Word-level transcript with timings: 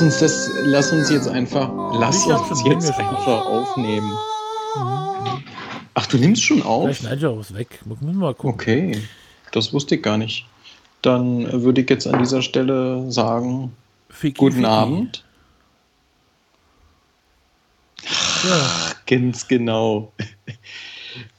Lass 0.00 0.12
uns 0.14 0.18
das, 0.20 0.50
lass 0.64 0.92
uns 0.92 1.10
jetzt 1.10 1.28
einfach, 1.28 1.70
lass 1.92 2.24
uns 2.24 2.64
jetzt 2.64 2.90
einfach 2.90 3.44
aufnehmen. 3.44 4.10
Ach, 5.92 6.06
du 6.06 6.16
nimmst 6.16 6.42
schon 6.42 6.62
auf? 6.62 6.84
Vielleicht 6.84 7.00
schneide 7.02 7.16
ich 7.16 7.26
auch 7.26 7.38
was 7.38 7.54
weg. 7.54 7.80
Mal 7.84 8.32
gucken. 8.32 8.54
Okay, 8.54 9.02
das 9.52 9.74
wusste 9.74 9.96
ich 9.96 10.02
gar 10.02 10.16
nicht. 10.16 10.46
Dann 11.02 11.52
würde 11.62 11.82
ich 11.82 11.90
jetzt 11.90 12.06
an 12.06 12.18
dieser 12.18 12.40
Stelle 12.40 13.12
sagen, 13.12 13.76
Ficky, 14.08 14.38
guten 14.38 14.54
Ficky. 14.54 14.66
Abend. 14.68 15.24
Ja, 18.48 18.92
Ganz 19.06 19.48
genau. 19.48 20.12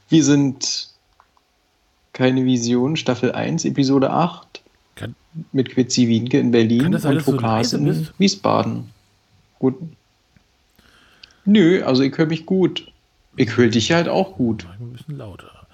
Wir 0.10 0.24
sind 0.24 0.90
keine 2.14 2.46
Vision, 2.46 2.96
Staffel 2.96 3.32
1, 3.32 3.66
Episode 3.66 4.12
8 4.12 4.61
kann, 5.02 5.16
mit 5.52 5.70
Quitzi 5.70 6.08
Wienke 6.08 6.40
in 6.40 6.52
Berlin 6.52 6.98
sein, 6.98 7.18
und 7.18 7.22
Fokas 7.24 7.42
leise 7.42 7.78
in 7.78 7.86
bist? 7.86 8.14
Wiesbaden. 8.18 8.90
Gut. 9.60 9.76
Nö, 11.46 11.84
also 11.84 12.04
ich 12.04 12.18
höre 12.18 12.28
mich 12.28 12.46
gut. 12.46 12.92
Ich 13.36 13.56
höre 13.58 13.70
dich 13.70 13.92
halt 13.92 14.08
auch 14.08 14.36
gut. 14.36 14.66
ein 14.80 14.94
bisschen 14.94 15.18
lauter. 15.18 15.68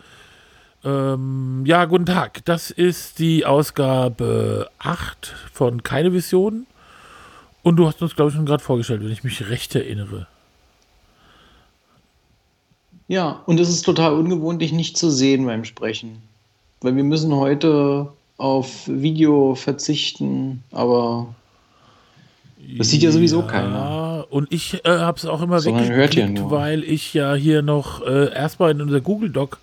Ähm, 0.84 1.64
ja, 1.66 1.86
guten 1.86 2.06
Tag. 2.06 2.46
Das 2.46 2.72
ist 2.72 3.20
die 3.20 3.46
Ausgabe 3.46 4.70
8 4.80 5.36
von 5.52 5.84
Keine 5.84 6.14
Vision. 6.14 6.68
Und 7.64 7.76
du 7.76 7.88
hast 7.88 8.02
uns, 8.02 8.16
glaube 8.16 8.30
ich, 8.30 8.36
schon 8.36 8.46
gerade 8.46 8.64
vorgestellt, 8.64 9.04
wenn 9.04 9.12
ich 9.12 9.24
mich 9.24 9.50
recht 9.50 9.76
erinnere. 9.76 10.28
Ja, 13.08 13.42
und 13.46 13.60
es 13.60 13.70
ist 13.70 13.84
total 13.84 14.14
ungewohnt, 14.14 14.62
dich 14.62 14.72
nicht 14.72 14.98
zu 14.98 15.10
sehen 15.10 15.46
beim 15.46 15.66
Sprechen. 15.66 16.22
Weil 16.82 16.96
wir 16.96 17.04
müssen 17.04 17.34
heute 17.34 18.14
auf 18.38 18.88
Video 18.88 19.56
verzichten, 19.56 20.64
aber 20.72 21.34
Das 22.78 22.90
sieht 22.90 23.02
ja 23.02 23.12
sowieso 23.12 23.42
keiner. 23.44 24.26
Und 24.30 24.52
ich 24.52 24.86
äh, 24.86 24.90
habe 24.90 25.18
es 25.18 25.26
auch 25.26 25.42
immer 25.42 25.60
ja 25.60 25.66
weggeklickt, 25.66 26.50
weil 26.50 26.84
ich 26.84 27.14
ja 27.14 27.34
hier 27.34 27.62
noch 27.62 28.06
äh, 28.06 28.32
erstmal 28.34 28.72
in 28.72 28.82
unser 28.82 29.02
Google 29.02 29.30
Doc 29.30 29.60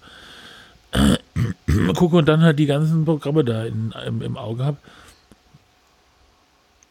gucke 1.94 2.16
und 2.16 2.26
dann 2.26 2.42
halt 2.42 2.58
die 2.58 2.66
ganzen 2.66 3.04
Programme 3.04 3.44
da 3.44 3.64
in, 3.64 3.92
im, 4.06 4.22
im 4.22 4.36
Auge 4.36 4.64
habe. 4.64 4.76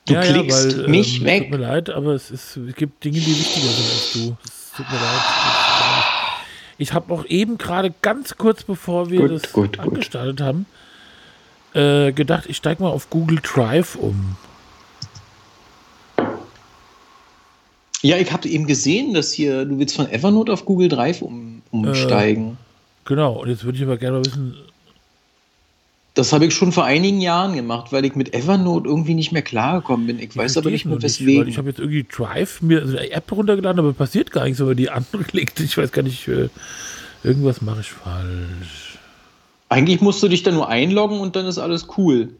Du 0.06 0.20
klickst 0.20 0.88
mich 0.88 1.20
ähm, 1.20 1.26
weg. 1.26 1.44
Tut 1.44 1.52
mir 1.52 1.66
leid, 1.66 1.90
aber 1.90 2.14
es, 2.14 2.30
ist, 2.30 2.58
es 2.58 2.76
gibt 2.76 3.04
Dinge, 3.04 3.20
die 3.20 3.28
wichtiger 3.28 3.68
sind 3.68 3.92
als 3.92 4.14
du. 4.14 4.38
Es 4.46 4.72
tut 4.76 4.90
mir 4.90 4.98
leid. 4.98 5.22
Ich 6.78 6.94
habe 6.94 7.14
auch 7.14 7.26
eben 7.26 7.58
gerade 7.58 7.94
ganz 8.02 8.36
kurz 8.36 8.64
bevor 8.64 9.10
wir 9.10 9.22
Gut, 9.22 9.32
das 9.32 9.54
gut, 9.54 9.78
gut. 9.78 9.80
angestartet 9.80 10.42
haben, 10.42 10.66
äh, 11.74 12.12
gedacht, 12.12 12.46
ich 12.48 12.58
steige 12.58 12.84
mal 12.84 12.90
auf 12.90 13.10
Google 13.10 13.40
Drive 13.42 13.96
um. 13.96 14.36
Ja, 18.02 18.18
ich 18.18 18.32
habe 18.34 18.50
eben 18.50 18.68
gesehen, 18.68 19.14
dass 19.14 19.32
hier, 19.32 19.64
du 19.66 19.80
willst 19.80 19.96
von 19.96 20.10
Evernote 20.10 20.52
auf 20.52 20.66
Google 20.66 20.90
Drive 20.90 21.22
um, 21.22 21.62
umsteigen. 21.72 22.58
Genau, 23.06 23.42
und 23.42 23.50
jetzt 23.50 23.64
würde 23.64 23.78
ich 23.78 23.84
aber 23.84 23.98
gerne 23.98 24.18
mal 24.18 24.26
wissen, 24.26 24.56
Das 26.14 26.34
habe 26.34 26.46
ich 26.46 26.54
schon 26.54 26.72
vor 26.74 26.84
einigen 26.84 27.22
Jahren 27.22 27.56
gemacht, 27.56 27.92
weil 27.92 28.04
ich 28.06 28.16
mit 28.16 28.34
Evernote 28.34 28.88
irgendwie 28.88 29.14
nicht 29.14 29.32
mehr 29.32 29.42
klargekommen 29.42 30.06
bin. 30.06 30.20
Ich 30.20 30.36
weiß 30.36 30.58
aber 30.58 30.70
nicht 30.70 30.82
ich 30.82 30.86
mehr 30.86 31.02
weswegen. 31.02 31.48
ich 31.48 31.58
habe 31.58 31.70
jetzt 31.70 31.80
irgendwie 31.80 32.04
Drive 32.04 32.62
mir 32.62 32.86
so 32.86 32.98
eine 32.98 33.10
App 33.10 33.32
runtergeladen, 33.32 33.80
aber 33.80 33.94
passiert 33.94 34.32
gar 34.32 34.44
nichts, 34.44 34.60
aber 34.62 34.76
die 34.76 34.90
angeklickt. 34.90 35.60
Ich 35.62 35.78
weiß 35.78 35.92
gar 35.94 36.04
nicht, 36.04 36.28
äh, 36.28 36.50
irgendwas 37.24 37.62
mache 37.62 37.82
ich 37.82 37.90
falsch. 37.92 38.93
Eigentlich 39.74 40.02
musst 40.02 40.22
du 40.22 40.28
dich 40.28 40.44
da 40.44 40.52
nur 40.52 40.70
einloggen 40.70 41.20
und 41.20 41.36
dann 41.36 41.48
ist 41.48 41.58
alles 41.58 41.88
cool. 41.98 42.36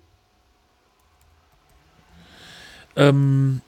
Ähm, 2.96 3.62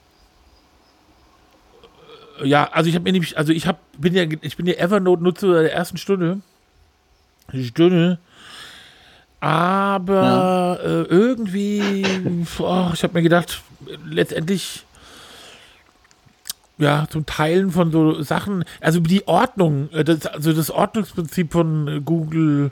äh, 2.40 2.46
ja, 2.46 2.70
also 2.70 2.88
ich 2.88 2.94
habe 2.94 3.02
mir 3.02 3.12
nämlich, 3.12 3.36
also 3.36 3.52
ich 3.52 3.66
habe, 3.66 3.78
bin 3.98 4.14
ja, 4.14 4.22
ich 4.40 4.56
bin 4.56 4.66
ja 4.66 4.74
Evernote-Nutzer 4.74 5.62
der 5.62 5.72
ersten 5.72 5.96
Stunde. 5.96 6.42
Stunde. 7.52 8.20
Aber 9.40 10.78
äh, 10.84 11.02
irgendwie, 11.12 12.06
oh, 12.60 12.90
ich 12.94 13.02
habe 13.02 13.14
mir 13.14 13.22
gedacht, 13.22 13.62
letztendlich, 14.08 14.84
ja, 16.78 17.08
zum 17.10 17.26
Teilen 17.26 17.72
von 17.72 17.90
so 17.90 18.22
Sachen, 18.22 18.64
also 18.80 19.00
die 19.00 19.26
Ordnung, 19.26 19.90
äh, 19.90 20.04
das, 20.04 20.24
also 20.26 20.52
das 20.52 20.70
Ordnungsprinzip 20.70 21.50
von 21.50 22.04
Google 22.04 22.70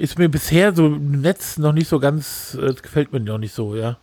ist 0.00 0.18
mir 0.18 0.28
bisher 0.28 0.74
so 0.74 0.86
im 0.86 1.20
Netz 1.20 1.58
noch 1.58 1.72
nicht 1.72 1.88
so 1.88 2.00
ganz, 2.00 2.56
äh, 2.60 2.66
das 2.66 2.82
gefällt 2.82 3.12
mir 3.12 3.20
noch 3.20 3.38
nicht 3.38 3.54
so, 3.54 3.74
ja. 3.76 3.98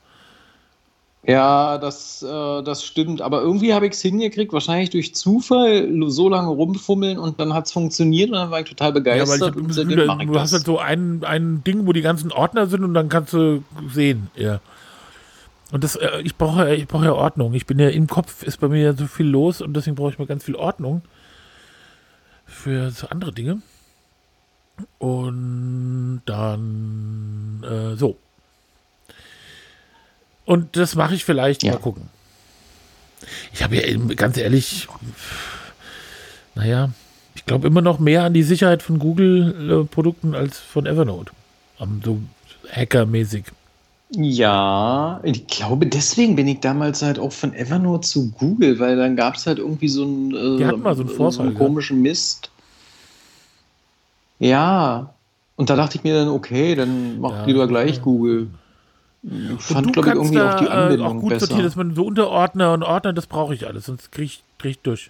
Ja, 1.23 1.77
das, 1.77 2.23
äh, 2.23 2.63
das 2.63 2.85
stimmt. 2.85 3.21
Aber 3.21 3.41
irgendwie 3.41 3.73
habe 3.73 3.85
ich 3.85 3.93
es 3.93 4.01
hingekriegt, 4.01 4.53
wahrscheinlich 4.53 4.91
durch 4.91 5.13
Zufall, 5.13 5.89
so 6.07 6.29
lange 6.29 6.47
rumfummeln 6.47 7.19
und 7.19 7.39
dann 7.39 7.53
hat 7.53 7.65
es 7.65 7.73
funktioniert 7.73 8.29
und 8.29 8.35
dann 8.35 8.49
war 8.49 8.61
ich 8.61 8.69
total 8.69 8.89
Ja, 8.89 8.93
begeistert. 8.93 9.37
ich 9.37 9.47
hab 9.47 9.55
und 9.57 9.67
Gefühl, 9.67 10.09
ich 10.21 10.27
du 10.27 10.39
hast 10.39 10.53
halt 10.53 10.65
so 10.65 10.79
ein, 10.79 11.23
ein 11.25 11.63
Ding, 11.65 11.85
wo 11.85 11.91
die 11.91 12.01
ganzen 12.01 12.31
Ordner 12.31 12.67
sind 12.67 12.85
und 12.85 12.93
dann 12.93 13.09
kannst 13.09 13.33
du 13.33 13.61
sehen, 13.93 14.29
ja. 14.35 14.61
Und 15.73 15.83
das, 15.83 15.97
äh, 15.97 16.21
ich 16.23 16.35
brauche, 16.37 16.73
ich 16.75 16.87
brauche 16.87 17.05
ja 17.05 17.13
Ordnung. 17.13 17.53
Ich 17.53 17.65
bin 17.65 17.77
ja 17.77 17.89
im 17.89 18.07
Kopf, 18.07 18.43
ist 18.43 18.61
bei 18.61 18.69
mir 18.69 18.81
ja 18.81 18.93
so 18.93 19.05
viel 19.05 19.25
los 19.27 19.59
und 19.61 19.73
deswegen 19.73 19.95
brauche 19.97 20.11
ich 20.11 20.19
mal 20.19 20.27
ganz 20.27 20.45
viel 20.45 20.55
Ordnung 20.55 21.01
für 22.45 22.89
so 22.91 23.07
andere 23.07 23.33
Dinge. 23.33 23.61
Und 24.99 26.21
dann 26.25 27.63
äh, 27.63 27.95
so. 27.95 28.17
Und 30.45 30.77
das 30.77 30.95
mache 30.95 31.15
ich 31.15 31.25
vielleicht 31.25 31.63
Ja. 31.63 31.73
mal 31.73 31.79
gucken. 31.79 32.09
Ich 33.53 33.63
habe 33.63 33.75
ja 33.75 33.83
eben, 33.83 34.07
ganz 34.15 34.37
ehrlich, 34.37 34.87
naja, 36.55 36.89
ich 37.35 37.45
glaube 37.45 37.67
immer 37.67 37.81
noch 37.81 37.99
mehr 37.99 38.23
an 38.23 38.33
die 38.33 38.43
Sicherheit 38.43 38.83
von 38.83 38.99
Google-Produkten 38.99 40.35
als 40.35 40.59
von 40.59 40.85
Evernote. 40.85 41.31
Am 41.79 42.01
so 42.03 42.19
hackermäßig. 42.71 43.45
Ja, 44.09 45.19
ich 45.23 45.47
glaube, 45.47 45.85
deswegen 45.85 46.35
bin 46.37 46.47
ich 46.47 46.61
damals 46.61 47.01
halt 47.01 47.19
auch 47.19 47.33
von 47.33 47.53
Evernote 47.53 48.07
zu 48.07 48.31
Google, 48.31 48.79
weil 48.79 48.95
dann 48.95 49.17
gab 49.17 49.35
es 49.35 49.45
halt 49.45 49.59
irgendwie 49.59 49.89
so 49.89 50.03
einen, 50.03 50.31
äh, 50.31 50.75
so 50.95 51.41
einen 51.41 51.49
gell? 51.49 51.53
komischen 51.57 52.01
Mist. 52.01 52.49
Ja, 54.39 55.13
und 55.55 55.69
da 55.69 55.75
dachte 55.75 55.97
ich 55.97 56.03
mir 56.03 56.13
dann, 56.13 56.29
okay, 56.29 56.75
dann 56.75 57.19
mach 57.19 57.31
Ja. 57.31 57.45
lieber 57.45 57.67
gleich 57.67 58.01
Google. 58.01 58.47
Ich 59.23 59.29
Und 59.29 59.59
fand, 59.59 59.93
glaube 59.93 60.09
ich, 60.09 60.15
irgendwie 60.15 60.41
auch 60.41 60.53
die 60.53 60.65
äh, 60.65 60.69
Anbindung 60.69 61.07
auch 61.17 61.21
gut 61.21 61.29
besser. 61.29 61.47
sortieren, 61.47 61.63
dass 61.63 61.75
man 61.75 61.95
so 61.95 62.05
Unterordner 62.05 62.73
und 62.73 62.83
Ordner, 62.83 63.13
das 63.13 63.25
brauche 63.27 63.53
ich 63.55 63.65
alles, 63.67 63.87
sonst 63.87 64.11
kriege 64.11 64.25
ich, 64.25 64.43
krieg 64.59 64.71
ich 64.71 64.79
durch. 64.79 65.09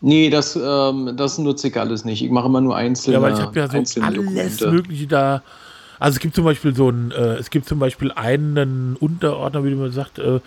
Nee, 0.00 0.30
das, 0.30 0.56
ähm, 0.56 1.14
das 1.16 1.38
nutze 1.38 1.68
ich 1.68 1.76
alles 1.78 2.04
nicht. 2.04 2.22
Ich 2.22 2.30
mache 2.30 2.46
immer 2.46 2.60
nur 2.60 2.76
einzelne 2.76 3.16
Ja, 3.16 3.22
weil 3.22 3.34
ich 3.34 3.40
habe 3.40 3.58
ja 3.58 3.68
so 3.68 3.76
einzelne 3.78 4.06
alles 4.06 4.14
Dokumente. 4.16 4.70
Mögliche 4.70 5.06
da. 5.06 5.42
Also 5.98 6.16
es 6.16 6.20
gibt 6.20 6.36
zum 6.36 6.44
Beispiel 6.44 6.74
so 6.74 6.88
ein, 6.88 7.10
äh, 7.10 7.34
es 7.34 7.50
gibt 7.50 7.66
zum 7.68 7.80
Beispiel 7.80 8.12
einen 8.12 8.96
Unterordner, 8.96 9.64
wie 9.64 9.74
man 9.74 9.90
sagt, 9.90 10.20
äh, 10.20 10.38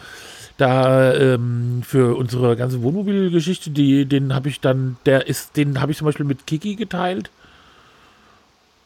da 0.62 1.14
ähm, 1.14 1.82
für 1.84 2.16
unsere 2.16 2.56
ganze 2.56 2.82
Wohnmobilgeschichte, 2.84 3.72
die, 3.72 4.06
den 4.06 4.34
habe 4.36 4.50
ich 4.50 4.60
dann, 4.60 4.98
der 5.06 5.28
ist, 5.28 5.58
den 5.58 5.82
habe 5.82 5.92
ich 5.92 5.98
zum 5.98 6.06
Beispiel 6.06 6.26
mit 6.26 6.46
Kiki 6.48 6.76
geteilt. 6.76 7.32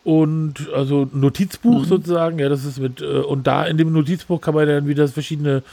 Und 0.04 0.70
also 0.74 1.10
Notizbuch 1.12 1.82
Mhm. 1.82 1.86
sozusagen, 1.86 2.40
ja, 2.40 2.48
das 2.48 2.64
ist 2.64 2.80
mit, 2.80 3.02
äh, 3.02 3.06
und 3.06 3.48
da 3.48 3.66
in 3.66 3.78
dem 3.78 3.92
Notizbuch 3.92 4.40
kann 4.40 4.54
man 4.54 4.68
dann 4.68 4.88
wieder 4.88 5.08
verschiedene, 5.08 5.64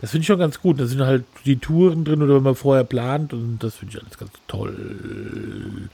das 0.00 0.10
finde 0.10 0.22
ich 0.22 0.26
schon 0.26 0.38
ganz 0.38 0.60
gut. 0.60 0.80
Da 0.80 0.86
sind 0.86 1.02
halt 1.02 1.24
die 1.44 1.56
Touren 1.56 2.04
drin 2.04 2.22
oder 2.22 2.36
wenn 2.36 2.42
man 2.42 2.54
vorher 2.54 2.84
plant 2.84 3.32
und 3.32 3.58
das 3.60 3.76
finde 3.76 3.96
ich 3.96 4.02
alles 4.02 4.18
ganz 4.18 4.32
toll. 4.48 5.86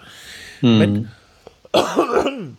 Hm. 0.60 1.08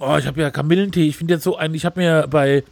Oh, 0.00 0.16
ich 0.18 0.26
habe 0.26 0.40
ja 0.40 0.50
Kamillentee. 0.50 1.06
Ich 1.06 1.16
finde 1.16 1.34
jetzt 1.34 1.44
so 1.44 1.56
ein, 1.56 1.72
ich 1.72 1.84
habe 1.84 2.00
mir 2.00 2.26
bei, 2.28 2.64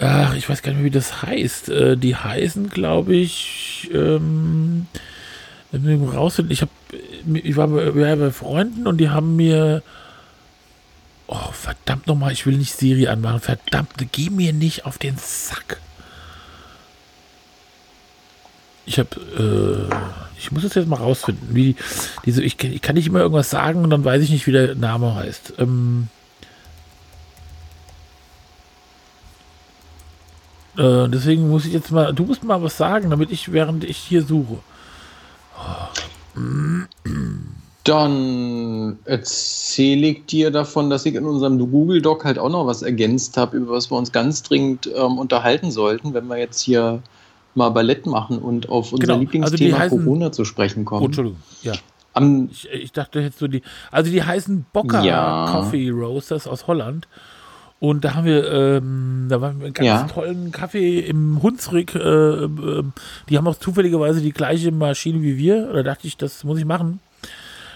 ach, 0.00 0.34
ich 0.34 0.48
weiß 0.48 0.62
gar 0.62 0.72
nicht 0.72 0.78
mehr, 0.78 0.86
wie 0.86 0.90
das 0.90 1.22
heißt. 1.22 1.68
Äh, 1.68 1.96
die 1.96 2.16
heißen, 2.16 2.70
glaube 2.70 3.14
ich, 3.14 3.90
ähm, 3.92 4.86
rausfinden, 5.72 6.52
ich 6.52 6.62
habe, 6.62 6.70
ich 7.32 7.56
war 7.56 7.68
bei, 7.68 7.84
ja, 8.00 8.14
bei 8.16 8.30
Freunden 8.30 8.86
und 8.86 8.98
die 8.98 9.10
haben 9.10 9.36
mir, 9.36 9.82
oh, 11.26 11.52
verdammt 11.52 12.06
nochmal, 12.06 12.32
ich 12.32 12.46
will 12.46 12.56
nicht 12.56 12.76
Siri 12.76 13.08
anmachen. 13.08 13.40
Verdammt, 13.40 13.90
geh 14.12 14.30
mir 14.30 14.52
nicht 14.52 14.86
auf 14.86 14.98
den 14.98 15.16
Sack. 15.16 15.80
Ich 18.86 18.98
habe, 18.98 19.88
äh, 19.90 19.94
ich 20.38 20.52
muss 20.52 20.64
es 20.64 20.74
jetzt 20.74 20.88
mal 20.88 20.96
rausfinden, 20.96 21.54
wie 21.54 21.74
diese, 22.26 22.42
ich, 22.42 22.62
ich 22.62 22.82
kann 22.82 22.96
nicht 22.96 23.06
immer 23.06 23.20
irgendwas 23.20 23.50
sagen 23.50 23.82
und 23.82 23.90
dann 23.90 24.04
weiß 24.04 24.22
ich 24.22 24.30
nicht, 24.30 24.46
wie 24.46 24.52
der 24.52 24.74
Name 24.74 25.14
heißt. 25.14 25.54
Ähm, 25.58 26.08
äh, 30.76 31.08
deswegen 31.08 31.48
muss 31.48 31.66
ich 31.66 31.72
jetzt 31.72 31.90
mal, 31.92 32.12
du 32.12 32.24
musst 32.24 32.44
mal 32.44 32.62
was 32.62 32.76
sagen, 32.76 33.10
damit 33.10 33.30
ich, 33.30 33.52
während 33.52 33.84
ich 33.84 33.96
hier 33.96 34.22
suche. 34.22 34.58
Dann 37.84 38.98
erzähle 39.04 40.06
ich 40.08 40.26
dir 40.26 40.50
davon, 40.50 40.88
dass 40.88 41.04
ich 41.04 41.14
in 41.14 41.24
unserem 41.26 41.58
Google 41.58 42.00
Doc 42.00 42.24
halt 42.24 42.38
auch 42.38 42.48
noch 42.48 42.66
was 42.66 42.80
ergänzt 42.82 43.36
habe, 43.36 43.58
über 43.58 43.72
was 43.72 43.90
wir 43.90 43.98
uns 43.98 44.10
ganz 44.10 44.42
dringend 44.42 44.88
ähm, 44.96 45.18
unterhalten 45.18 45.70
sollten, 45.70 46.14
wenn 46.14 46.26
wir 46.28 46.38
jetzt 46.38 46.62
hier 46.62 47.02
mal 47.54 47.68
Ballett 47.68 48.06
machen 48.06 48.38
und 48.38 48.68
auf 48.70 48.92
unser 48.92 49.02
Genau, 49.02 49.12
also 49.14 49.20
Lieblingsthema 49.20 49.76
die 49.78 49.82
heißen- 49.84 49.90
Corona 50.04 50.32
zu 50.32 50.44
sprechen 50.46 50.82
Oh, 50.82 50.84
kommen. 50.84 51.04
Entschuldigung, 51.06 51.38
ja. 51.62 51.72
Am, 52.14 52.48
Ich, 52.50 52.68
ich 52.70 52.92
dachte 52.92 53.20
jetzt 53.20 53.38
so 53.38 53.48
die. 53.48 53.62
Also 53.90 54.10
die 54.10 54.22
heißen 54.22 54.64
Boca 54.72 55.02
Ja. 55.02 55.46
Coffee 55.50 55.90
Roasters 55.90 56.46
aus 56.46 56.66
Holland. 56.66 57.06
Und 57.84 58.02
da 58.02 58.14
haben 58.14 58.24
wir, 58.24 58.50
ähm, 58.50 59.26
da 59.28 59.42
waren 59.42 59.58
wir 59.58 59.66
einen 59.66 59.74
ganz 59.74 59.86
Ja. 59.86 60.02
tollen 60.04 60.52
Kaffee 60.52 61.00
im 61.00 61.42
Hunsrück. 61.42 61.94
Äh, 61.94 61.98
ähm, 61.98 62.94
die 63.28 63.36
haben 63.36 63.46
auch 63.46 63.56
zufälligerweise 63.58 64.22
die 64.22 64.32
gleiche 64.32 64.72
Maschine 64.72 65.20
wie 65.20 65.36
wir. 65.36 65.70
Da 65.70 65.82
dachte 65.82 66.06
ich, 66.06 66.16
das 66.16 66.44
muss 66.44 66.58
ich 66.58 66.64
machen. 66.64 67.00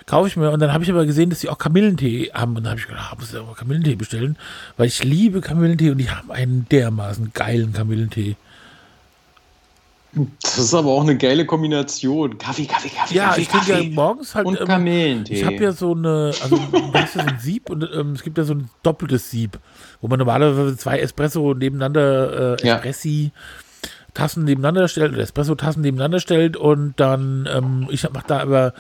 Kaufe 0.07 0.29
ich 0.29 0.37
mir. 0.39 0.51
Und 0.51 0.61
dann 0.61 0.73
habe 0.73 0.83
ich 0.83 0.91
aber 0.91 1.05
gesehen, 1.05 1.29
dass 1.29 1.41
sie 1.41 1.51
auch 1.51 1.59
Kamillentee 1.59 2.31
haben. 2.33 2.57
Und 2.57 2.63
dann 2.65 2.71
habe 2.71 2.81
ich 2.81 2.87
gedacht, 2.87 3.11
ah, 3.13 3.17
muss 3.19 3.35
ich 3.35 3.39
aber 3.39 3.55
Kamillentee 3.55 3.97
bestellen. 3.97 4.39
Weil 4.79 4.87
ich 4.87 5.05
liebe 5.05 5.43
Kamillentee 5.43 5.91
und 5.91 5.99
die 5.99 6.09
haben 6.09 6.31
einen 6.31 6.67
dermaßen 6.71 7.33
geilen 7.35 7.75
Kamillentee. 7.75 8.37
Das 10.43 10.59
ist 10.59 10.75
aber 10.75 10.91
auch 10.91 11.03
eine 11.03 11.17
geile 11.17 11.47
Kombination. 11.47 12.39
Kaffee, 12.39 12.67
Kaffee, 12.67 12.89
Kaffee, 12.89 13.15
Ja, 13.15 13.29
Kaffee, 13.29 13.41
ich 13.43 13.49
trinke 13.49 13.83
ja 13.83 13.91
morgens 13.91 14.35
halt. 14.35 14.47
und 14.47 14.61
ähm, 14.61 14.67
Kamillentee. 14.67 15.35
Ich 15.35 15.45
habe 15.45 15.57
ja 15.57 15.73
so 15.73 15.95
eine, 15.95 16.33
also 16.43 16.57
du 16.73 16.93
hast 16.95 17.15
ja 17.17 17.23
so 17.23 17.29
ein 17.29 17.39
Sieb 17.41 17.71
und 17.71 17.89
ähm, 17.95 18.13
es 18.13 18.23
gibt 18.23 18.39
ja 18.39 18.45
so 18.45 18.55
ein 18.55 18.69
doppeltes 18.83 19.31
Sieb, 19.31 19.59
wo 20.01 20.09
man 20.09 20.19
normalerweise 20.19 20.77
zwei 20.77 20.99
Espresso 20.99 21.55
nebeneinander, 21.55 22.57
äh, 22.61 22.67
Ja. 22.67 22.77
Espressi 22.77 23.33
Tassen 24.15 24.45
nebeneinander 24.45 24.89
stellt 24.89 25.13
oder 25.13 25.23
Espresso-Tassen 25.23 25.81
nebeneinander 25.83 26.19
stellt 26.19 26.57
und 26.57 26.95
dann, 26.97 27.49
ähm, 27.53 27.87
ich 27.91 28.03
mache 28.11 28.25
da 28.27 28.41
aber 28.41 28.73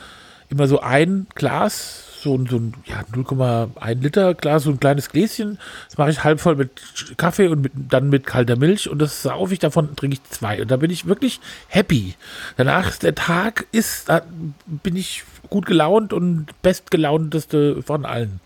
immer 0.48 0.66
so 0.66 0.80
ein 0.80 1.26
Glas, 1.36 2.04
so, 2.22 2.34
ein- 2.36 2.46
so 2.46 2.56
ein 2.56 2.74
ja, 2.86 3.02
0,1 3.12 4.00
Liter 4.02 4.34
Glas, 4.34 4.64
so 4.64 4.70
ein 4.70 4.80
kleines 4.80 5.08
Gläschen. 5.10 5.58
Das 5.88 5.98
mache 5.98 6.10
ich 6.10 6.24
halb 6.24 6.40
voll 6.40 6.56
mit 6.56 6.70
Kaffee 7.16 7.48
und 7.48 7.60
mit, 7.62 7.72
dann 7.74 8.08
mit 8.10 8.26
kalter 8.26 8.56
Milch 8.56 8.88
und 8.88 8.98
das 9.00 9.22
saufe 9.22 9.52
ich 9.52 9.58
davon, 9.58 9.94
trinke 9.96 10.14
ich 10.22 10.30
zwei. 10.30 10.60
Und 10.62 10.70
da 10.70 10.76
bin 10.76 10.90
ich 10.90 11.06
wirklich 11.06 11.40
happy. 11.68 12.14
Danach 12.56 12.88
ist 12.88 13.02
der 13.02 13.14
Tag 13.14 13.66
ist, 13.72 14.08
da 14.08 14.22
bin 14.66 14.96
ich 14.96 15.24
gut 15.50 15.66
gelaunt 15.66 16.12
und 16.12 16.46
bestgelaunteste 16.62 17.82
von 17.82 18.04
allen. 18.04 18.40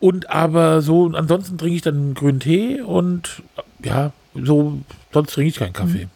Und 0.00 0.28
aber 0.30 0.82
so, 0.82 1.06
ansonsten 1.14 1.56
trinke 1.56 1.76
ich 1.76 1.82
dann 1.82 2.14
grünen 2.14 2.40
Tee 2.40 2.80
und 2.82 3.42
ja, 3.82 4.12
so, 4.34 4.78
sonst 5.12 5.32
trinke 5.32 5.48
ich 5.48 5.56
keinen 5.56 5.72
Kaffee. 5.72 6.08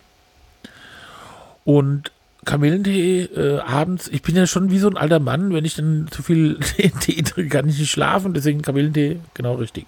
Und 1.65 2.13
Kamillentee 2.49 3.25
äh, 3.25 3.59
abends, 3.59 4.09
ich 4.09 4.23
bin 4.23 4.35
ja 4.35 4.47
schon 4.47 4.71
wie 4.71 4.79
so 4.79 4.89
ein 4.89 4.97
alter 4.97 5.21
Mann, 5.21 5.53
wenn 5.53 5.67
ich 5.67 5.75
dann 5.75 6.09
zu 6.11 6.23
viel 6.23 6.59
Tee 7.00 7.23
trinke, 7.23 7.50
kann 7.50 7.69
ich 7.69 7.79
nicht 7.79 7.91
schlafen, 7.91 8.33
deswegen 8.33 8.62
Kamillentee 8.62 9.21
genau 9.35 9.56
richtig. 9.56 9.85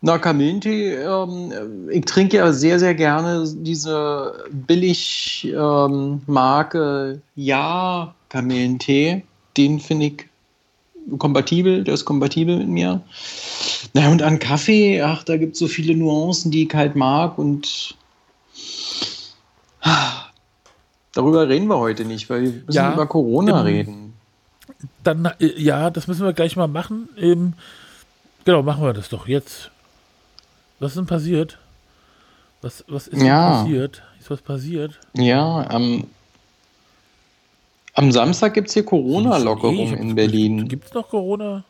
Na, 0.00 0.18
Kamillentee, 0.18 0.94
ähm, 0.94 1.88
ich 1.90 2.04
trinke 2.04 2.36
ja 2.36 2.52
sehr, 2.52 2.78
sehr 2.78 2.94
gerne 2.94 3.52
diese 3.52 4.44
billig 4.48 5.52
ähm, 5.52 6.20
Ja 7.34 8.14
Kamillentee. 8.28 9.24
Den 9.56 9.80
finde 9.80 10.06
ich 10.06 10.26
kompatibel, 11.18 11.82
der 11.82 11.94
ist 11.94 12.04
kompatibel 12.04 12.58
mit 12.58 12.68
mir. 12.68 13.00
Na 13.94 14.08
und 14.08 14.22
an 14.22 14.38
Kaffee, 14.38 15.02
ach, 15.02 15.24
da 15.24 15.36
gibt 15.36 15.54
es 15.54 15.58
so 15.58 15.66
viele 15.66 15.96
Nuancen, 15.96 16.52
die 16.52 16.68
ich 16.68 16.74
halt 16.74 16.94
mag 16.94 17.36
und 17.38 17.97
darüber 21.14 21.48
reden 21.48 21.66
wir 21.68 21.78
heute 21.78 22.04
nicht, 22.04 22.28
weil 22.30 22.42
wir 22.42 22.50
müssen 22.52 22.72
Ja, 22.72 22.92
über 22.92 23.06
Corona 23.06 23.60
ähm, 23.60 23.66
reden. 23.66 24.12
Dann, 25.02 25.24
äh, 25.40 25.60
ja, 25.60 25.90
das 25.90 26.06
müssen 26.06 26.24
wir 26.24 26.32
gleich 26.32 26.56
mal 26.56 26.68
machen. 26.68 27.08
Ähm, 27.16 27.54
genau, 28.44 28.62
machen 28.62 28.82
wir 28.84 28.92
das 28.92 29.08
doch 29.08 29.26
jetzt. 29.26 29.70
Was 30.78 30.92
ist 30.92 30.96
denn 30.98 31.06
passiert? 31.06 31.58
Was, 32.62 32.84
was 32.88 33.08
ist 33.08 33.22
Ja. 33.22 33.50
denn 33.50 33.62
passiert? 33.64 34.02
Ist 34.20 34.30
was 34.30 34.42
passiert? 34.42 34.98
Ja, 35.14 35.66
am, 35.70 36.04
am 37.94 38.12
Samstag 38.12 38.54
gibt 38.54 38.68
es 38.68 38.74
hier 38.74 38.84
Corona-Lockerung 38.84 39.96
in 39.96 40.14
Berlin. 40.14 40.68
Gibt 40.68 40.86
es 40.86 40.94
noch 40.94 41.08
Corona? 41.08 41.64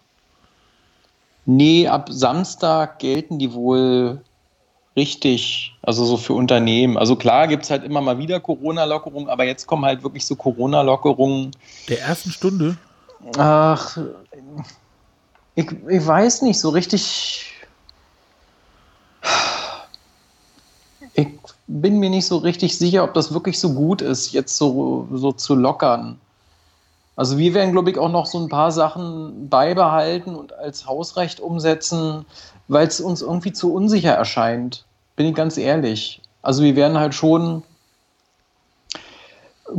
Nee, 1.46 1.86
ab 1.88 2.08
Samstag 2.10 2.98
gelten 2.98 3.38
die 3.38 3.52
wohl 3.54 4.20
richtig, 4.96 5.76
also 5.82 6.04
so 6.04 6.16
für 6.16 6.34
Unternehmen. 6.34 6.96
Also 6.96 7.16
klar 7.16 7.46
gibt 7.48 7.64
es 7.64 7.70
halt 7.70 7.84
immer 7.84 8.00
mal 8.00 8.18
wieder 8.18 8.40
Corona-Lockerungen, 8.40 9.28
aber 9.28 9.44
jetzt 9.44 9.66
kommen 9.66 9.84
halt 9.84 10.02
wirklich 10.02 10.26
so 10.26 10.36
Corona-Lockerungen. 10.36 11.52
Der 11.88 12.00
ersten 12.00 12.30
Stunde? 12.30 12.76
Ach, 13.36 13.98
ich, 15.54 15.66
ich 15.88 16.06
weiß 16.06 16.42
nicht, 16.42 16.58
so 16.58 16.70
richtig. 16.70 17.54
Ich 21.14 21.28
bin 21.66 21.98
mir 21.98 22.10
nicht 22.10 22.26
so 22.26 22.36
richtig 22.38 22.78
sicher, 22.78 23.04
ob 23.04 23.14
das 23.14 23.32
wirklich 23.32 23.58
so 23.58 23.74
gut 23.74 24.00
ist, 24.00 24.32
jetzt 24.32 24.56
so, 24.56 25.08
so 25.12 25.32
zu 25.32 25.54
lockern. 25.54 26.18
Also 27.16 27.36
wir 27.36 27.52
werden, 27.52 27.72
glaube 27.72 27.90
ich, 27.90 27.98
auch 27.98 28.10
noch 28.10 28.26
so 28.26 28.38
ein 28.38 28.48
paar 28.48 28.70
Sachen 28.70 29.48
beibehalten 29.48 30.36
und 30.36 30.52
als 30.52 30.86
Hausrecht 30.86 31.40
umsetzen, 31.40 32.24
weil 32.68 32.86
es 32.86 33.00
uns 33.00 33.22
irgendwie 33.22 33.52
zu 33.52 33.72
unsicher 33.72 34.12
erscheint. 34.12 34.84
Bin 35.16 35.26
ich 35.26 35.34
ganz 35.34 35.56
ehrlich. 35.56 36.20
Also 36.42 36.62
wir 36.62 36.76
werden 36.76 36.98
halt 36.98 37.14
schon 37.14 37.62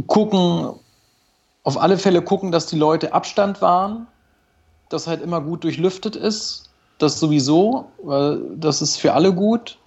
gucken, 0.07 0.73
auf 1.63 1.79
alle 1.79 1.97
Fälle 1.97 2.21
gucken, 2.21 2.51
dass 2.51 2.67
die 2.67 2.77
Leute 2.77 3.13
Abstand 3.13 3.61
wahren, 3.61 4.07
dass 4.89 5.07
halt 5.07 5.21
immer 5.21 5.41
gut 5.41 5.63
durchlüftet 5.63 6.15
ist. 6.15 6.69
Das 6.97 7.19
sowieso, 7.19 7.85
weil 8.03 8.41
das 8.57 8.81
ist 8.81 8.97
für 8.97 9.13
alle 9.13 9.33
gut. 9.33 9.77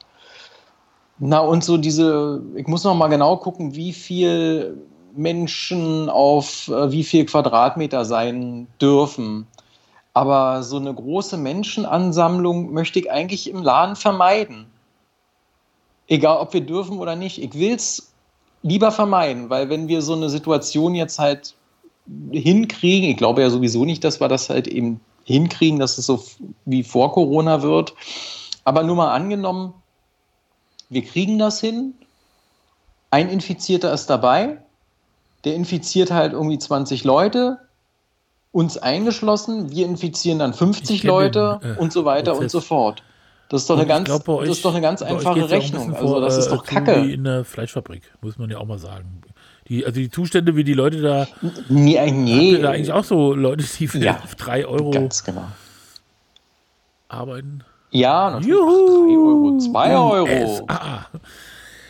Na 1.18 1.40
und 1.40 1.62
so 1.62 1.76
diese, 1.76 2.42
ich 2.54 2.66
muss 2.66 2.84
noch 2.84 2.94
mal 2.94 3.08
genau 3.08 3.36
gucken, 3.36 3.74
wie 3.74 3.92
viel 3.92 4.78
Menschen 5.14 6.08
auf 6.08 6.68
äh, 6.68 6.90
wie 6.90 7.04
viel 7.04 7.26
Quadratmeter 7.26 8.04
sein 8.04 8.66
dürfen. 8.80 9.46
Aber 10.14 10.62
so 10.62 10.76
eine 10.76 10.92
große 10.92 11.36
Menschenansammlung 11.36 12.72
möchte 12.72 12.98
ich 12.98 13.10
eigentlich 13.10 13.48
im 13.48 13.62
Laden 13.62 13.96
vermeiden. 13.96 14.66
Egal, 16.06 16.38
ob 16.38 16.52
wir 16.52 16.60
dürfen 16.60 16.98
oder 16.98 17.16
nicht. 17.16 17.42
Ich 17.42 17.54
will 17.54 17.74
es 17.74 18.12
lieber 18.62 18.92
vermeiden, 18.92 19.48
weil 19.50 19.70
wenn 19.70 19.88
wir 19.88 20.02
so 20.02 20.12
eine 20.12 20.28
Situation 20.28 20.94
jetzt 20.94 21.18
halt 21.18 21.54
hinkriegen, 22.30 23.10
ich 23.10 23.16
glaube 23.16 23.42
ja 23.42 23.50
sowieso 23.50 23.84
nicht, 23.84 24.04
dass 24.04 24.20
wir 24.20 24.28
das 24.28 24.50
halt 24.50 24.66
eben 24.66 25.00
hinkriegen, 25.24 25.78
dass 25.78 25.98
es 25.98 26.06
so 26.06 26.22
wie 26.64 26.82
vor 26.82 27.12
Corona 27.12 27.62
wird. 27.62 27.94
Aber 28.64 28.82
nur 28.82 28.96
mal 28.96 29.12
angenommen, 29.12 29.74
wir 30.90 31.02
kriegen 31.02 31.38
das 31.38 31.60
hin, 31.60 31.94
ein 33.10 33.28
Infizierter 33.28 33.92
ist 33.92 34.06
dabei, 34.06 34.58
der 35.44 35.54
infiziert 35.54 36.10
halt 36.10 36.32
irgendwie 36.32 36.58
20 36.58 37.04
Leute, 37.04 37.58
uns 38.52 38.76
eingeschlossen, 38.78 39.70
wir 39.70 39.86
infizieren 39.86 40.38
dann 40.38 40.52
50 40.54 40.96
Ich 40.96 41.00
kenn 41.02 41.08
Leute 41.10 41.58
den, 41.62 41.76
äh, 41.76 41.78
und 41.78 41.92
so 41.92 42.04
weiter 42.04 42.32
Prozess. 42.32 42.42
und 42.42 42.50
so 42.50 42.60
fort. 42.60 43.02
Das 43.48 43.62
ist 43.62 43.70
doch 43.70 43.74
Und 43.74 43.80
eine 43.80 43.88
ganz, 43.88 44.04
glaub, 44.06 44.24
bei 44.24 44.32
das 44.32 44.42
euch- 44.42 44.48
ist 44.50 44.64
doch 44.64 44.72
eine 44.72 44.80
ganz 44.80 45.02
euch 45.02 45.08
einfache 45.08 45.38
ja 45.40 45.44
Rechnung. 45.46 45.88
bisschen 45.90 46.02
Also 46.02 46.20
das 46.20 46.36
ist 46.38 46.46
äh, 46.46 46.50
doch 46.50 46.64
zu 46.64 46.74
Kacke. 46.74 47.02
Wie 47.04 47.12
in 47.14 47.24
der 47.24 47.44
Fleischfabrik, 47.44 48.02
muss 48.22 48.38
man 48.38 48.48
ja 48.50 48.58
auch 48.58 48.66
mal 48.66 48.78
sagen. 48.78 49.20
Die, 49.68 49.84
also 49.86 50.00
die 50.00 50.10
Zustände, 50.10 50.56
wie 50.56 50.64
die 50.64 50.74
Leute 50.74 51.00
da, 51.02 51.26
Nee, 51.68 51.96
äh, 51.96 52.10
nee. 52.10 52.58
da 52.58 52.70
eigentlich 52.70 52.92
auch 52.92 53.04
so 53.04 53.34
Leute, 53.34 53.64
die 53.78 53.88
für 53.88 53.98
Ja, 53.98 54.18
3 54.38 54.66
Euro 54.66 54.90
Ganz 54.90 55.22
genau. 55.24 55.44
arbeiten. 57.08 57.62
Ja, 57.90 58.30
natürlich. 58.30 58.48
Juhu! 58.48 59.58
3 59.72 59.96
Euro, 59.96 60.26
2 60.26 60.32
Es- 60.34 60.60
Euro. 60.60 60.66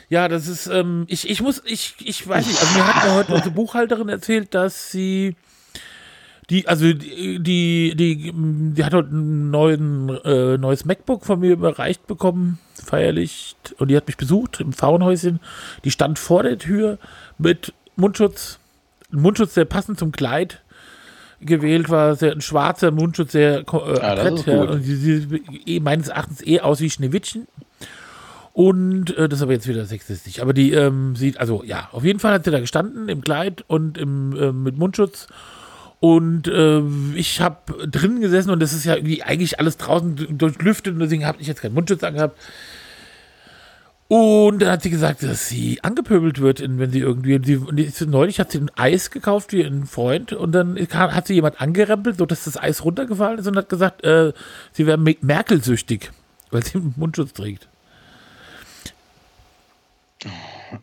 Ja, 0.09 0.28
das 0.28 0.47
ist, 0.49 0.66
ähm, 0.66 1.04
ich, 1.09 1.28
ich 1.31 1.40
muss, 1.40 1.62
ich, 1.64 1.95
ich 2.04 2.26
weiß 2.28 2.47
nicht, 2.47 2.61
also 2.61 2.75
mir 2.78 2.87
hat 2.87 3.04
mir 3.09 3.14
heute 3.14 3.33
unsere 3.35 3.50
Buchhalterin 3.52 4.09
erzählt, 4.11 4.52
dass 4.54 4.90
sie 4.90 5.37
die, 6.51 6.67
also 6.67 6.93
die, 6.93 7.43
die, 7.43 7.95
die, 7.95 8.33
die 8.35 8.85
hat 8.85 8.95
heute 8.95 9.15
ein 9.15 9.51
neuen, 9.51 10.09
äh, 10.25 10.59
neues 10.59 10.85
MacBook 10.85 11.25
von 11.25 11.41
mir 11.41 11.53
überreicht 11.53 12.07
bekommen, 12.07 12.59
feierlich, 12.75 13.55
und 13.79 13.89
die 13.89 13.97
hat 13.97 14.07
mich 14.07 14.17
besucht 14.17 14.61
im 14.61 14.73
Frauenhäuschen. 14.73 15.41
Die 15.85 15.91
stand 15.91 16.19
vor 16.19 16.43
der 16.43 16.59
Tür 16.59 16.99
mit 17.39 17.73
Mundschutz, 17.97 18.59
Mundschutz, 19.11 19.55
der 19.55 19.67
passend 19.67 19.99
zum 19.99 20.11
Kleid 20.11 20.63
gewählt 21.41 21.91
war, 21.91 22.17
sehr, 22.17 22.33
ein 22.33 22.41
schwarzer 22.41 22.91
Mundschutz, 22.91 23.33
sehr 23.33 23.61
äh, 23.61 23.65
das 23.65 24.01
adrett, 24.01 24.47
ja, 24.47 24.63
und 24.63 24.83
sie 24.83 24.97
sieht 24.97 25.43
eh, 25.67 25.81
meines 25.81 26.09
Erachtens 26.09 26.45
eh 26.47 26.61
aus 26.61 26.81
wie 26.81 26.91
Schneewittchen. 26.91 27.47
Und 28.53 29.17
äh, 29.17 29.29
das 29.29 29.39
ist 29.39 29.43
aber 29.43 29.53
jetzt 29.53 29.67
wieder 29.67 29.87
sexistisch. 29.87 30.41
Aber 30.41 30.53
die 30.53 30.73
ähm, 30.73 31.17
sieht, 31.17 31.39
also 31.39 31.63
ja, 31.65 31.89
auf 31.93 32.05
jeden 32.05 32.19
Fall 32.19 32.35
hat 32.35 32.45
sie 32.45 32.51
da 32.51 32.61
gestanden 32.61 33.09
im 33.09 33.23
Kleid 33.23 33.65
und 33.67 33.97
im, 33.97 34.37
äh, 34.37 34.53
mit 34.53 34.77
Mundschutz. 34.77 35.27
Und 36.02 36.49
äh, 36.49 36.82
ich 37.14 37.40
habe 37.40 37.87
drin 37.87 38.21
gesessen 38.21 38.50
und 38.50 38.59
das 38.61 38.73
ist 38.73 38.85
ja 38.85 38.97
irgendwie 38.97 39.23
eigentlich 39.23 39.61
alles 39.61 39.76
draußen 39.76 40.37
durchlüftet 40.37 40.94
und 40.94 40.99
deswegen 40.99 41.25
habe 41.25 41.40
ich 41.40 41.47
jetzt 41.47 41.62
keinen 41.62 41.75
Mundschutz 41.75 42.02
angehabt. 42.02 42.37
Und 44.09 44.59
dann 44.61 44.71
hat 44.73 44.82
sie 44.82 44.90
gesagt, 44.90 45.23
dass 45.23 45.49
sie 45.49 45.78
angepöbelt 45.85 46.40
wird, 46.40 46.61
wenn 46.61 46.90
sie 46.90 46.99
irgendwie. 46.99 47.40
Sie, 47.44 48.06
neulich 48.06 48.40
hat 48.40 48.50
sie 48.50 48.59
ein 48.59 48.71
Eis 48.75 49.12
gekauft 49.12 49.52
wie 49.52 49.62
ein 49.62 49.87
Freund 49.87 50.32
und 50.32 50.50
dann 50.50 50.75
kam, 50.88 51.14
hat 51.14 51.28
sie 51.28 51.35
jemand 51.35 51.61
angerempelt, 51.61 52.18
sodass 52.18 52.42
das 52.47 52.56
Eis 52.56 52.85
runtergefallen 52.85 53.38
ist 53.38 53.47
und 53.47 53.56
hat 53.56 53.68
gesagt, 53.68 54.02
äh, 54.02 54.32
sie 54.73 54.87
wäre 54.88 54.99
Me- 54.99 55.16
Merkel-süchtig, 55.21 56.11
weil 56.50 56.64
sie 56.64 56.78
einen 56.78 56.94
Mundschutz 56.99 57.32
trägt. 57.32 57.68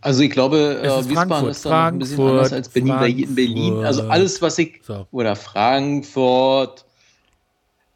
Also 0.02 0.24
ich 0.24 0.32
glaube, 0.32 0.82
äh, 0.82 0.88
Wiesbaden 1.10 1.30
Frankfurt, 1.30 1.52
ist 1.52 1.66
da 1.66 1.88
ein 1.88 2.00
bisschen 2.00 2.28
anders 2.28 2.54
als 2.54 2.70
Berlin. 2.70 2.94
Frankfurt. 2.94 3.36
Berlin, 3.36 3.86
also 3.86 4.04
alles, 4.04 4.42
was 4.42 4.58
ich, 4.58 4.82
so. 4.84 5.08
oder 5.12 5.36
Frankfurt, 5.36 6.86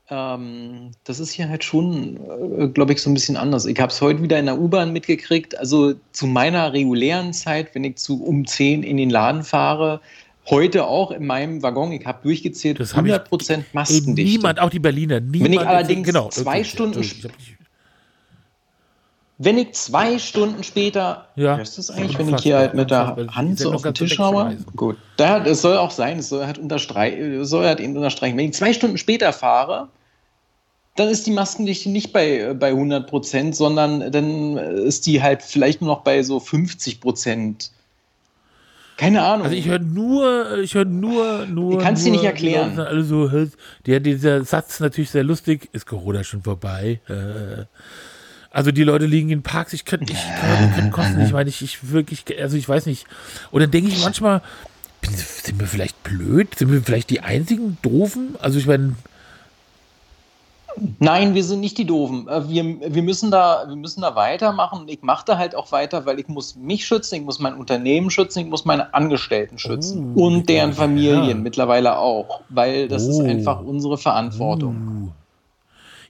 ähm, 0.09 0.91
das 1.05 1.19
ist 1.19 1.31
hier 1.31 1.49
halt 1.49 1.63
schon, 1.63 2.17
äh, 2.59 2.67
glaube 2.67 2.93
ich, 2.93 3.01
so 3.01 3.09
ein 3.09 3.13
bisschen 3.13 3.37
anders. 3.37 3.65
Ich 3.65 3.79
habe 3.79 3.91
es 3.91 4.01
heute 4.01 4.21
wieder 4.21 4.37
in 4.37 4.45
der 4.45 4.59
U-Bahn 4.59 4.93
mitgekriegt. 4.93 5.57
Also 5.57 5.93
zu 6.11 6.27
meiner 6.27 6.73
regulären 6.73 7.33
Zeit, 7.33 7.73
wenn 7.73 7.83
ich 7.83 7.95
zu 7.95 8.23
um 8.23 8.45
10 8.45 8.83
in 8.83 8.97
den 8.97 9.09
Laden 9.09 9.43
fahre, 9.43 10.01
heute 10.49 10.85
auch 10.85 11.11
in 11.11 11.25
meinem 11.25 11.63
Waggon, 11.63 11.91
ich 11.93 12.05
habe 12.05 12.19
durchgezählt, 12.23 12.79
das 12.79 12.93
100% 12.93 13.59
ich, 13.59 13.73
Maskendichte. 13.73 14.31
Niemand, 14.31 14.59
auch 14.59 14.69
die 14.69 14.79
Berliner, 14.79 15.19
niemand. 15.19 15.43
Wenn 15.43 15.53
ich 15.53 15.67
allerdings 15.67 16.05
genau, 16.05 16.29
zwei 16.29 16.63
Stunden... 16.63 16.99
Ich 16.99 17.25
wenn 19.43 19.57
ich 19.57 19.73
zwei 19.73 20.19
Stunden 20.19 20.63
später, 20.63 21.27
ja, 21.35 21.57
hörst 21.57 21.77
du 21.77 21.81
es 21.81 21.91
eigentlich, 21.91 22.17
wenn 22.17 22.33
ich 22.33 22.41
hier 22.41 22.57
halt 22.57 22.73
mit 22.73 22.91
der 22.91 23.15
Hand 23.29 23.59
so 23.59 23.71
auf 23.71 23.81
den 23.81 23.93
Tisch 23.93 24.17
haue? 24.19 24.57
Gut, 24.75 24.97
da, 25.17 25.43
es 25.45 25.61
soll 25.61 25.77
auch 25.77 25.91
sein, 25.91 26.19
es 26.19 26.29
soll 26.29 26.45
halt, 26.45 26.57
unterstreichen, 26.57 27.43
soll 27.45 27.65
halt 27.65 27.79
eben 27.79 27.95
unterstreichen. 27.95 28.37
Wenn 28.37 28.45
ich 28.45 28.53
zwei 28.53 28.73
Stunden 28.73 28.97
später 28.97 29.33
fahre, 29.33 29.89
dann 30.95 31.09
ist 31.09 31.25
die 31.25 31.31
Maskendichte 31.31 31.89
nicht 31.89 32.13
bei, 32.13 32.53
bei 32.53 32.69
100 32.69 33.09
Prozent, 33.09 33.55
sondern 33.55 34.11
dann 34.11 34.57
ist 34.57 35.07
die 35.07 35.21
halt 35.21 35.41
vielleicht 35.41 35.81
nur 35.81 35.95
noch 35.95 36.03
bei 36.03 36.21
so 36.23 36.39
50 36.39 37.01
Prozent. 37.01 37.71
Keine 38.97 39.23
Ahnung. 39.23 39.45
Also 39.45 39.57
ich 39.57 39.67
höre 39.67 39.79
nur, 39.79 40.59
ich 40.59 40.75
höre 40.75 40.85
nur, 40.85 41.47
nur. 41.47 41.73
Ich 41.73 41.79
kann 41.79 41.95
es 41.95 42.03
dir 42.03 42.11
nicht 42.11 42.23
erklären. 42.23 42.79
Also, 42.79 43.29
der, 43.87 43.99
dieser 43.99 44.43
Satz 44.43 44.79
natürlich 44.79 45.09
sehr 45.09 45.23
lustig. 45.23 45.69
Ist 45.71 45.87
Corona 45.87 46.23
schon 46.23 46.43
vorbei? 46.43 47.01
Äh, 47.09 47.65
also 48.53 48.71
die 48.71 48.83
Leute 48.83 49.07
liegen 49.07 49.31
in 49.31 49.41
Parks, 49.41 49.73
ich 49.73 49.83
könnte 49.83 50.05
nicht, 50.05 50.23
ich 50.23 50.75
könnte 50.75 50.91
kosten 50.91 51.17
nicht, 51.17 51.33
weil 51.33 51.47
ich, 51.47 51.63
ich 51.63 51.91
wirklich, 51.91 52.23
also 52.39 52.55
ich 52.55 52.69
weiß 52.69 52.85
nicht. 52.85 53.07
Und 53.49 53.61
dann 53.61 53.71
denke 53.71 53.89
ich 53.89 54.01
manchmal, 54.03 54.41
sind 55.01 55.59
wir 55.59 55.65
vielleicht 55.65 56.01
blöd? 56.03 56.53
Sind 56.55 56.71
wir 56.71 56.81
vielleicht 56.83 57.09
die 57.09 57.21
einzigen 57.21 57.79
Doofen? 57.81 58.35
Also 58.39 58.59
ich 58.59 58.67
meine. 58.67 58.95
Nein, 60.99 61.33
wir 61.33 61.43
sind 61.43 61.61
nicht 61.61 61.79
die 61.79 61.85
Doofen. 61.85 62.27
Äh, 62.27 62.47
wir, 62.47 62.93
wir, 62.93 63.03
müssen, 63.03 63.31
da, 63.31 63.65
wir 63.67 63.75
müssen 63.75 64.01
da 64.01 64.15
weitermachen. 64.15 64.87
Ich 64.87 65.01
mache 65.01 65.25
da 65.25 65.37
halt 65.37 65.55
auch 65.55 65.71
weiter, 65.71 66.05
weil 66.05 66.19
ich 66.19 66.27
muss 66.27 66.55
mich 66.55 66.85
schützen, 66.85 67.15
ich 67.15 67.21
muss 67.21 67.39
mein 67.39 67.55
Unternehmen 67.55 68.11
schützen, 68.11 68.39
ich 68.39 68.47
muss 68.47 68.65
meine 68.65 68.93
Angestellten 68.93 69.57
schützen. 69.57 70.13
Oh, 70.15 70.27
und 70.27 70.47
deren 70.47 70.73
Familien 70.73 71.27
ja. 71.27 71.35
mittlerweile 71.35 71.97
auch. 71.97 72.41
Weil 72.49 72.87
das 72.87 73.07
oh. 73.07 73.09
ist 73.09 73.19
einfach 73.21 73.61
unsere 73.61 73.97
Verantwortung. 73.97 75.11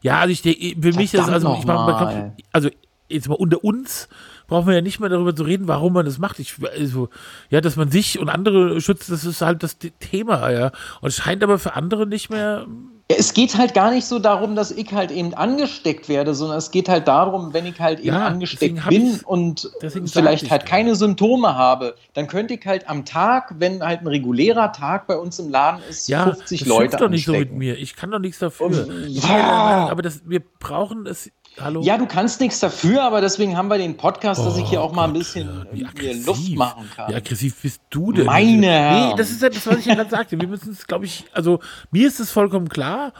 Ja, 0.03 0.19
also 0.19 0.31
ich 0.31 0.41
denke, 0.41 0.75
für 0.79 0.93
mich 0.93 1.13
ist 1.13 1.27
also, 1.27 1.55
ich 1.57 1.65
mach, 1.65 2.13
also 2.51 2.69
jetzt 3.09 3.29
mal 3.29 3.35
unter 3.35 3.63
uns 3.63 4.09
brauchen 4.47 4.67
wir 4.67 4.75
ja 4.75 4.81
nicht 4.81 4.99
mehr 4.99 5.09
darüber 5.09 5.35
zu 5.35 5.43
reden, 5.43 5.67
warum 5.67 5.93
man 5.93 6.05
das 6.05 6.19
macht. 6.19 6.39
Ich, 6.39 6.55
also, 6.77 7.09
ja, 7.49 7.61
dass 7.61 7.75
man 7.75 7.89
sich 7.89 8.19
und 8.19 8.29
andere 8.29 8.81
schützt, 8.81 9.09
das 9.09 9.25
ist 9.25 9.41
halt 9.41 9.63
das 9.63 9.77
Thema, 9.77 10.51
ja. 10.51 10.71
Und 11.01 11.13
scheint 11.13 11.43
aber 11.43 11.57
für 11.57 11.73
andere 11.73 12.05
nicht 12.05 12.29
mehr 12.29 12.67
es 13.17 13.33
geht 13.33 13.57
halt 13.57 13.73
gar 13.73 13.91
nicht 13.91 14.05
so 14.05 14.19
darum, 14.19 14.55
dass 14.55 14.71
ich 14.71 14.91
halt 14.93 15.11
eben 15.11 15.33
angesteckt 15.33 16.09
werde, 16.09 16.33
sondern 16.33 16.57
es 16.57 16.71
geht 16.71 16.89
halt 16.89 17.07
darum, 17.07 17.53
wenn 17.53 17.65
ich 17.65 17.79
halt 17.79 17.99
eben 17.99 18.15
ja, 18.15 18.25
angesteckt 18.25 18.87
bin 18.87 19.19
und 19.25 19.69
vielleicht 20.05 20.49
halt 20.51 20.65
keine 20.65 20.95
Symptome 20.95 21.55
habe, 21.55 21.95
dann 22.13 22.27
könnte 22.27 22.53
ich 22.53 22.65
halt 22.65 22.89
am 22.89 23.05
Tag, 23.05 23.55
wenn 23.57 23.83
halt 23.83 24.01
ein 24.01 24.07
regulärer 24.07 24.71
Tag 24.71 25.07
bei 25.07 25.17
uns 25.17 25.39
im 25.39 25.49
Laden 25.49 25.81
ist, 25.89 26.07
ja, 26.07 26.23
50 26.23 26.59
das 26.59 26.67
Leute 26.67 26.97
doch 26.97 27.09
nicht 27.09 27.27
anstecken. 27.27 27.49
so 27.49 27.53
mit 27.53 27.53
mir. 27.53 27.77
Ich 27.77 27.95
kann 27.95 28.11
doch 28.11 28.19
nichts 28.19 28.39
dafür. 28.39 28.67
Und, 28.67 29.07
ja. 29.09 29.87
Aber 29.89 30.01
das, 30.01 30.27
wir 30.27 30.41
brauchen 30.59 31.05
es 31.05 31.31
Hallo? 31.59 31.81
Ja, 31.83 31.97
du 31.97 32.07
kannst 32.07 32.41
nichts 32.41 32.59
dafür, 32.59 33.03
aber 33.03 33.21
deswegen 33.21 33.55
haben 33.55 33.67
wir 33.67 33.77
den 33.77 33.95
Podcast, 33.95 34.41
oh, 34.41 34.45
dass 34.45 34.57
ich 34.57 34.67
hier 34.67 34.81
auch 34.81 34.91
mal 34.91 35.05
ein 35.05 35.13
bisschen 35.13 35.67
ja, 35.73 35.87
Luft 36.25 36.55
machen 36.55 36.89
kann. 36.95 37.11
Wie 37.11 37.15
aggressiv 37.15 37.61
bist 37.61 37.81
du 37.91 38.11
denn? 38.11 38.25
Meine 38.25 38.57
Nee, 38.57 39.13
das 39.15 39.29
ist 39.29 39.41
ja 39.41 39.49
das, 39.49 39.67
was 39.67 39.77
ich 39.77 39.85
ja 39.85 39.93
gerade 39.93 40.09
sagte. 40.09 40.39
Wir 40.39 40.47
müssen 40.47 40.71
es, 40.71 40.87
glaube 40.87 41.05
ich, 41.05 41.25
also 41.31 41.59
mir 41.91 42.07
ist 42.07 42.19
es 42.19 42.31
vollkommen 42.31 42.69
klar 42.69 43.13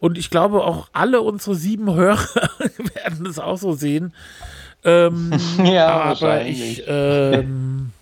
und 0.00 0.18
ich 0.18 0.30
glaube 0.30 0.64
auch 0.64 0.88
alle 0.92 1.20
unsere 1.20 1.54
sieben 1.54 1.92
Hörer 1.94 2.18
werden 2.94 3.26
es 3.26 3.38
auch 3.38 3.58
so 3.58 3.72
sehen. 3.72 4.12
Ähm, 4.84 5.32
ja, 5.64 5.88
aber 5.88 6.44
ich, 6.46 6.82
ähm, 6.86 7.92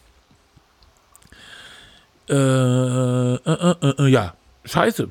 äh, 2.28 2.34
äh, 2.34 3.36
äh, 3.44 3.94
äh, 3.98 4.08
ja, 4.08 4.34
scheiße. 4.64 5.08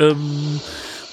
Ähm, 0.00 0.60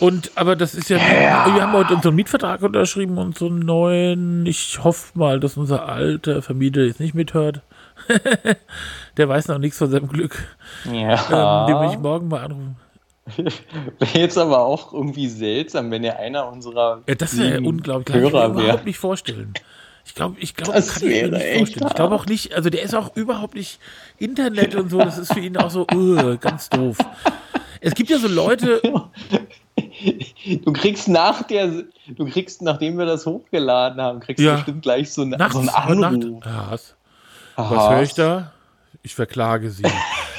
und 0.06 0.32
aber 0.36 0.56
das 0.56 0.76
ist 0.76 0.90
ja, 0.90 0.98
ja, 0.98 1.54
wir 1.54 1.62
haben 1.64 1.74
heute 1.74 1.96
unseren 1.96 2.16
Mietvertrag 2.16 2.62
unterschrieben 2.62 3.18
und 3.18 3.38
so 3.38 3.48
einen 3.48 3.60
neuen. 3.60 4.46
Ich 4.46 4.84
hoffe 4.84 5.18
mal, 5.18 5.40
dass 5.40 5.58
unser 5.58 5.88
alter 5.88 6.44
Vermieter 6.44 6.82
jetzt 6.82 7.00
nicht 7.00 7.16
mithört. 7.16 7.62
Der 9.18 9.28
weiß 9.28 9.48
noch 9.48 9.58
nichts 9.58 9.80
von 9.80 9.90
seinem 9.90 10.08
Glück. 10.08 10.48
Ja. 10.86 11.66
Ähm, 11.66 11.68
den 11.68 11.82
will 11.82 11.94
ich 11.96 12.00
morgen 12.00 12.28
mal 12.28 12.44
anrufen. 12.44 12.76
Wäre 13.36 14.20
jetzt 14.20 14.38
aber 14.38 14.60
auch 14.60 14.94
irgendwie 14.94 15.28
seltsam, 15.28 15.90
wenn 15.90 16.04
er 16.04 16.20
einer 16.20 16.52
unserer 16.52 17.02
ja, 17.08 17.16
das 17.16 17.36
wäre 17.38 17.62
unglaublich. 17.62 18.16
Hörer 18.16 18.42
kann 18.42 18.52
ich 18.52 18.58
mir 18.58 18.64
überhaupt 18.66 18.86
nicht 18.86 19.00
vorstellen. 19.00 19.54
Ich 20.06 20.14
glaube, 20.14 20.36
ich 20.40 20.56
glaube, 20.56 20.74
das 20.74 21.00
kann 21.00 21.10
ich 21.10 21.24
mir 21.24 21.32
nicht 21.32 21.58
vorstellen. 21.58 21.88
Ich 21.88 21.96
glaube 21.96 22.14
auch 22.14 22.28
nicht, 22.28 22.54
also 22.54 22.70
der 22.70 22.84
ist 22.84 22.94
auch 22.94 23.16
überhaupt 23.16 23.56
nicht 23.56 23.80
Internet 24.20 24.76
und 24.76 24.92
so, 24.92 25.00
das 25.00 25.18
ist 25.18 25.34
für 25.34 25.40
ihn 25.40 25.58
auch 25.58 25.72
so 25.72 25.88
uh, 25.92 26.38
ganz 26.40 26.70
doof. 26.70 26.98
Es 27.82 27.96
gibt 27.96 28.12
ja 28.12 28.20
so 28.20 28.28
Leute, 28.28 28.82
Du 30.64 30.74
kriegst 30.74 31.08
nach 31.08 31.44
der, 31.44 31.84
du 32.08 32.26
kriegst, 32.26 32.62
nachdem 32.62 32.98
wir 32.98 33.06
das 33.06 33.26
hochgeladen 33.26 34.02
haben, 34.02 34.20
kriegst 34.20 34.44
ja. 34.44 34.52
du 34.52 34.58
bestimmt 34.58 34.82
gleich 34.82 35.12
so, 35.12 35.22
eine, 35.22 35.38
so 35.52 35.60
einen 35.60 35.70
Anruf. 35.70 36.44
Nacht, 36.44 36.96
was, 37.56 37.72
was 37.72 37.90
höre 37.90 38.02
ich 38.02 38.14
da? 38.14 38.52
Ich 39.04 39.16
verklage 39.16 39.70
sie. 39.70 39.84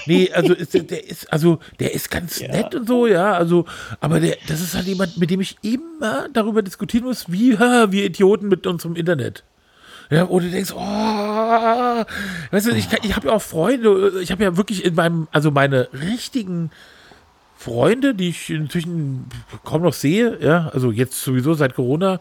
nee, 0.06 0.30
also 0.32 0.52
ist, 0.52 0.74
der 0.74 1.08
ist, 1.08 1.32
also 1.32 1.58
der 1.78 1.94
ist 1.94 2.10
ganz 2.10 2.40
ja. 2.40 2.48
nett 2.48 2.74
und 2.74 2.86
so, 2.86 3.06
ja, 3.06 3.32
also, 3.32 3.64
aber 4.00 4.20
der, 4.20 4.36
das 4.48 4.60
ist 4.60 4.74
halt 4.74 4.86
jemand, 4.86 5.16
mit 5.16 5.30
dem 5.30 5.40
ich 5.40 5.56
immer 5.62 6.28
darüber 6.32 6.62
diskutieren 6.62 7.04
muss, 7.04 7.30
wie 7.30 7.58
wir 7.58 8.04
Idioten 8.04 8.48
mit 8.48 8.66
unserem 8.66 8.96
Internet. 8.96 9.44
Ja, 10.10 10.28
wo 10.28 10.38
du 10.38 10.48
denkst, 10.48 10.72
oh, 10.72 10.78
weißt 10.78 12.66
du, 12.66 12.70
ich, 12.72 12.86
ich 13.02 13.16
habe 13.16 13.28
ja 13.28 13.34
auch 13.34 13.42
Freunde, 13.42 14.20
ich 14.20 14.30
habe 14.30 14.44
ja 14.44 14.56
wirklich 14.56 14.84
in 14.84 14.94
meinem, 14.94 15.26
also 15.32 15.50
meine 15.50 15.88
richtigen 15.92 16.70
Freunde, 17.66 18.14
die 18.14 18.28
ich 18.28 18.48
inzwischen 18.48 19.26
kaum 19.64 19.82
noch 19.82 19.92
sehe, 19.92 20.38
ja, 20.40 20.70
also 20.72 20.92
jetzt 20.92 21.20
sowieso 21.20 21.54
seit 21.54 21.74
Corona 21.74 22.20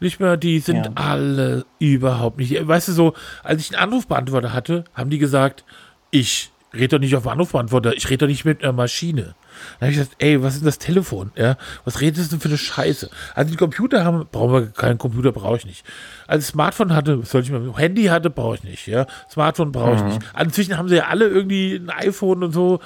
nicht 0.00 0.20
mehr, 0.20 0.38
die 0.38 0.58
sind 0.58 0.86
ja. 0.86 0.92
alle 0.94 1.66
überhaupt 1.78 2.38
nicht. 2.38 2.66
Weißt 2.66 2.88
du, 2.88 2.92
so, 2.92 3.12
als 3.44 3.60
ich 3.60 3.76
einen 3.76 3.92
Anrufbeantworter 3.92 4.54
hatte, 4.54 4.84
haben 4.94 5.10
die 5.10 5.18
gesagt, 5.18 5.66
ich 6.10 6.50
rede 6.72 6.96
doch 6.96 6.98
nicht 6.98 7.14
auf 7.14 7.26
Anrufbeantworter, 7.26 7.94
ich 7.94 8.08
rede 8.08 8.24
doch 8.24 8.26
nicht 8.26 8.46
mit 8.46 8.62
einer 8.62 8.72
Maschine. 8.72 9.34
Dann 9.78 9.88
habe 9.88 9.92
ich 9.92 9.98
gesagt, 9.98 10.16
ey, 10.18 10.42
was 10.42 10.54
ist 10.54 10.60
denn 10.60 10.66
das 10.66 10.78
Telefon? 10.78 11.30
Ja, 11.36 11.58
was 11.84 12.00
redest 12.00 12.32
du 12.32 12.36
denn 12.36 12.40
für 12.40 12.48
eine 12.48 12.58
Scheiße? 12.58 13.10
Also 13.34 13.50
die 13.50 13.56
Computer 13.56 14.02
haben, 14.02 14.26
brauchen 14.32 14.52
wir 14.52 14.66
keinen 14.68 14.96
Computer, 14.96 15.30
brauche 15.32 15.58
ich 15.58 15.66
nicht. 15.66 15.84
Als 16.26 16.48
Smartphone 16.48 16.94
hatte, 16.94 17.20
soll 17.24 17.42
ich 17.42 17.50
mal, 17.50 17.70
Handy 17.76 18.04
hatte, 18.04 18.30
brauche 18.30 18.54
ich 18.54 18.64
nicht. 18.64 18.86
Ja, 18.86 19.06
Smartphone 19.30 19.72
brauche 19.72 19.96
ich 19.96 20.00
mhm. 20.00 20.08
nicht. 20.08 20.20
Also 20.32 20.46
inzwischen 20.46 20.78
haben 20.78 20.88
sie 20.88 20.96
ja 20.96 21.06
alle 21.08 21.28
irgendwie 21.28 21.74
ein 21.74 21.90
iPhone 21.90 22.42
und 22.42 22.52
so. 22.52 22.80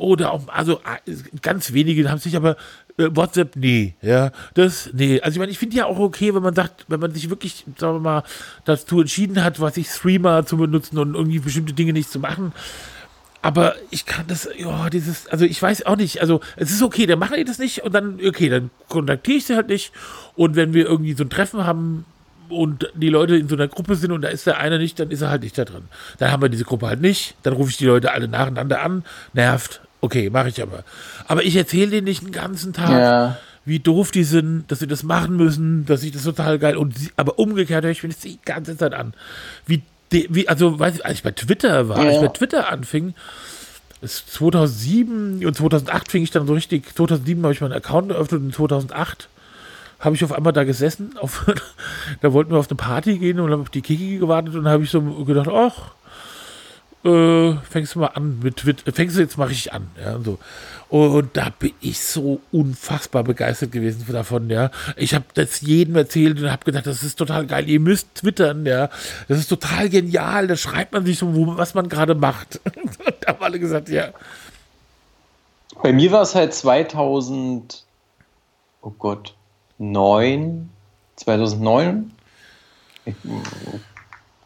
Oder 0.00 0.32
auch, 0.32 0.48
also 0.48 0.80
äh, 1.06 1.12
ganz 1.42 1.74
wenige 1.74 2.10
haben 2.10 2.18
sich 2.18 2.34
aber 2.34 2.56
äh, 2.96 3.08
WhatsApp, 3.10 3.54
nee, 3.56 3.96
ja, 4.00 4.32
das, 4.54 4.88
nee. 4.94 5.20
Also 5.20 5.36
ich 5.36 5.38
meine, 5.40 5.52
ich 5.52 5.58
finde 5.58 5.76
ja 5.76 5.84
auch 5.84 5.98
okay, 5.98 6.34
wenn 6.34 6.42
man 6.42 6.54
sagt, 6.54 6.86
wenn 6.88 7.00
man 7.00 7.12
sich 7.12 7.28
wirklich, 7.28 7.66
sagen 7.76 7.96
wir 7.96 8.00
mal, 8.00 8.22
dazu 8.64 9.02
entschieden 9.02 9.44
hat, 9.44 9.60
was 9.60 9.76
ich 9.76 9.88
Streamer 9.88 10.46
zu 10.46 10.56
benutzen 10.56 10.96
und 10.96 11.14
irgendwie 11.14 11.40
bestimmte 11.40 11.74
Dinge 11.74 11.92
nicht 11.92 12.10
zu 12.10 12.18
machen. 12.18 12.52
Aber 13.42 13.74
ich 13.90 14.06
kann 14.06 14.24
das, 14.26 14.48
ja, 14.56 14.88
dieses, 14.88 15.26
also 15.26 15.44
ich 15.44 15.60
weiß 15.60 15.84
auch 15.84 15.96
nicht, 15.96 16.22
also 16.22 16.40
es 16.56 16.70
ist 16.70 16.82
okay, 16.82 17.04
dann 17.04 17.18
machen 17.18 17.36
die 17.36 17.44
das 17.44 17.58
nicht 17.58 17.82
und 17.82 17.94
dann, 17.94 18.18
okay, 18.26 18.48
dann 18.48 18.70
kontaktiere 18.88 19.36
ich 19.36 19.44
sie 19.44 19.54
halt 19.54 19.68
nicht. 19.68 19.92
Und 20.34 20.56
wenn 20.56 20.72
wir 20.72 20.86
irgendwie 20.86 21.12
so 21.12 21.24
ein 21.24 21.30
Treffen 21.30 21.66
haben, 21.66 22.06
und 22.50 22.90
die 22.94 23.08
Leute 23.08 23.36
in 23.36 23.48
so 23.48 23.54
einer 23.54 23.68
Gruppe 23.68 23.96
sind 23.96 24.12
und 24.12 24.22
da 24.22 24.28
ist 24.28 24.46
der 24.46 24.58
eine 24.58 24.78
nicht, 24.78 24.98
dann 24.98 25.10
ist 25.10 25.22
er 25.22 25.30
halt 25.30 25.42
nicht 25.42 25.56
da 25.56 25.64
drin. 25.64 25.84
Dann 26.18 26.30
haben 26.30 26.42
wir 26.42 26.48
diese 26.48 26.64
Gruppe 26.64 26.88
halt 26.88 27.00
nicht, 27.00 27.34
dann 27.42 27.54
rufe 27.54 27.70
ich 27.70 27.76
die 27.76 27.86
Leute 27.86 28.12
alle 28.12 28.28
nacheinander 28.28 28.82
an, 28.82 29.04
nervt, 29.32 29.80
Okay, 30.00 30.30
mache 30.30 30.48
ich 30.48 30.62
aber. 30.62 30.84
Aber 31.26 31.44
ich 31.44 31.56
erzähle 31.56 31.90
denen 31.90 32.04
nicht 32.04 32.22
den 32.22 32.32
ganzen 32.32 32.72
Tag, 32.72 32.90
ja. 32.90 33.36
wie 33.64 33.78
doof 33.78 34.10
die 34.10 34.24
sind, 34.24 34.70
dass 34.70 34.78
sie 34.78 34.86
das 34.86 35.02
machen 35.02 35.36
müssen, 35.36 35.84
dass 35.86 36.02
ich 36.02 36.12
das 36.12 36.22
total 36.22 36.58
geil 36.58 36.76
und 36.76 36.98
sie, 36.98 37.10
aber 37.16 37.38
umgekehrt 37.38 37.84
höre 37.84 37.90
ich 37.90 38.02
mir 38.02 38.08
das 38.08 38.20
die 38.20 38.38
ganze 38.44 38.76
Zeit 38.76 38.94
an. 38.94 39.14
Wie, 39.66 39.82
de, 40.12 40.26
wie 40.30 40.48
also, 40.48 40.78
weiß 40.78 40.96
ich, 40.96 41.04
als 41.04 41.14
ich 41.18 41.22
bei 41.22 41.32
Twitter 41.32 41.88
war, 41.88 41.98
ja. 41.98 42.04
als 42.04 42.14
ich 42.16 42.22
bei 42.22 42.28
Twitter 42.28 42.70
anfing, 42.70 43.14
2007 44.02 45.44
und 45.44 45.54
2008 45.54 46.10
fing 46.10 46.22
ich 46.22 46.30
dann 46.30 46.46
so 46.46 46.54
richtig, 46.54 46.94
2007 46.94 47.42
habe 47.42 47.52
ich 47.52 47.60
meinen 47.60 47.72
Account 47.72 48.10
eröffnet 48.10 48.40
und 48.40 48.54
2008 48.54 49.28
habe 49.98 50.14
ich 50.14 50.24
auf 50.24 50.32
einmal 50.32 50.54
da 50.54 50.64
gesessen, 50.64 51.16
auf, 51.18 51.44
da 52.22 52.32
wollten 52.32 52.52
wir 52.52 52.58
auf 52.58 52.70
eine 52.70 52.76
Party 52.76 53.18
gehen 53.18 53.38
und 53.38 53.52
haben 53.52 53.60
auf 53.60 53.70
die 53.70 53.82
Kiki 53.82 54.16
gewartet 54.16 54.54
und 54.54 54.66
habe 54.66 54.82
ich 54.82 54.90
so 54.90 55.02
gedacht, 55.02 55.48
ach, 55.52 55.92
äh, 57.04 57.54
fängst 57.70 57.94
du 57.94 58.00
mal 58.00 58.08
an 58.08 58.40
mit, 58.42 58.64
mit 58.64 58.82
fängst 58.94 59.16
du 59.16 59.20
jetzt 59.20 59.38
mal 59.38 59.48
richtig 59.48 59.72
an, 59.72 59.90
ja, 60.02 60.14
und 60.14 60.24
so. 60.24 60.38
Und 60.90 61.36
da 61.36 61.50
bin 61.56 61.72
ich 61.80 62.00
so 62.00 62.40
unfassbar 62.50 63.22
begeistert 63.22 63.70
gewesen 63.70 64.04
davon, 64.12 64.50
ja. 64.50 64.72
Ich 64.96 65.14
habe 65.14 65.24
das 65.34 65.60
jedem 65.60 65.94
erzählt 65.94 66.40
und 66.40 66.50
habe 66.50 66.64
gedacht, 66.64 66.86
das 66.86 67.04
ist 67.04 67.14
total 67.14 67.46
geil. 67.46 67.68
Ihr 67.68 67.78
müsst 67.78 68.16
twittern, 68.16 68.66
ja. 68.66 68.90
Das 69.28 69.38
ist 69.38 69.46
total 69.46 69.88
genial. 69.88 70.48
Da 70.48 70.56
schreibt 70.56 70.92
man 70.92 71.06
sich 71.06 71.18
so, 71.18 71.28
was 71.56 71.74
man 71.74 71.88
gerade 71.88 72.16
macht. 72.16 72.60
da 73.20 73.28
haben 73.28 73.42
alle 73.42 73.60
gesagt, 73.60 73.88
ja. 73.88 74.08
Bei 75.80 75.92
mir 75.92 76.10
war 76.10 76.22
es 76.22 76.34
halt 76.34 76.52
2000, 76.52 77.84
oh 78.82 78.92
Gott, 78.98 79.34
9, 79.78 80.68
2009. 81.16 82.10
Ich 83.04 83.14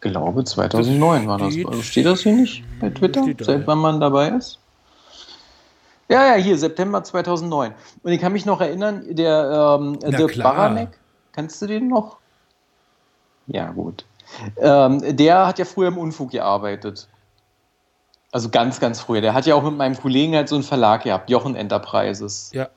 glaube, 0.04 0.44
2009 0.44 1.26
war 1.26 1.38
das. 1.38 1.54
Steht 1.84 2.06
das 2.06 2.20
hier 2.20 2.32
nicht 2.32 2.62
bei 2.80 2.90
Twitter, 2.90 3.25
seit 3.40 3.66
wann 3.66 3.78
man 3.78 4.00
dabei 4.00 4.28
ist? 4.28 4.61
Ja, 6.08 6.26
ja, 6.26 6.34
hier, 6.34 6.56
September 6.58 7.02
2009. 7.02 7.73
Und 8.02 8.12
ich 8.12 8.20
kann 8.20 8.32
mich 8.32 8.44
noch 8.44 8.61
erinnern, 8.61 9.04
der 9.08 9.78
ähm, 9.80 9.99
Dirk 10.00 10.37
Baranek, 10.38 10.90
kennst 11.32 11.61
du 11.62 11.66
den 11.66 11.88
noch? 11.88 12.18
Ja, 13.46 13.70
gut. 13.70 14.04
Ähm, 14.58 15.16
der 15.16 15.46
hat 15.46 15.58
ja 15.58 15.64
früher 15.64 15.88
im 15.88 15.99
Unfug 15.99 16.30
gearbeitet. 16.30 17.08
Also 18.32 18.49
ganz, 18.49 18.80
ganz 18.80 19.00
früher. 19.00 19.20
Der 19.20 19.32
hat 19.32 19.46
ja 19.46 19.54
auch 19.54 19.62
mit 19.62 19.76
meinem 19.76 19.96
Kollegen 19.96 20.34
halt 20.34 20.49
so 20.49 20.56
einen 20.56 20.64
Verlag 20.64 21.04
gehabt, 21.04 21.30
Jochen 21.30 21.56
Enterprises. 21.56 22.50
Ja. 22.52 22.68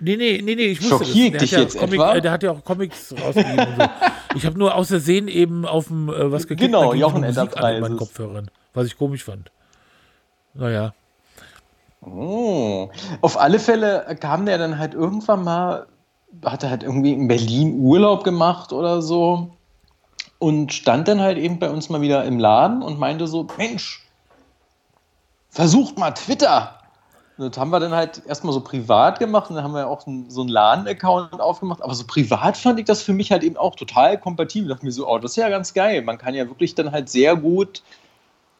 Nee, 0.00 0.16
nee, 0.16 0.40
nee, 0.42 0.54
nee, 0.54 0.62
ich 0.66 0.80
wusste 0.80 1.04
Schockiert 1.04 1.34
das. 1.34 1.42
dich 1.42 1.50
ja 1.50 1.60
jetzt 1.60 1.78
Comic, 1.78 1.94
etwa? 2.00 2.14
Äh, 2.14 2.20
der 2.22 2.32
hat 2.32 2.42
ja 2.42 2.52
auch 2.52 2.64
Comics 2.64 3.12
rausgegeben 3.12 3.58
und 3.58 3.76
so. 3.76 3.88
Ich 4.34 4.46
habe 4.46 4.58
nur 4.58 4.74
aus 4.74 4.88
Versehen 4.88 5.28
eben 5.28 5.66
auf 5.66 5.88
dem 5.88 6.08
äh, 6.08 6.32
was 6.32 6.46
geklickt. 6.46 6.72
Genau, 6.72 6.94
Jochen 6.94 7.22
Enterprises. 7.22 7.62
An 7.62 7.80
meinen 7.80 7.96
Kopfhörern, 7.96 8.50
was 8.72 8.86
ich 8.86 8.96
komisch 8.96 9.24
fand. 9.24 9.50
Naja. 10.54 10.94
Oh. 12.02 12.90
Auf 13.20 13.38
alle 13.38 13.58
Fälle 13.58 14.16
kam 14.20 14.46
der 14.46 14.58
dann 14.58 14.78
halt 14.78 14.94
irgendwann 14.94 15.44
mal, 15.44 15.86
hat 16.44 16.62
er 16.62 16.70
halt 16.70 16.82
irgendwie 16.82 17.12
in 17.12 17.28
Berlin 17.28 17.80
Urlaub 17.80 18.24
gemacht 18.24 18.72
oder 18.72 19.02
so 19.02 19.50
und 20.38 20.72
stand 20.72 21.08
dann 21.08 21.20
halt 21.20 21.36
eben 21.36 21.58
bei 21.58 21.68
uns 21.68 21.90
mal 21.90 22.00
wieder 22.00 22.24
im 22.24 22.38
Laden 22.38 22.82
und 22.82 22.98
meinte 22.98 23.26
so, 23.26 23.46
Mensch, 23.58 24.06
versucht 25.50 25.98
mal 25.98 26.12
Twitter. 26.12 26.79
Das 27.40 27.56
haben 27.56 27.70
wir 27.70 27.80
dann 27.80 27.92
halt 27.92 28.20
erstmal 28.26 28.52
so 28.52 28.60
privat 28.60 29.18
gemacht 29.18 29.48
und 29.48 29.56
dann 29.56 29.64
haben 29.64 29.72
wir 29.72 29.88
auch 29.88 30.02
so 30.02 30.40
einen 30.40 30.48
Laden-Account 30.48 31.40
aufgemacht. 31.40 31.82
Aber 31.82 31.94
so 31.94 32.04
privat 32.06 32.58
fand 32.58 32.78
ich 32.78 32.84
das 32.84 33.02
für 33.02 33.14
mich 33.14 33.32
halt 33.32 33.42
eben 33.42 33.56
auch 33.56 33.76
total 33.76 34.20
kompatibel. 34.20 34.68
Ich 34.70 34.74
dachte 34.74 34.84
mir 34.84 34.92
so, 34.92 35.08
oh, 35.08 35.18
das 35.18 35.32
ist 35.32 35.36
ja 35.36 35.48
ganz 35.48 35.72
geil. 35.72 36.02
Man 36.02 36.18
kann 36.18 36.34
ja 36.34 36.46
wirklich 36.46 36.74
dann 36.74 36.92
halt 36.92 37.08
sehr 37.08 37.36
gut 37.36 37.82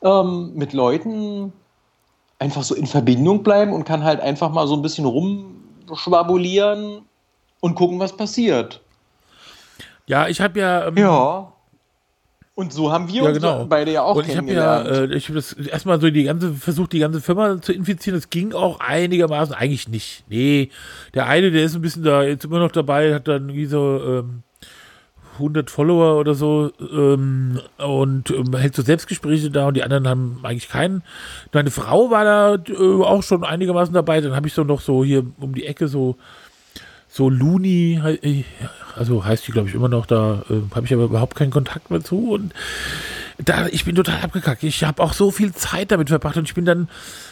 ähm, 0.03 0.55
mit 0.55 0.73
Leuten 0.73 1.53
einfach 2.39 2.63
so 2.63 2.75
in 2.75 2.87
Verbindung 2.87 3.43
bleiben 3.43 3.75
und 3.75 3.85
kann 3.85 4.03
halt 4.03 4.21
einfach 4.21 4.51
mal 4.51 4.67
so 4.67 4.75
ein 4.75 4.83
bisschen 4.83 5.05
rumschwabulieren 5.05 7.03
und 7.61 7.75
gucken, 7.75 8.01
was 8.01 8.17
passiert. 8.17 8.81
Ja, 10.07 10.27
ich 10.27 10.41
habe 10.41 10.59
ja. 10.59 10.87
Ähm, 10.87 10.97
ja. 10.97 11.53
Und 12.55 12.73
so 12.73 12.93
haben 12.93 13.09
wir 13.09 13.23
ja, 13.23 13.31
genau. 13.31 13.61
uns 13.61 13.69
beide 13.69 13.93
ja 13.93 14.03
auch 14.03 14.17
und 14.17 14.27
kennengelernt. 14.27 14.87
Ich 14.87 14.93
habe 14.93 15.07
ja, 15.07 15.13
äh, 15.13 15.17
ich 15.17 15.29
habe 15.29 15.37
das 15.37 15.53
erstmal 15.53 16.01
so 16.01 16.11
die 16.11 16.25
ganze, 16.25 16.53
versucht 16.53 16.93
die 16.93 16.99
ganze 16.99 17.21
Firma 17.21 17.61
zu 17.63 17.73
infizieren. 17.73 18.19
Das 18.19 18.29
ging 18.29 18.53
auch 18.53 18.81
einigermaßen, 18.81 19.55
eigentlich 19.55 19.89
nicht. 19.89 20.25
Nee, 20.29 20.71
der 21.15 21.27
eine, 21.27 21.51
der 21.51 21.65
ist 21.65 21.75
ein 21.75 21.81
bisschen 21.81 22.03
da, 22.03 22.23
jetzt 22.23 22.45
immer 22.45 22.59
noch 22.59 22.73
dabei, 22.73 23.15
hat 23.15 23.29
dann 23.29 23.55
wie 23.55 23.67
so, 23.67 24.01
ähm, 24.05 24.43
100 25.41 25.71
Follower 25.71 26.19
oder 26.19 26.35
so 26.35 26.71
ähm, 26.81 27.61
und 27.79 28.31
ähm, 28.31 28.55
hält 28.55 28.77
so 28.77 28.83
Selbstgespräche 28.83 29.51
da 29.51 29.69
und 29.69 29.75
die 29.75 29.83
anderen 29.83 30.07
haben 30.07 30.41
eigentlich 30.43 30.69
keinen. 30.69 31.03
Meine 31.53 31.71
Frau 31.71 32.11
war 32.11 32.25
da 32.25 32.55
äh, 32.55 33.03
auch 33.03 33.23
schon 33.23 33.45
einigermaßen 33.45 33.95
dabei. 33.95 34.21
Dann 34.21 34.37
habe 34.37 34.47
ich 34.47 34.53
so 34.53 34.65
noch 34.65 34.81
so 34.81 35.03
hier 35.03 35.25
um 35.41 35.55
die 35.55 35.67
Ecke 35.67 35.89
so 35.89 36.17
so 37.09 37.29
Looney, 37.29 38.01
äh, 38.05 38.45
also 38.97 39.25
heißt 39.25 39.47
die 39.47 39.53
glaube 39.53 39.69
ich 39.69 39.75
immer 39.75 39.89
noch, 39.89 40.07
da 40.07 40.43
äh, 40.51 40.75
habe 40.75 40.87
ich 40.87 40.93
aber 40.95 41.05
überhaupt 41.05 41.37
keinen 41.37 41.51
Kontakt 41.51 41.91
mehr 41.91 42.03
zu 42.03 42.33
und 42.33 42.53
da, 43.43 43.69
ich 43.69 43.87
bin 43.87 43.95
total 43.95 44.21
abgekackt. 44.21 44.63
Ich 44.65 44.85
habe 44.85 45.03
auch 45.03 45.15
so 45.15 45.31
viel 45.31 45.55
Zeit 45.55 45.93
damit 45.93 46.11
verbracht 46.11 46.37
und 46.37 46.45
ich 46.45 46.53
bin 46.53 46.67
dann, 46.67 46.91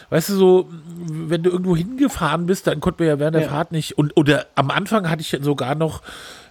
weißt 0.08 0.30
du, 0.30 0.36
so, 0.36 0.68
wenn 1.06 1.42
du 1.42 1.50
irgendwo 1.50 1.76
hingefahren 1.76 2.46
bist, 2.46 2.66
dann 2.66 2.80
konnten 2.80 3.00
wir 3.00 3.08
ja 3.08 3.18
während 3.18 3.34
der 3.34 3.42
ja. 3.42 3.48
Fahrt 3.50 3.72
nicht. 3.72 3.98
Und 3.98 4.16
oder 4.16 4.46
am 4.54 4.70
Anfang 4.70 5.10
hatte 5.10 5.20
ich 5.20 5.36
sogar 5.42 5.74
noch 5.74 6.00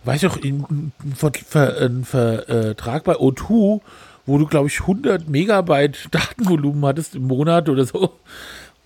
weiß 0.07 0.23
ich 0.23 0.29
auch, 0.29 0.37
einen 0.41 2.05
Vertrag 2.05 3.03
bei 3.03 3.15
O2, 3.15 3.81
wo 4.25 4.37
du, 4.37 4.47
glaube 4.47 4.67
ich, 4.67 4.81
100 4.81 5.27
Megabyte 5.29 6.07
Datenvolumen 6.11 6.85
hattest 6.85 7.15
im 7.15 7.27
Monat 7.27 7.69
oder 7.69 7.85
so. 7.85 8.13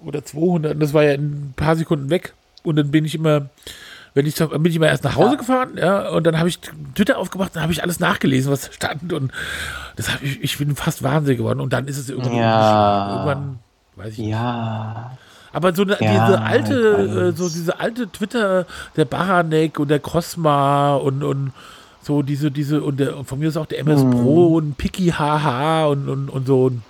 Oder 0.03 0.25
200. 0.25 0.73
Und 0.73 0.79
das 0.79 0.93
war 0.93 1.03
ja 1.03 1.13
in 1.13 1.49
ein 1.49 1.53
paar 1.55 1.75
Sekunden 1.75 2.09
weg. 2.09 2.33
Und 2.63 2.75
dann 2.75 2.91
bin 2.91 3.05
ich 3.05 3.15
immer, 3.15 3.49
wenn 4.13 4.25
ich, 4.25 4.35
bin 4.35 4.65
ich 4.65 4.75
immer 4.75 4.87
erst 4.87 5.03
nach 5.03 5.15
Hause 5.15 5.31
ja. 5.31 5.35
gefahren, 5.37 5.77
ja, 5.77 6.09
und 6.09 6.25
dann 6.25 6.37
habe 6.37 6.49
ich 6.49 6.59
Twitter 6.95 7.17
aufgemacht, 7.17 7.55
dann 7.55 7.63
habe 7.63 7.71
ich 7.71 7.81
alles 7.81 7.99
nachgelesen, 7.99 8.51
was 8.51 8.73
stand. 8.73 9.13
Und 9.13 9.31
das 9.95 10.13
habe 10.13 10.25
ich, 10.25 10.43
ich 10.43 10.57
bin 10.57 10.75
fast 10.75 11.01
wahnsinnig 11.01 11.37
geworden. 11.37 11.61
Und 11.61 11.71
dann 11.71 11.87
ist 11.87 11.97
es 11.97 12.09
irgendwann, 12.09 12.35
ja. 12.35 13.09
irgendwann 13.09 13.59
weiß 13.95 14.13
ich 14.13 14.19
nicht. 14.19 14.29
Ja. 14.29 15.17
Aber 15.53 15.75
so 15.75 15.83
eine, 15.83 15.97
ja, 15.99 16.27
diese 16.27 16.41
alte, 16.41 16.73
äh, 17.33 17.37
so 17.37 17.49
diese 17.49 17.79
alte 17.79 18.09
Twitter, 18.09 18.65
der 18.95 19.05
Baranek 19.05 19.79
und 19.79 19.89
der 19.89 19.99
Cosma 19.99 20.95
und, 20.95 21.23
und 21.23 21.51
so 22.01 22.21
diese, 22.21 22.51
diese, 22.51 22.81
und, 22.81 22.99
der, 22.99 23.17
und 23.17 23.25
von 23.25 23.39
mir 23.39 23.49
ist 23.49 23.57
auch 23.57 23.65
der 23.65 23.79
MS 23.79 24.01
hm. 24.01 24.11
Pro 24.11 24.55
und 24.55 24.77
Piki 24.77 25.11
HH 25.11 25.87
und, 25.87 26.09
und, 26.09 26.29
und 26.29 26.47
so. 26.47 26.65
Und 26.65 26.81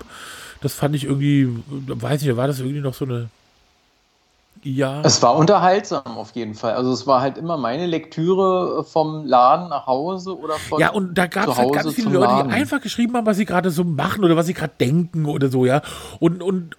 das 0.62 0.74
fand 0.74 0.96
ich 0.96 1.06
irgendwie, 1.06 1.50
weiß 1.70 2.22
nicht, 2.22 2.38
war 2.38 2.48
das 2.48 2.60
irgendwie 2.60 2.82
noch 2.82 2.94
so 2.94 3.06
eine. 3.06 3.30
Ja. 4.63 5.02
Es 5.04 5.21
war 5.21 5.36
unterhaltsam 5.36 6.17
auf 6.17 6.32
jeden 6.36 6.54
Fall. 6.54 6.74
Also 6.74 6.91
es 6.91 7.08
war 7.08 7.21
halt 7.21 7.38
immer 7.38 7.58
meine 7.58 7.86
Lektüre 7.86 8.84
vom 8.84 9.26
Laden 9.26 9.69
nach 9.69 9.88
Hause 9.88 10.38
oder 10.38 10.56
von 10.56 10.80
Ja, 10.80 10.91
und 10.91 11.17
da 11.17 11.28
gab 11.28 11.47
es 11.47 11.58
halt 11.58 11.74
ganz 11.74 11.93
viele 11.93 12.10
Leute, 12.10 12.26
Laden. 12.26 12.50
die 12.50 12.56
einfach 12.56 12.82
geschrieben 12.82 13.15
haben, 13.17 13.26
was 13.26 13.38
sie 13.38 13.45
gerade 13.45 13.71
so 13.71 13.84
machen 13.84 14.24
oder 14.24 14.36
was 14.36 14.45
sie 14.45 14.54
gerade 14.54 14.74
denken 14.80 15.26
oder 15.26 15.50
so, 15.50 15.65
ja. 15.65 15.82
Und, 16.19 16.43
und, 16.43 16.76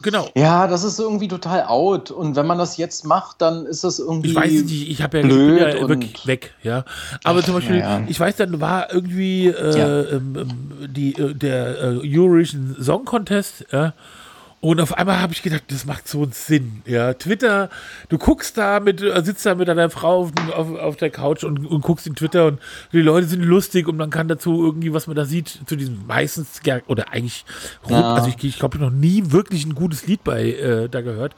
Genau. 0.00 0.28
Ja, 0.36 0.68
das 0.68 0.84
ist 0.84 1.00
irgendwie 1.00 1.26
total 1.26 1.64
out. 1.64 2.10
Und 2.10 2.36
wenn 2.36 2.46
man 2.46 2.56
das 2.56 2.76
jetzt 2.76 3.04
macht, 3.04 3.42
dann 3.42 3.66
ist 3.66 3.82
das 3.82 3.98
irgendwie. 3.98 4.30
Ich 4.30 4.36
weiß 4.36 4.52
nicht, 4.52 4.90
ich 4.90 5.02
habe 5.02 5.18
ja, 5.18 5.22
blöd 5.24 5.60
ich 5.60 5.80
ja 5.80 5.88
wirklich 5.88 6.26
weg, 6.26 6.54
ja. 6.62 6.84
Aber 7.24 7.40
Ach, 7.40 7.44
zum 7.44 7.54
Beispiel, 7.54 7.78
ja, 7.78 8.02
ich 8.06 8.18
weiß, 8.18 8.36
dann 8.36 8.60
war 8.60 8.92
irgendwie 8.92 9.48
äh, 9.48 9.78
ja. 9.78 10.02
ähm, 10.16 10.36
ähm 10.36 10.92
die, 10.92 11.14
äh, 11.14 11.34
der 11.34 11.82
äh, 11.82 12.00
Eurovision 12.04 12.76
Song 12.80 13.04
Contest, 13.04 13.66
ja. 13.72 13.92
Und 14.60 14.80
auf 14.80 14.92
einmal 14.98 15.20
habe 15.20 15.32
ich 15.32 15.42
gedacht, 15.42 15.64
das 15.68 15.84
macht 15.84 16.08
so 16.08 16.22
einen 16.22 16.32
Sinn. 16.32 16.82
Ja, 16.84 17.14
Twitter, 17.14 17.70
du 18.08 18.18
guckst 18.18 18.58
da 18.58 18.80
mit, 18.80 19.00
äh, 19.00 19.22
sitzt 19.24 19.46
da 19.46 19.54
mit 19.54 19.68
deiner 19.68 19.88
Frau 19.88 20.22
auf, 20.22 20.32
auf, 20.52 20.74
auf 20.74 20.96
der 20.96 21.10
Couch 21.10 21.44
und, 21.44 21.64
und, 21.64 21.80
guckst 21.82 22.08
in 22.08 22.16
Twitter 22.16 22.46
und 22.46 22.58
die 22.92 23.00
Leute 23.00 23.28
sind 23.28 23.42
lustig 23.42 23.86
und 23.86 23.96
man 23.96 24.10
kann 24.10 24.26
dazu 24.26 24.64
irgendwie, 24.64 24.92
was 24.92 25.06
man 25.06 25.14
da 25.14 25.26
sieht, 25.26 25.60
zu 25.66 25.76
diesem 25.76 26.06
meistens, 26.08 26.60
oder 26.88 27.12
eigentlich, 27.12 27.44
ja. 27.88 28.14
also 28.14 28.28
ich, 28.28 28.42
ich 28.42 28.58
glaube, 28.58 28.78
noch 28.78 28.90
nie 28.90 29.30
wirklich 29.30 29.64
ein 29.64 29.76
gutes 29.76 30.08
Lied 30.08 30.24
bei 30.24 30.50
äh, 30.50 30.88
da 30.88 31.02
gehört. 31.02 31.36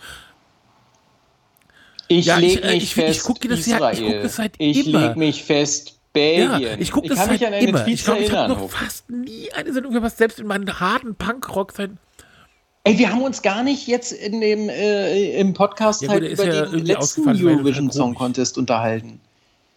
Ich 2.09 2.27
ja, 2.27 2.39
lege 2.39 2.63
äh, 2.63 2.75
mich 2.75 2.85
ich, 2.85 2.95
fest, 2.95 3.19
ich 3.19 3.23
gucke 3.23 3.49
das, 3.49 3.67
ja, 3.67 3.93
ich 3.93 4.01
guck 4.01 4.23
das 4.23 4.37
seit 4.37 4.55
ich 4.57 4.87
immer. 4.87 4.99
Ich 4.99 5.07
lege 5.09 5.19
mich 5.19 5.45
fest, 5.45 6.01
Belgien. 6.13 6.61
Ja, 6.61 6.77
ich 6.79 6.91
gucke 6.91 7.09
das 7.09 7.19
ich 7.19 7.25
seit 7.25 7.43
an 7.45 7.55
eine 7.55 7.67
immer. 7.67 7.85
Tweets 7.85 8.01
ich 8.01 8.05
glaube, 8.05 8.21
ich 8.23 8.33
habe 8.33 8.55
noch 8.55 8.71
fast 8.71 9.11
nie 9.11 9.53
eine 9.53 9.73
Sendung 9.73 9.93
verpasst, 9.93 10.19
selbst 10.19 10.41
in 10.41 10.47
meinen 10.47 10.81
harten 10.81 11.15
Punkrock 11.15 11.73
seit 11.73 11.91
Ey, 12.85 12.99
wir 12.99 13.13
haben 13.13 13.23
uns 13.23 13.43
gar 13.43 13.63
nicht 13.63 13.87
jetzt 13.87 14.13
in 14.13 14.41
dem, 14.41 14.69
äh, 14.71 15.39
im 15.39 15.53
Podcast 15.53 16.01
ja, 16.03 16.09
halt 16.09 16.25
über 16.25 16.47
ja 16.47 16.67
den 16.67 16.87
letzten 16.87 17.29
Eurovision 17.29 17.91
Song 17.91 18.15
Contest 18.15 18.57
unterhalten. 18.57 19.21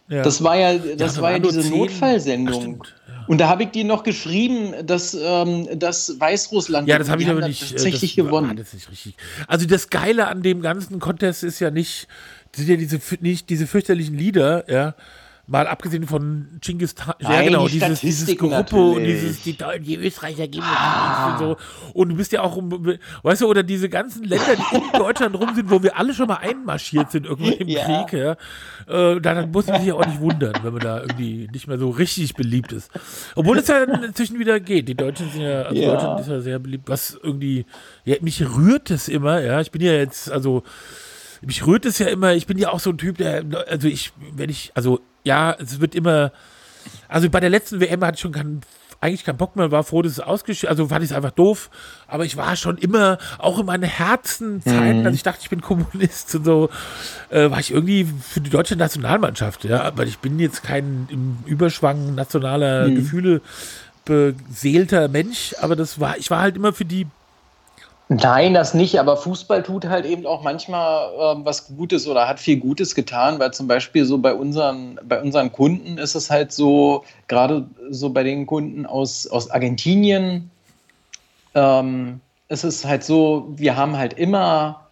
Ja. 0.08 0.22
Das 0.22 0.42
war 0.42 0.56
ja, 0.56 0.78
das 0.78 1.20
war 1.20 1.32
ja 1.32 1.38
diese 1.38 1.62
10. 1.62 1.70
Notfallsendung. 1.70 2.82
Ach, 2.82 3.28
Und 3.28 3.40
da 3.40 3.48
habe 3.48 3.64
ich 3.64 3.70
dir 3.70 3.84
noch 3.84 4.02
geschrieben, 4.04 4.74
dass, 4.86 5.14
ähm, 5.14 5.68
dass 5.78 6.18
Weißrussland. 6.18 6.88
Ja, 6.88 6.98
das 6.98 7.10
habe 7.10 7.22
ich 7.22 7.28
aber 7.28 7.46
nicht 7.46 7.62
äh, 7.62 7.70
tatsächlich 7.70 8.16
das 8.16 8.24
gewonnen. 8.24 8.48
War, 8.48 8.54
das 8.54 8.72
nicht 8.72 8.90
richtig. 8.90 9.16
Also 9.48 9.66
das 9.66 9.90
Geile 9.90 10.28
an 10.28 10.42
dem 10.42 10.62
ganzen 10.62 10.98
Contest 10.98 11.42
ist 11.42 11.60
ja 11.60 11.70
nicht, 11.70 12.06
sind 12.54 12.68
ja 12.68 12.76
diese, 12.76 13.00
nicht 13.20 13.50
diese 13.50 13.66
fürchterlichen 13.66 14.16
Lieder, 14.16 14.70
ja, 14.70 14.94
Mal 15.46 15.66
abgesehen 15.66 16.06
von 16.06 16.58
Genghis 16.62 16.94
Khan, 16.94 17.14
ja 17.20 17.42
genau, 17.42 17.68
die 17.68 17.78
dieses, 17.78 18.00
dieses 18.00 18.36
Gruppe 18.38 18.76
und 18.76 19.04
dieses, 19.04 19.42
die, 19.42 19.58
die 19.80 19.96
Österreicher 19.96 20.48
geben 20.48 20.64
ah. 20.64 21.32
und 21.32 21.38
so. 21.38 21.56
Und 21.92 22.08
du 22.08 22.14
bist 22.16 22.32
ja 22.32 22.42
auch, 22.42 22.56
weißt 23.22 23.42
du, 23.42 23.48
oder 23.48 23.62
diese 23.62 23.90
ganzen 23.90 24.24
Länder, 24.24 24.56
die 24.56 24.76
in 24.76 24.98
Deutschland 24.98 25.38
rum 25.38 25.54
sind, 25.54 25.70
wo 25.70 25.82
wir 25.82 25.98
alle 25.98 26.14
schon 26.14 26.28
mal 26.28 26.36
einmarschiert 26.36 27.10
sind, 27.10 27.26
irgendwie 27.26 27.52
im 27.52 27.68
ja. 27.68 28.04
Krieg, 28.04 28.18
ja. 28.18 28.36
Äh, 28.86 29.20
dann 29.20 29.50
muss 29.50 29.66
man 29.66 29.80
sich 29.80 29.88
ja 29.88 29.94
auch 29.94 30.06
nicht 30.06 30.20
wundern, 30.20 30.54
wenn 30.62 30.72
man 30.72 30.82
da 30.82 31.00
irgendwie 31.00 31.46
nicht 31.52 31.66
mehr 31.66 31.78
so 31.78 31.90
richtig 31.90 32.34
beliebt 32.34 32.72
ist. 32.72 32.90
Obwohl 33.34 33.58
es 33.58 33.68
ja 33.68 33.82
inzwischen 33.82 34.38
wieder 34.38 34.60
geht. 34.60 34.88
Die 34.88 34.94
Deutschen 34.94 35.30
sind 35.30 35.42
ja, 35.42 35.62
also 35.62 35.78
ja. 35.78 35.90
Deutschland 35.90 36.20
ist 36.20 36.28
ja 36.28 36.40
sehr 36.40 36.58
beliebt, 36.58 36.88
was 36.88 37.18
irgendwie, 37.22 37.66
ja, 38.06 38.16
mich 38.22 38.42
rührt 38.42 38.90
es 38.90 39.08
immer, 39.08 39.42
ja. 39.42 39.60
Ich 39.60 39.70
bin 39.70 39.82
ja 39.82 39.92
jetzt, 39.92 40.32
also, 40.32 40.62
mich 41.42 41.66
rührt 41.66 41.84
es 41.84 41.98
ja 41.98 42.06
immer, 42.06 42.32
ich 42.32 42.46
bin 42.46 42.56
ja 42.56 42.70
auch 42.70 42.80
so 42.80 42.88
ein 42.88 42.96
Typ, 42.98 43.18
der, 43.18 43.44
also 43.68 43.88
ich, 43.88 44.12
wenn 44.34 44.48
ich, 44.48 44.72
also 44.74 45.00
ja, 45.24 45.56
es 45.58 45.80
wird 45.80 45.94
immer. 45.94 46.32
Also 47.08 47.30
bei 47.30 47.40
der 47.40 47.50
letzten 47.50 47.80
WM 47.80 48.04
hatte 48.04 48.16
ich 48.16 48.20
schon 48.20 48.32
keinen 48.32 48.60
eigentlich 49.04 49.24
keinen 49.24 49.36
Bock 49.36 49.54
mehr, 49.54 49.70
war 49.70 49.84
froh, 49.84 50.00
dass 50.00 50.12
es 50.12 50.20
ausgeschieden, 50.20 50.70
also 50.70 50.88
fand 50.88 51.04
ich 51.04 51.10
es 51.10 51.16
einfach 51.16 51.30
doof, 51.30 51.68
aber 52.08 52.24
ich 52.24 52.38
war 52.38 52.56
schon 52.56 52.78
immer, 52.78 53.18
auch 53.36 53.58
in 53.58 53.66
meinen 53.66 53.82
Herzenzeiten, 53.82 55.00
mhm. 55.00 55.06
als 55.06 55.16
ich 55.16 55.22
dachte, 55.22 55.40
ich 55.42 55.50
bin 55.50 55.60
Kommunist 55.60 56.34
und 56.34 56.44
so, 56.46 56.70
äh, 57.28 57.50
war 57.50 57.60
ich 57.60 57.70
irgendwie 57.70 58.08
für 58.26 58.40
die 58.40 58.48
deutsche 58.48 58.76
Nationalmannschaft, 58.76 59.64
ja, 59.64 59.92
weil 59.96 60.08
ich 60.08 60.20
bin 60.20 60.38
jetzt 60.38 60.62
kein 60.62 61.06
im 61.10 61.36
Überschwang 61.44 62.14
nationaler 62.14 62.88
mhm. 62.88 62.94
Gefühle 62.94 63.40
beseelter 64.06 65.08
Mensch, 65.08 65.54
aber 65.60 65.76
das 65.76 66.00
war, 66.00 66.16
ich 66.16 66.30
war 66.30 66.40
halt 66.40 66.56
immer 66.56 66.72
für 66.72 66.86
die 66.86 67.06
Nein, 68.08 68.52
das 68.52 68.74
nicht, 68.74 69.00
aber 69.00 69.16
Fußball 69.16 69.62
tut 69.62 69.86
halt 69.86 70.04
eben 70.04 70.26
auch 70.26 70.42
manchmal 70.42 71.08
äh, 71.08 71.44
was 71.44 71.68
Gutes 71.68 72.06
oder 72.06 72.28
hat 72.28 72.38
viel 72.38 72.58
Gutes 72.58 72.94
getan, 72.94 73.38
weil 73.38 73.54
zum 73.54 73.66
Beispiel 73.66 74.04
so 74.04 74.18
bei 74.18 74.34
unseren, 74.34 75.00
bei 75.08 75.22
unseren 75.22 75.50
Kunden 75.50 75.96
ist 75.96 76.14
es 76.14 76.28
halt 76.28 76.52
so, 76.52 77.04
gerade 77.28 77.66
so 77.88 78.10
bei 78.10 78.22
den 78.22 78.44
Kunden 78.44 78.84
aus, 78.84 79.26
aus 79.26 79.50
Argentinien, 79.50 80.50
ähm, 81.54 82.20
ist 82.48 82.64
es 82.64 82.84
halt 82.84 83.04
so, 83.04 83.48
wir 83.56 83.74
haben 83.74 83.96
halt 83.96 84.12
immer 84.12 84.86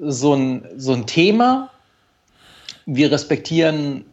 so 0.00 0.34
ein, 0.34 0.66
so 0.76 0.94
ein 0.94 1.06
Thema, 1.06 1.70
wir 2.86 3.12
respektieren 3.12 4.04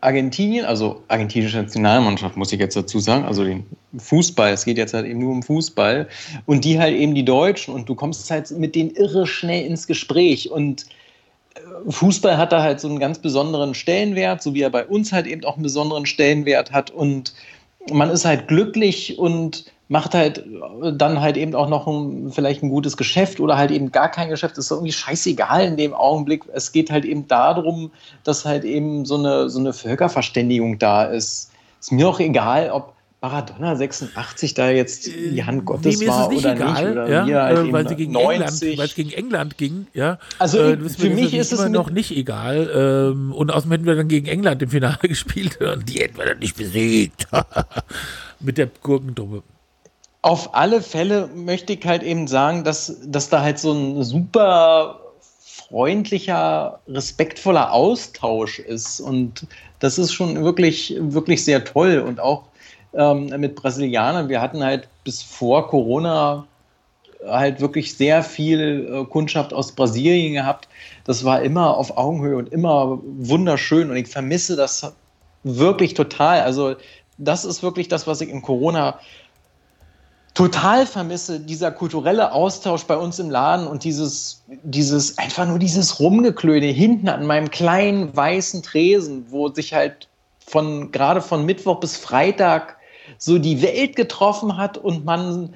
Argentinien, 0.00 0.64
also 0.64 1.02
argentinische 1.08 1.56
Nationalmannschaft, 1.56 2.36
muss 2.36 2.52
ich 2.52 2.60
jetzt 2.60 2.76
dazu 2.76 3.00
sagen, 3.00 3.24
also 3.24 3.44
den 3.44 3.66
Fußball, 3.98 4.52
es 4.52 4.64
geht 4.64 4.78
jetzt 4.78 4.94
halt 4.94 5.06
eben 5.06 5.18
nur 5.18 5.32
um 5.32 5.42
Fußball. 5.42 6.08
Und 6.46 6.64
die 6.64 6.78
halt 6.78 6.96
eben 6.96 7.14
die 7.14 7.24
Deutschen. 7.24 7.74
Und 7.74 7.88
du 7.88 7.94
kommst 7.94 8.30
halt 8.30 8.50
mit 8.52 8.74
denen 8.74 8.90
irre 8.90 9.26
schnell 9.26 9.66
ins 9.66 9.86
Gespräch. 9.86 10.50
Und 10.50 10.86
äh, 11.54 11.90
Fußball 11.90 12.36
hat 12.36 12.52
da 12.52 12.62
halt 12.62 12.80
so 12.80 12.88
einen 12.88 13.00
ganz 13.00 13.18
besonderen 13.18 13.74
Stellenwert, 13.74 14.42
so 14.42 14.54
wie 14.54 14.62
er 14.62 14.70
bei 14.70 14.86
uns 14.86 15.12
halt 15.12 15.26
eben 15.26 15.44
auch 15.44 15.54
einen 15.54 15.64
besonderen 15.64 16.06
Stellenwert 16.06 16.70
hat. 16.72 16.90
Und 16.90 17.34
man 17.90 18.10
ist 18.10 18.24
halt 18.24 18.48
glücklich 18.48 19.18
und 19.18 19.64
macht 19.88 20.14
halt 20.14 20.44
dann 20.92 21.20
halt 21.20 21.36
eben 21.36 21.54
auch 21.54 21.68
noch 21.68 21.86
ein, 21.86 22.30
vielleicht 22.30 22.62
ein 22.62 22.68
gutes 22.68 22.96
Geschäft 22.96 23.40
oder 23.40 23.56
halt 23.56 23.70
eben 23.70 23.90
gar 23.90 24.10
kein 24.10 24.28
Geschäft. 24.28 24.58
ist 24.58 24.70
irgendwie 24.70 24.92
scheißegal 24.92 25.64
in 25.64 25.76
dem 25.76 25.94
Augenblick. 25.94 26.44
Es 26.52 26.72
geht 26.72 26.90
halt 26.90 27.06
eben 27.06 27.26
darum, 27.26 27.90
dass 28.22 28.44
halt 28.44 28.64
eben 28.64 29.06
so 29.06 29.16
eine, 29.16 29.48
so 29.48 29.58
eine 29.58 29.72
Völkerverständigung 29.72 30.78
da 30.78 31.04
ist. 31.04 31.50
Ist 31.80 31.92
mir 31.92 32.08
auch 32.08 32.20
egal, 32.20 32.70
ob 32.70 32.92
Maradona 33.20 33.74
86 33.74 34.54
da 34.54 34.70
jetzt 34.70 35.06
die 35.06 35.42
Hand 35.42 35.64
Gottes 35.64 35.98
nee, 35.98 36.06
war 36.06 36.30
oder 36.30 36.54
egal, 36.54 36.82
nicht. 36.82 36.92
Oder 36.92 37.26
ja, 37.26 37.42
halt 37.44 37.68
äh, 37.68 37.72
weil, 37.72 37.88
sie 37.88 37.96
gegen 37.96 38.12
90. 38.12 38.32
England, 38.32 38.78
weil 38.78 38.86
es 38.86 38.94
gegen 38.94 39.10
England 39.10 39.58
ging. 39.58 39.86
Ja. 39.92 40.18
Also 40.38 40.58
äh, 40.58 40.88
für 40.88 41.10
mich 41.10 41.34
ist 41.34 41.52
es 41.52 41.68
noch 41.68 41.90
nicht 41.90 42.14
egal. 42.16 42.70
Ähm, 43.12 43.32
und 43.32 43.50
außerdem 43.50 43.72
hätten 43.72 43.86
wir 43.86 43.96
dann 43.96 44.08
gegen 44.08 44.26
England 44.26 44.62
im 44.62 44.68
Finale 44.68 44.98
gespielt 45.02 45.60
und 45.60 45.88
die 45.88 46.00
hätten 46.00 46.18
wir 46.18 46.26
dann 46.26 46.38
nicht 46.38 46.56
besiegt. 46.56 47.26
Mit 48.40 48.58
der 48.58 48.68
Gurkentruppe. 48.82 49.42
Auf 50.22 50.54
alle 50.54 50.82
Fälle 50.82 51.28
möchte 51.28 51.72
ich 51.72 51.86
halt 51.86 52.02
eben 52.02 52.26
sagen, 52.26 52.64
dass, 52.64 52.96
dass 53.04 53.28
da 53.28 53.40
halt 53.42 53.58
so 53.58 53.72
ein 53.72 54.02
super 54.02 55.00
freundlicher, 55.68 56.80
respektvoller 56.88 57.72
Austausch 57.72 58.58
ist. 58.58 59.00
Und 59.00 59.46
das 59.78 59.98
ist 59.98 60.12
schon 60.12 60.42
wirklich, 60.44 60.96
wirklich 60.98 61.44
sehr 61.44 61.64
toll. 61.64 61.98
Und 62.00 62.20
auch 62.20 62.44
ähm, 62.94 63.26
mit 63.38 63.54
Brasilianern, 63.54 64.28
wir 64.28 64.40
hatten 64.40 64.64
halt 64.64 64.88
bis 65.04 65.22
vor 65.22 65.68
Corona 65.68 66.46
halt 67.26 67.60
wirklich 67.60 67.96
sehr 67.96 68.22
viel 68.22 68.88
äh, 68.92 69.04
Kundschaft 69.04 69.52
aus 69.52 69.72
Brasilien 69.72 70.34
gehabt. 70.34 70.68
Das 71.04 71.24
war 71.24 71.42
immer 71.42 71.76
auf 71.76 71.96
Augenhöhe 71.96 72.36
und 72.36 72.52
immer 72.52 72.98
wunderschön. 73.02 73.90
Und 73.90 73.96
ich 73.96 74.08
vermisse 74.08 74.56
das 74.56 74.92
wirklich 75.44 75.94
total. 75.94 76.40
Also 76.40 76.76
das 77.18 77.44
ist 77.44 77.62
wirklich 77.62 77.88
das, 77.88 78.06
was 78.06 78.20
ich 78.20 78.30
in 78.30 78.42
Corona 78.42 78.98
total 80.38 80.86
vermisse, 80.86 81.40
dieser 81.40 81.72
kulturelle 81.72 82.30
Austausch 82.30 82.84
bei 82.84 82.96
uns 82.96 83.18
im 83.18 83.28
Laden 83.28 83.66
und 83.66 83.82
dieses, 83.82 84.44
dieses, 84.62 85.18
einfach 85.18 85.48
nur 85.48 85.58
dieses 85.58 85.98
Rumgeklöne 85.98 86.66
hinten 86.66 87.08
an 87.08 87.26
meinem 87.26 87.50
kleinen 87.50 88.16
weißen 88.16 88.62
Tresen, 88.62 89.26
wo 89.30 89.48
sich 89.48 89.74
halt 89.74 90.06
von, 90.46 90.92
gerade 90.92 91.22
von 91.22 91.44
Mittwoch 91.44 91.80
bis 91.80 91.96
Freitag 91.96 92.76
so 93.18 93.40
die 93.40 93.62
Welt 93.62 93.96
getroffen 93.96 94.56
hat 94.56 94.78
und 94.78 95.04
man 95.04 95.54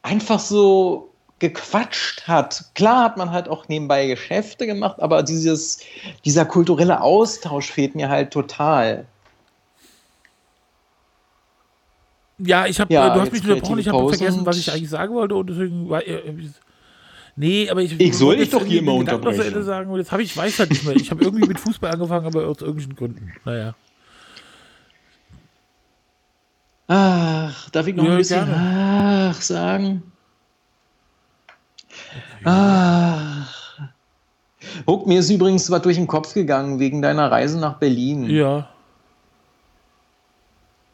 einfach 0.00 0.40
so 0.40 1.10
gequatscht 1.38 2.26
hat. 2.26 2.64
Klar 2.74 3.04
hat 3.04 3.18
man 3.18 3.30
halt 3.30 3.46
auch 3.46 3.68
nebenbei 3.68 4.06
Geschäfte 4.06 4.64
gemacht, 4.64 5.02
aber 5.02 5.22
dieses, 5.22 5.80
dieser 6.24 6.46
kulturelle 6.46 7.02
Austausch 7.02 7.70
fehlt 7.70 7.94
mir 7.94 8.08
halt 8.08 8.30
total. 8.30 9.04
Ja, 12.46 12.66
ich 12.66 12.80
habe, 12.80 12.92
ja, 12.92 13.10
äh, 13.10 13.14
du 13.14 13.20
hast 13.20 13.32
mich 13.32 13.42
unterbrochen, 13.42 13.78
ich 13.78 13.88
habe 13.88 14.08
vergessen, 14.08 14.44
was 14.44 14.58
ich 14.58 14.70
eigentlich 14.70 14.90
sagen 14.90 15.14
wollte 15.14 15.34
und 15.34 15.48
deswegen 15.48 15.88
war 15.88 16.06
äh, 16.06 16.20
Nee, 17.36 17.68
aber 17.68 17.82
ich. 17.82 17.98
Ich 17.98 18.16
soll 18.16 18.36
dich 18.36 18.50
doch 18.50 18.64
hier 18.64 18.82
mal 18.82 18.92
unterbrechen. 18.92 19.62
Sagen, 19.64 19.90
und 19.90 19.98
jetzt 19.98 20.12
habe 20.12 20.22
ich 20.22 20.36
weiß 20.36 20.58
halt 20.60 20.70
nicht 20.70 20.84
mehr. 20.84 20.94
Ich 20.94 21.10
habe 21.10 21.24
irgendwie 21.24 21.48
mit 21.48 21.58
Fußball 21.58 21.90
angefangen, 21.90 22.26
aber 22.26 22.46
aus 22.46 22.60
irgendwelchen 22.60 22.94
Gründen. 22.94 23.32
Naja. 23.44 23.74
Ach, 26.86 27.70
darf 27.70 27.86
ich 27.86 27.96
noch 27.96 28.04
ja, 28.04 28.10
ein 28.12 28.18
bisschen 28.18 28.44
gerne. 28.44 29.30
ach 29.32 29.40
sagen? 29.40 30.02
Okay. 32.40 32.44
Ach. 32.44 33.54
Huck, 34.86 35.06
mir 35.06 35.20
ist 35.20 35.30
übrigens 35.30 35.70
was 35.70 35.82
durch 35.82 35.96
den 35.96 36.06
Kopf 36.06 36.34
gegangen 36.34 36.78
wegen 36.78 37.00
deiner 37.00 37.30
Reise 37.30 37.58
nach 37.58 37.78
Berlin. 37.78 38.28
Ja. 38.28 38.68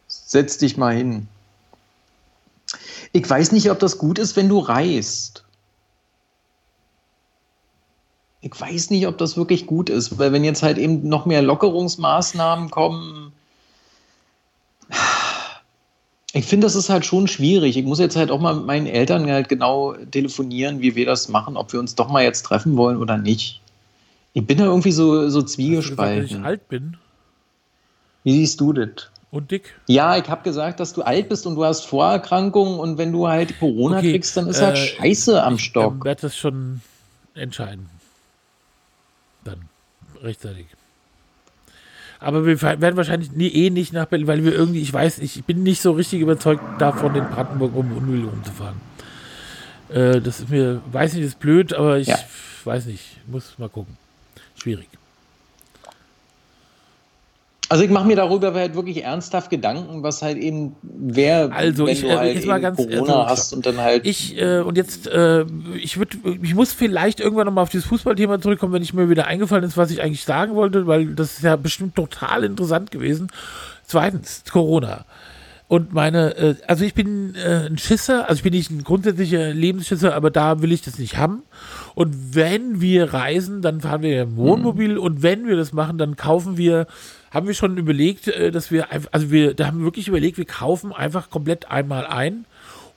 Setz 0.07 0.59
dich 0.59 0.77
mal 0.77 0.95
hin. 0.95 1.29
Ich 3.13 3.29
weiß 3.29 3.53
nicht, 3.53 3.71
ob 3.71 3.79
das 3.79 3.99
gut 3.99 4.19
ist, 4.19 4.37
wenn 4.37 4.49
du 4.49 4.59
reist. 4.59 5.45
Ich 8.43 8.59
weiß 8.59 8.91
nicht, 8.91 9.07
ob 9.07 9.19
das 9.19 9.37
wirklich 9.37 9.67
gut 9.67 9.91
ist, 9.91 10.19
weil 10.19 10.33
wenn 10.33 10.45
jetzt 10.45 10.63
halt 10.63 10.79
eben 10.79 11.09
noch 11.09 11.27
mehr 11.27 11.43
Lockerungsmaßnahmen 11.43 12.71
kommen, 12.71 13.33
ich 16.33 16.47
finde, 16.47 16.67
das 16.67 16.77
ist 16.77 16.89
halt 16.89 17.05
schon 17.05 17.27
schwierig. 17.27 17.77
Ich 17.77 17.85
muss 17.85 17.99
jetzt 17.99 18.17
halt 18.17 18.31
auch 18.31 18.41
mal 18.41 18.55
mit 18.55 18.65
meinen 18.65 18.87
Eltern 18.87 19.29
halt 19.29 19.49
genau 19.49 19.95
telefonieren, 19.95 20.81
wie 20.81 20.95
wir 20.95 21.05
das 21.05 21.29
machen, 21.29 21.57
ob 21.57 21.73
wir 21.73 21.81
uns 21.81 21.97
doch 21.97 22.09
mal 22.09 22.23
jetzt 22.23 22.43
treffen 22.43 22.77
wollen 22.77 22.99
oder 22.99 23.19
nicht. 23.19 23.61
Ich 24.33 24.47
bin 24.47 24.59
da 24.59 24.65
irgendwie 24.65 24.93
so, 24.93 25.29
so 25.29 25.43
zwiegespalten. 25.43 26.23
Gesagt, 26.23 26.33
dass 26.33 26.39
ich 26.39 26.45
alt 26.45 26.69
bin. 26.69 26.97
Wie 28.23 28.33
siehst 28.33 28.61
du 28.61 28.73
das? 28.73 29.11
Und 29.31 29.51
dick? 29.53 29.77
Ja, 29.87 30.17
ich 30.17 30.29
habe 30.29 30.43
gesagt, 30.43 30.81
dass 30.81 30.93
du 30.93 31.03
alt 31.03 31.29
bist 31.29 31.47
und 31.47 31.55
du 31.55 31.65
hast 31.65 31.87
Vorerkrankungen 31.87 32.81
und 32.81 32.99
wenn 32.99 33.13
du 33.13 33.29
halt 33.29 33.59
Corona 33.61 33.99
okay, 33.99 34.13
kriegst, 34.13 34.37
dann 34.37 34.49
ist 34.49 34.61
halt 34.61 34.77
äh, 34.77 34.87
Scheiße 34.87 35.43
am 35.43 35.57
Stock. 35.57 35.95
Ich 35.99 36.05
werde 36.05 36.23
das 36.23 36.37
schon 36.37 36.81
entscheiden. 37.35 37.89
Dann 39.45 39.69
rechtzeitig. 40.21 40.67
Aber 42.19 42.45
wir 42.45 42.61
werden 42.61 42.97
wahrscheinlich 42.97 43.33
nie, 43.33 43.49
eh 43.49 43.71
nicht 43.71 43.93
nach 43.93 44.07
Berlin, 44.07 44.27
weil 44.27 44.45
wir 44.45 44.53
irgendwie, 44.53 44.83
ich 44.83 44.93
weiß, 44.93 45.21
ich 45.21 45.45
bin 45.45 45.63
nicht 45.63 45.81
so 45.81 45.93
richtig 45.93 46.21
überzeugt 46.21 46.63
davon, 46.79 47.15
in 47.15 47.25
Brandenburg 47.25 47.75
um 47.75 47.97
Unruhe 47.97 48.31
zu 48.43 48.53
fahren. 48.53 48.81
Äh, 49.89 50.21
das 50.21 50.41
ist 50.41 50.51
mir, 50.51 50.83
weiß 50.93 51.15
nicht, 51.15 51.25
ist 51.25 51.39
blöd, 51.39 51.73
aber 51.73 51.99
ich 51.99 52.09
ja. 52.09 52.19
weiß 52.65 52.87
nicht, 52.87 53.17
muss 53.27 53.59
mal 53.59 53.69
gucken. 53.69 53.97
Schwierig. 54.57 54.89
Also 57.71 57.85
ich 57.85 57.91
mache 57.91 58.05
mir 58.05 58.17
darüber 58.17 58.53
halt 58.53 58.75
wirklich 58.75 59.05
ernsthaft 59.05 59.49
Gedanken, 59.49 60.03
was 60.03 60.23
halt 60.23 60.39
eben 60.39 60.75
wer, 60.83 61.53
also 61.53 61.87
wenn 61.87 61.93
ich, 61.93 62.01
du 62.01 62.09
äh, 62.09 62.17
halt 62.17 62.45
mal 62.45 62.61
ganz, 62.61 62.79
Corona 62.79 63.23
also, 63.23 63.27
hast 63.27 63.53
und 63.53 63.65
dann 63.65 63.79
halt. 63.79 64.05
Ich 64.05 64.37
äh, 64.37 64.59
und 64.59 64.77
jetzt, 64.77 65.07
äh, 65.07 65.45
ich 65.81 65.97
würde, 65.97 66.19
ich 66.43 66.57
muss 66.57 66.73
vielleicht 66.73 67.21
irgendwann 67.21 67.47
nochmal 67.47 67.63
auf 67.63 67.71
dieses 67.71 67.87
Fußballthema 67.87 68.41
zurückkommen, 68.41 68.73
wenn 68.73 68.83
ich 68.83 68.93
mir 68.93 69.09
wieder 69.09 69.29
eingefallen 69.29 69.63
ist, 69.63 69.77
was 69.77 69.93
ich 69.93 70.03
eigentlich 70.03 70.25
sagen 70.25 70.57
wollte, 70.57 70.89
weil 70.89 71.15
das 71.15 71.35
ist 71.35 71.45
ja 71.45 71.55
bestimmt 71.55 71.95
total 71.95 72.43
interessant 72.43 72.91
gewesen. 72.91 73.29
Zweitens, 73.87 74.43
Corona. 74.51 75.05
Und 75.69 75.93
meine, 75.93 76.37
äh, 76.37 76.55
also 76.67 76.85
ich 76.85 76.95
bin 76.95 77.37
äh, 77.37 77.69
ein 77.69 77.79
Schisser, 77.79 78.29
also 78.29 78.39
ich 78.39 78.43
bin 78.43 78.53
nicht 78.53 78.73
ein 78.73 78.83
grundsätzlicher 78.83 79.55
Lebensschisser, 79.55 80.17
aber 80.17 80.33
da 80.33 80.61
will 80.61 80.73
ich 80.73 80.83
das 80.83 80.99
nicht 80.99 81.19
haben. 81.19 81.45
Und 81.95 82.35
wenn 82.35 82.81
wir 82.81 83.15
reisen, 83.15 83.63
dann 83.63 83.81
fahren 83.81 84.03
wir 84.03 84.23
im 84.23 84.37
Wohnmobil 84.37 84.95
mhm. 84.95 85.01
und 85.01 85.23
wenn 85.23 85.47
wir 85.47 85.55
das 85.55 85.73
machen, 85.73 85.99
dann 85.99 86.17
kaufen 86.17 86.57
wir 86.57 86.89
haben 87.31 87.47
wir 87.47 87.55
schon 87.55 87.77
überlegt, 87.77 88.29
äh, 88.29 88.51
dass 88.51 88.71
wir, 88.71 88.89
also 89.13 89.31
wir, 89.31 89.55
da 89.55 89.67
haben 89.67 89.79
wir 89.79 89.85
wirklich 89.85 90.09
überlegt, 90.09 90.39
wir 90.39 90.45
kaufen 90.45 90.93
einfach 90.93 91.31
komplett 91.31 91.71
einmal 91.71 92.07
ein. 92.07 92.45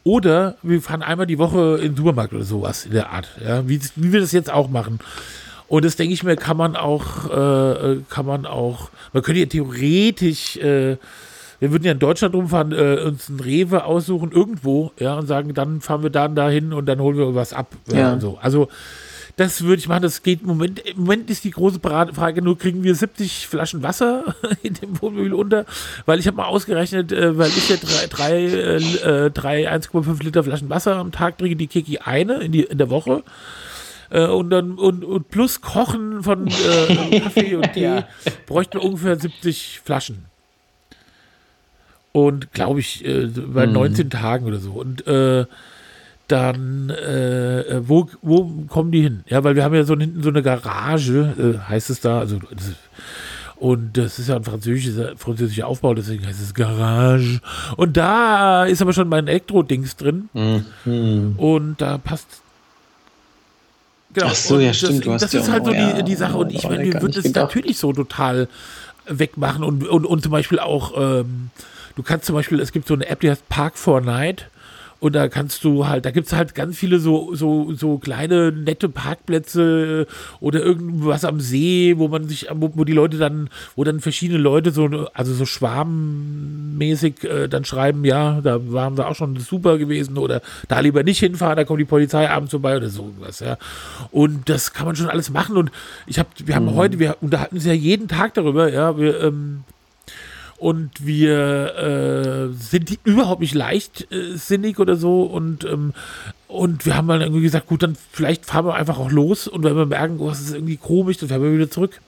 Oder 0.06 0.58
wir 0.64 0.82
fahren 0.82 1.02
einmal 1.02 1.28
die 1.28 1.38
Woche 1.38 1.78
in 1.78 1.92
den 1.92 1.96
Supermarkt 1.96 2.34
oder 2.34 2.44
sowas 2.44 2.86
in 2.86 2.92
der 2.92 3.12
Art, 3.12 3.30
ja, 3.42 3.68
wie, 3.70 3.80
wie 3.96 4.12
wir 4.12 4.20
das 4.20 4.34
jetzt 4.34 4.52
auch 4.52 4.70
machen. 4.70 5.00
Und 5.70 5.86
das 5.86 5.96
denke 5.96 6.14
ich 6.14 6.24
mir, 6.24 6.36
kann 6.36 6.58
man 6.58 6.76
auch, 6.76 7.30
äh, 7.30 7.98
kann 8.10 8.26
man 8.26 8.46
auch, 8.46 8.90
man 9.14 9.24
könnte 9.24 9.40
ja 9.40 9.46
theoretisch, 9.46 10.58
äh, 10.58 10.98
wir 11.60 11.72
würden 11.72 11.86
ja 11.86 11.94
in 11.94 12.00
Deutschland 12.00 12.36
rumfahren, 12.36 12.74
äh, 12.74 13.02
uns 13.06 13.30
ein 13.30 13.40
Rewe 13.40 13.86
aussuchen 13.86 14.34
irgendwo, 14.34 14.92
ja, 15.00 15.18
und 15.18 15.28
sagen, 15.28 15.54
dann 15.54 15.80
fahren 15.80 16.04
wir 16.04 16.10
dann 16.10 16.36
dahin 16.36 16.74
und 16.74 16.86
dann 16.88 17.00
holen 17.00 17.18
wir 17.18 17.34
was 17.34 17.54
ab. 17.54 17.68
Ja. 17.88 17.98
ja. 17.98 18.20
so. 18.20 18.38
Also 18.42 18.68
das 19.36 19.64
würde 19.64 19.80
ich 19.80 19.88
machen. 19.88 20.04
Das 20.04 20.22
geht 20.22 20.42
im 20.42 20.48
Moment. 20.48 20.80
Im 20.80 21.02
Moment 21.02 21.30
ist 21.30 21.44
die 21.44 21.52
große 21.52 21.80
Frage 21.80 22.42
nur, 22.42 22.58
kriegen 22.58 22.84
wir 22.84 22.94
70 22.94 23.48
Flaschen 23.48 23.82
Wasser 23.82 24.36
in 24.64 24.76
dem 24.76 25.02
Wohnmobil 25.02 25.34
unter? 25.34 25.66
Weil 26.06 26.20
ich 26.20 26.28
habe 26.28 26.38
mal 26.38 26.46
ausgerechnet, 26.46 27.12
äh, 27.12 27.38
weil 27.38 27.50
ich 27.50 27.70
ja 27.70 27.78
drei, 27.78 28.08
drei, 28.08 28.46
äh, 28.46 29.32
drei 29.32 29.72
1,5 29.72 30.24
Liter 30.24 30.44
Flaschen 30.44 30.70
Wasser 30.70 30.98
am 30.98 31.12
Tag 31.12 31.38
trinke, 31.38 31.56
die 31.56 31.68
Kiki 31.68 32.00
eine 32.00 32.36
in, 32.36 32.52
die, 32.52 32.64
in 32.64 32.78
der 32.78 32.90
Woche. 32.90 33.24
Äh, 34.12 34.28
und 34.28 34.52
dann 34.52 34.76
und, 34.76 35.04
und 35.04 35.30
plus 35.30 35.62
Kochen 35.62 36.22
von 36.22 36.48
äh, 36.48 37.20
Kaffee 37.20 37.56
und 37.56 37.74
Tee 37.74 37.84
ja. 37.84 38.08
bräuchten 38.46 38.76
wir 38.76 38.84
ungefähr 38.84 39.20
70 39.20 39.82
Flaschen. 39.84 40.26
Und 42.12 42.54
glaube 42.54 42.80
ich, 42.80 43.04
äh, 43.04 43.26
bei 43.26 43.66
mhm. 43.66 43.74
19 43.74 44.10
Tagen 44.12 44.46
oder 44.46 44.60
so. 44.60 44.74
Und 44.74 45.08
äh, 45.08 45.46
dann, 46.34 46.90
äh, 46.90 47.82
wo, 47.88 48.10
wo 48.24 48.66
kommen 48.68 48.92
die 48.92 49.02
hin? 49.02 49.24
Ja, 49.28 49.44
weil 49.44 49.56
wir 49.56 49.64
haben 49.64 49.76
ja 49.76 49.84
so 49.84 49.96
hinten 49.96 50.24
so 50.24 50.30
eine 50.30 50.42
Garage, 50.42 51.34
äh, 51.38 51.70
heißt 51.70 51.92
es 51.92 52.02
da, 52.02 52.20
also 52.20 52.40
und 53.56 53.98
das 53.98 54.18
ist 54.18 54.30
ja 54.30 54.36
ein 54.36 54.44
französischer, 54.44 55.16
französischer 55.16 55.68
Aufbau, 55.68 55.94
deswegen 55.94 56.26
heißt 56.26 56.42
es 56.42 56.54
Garage. 56.54 57.40
Und 57.78 57.96
da 57.96 58.66
ist 58.66 58.82
aber 58.82 58.94
schon 58.94 59.08
mein 59.08 59.28
Elektro-Dings 59.28 59.96
drin. 59.96 60.28
Mhm. 60.34 61.36
Und 61.38 61.80
da 61.80 61.98
passt. 62.00 62.28
Genau. 64.14 64.28
Ach 64.30 64.36
so, 64.36 64.60
ja, 64.60 64.74
stimmt. 64.74 65.06
Das, 65.06 65.22
das 65.22 65.34
ist 65.36 65.52
halt 65.52 65.66
so 65.66 65.72
ja, 65.72 65.94
die, 65.94 66.04
die 66.04 66.16
Sache. 66.16 66.36
Und 66.36 66.52
ich 66.52 66.68
meine, 66.68 66.84
wir 66.84 67.02
würden 67.02 67.18
es 67.18 67.34
natürlich 67.34 67.78
so 67.78 67.94
total 67.94 68.50
wegmachen 69.06 69.64
und, 69.64 69.88
und, 69.88 70.06
und 70.06 70.24
zum 70.24 70.32
Beispiel 70.32 70.60
auch, 70.60 70.94
ähm, 70.98 71.52
du 71.96 72.04
kannst 72.04 72.26
zum 72.26 72.36
Beispiel, 72.36 72.60
es 72.60 72.72
gibt 72.72 72.88
so 72.88 72.96
eine 72.96 73.08
App, 73.08 73.22
die 73.22 73.30
heißt 73.30 73.48
Park 73.50 73.78
for 73.78 74.02
Night. 74.02 74.50
Und 75.04 75.16
da 75.16 75.28
kannst 75.28 75.66
du 75.66 75.86
halt, 75.86 76.06
da 76.06 76.12
gibt 76.12 76.28
es 76.28 76.34
halt 76.34 76.56
ganz 76.56 76.78
viele 76.78 76.98
so, 76.98 77.36
so, 77.36 77.74
so 77.74 77.98
kleine 77.98 78.54
nette 78.54 78.88
Parkplätze 78.88 80.08
oder 80.40 80.62
irgendwas 80.62 81.26
am 81.26 81.42
See, 81.42 81.96
wo 81.98 82.08
man 82.08 82.30
sich, 82.30 82.48
wo, 82.54 82.72
wo 82.74 82.86
die 82.86 82.94
Leute 82.94 83.18
dann, 83.18 83.50
wo 83.76 83.84
dann 83.84 84.00
verschiedene 84.00 84.40
Leute 84.40 84.72
so, 84.72 85.10
also 85.14 85.34
so 85.34 85.46
schwarmmäßig 85.46 87.22
äh, 87.26 87.50
dann 87.50 87.66
schreiben, 87.66 88.06
ja, 88.06 88.40
da 88.40 88.72
waren 88.72 88.96
wir 88.96 89.10
auch 89.10 89.16
schon 89.16 89.36
super 89.36 89.78
gewesen 89.78 90.18
oder 90.18 90.42
da 90.70 90.80
lieber 90.80 91.04
nicht 91.04 91.20
hinfahren, 91.20 91.58
da 91.58 91.66
kommt 91.66 91.82
die 91.82 91.86
Polizei 91.86 92.30
abends 92.30 92.52
vorbei 92.52 92.78
oder 92.78 92.88
so 92.88 93.04
irgendwas, 93.04 93.42
ja. 93.42 93.58
Und 94.10 94.48
das 94.48 94.72
kann 94.72 94.86
man 94.86 94.96
schon 94.96 95.10
alles 95.10 95.30
machen. 95.32 95.58
Und 95.58 95.70
ich 96.08 96.18
habe, 96.18 96.30
wir 96.46 96.56
haben 96.56 96.68
mhm. 96.68 96.76
heute, 96.76 97.00
wir 97.00 97.18
unterhalten 97.20 97.56
uns 97.56 97.66
ja 97.66 97.74
jeden 97.74 98.08
Tag 98.08 98.36
darüber, 98.36 98.72
ja, 98.72 98.98
wir, 98.98 99.20
ähm, 99.20 99.66
und 100.64 101.06
wir 101.06 101.76
äh, 101.76 102.54
sind 102.54 102.98
überhaupt 103.04 103.42
nicht 103.42 103.54
leichtsinnig 103.54 104.80
oder 104.80 104.96
so 104.96 105.24
und 105.24 105.66
ähm, 105.66 105.94
und 106.48 106.86
wir 106.86 106.96
haben 106.96 107.10
dann 107.10 107.20
irgendwie 107.20 107.42
gesagt, 107.42 107.68
gut, 107.68 107.84
dann 107.84 107.98
vielleicht 108.14 108.46
fahren 108.46 108.68
wir 108.68 108.76
einfach 108.76 108.98
auch 108.98 109.12
los 109.12 109.50
und 109.50 109.64
wenn 109.64 109.76
wir 109.76 109.86
merken, 109.86 110.20
oh, 110.20 110.30
das 110.30 110.40
ist 110.40 110.54
irgendwie 110.54 110.78
komisch, 110.78 111.18
dann 111.18 111.28
fahren 111.28 111.44
wir 111.44 111.52
wieder 111.52 111.70
zurück. 111.70 112.00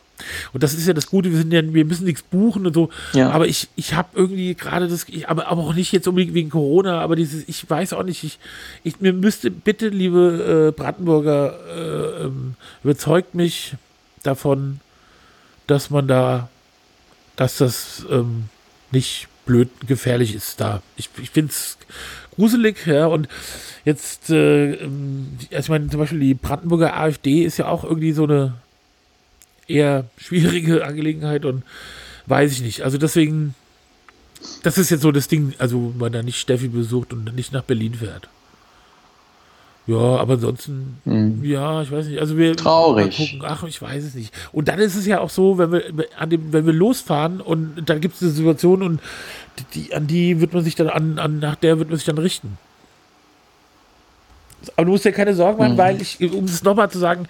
Und 0.54 0.64
das 0.64 0.74
ist 0.74 0.88
ja 0.88 0.94
das 0.94 1.08
Gute, 1.08 1.32
wir 1.32 1.38
sind 1.38 1.52
ja, 1.52 1.62
wir 1.74 1.84
müssen 1.84 2.06
nichts 2.06 2.22
buchen 2.22 2.66
und 2.66 2.74
so. 2.74 2.90
Ja. 3.12 3.32
Aber 3.32 3.46
ich, 3.46 3.68
ich 3.76 3.94
habe 3.94 4.08
irgendwie 4.14 4.56
gerade 4.56 4.88
das, 4.88 5.06
ich, 5.10 5.28
aber, 5.28 5.48
aber 5.48 5.64
auch 5.64 5.76
nicht 5.76 5.92
jetzt 5.92 6.08
unbedingt 6.08 6.34
wegen 6.34 6.50
Corona, 6.50 7.02
aber 7.02 7.18
dieses, 7.18 7.44
ich 7.50 7.70
weiß 7.70 7.92
auch 7.92 8.04
nicht, 8.04 8.24
ich, 8.24 8.40
ich 8.86 9.02
mir 9.02 9.12
müsste 9.12 9.52
bitte, 9.52 9.90
liebe 9.90 10.70
äh, 10.70 10.72
Brandenburger, 10.72 11.60
äh, 11.76 12.24
ähm, 12.24 12.54
überzeugt 12.86 13.36
mich 13.36 13.74
davon, 14.24 14.80
dass 15.68 15.90
man 15.90 16.08
da 16.08 16.48
dass 17.36 17.58
das 17.58 18.06
ähm, 18.10 18.46
nicht 18.92 19.28
blöd 19.46 19.70
gefährlich 19.88 20.34
ist 20.34 20.60
da. 20.60 20.82
Ich, 20.98 21.10
ich 21.22 21.30
finde 21.30 21.52
es 21.52 21.78
gruselig, 22.36 22.86
ja, 22.86 23.06
und 23.08 23.28
jetzt, 23.84 24.30
äh, 24.30 24.74
ähm, 24.74 25.38
also 25.52 25.60
ich 25.60 25.70
meine, 25.70 25.90
zum 25.90 26.00
Beispiel 26.00 26.20
die 26.20 26.34
Brandenburger 26.34 26.98
AfD 26.98 27.44
ist 27.44 27.58
ja 27.58 27.68
auch 27.68 27.84
irgendwie 27.84 28.12
so 28.12 28.24
eine 28.24 28.56
eher 29.68 30.06
schwierige 30.18 30.86
Angelegenheit 30.86 31.46
und 31.46 31.64
weiß 32.26 32.52
ich 32.52 32.62
nicht. 32.62 32.82
Also 32.82 32.98
deswegen, 32.98 33.56
das 34.64 34.78
ist 34.78 34.90
jetzt 34.90 35.02
so 35.02 35.12
das 35.12 35.28
Ding, 35.28 35.54
also 35.58 35.94
man 35.98 36.12
da 36.12 36.24
nicht 36.24 36.40
Steffi 36.40 36.68
besucht 36.68 37.14
und 37.14 37.36
nicht 37.36 37.54
nach 37.54 37.64
Berlin 37.64 37.94
fährt. 37.94 38.30
Ja, 39.88 40.18
aber 40.18 40.34
ansonsten, 40.34 41.00
hm. 41.04 41.44
ja, 41.44 41.82
ich 41.84 41.92
weiß 41.92 42.08
nicht. 42.08 42.20
Also 42.20 42.38
wir 42.38 42.56
traurig. 42.56 43.18
gucken, 43.18 43.42
ach, 43.44 43.64
ich 43.64 43.80
weiß 43.80 44.04
es 44.04 44.16
nicht. 44.16 44.34
Und 44.52 44.68
dann 44.68 44.80
ist 44.80 44.96
es 44.96 45.06
ja 45.06 45.20
auch 45.20 45.30
so, 45.30 45.60
wenn 45.60 45.72
wir 45.72 45.84
an 46.18 46.32
dem, 46.32 46.52
wenn 46.52 46.66
wir 46.66 46.74
losfahren 46.74 47.40
und 47.40 47.84
dann 47.86 48.02
gibt 48.02 48.16
es 48.16 48.24
eine 48.24 48.32
Situation 48.32 48.82
und 48.82 49.00
die, 49.76 49.94
an 49.94 50.08
die 50.08 50.42
wird 50.42 50.54
man 50.54 50.64
sich 50.64 50.74
dann 50.74 50.90
an, 50.90 51.20
an, 51.20 51.40
nach 51.40 51.56
der 51.56 51.78
wird 51.78 51.90
man 51.90 51.98
sich 51.98 52.06
dann 52.06 52.18
richten. 52.18 52.58
Aber 54.76 54.86
du 54.86 54.92
musst 54.92 55.06
dir 55.06 55.12
keine 55.12 55.36
Sorgen 55.36 55.60
machen, 55.60 55.74
mhm. 55.74 55.78
weil 55.78 56.02
ich, 56.02 56.20
um 56.34 56.46
es 56.46 56.64
nochmal 56.64 56.90
zu 56.90 56.98
sagen, 56.98 57.28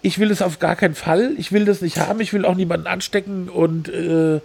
ich 0.00 0.18
will 0.18 0.30
es 0.30 0.40
auf 0.40 0.58
gar 0.58 0.76
keinen 0.76 0.94
Fall. 0.94 1.32
Ich 1.36 1.52
will 1.52 1.66
das 1.66 1.82
nicht 1.82 1.98
haben. 1.98 2.20
Ich 2.20 2.32
will 2.32 2.46
auch 2.46 2.54
niemanden 2.54 2.86
anstecken 2.86 3.50
und 3.50 3.90
äh, 3.90 4.40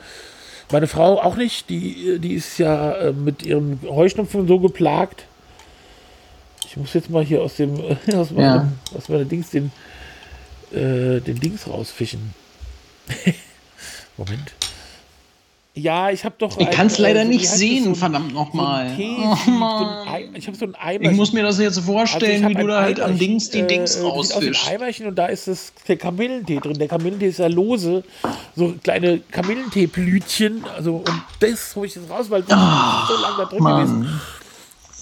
meine 0.69 0.87
Frau 0.87 1.21
auch 1.21 1.37
nicht. 1.37 1.69
Die, 1.69 2.19
die 2.19 2.33
ist 2.33 2.57
ja 2.57 2.91
äh, 2.91 3.13
mit 3.13 3.43
ihrem 3.43 3.79
Heuschnupfen 3.87 4.45
so 4.45 4.59
geplagt 4.59 5.25
ich 6.67 6.78
muss 6.78 6.93
jetzt 6.93 7.10
mal 7.10 7.23
hier 7.23 7.41
aus 7.41 7.56
dem 7.56 7.80
aus 8.15 8.32
meinem, 8.32 8.39
ja. 8.39 8.67
aus 8.95 9.10
meiner 9.10 9.25
Dings 9.25 9.49
den, 9.49 9.71
äh, 10.71 11.19
den 11.21 11.39
Dings 11.39 11.67
rausfischen. 11.67 12.34
Moment. 14.17 14.54
Ja, 15.78 16.10
ich 16.10 16.23
habe 16.23 16.36
doch. 16.38 16.58
Ich 16.58 16.71
kann 16.71 16.88
es 16.88 16.99
leider 16.99 17.23
äh, 17.23 17.25
nicht 17.25 17.49
sehen, 17.49 17.84
so 17.84 17.95
verdammt 17.95 18.34
nochmal. 18.34 18.95
So 18.95 19.04
oh, 19.04 19.36
ich 20.34 20.47
habe 20.47 20.56
so 20.56 20.65
ein 20.65 20.75
Eimerchen. 20.75 21.12
Ich 21.12 21.17
muss 21.17 21.34
mir 21.34 21.43
das 21.43 21.60
jetzt 21.60 21.80
vorstellen, 21.80 22.45
also 22.45 22.58
wie 22.58 22.62
du 22.62 22.67
da 22.67 22.82
halt 22.82 23.01
am 23.01 23.17
Dings 23.17 23.49
die 23.49 23.67
Dings 23.67 23.97
äh, 23.97 24.01
rausfischst. 24.01 24.67
Ein 24.69 24.75
Eimerchen 24.75 25.08
und 25.08 25.15
da 25.15 25.25
ist 25.25 25.49
das, 25.49 25.73
der 25.86 25.97
Kamillentee 25.97 26.62
drin. 26.62 26.80
Der 26.80 26.88
Kamillentee 26.88 27.28
ist 27.28 27.39
ja 27.39 27.47
lose. 27.47 28.06
So 28.56 28.73
kleine 28.82 29.19
Kamillenteeblütchen. 29.32 30.63
Also, 30.78 30.95
und 30.95 31.23
das 31.41 31.75
hole 31.75 31.88
ich 31.88 31.95
jetzt 31.95 32.10
raus, 32.10 32.28
weil 32.30 32.43
oh, 32.43 32.45
so 32.45 33.21
lange 33.21 33.38
da 33.38 33.45
drin 33.45 33.63
Mann. 33.63 33.82
gewesen 33.82 34.21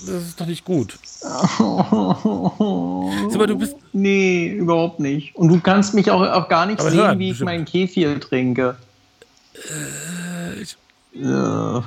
das 0.05 0.23
ist 0.27 0.39
doch 0.41 0.45
nicht 0.45 0.65
gut. 0.65 0.97
Sag 1.19 1.59
mal, 1.59 3.47
du 3.47 3.57
bist. 3.57 3.75
Nee, 3.93 4.49
überhaupt 4.49 4.99
nicht. 4.99 5.35
Und 5.35 5.49
du 5.49 5.59
kannst 5.59 5.93
mich 5.93 6.11
auch, 6.11 6.21
auch 6.21 6.49
gar 6.49 6.65
nicht 6.65 6.81
sehen, 6.81 6.93
hören, 6.93 7.19
wie 7.19 7.31
ich 7.31 7.39
meinen 7.41 7.65
Kefir 7.65 8.19
trinke. 8.19 8.75
Äh, 9.53 10.61
ich, 10.61 10.77
ja. 11.13 11.83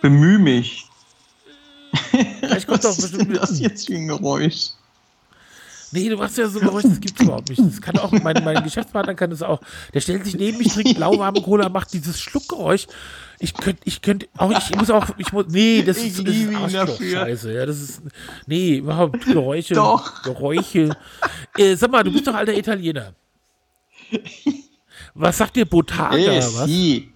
Bemühe 0.00 0.38
mich. 0.38 0.86
Kommt 2.66 2.84
Was 2.84 2.98
ist 2.98 3.16
denn 3.16 3.32
das 3.32 3.60
jetzt 3.60 3.86
für 3.86 3.94
ein 3.94 4.08
Geräusch? 4.08 4.70
Nee, 5.90 6.08
du 6.08 6.16
machst 6.16 6.38
ja 6.38 6.48
so 6.48 6.58
ein 6.58 6.66
Geräusch, 6.66 6.84
das 6.84 7.00
gibt's 7.00 7.22
überhaupt 7.22 7.48
nicht. 7.48 7.60
Das 7.60 7.80
kann 7.80 7.98
auch, 7.98 8.12
mein, 8.12 8.42
mein 8.44 8.62
Geschäftspartner 8.64 9.14
kann 9.14 9.30
das 9.30 9.42
auch. 9.42 9.60
Der 9.94 10.00
stellt 10.00 10.24
sich 10.24 10.36
neben 10.36 10.58
mich, 10.58 10.68
trinkt 10.68 10.98
lauwarme 10.98 11.40
Cola, 11.40 11.68
macht 11.68 11.92
dieses 11.92 12.20
Schluckgeräusch 12.20 12.86
ich 13.40 13.54
könnte, 13.54 13.80
ich 13.84 14.02
könnte, 14.02 14.26
auch 14.36 14.50
ich 14.50 14.76
muss 14.76 14.90
auch, 14.90 15.06
ich 15.16 15.32
muss, 15.32 15.46
nee, 15.48 15.82
das 15.82 15.98
ist, 15.98 16.26
das 16.26 16.34
ist. 16.34 17.12
Scheiße, 17.12 17.52
ja, 17.52 17.66
das 17.66 17.80
ist, 17.80 18.02
nee, 18.46 18.78
überhaupt 18.78 19.24
Geräusche, 19.24 19.74
doch. 19.74 20.22
Geräusche. 20.22 20.96
Äh, 21.56 21.76
sag 21.76 21.90
mal, 21.90 22.02
du 22.02 22.12
bist 22.12 22.26
doch 22.26 22.34
alter 22.34 22.56
Italiener. 22.56 23.14
Was 25.14 25.38
sagt 25.38 25.56
dir 25.56 25.66
Botaga, 25.66 26.16
äh, 26.16 26.38
was? 26.38 26.64
Sie. 26.64 27.12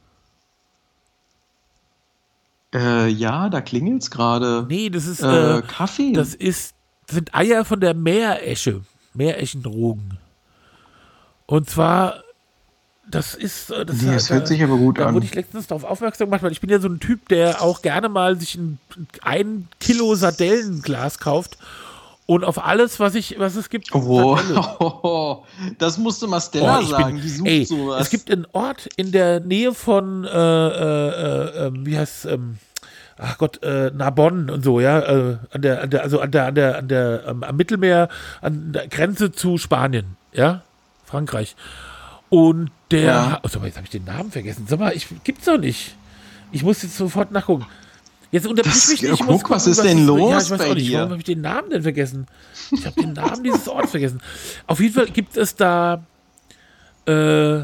Äh, 2.74 3.08
ja, 3.08 3.48
da 3.48 3.60
klingelt's 3.60 4.10
gerade. 4.10 4.66
Nee, 4.68 4.90
das 4.90 5.06
ist 5.06 5.22
äh, 5.22 5.58
äh, 5.58 5.62
Kaffee. 5.62 6.12
Das 6.12 6.34
ist, 6.34 6.74
sind 7.10 7.34
Eier 7.34 7.64
von 7.64 7.80
der 7.80 7.94
Meeresche, 7.94 8.82
Meereschendrogen. 9.14 10.18
Und 11.46 11.68
zwar 11.68 12.22
das 13.10 13.34
ist. 13.34 13.70
Äh, 13.70 13.84
das, 13.84 14.04
das 14.04 14.30
hört 14.30 14.48
sich 14.48 14.62
aber 14.62 14.76
gut 14.76 14.98
da 14.98 15.02
an. 15.02 15.08
Da 15.08 15.14
wurde 15.14 15.26
ich 15.26 15.34
letztens 15.34 15.66
darauf 15.66 15.84
aufmerksam 15.84 16.28
gemacht, 16.28 16.42
weil 16.42 16.52
ich 16.52 16.60
bin 16.60 16.70
ja 16.70 16.80
so 16.80 16.88
ein 16.88 17.00
Typ, 17.00 17.28
der 17.28 17.62
auch 17.62 17.82
gerne 17.82 18.08
mal 18.08 18.38
sich 18.38 18.54
ein, 18.54 18.78
ein 19.22 19.68
Kilo 19.80 20.14
Sardellenglas 20.14 21.18
kauft 21.18 21.58
und 22.26 22.44
auf 22.44 22.64
alles, 22.64 23.00
was 23.00 23.14
ich, 23.14 23.38
was 23.38 23.56
es 23.56 23.68
gibt. 23.68 23.94
Oh, 23.94 24.38
das 25.78 25.98
musste 25.98 26.26
mal 26.26 26.40
Stella 26.40 26.80
oh, 26.80 26.82
sagen. 26.82 27.14
Bin, 27.14 27.22
die 27.22 27.28
sucht 27.28 27.48
ey, 27.48 27.64
sowas. 27.64 28.02
Es 28.02 28.10
gibt 28.10 28.30
einen 28.30 28.46
Ort 28.52 28.88
in 28.96 29.12
der 29.12 29.40
Nähe 29.40 29.74
von, 29.74 30.24
äh, 30.24 30.28
äh, 30.28 31.66
äh, 31.66 31.70
wie 31.74 31.98
heißt 31.98 32.26
ähm, 32.26 32.58
ach 33.22 33.38
Gott, 33.38 33.62
äh, 33.62 33.90
Narbonne 33.94 34.52
und 34.52 34.64
so, 34.64 34.80
ja, 34.80 35.00
äh, 35.00 35.38
an 35.50 35.62
der, 35.62 35.82
an 35.82 35.90
der, 35.90 36.02
also 36.02 36.20
an 36.20 36.30
der, 36.30 36.46
an 36.46 36.54
der, 36.54 36.78
an 36.78 36.88
der, 36.88 37.24
ähm, 37.26 37.42
am 37.44 37.56
Mittelmeer, 37.56 38.08
an 38.40 38.72
der 38.72 38.88
Grenze 38.88 39.32
zu 39.32 39.58
Spanien, 39.58 40.16
ja, 40.32 40.62
Frankreich. 41.04 41.56
Und 42.28 42.70
der, 42.90 43.02
ja. 43.02 43.40
oh, 43.42 43.48
jetzt 43.64 43.76
habe 43.76 43.84
ich 43.84 43.90
den 43.90 44.04
Namen 44.04 44.30
vergessen. 44.30 44.66
Sag 44.66 44.78
mal, 44.78 44.94
ich 44.94 45.06
gibt's 45.22 45.44
doch 45.44 45.58
nicht. 45.58 45.94
Ich 46.50 46.62
muss 46.62 46.82
jetzt 46.82 46.96
sofort 46.96 47.30
nachgucken. 47.30 47.66
Jetzt 48.30 48.46
unterbrich 48.46 48.88
mich 48.88 49.02
nicht. 49.02 49.12
Ich 49.12 49.20
guck, 49.20 49.28
gucken, 49.28 49.50
was 49.50 49.66
ist 49.66 49.78
was 49.78 49.84
denn 49.84 50.06
los 50.06 50.30
ja, 50.30 50.38
ich 50.38 50.50
weiß 50.50 50.68
bei 50.68 50.74
dir? 50.74 50.98
Warum 50.98 51.10
habe 51.10 51.18
ich 51.18 51.24
den 51.24 51.42
Namen 51.42 51.68
denn 51.68 51.82
vergessen? 51.82 52.26
Ich 52.70 52.86
habe 52.86 53.00
den 53.00 53.12
Namen 53.12 53.44
dieses 53.44 53.68
Orts 53.68 53.90
vergessen. 53.90 54.22
Auf 54.66 54.80
jeden 54.80 54.94
Fall 54.94 55.06
gibt 55.06 55.36
es 55.36 55.54
da, 55.54 56.02
äh, 57.04 57.60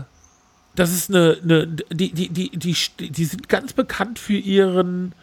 das 0.74 0.92
ist 0.92 1.08
eine, 1.08 1.38
eine 1.42 1.66
die, 1.66 2.12
die, 2.12 2.28
die, 2.28 2.50
die, 2.50 2.76
die 3.08 3.24
sind 3.24 3.48
ganz 3.48 3.72
bekannt 3.72 4.18
für 4.18 4.36
ihren 4.36 5.14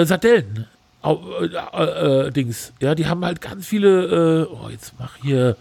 äh, 0.00 0.06
Sardellen. 0.06 0.66
Äh, 1.04 1.12
äh, 1.12 2.30
Dings. 2.30 2.72
Ja, 2.80 2.94
die 2.94 3.06
haben 3.06 3.24
halt 3.24 3.40
ganz 3.40 3.66
viele, 3.66 4.46
äh, 4.46 4.52
oh, 4.52 4.68
jetzt 4.68 4.92
mach 4.98 5.16
hier 5.22 5.56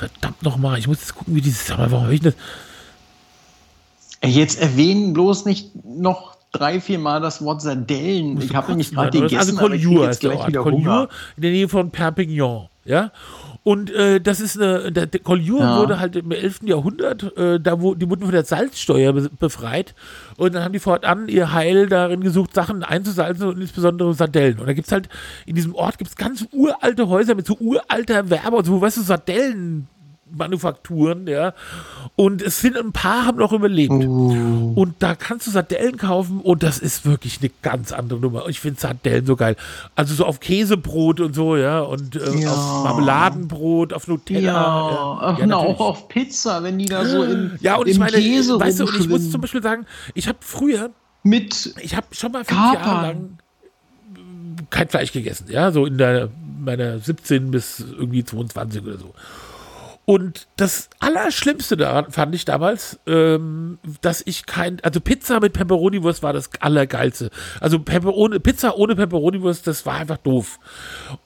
Verdammt 0.00 0.42
nochmal, 0.42 0.78
ich 0.78 0.88
muss 0.88 1.00
jetzt 1.00 1.14
gucken, 1.14 1.34
wie 1.34 1.42
dieses. 1.42 1.70
Aber 1.70 1.90
warum 1.90 2.04
habe 2.04 2.14
ich 2.14 2.22
das? 2.22 2.34
Jetzt 4.24 4.58
erwähnen 4.58 5.12
bloß 5.12 5.44
nicht 5.44 5.72
noch 5.84 6.36
drei, 6.52 6.80
vier 6.80 6.98
Mal 6.98 7.20
das 7.20 7.44
Wort 7.44 7.60
Sardellen. 7.60 8.40
Ich 8.40 8.54
habe 8.54 8.70
nämlich 8.70 8.92
gerade 8.92 9.10
gegessen, 9.10 9.36
also 9.36 9.56
Collioure 9.56 10.08
ist 10.08 10.22
der 10.22 10.38
Ort. 10.38 10.56
Collioure 10.56 11.10
in 11.36 11.42
der 11.42 11.50
Nähe 11.50 11.68
von 11.68 11.90
Perpignan, 11.90 12.68
ja. 12.90 13.12
Und 13.62 13.90
äh, 13.92 14.20
das 14.20 14.40
ist 14.40 14.58
eine, 14.58 14.90
der, 14.90 15.06
der 15.06 15.20
Collioure 15.20 15.62
ja. 15.62 15.78
wurde 15.78 16.00
halt 16.00 16.16
im 16.16 16.30
11. 16.30 16.60
Jahrhundert, 16.64 17.36
äh, 17.36 17.60
da 17.60 17.80
wo, 17.80 17.94
die 17.94 18.08
wurden 18.08 18.22
von 18.22 18.32
der 18.32 18.44
Salzsteuer 18.44 19.12
be 19.12 19.30
befreit 19.38 19.94
und 20.38 20.54
dann 20.54 20.64
haben 20.64 20.72
die 20.72 20.78
fortan 20.78 21.28
ihr 21.28 21.52
Heil 21.52 21.86
darin 21.86 22.22
gesucht, 22.22 22.54
Sachen 22.54 22.82
einzusalzen 22.82 23.48
und 23.48 23.60
insbesondere 23.60 24.14
Sardellen. 24.14 24.58
Und 24.58 24.66
da 24.66 24.72
gibt 24.72 24.86
es 24.86 24.92
halt, 24.92 25.10
in 25.44 25.54
diesem 25.54 25.74
Ort 25.74 25.98
gibt 25.98 26.10
es 26.10 26.16
ganz 26.16 26.46
uralte 26.52 27.08
Häuser 27.08 27.34
mit 27.34 27.46
so 27.46 27.56
uralter 27.60 28.30
Werbe 28.30 28.56
und 28.56 28.64
so, 28.64 28.80
weißt 28.80 28.96
du, 28.96 29.02
Sardellen 29.02 29.88
Manufakturen, 30.36 31.26
ja. 31.26 31.54
Und 32.16 32.42
es 32.42 32.60
sind 32.60 32.76
ein 32.76 32.92
paar 32.92 33.26
haben 33.26 33.38
noch 33.38 33.52
überlebt. 33.52 33.92
Uh. 33.92 34.72
Und 34.74 34.96
da 35.00 35.14
kannst 35.14 35.46
du 35.46 35.50
Sardellen 35.50 35.96
kaufen 35.96 36.40
und 36.40 36.62
das 36.62 36.78
ist 36.78 37.04
wirklich 37.04 37.40
eine 37.40 37.50
ganz 37.62 37.92
andere 37.92 38.20
Nummer. 38.20 38.48
Ich 38.48 38.60
finde 38.60 38.80
Sardellen 38.80 39.26
so 39.26 39.36
geil. 39.36 39.56
Also 39.94 40.14
so 40.14 40.24
auf 40.24 40.40
Käsebrot 40.40 41.20
und 41.20 41.34
so, 41.34 41.56
ja. 41.56 41.80
Und 41.80 42.16
äh, 42.16 42.40
ja. 42.40 42.52
auf 42.52 42.84
Marmeladenbrot, 42.84 43.92
auf 43.92 44.08
Nutella. 44.08 44.52
Ja, 44.52 45.38
ja, 45.38 45.46
ja 45.46 45.56
auch 45.56 45.80
auf 45.80 46.08
Pizza, 46.08 46.62
wenn 46.62 46.78
die 46.78 46.86
da 46.86 47.04
so 47.04 47.22
im, 47.24 47.52
ja, 47.60 47.76
und 47.76 47.88
ich 47.88 47.98
meine, 47.98 48.12
Käse 48.12 48.58
weißt 48.58 48.80
du, 48.80 48.84
und 48.86 48.98
ich 48.98 49.08
muss 49.08 49.30
zum 49.30 49.40
Beispiel 49.40 49.62
sagen, 49.62 49.86
ich 50.14 50.28
habe 50.28 50.38
früher 50.40 50.90
mit 51.22 51.74
ich 51.80 51.94
habe 51.94 52.06
schon 52.12 52.32
mal 52.32 52.44
fünf 52.44 52.58
Kapern. 52.58 52.82
Jahre 52.82 53.06
lang 53.06 53.38
kein 54.70 54.88
Fleisch 54.88 55.12
gegessen, 55.12 55.46
ja, 55.50 55.70
so 55.72 55.86
in 55.86 55.98
der 55.98 56.30
meiner 56.60 56.98
17 56.98 57.50
bis 57.50 57.80
irgendwie 57.80 58.24
22 58.24 58.82
oder 58.82 58.98
so. 58.98 59.14
Und 60.10 60.48
das 60.56 60.90
Allerschlimmste 60.98 61.76
daran 61.76 62.10
fand 62.10 62.34
ich 62.34 62.44
damals, 62.44 62.98
ähm, 63.06 63.78
dass 64.00 64.22
ich 64.26 64.44
kein, 64.44 64.80
also 64.82 65.00
Pizza 65.00 65.38
mit 65.38 65.52
Pepperoni-Wurst 65.52 66.24
war 66.24 66.32
das 66.32 66.50
Allergeilste. 66.58 67.30
Also 67.60 67.78
Pepperoni, 67.78 68.40
Pizza 68.40 68.76
ohne 68.76 68.96
Pepperoni-Wurst, 68.96 69.68
das 69.68 69.86
war 69.86 69.98
einfach 69.98 70.16
doof. 70.16 70.58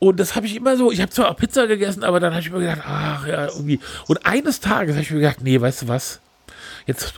Und 0.00 0.20
das 0.20 0.36
habe 0.36 0.44
ich 0.44 0.54
immer 0.54 0.76
so, 0.76 0.92
ich 0.92 1.00
habe 1.00 1.10
zwar 1.10 1.30
auch 1.30 1.36
Pizza 1.38 1.66
gegessen, 1.66 2.04
aber 2.04 2.20
dann 2.20 2.32
habe 2.34 2.42
ich 2.42 2.50
mir 2.50 2.60
gedacht, 2.60 2.82
ach 2.84 3.26
ja, 3.26 3.46
irgendwie. 3.46 3.80
Und 4.06 4.26
eines 4.26 4.60
Tages 4.60 4.96
habe 4.96 5.02
ich 5.02 5.10
mir 5.12 5.20
gedacht, 5.20 5.40
nee, 5.40 5.58
weißt 5.58 5.80
du 5.80 5.88
was? 5.88 6.20
Jetzt, 6.86 7.14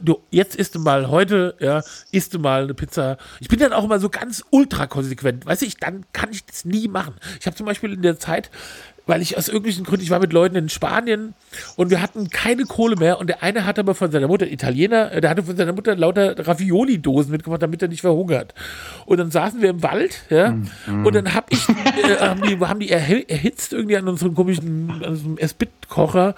du, 0.00 0.22
jetzt 0.30 0.56
isst 0.56 0.74
du 0.74 0.78
mal 0.78 1.10
heute, 1.10 1.54
ja, 1.60 1.82
isst 2.12 2.32
du 2.32 2.38
mal 2.38 2.62
eine 2.62 2.72
Pizza. 2.72 3.18
Ich 3.40 3.48
bin 3.48 3.58
dann 3.58 3.74
auch 3.74 3.84
immer 3.84 4.00
so 4.00 4.08
ganz 4.08 4.42
ultra 4.48 4.86
konsequent. 4.86 5.44
Weißt 5.44 5.60
du, 5.60 5.66
ich, 5.66 5.76
dann 5.76 6.06
kann 6.14 6.30
ich 6.32 6.46
das 6.46 6.64
nie 6.64 6.88
machen. 6.88 7.14
Ich 7.38 7.44
habe 7.44 7.54
zum 7.54 7.66
Beispiel 7.66 7.92
in 7.92 8.00
der 8.00 8.18
Zeit, 8.18 8.50
weil 9.06 9.20
ich 9.20 9.36
aus 9.36 9.48
irgendwelchen 9.48 9.84
Gründen, 9.84 10.02
ich 10.02 10.10
war 10.10 10.18
mit 10.18 10.32
Leuten 10.32 10.56
in 10.56 10.68
Spanien 10.68 11.34
und 11.76 11.90
wir 11.90 12.00
hatten 12.00 12.30
keine 12.30 12.64
Kohle 12.64 12.96
mehr 12.96 13.18
und 13.18 13.26
der 13.26 13.42
eine 13.42 13.66
hatte 13.66 13.82
aber 13.82 13.94
von 13.94 14.10
seiner 14.10 14.28
Mutter, 14.28 14.46
Italiener, 14.46 15.12
äh, 15.12 15.20
der 15.20 15.30
hatte 15.30 15.42
von 15.42 15.56
seiner 15.56 15.72
Mutter 15.72 15.94
lauter 15.94 16.46
Ravioli-Dosen 16.46 17.30
mitgebracht, 17.30 17.62
damit 17.62 17.82
er 17.82 17.88
nicht 17.88 18.00
verhungert. 18.00 18.54
Und 19.04 19.18
dann 19.18 19.30
saßen 19.30 19.60
wir 19.60 19.70
im 19.70 19.82
Wald, 19.82 20.22
ja, 20.30 20.52
mm, 20.52 21.04
und 21.04 21.14
dann 21.14 21.34
hab 21.34 21.52
ich, 21.52 21.68
äh, 21.68 22.16
haben 22.18 22.42
die, 22.42 22.58
haben 22.58 22.80
die 22.80 22.90
erhitzt 22.90 23.72
irgendwie 23.72 23.96
an 23.96 24.08
unserem 24.08 24.34
komischen, 24.34 24.90
an 24.90 25.10
unserem 25.10 25.38
Esbit-Kocher 25.38 26.34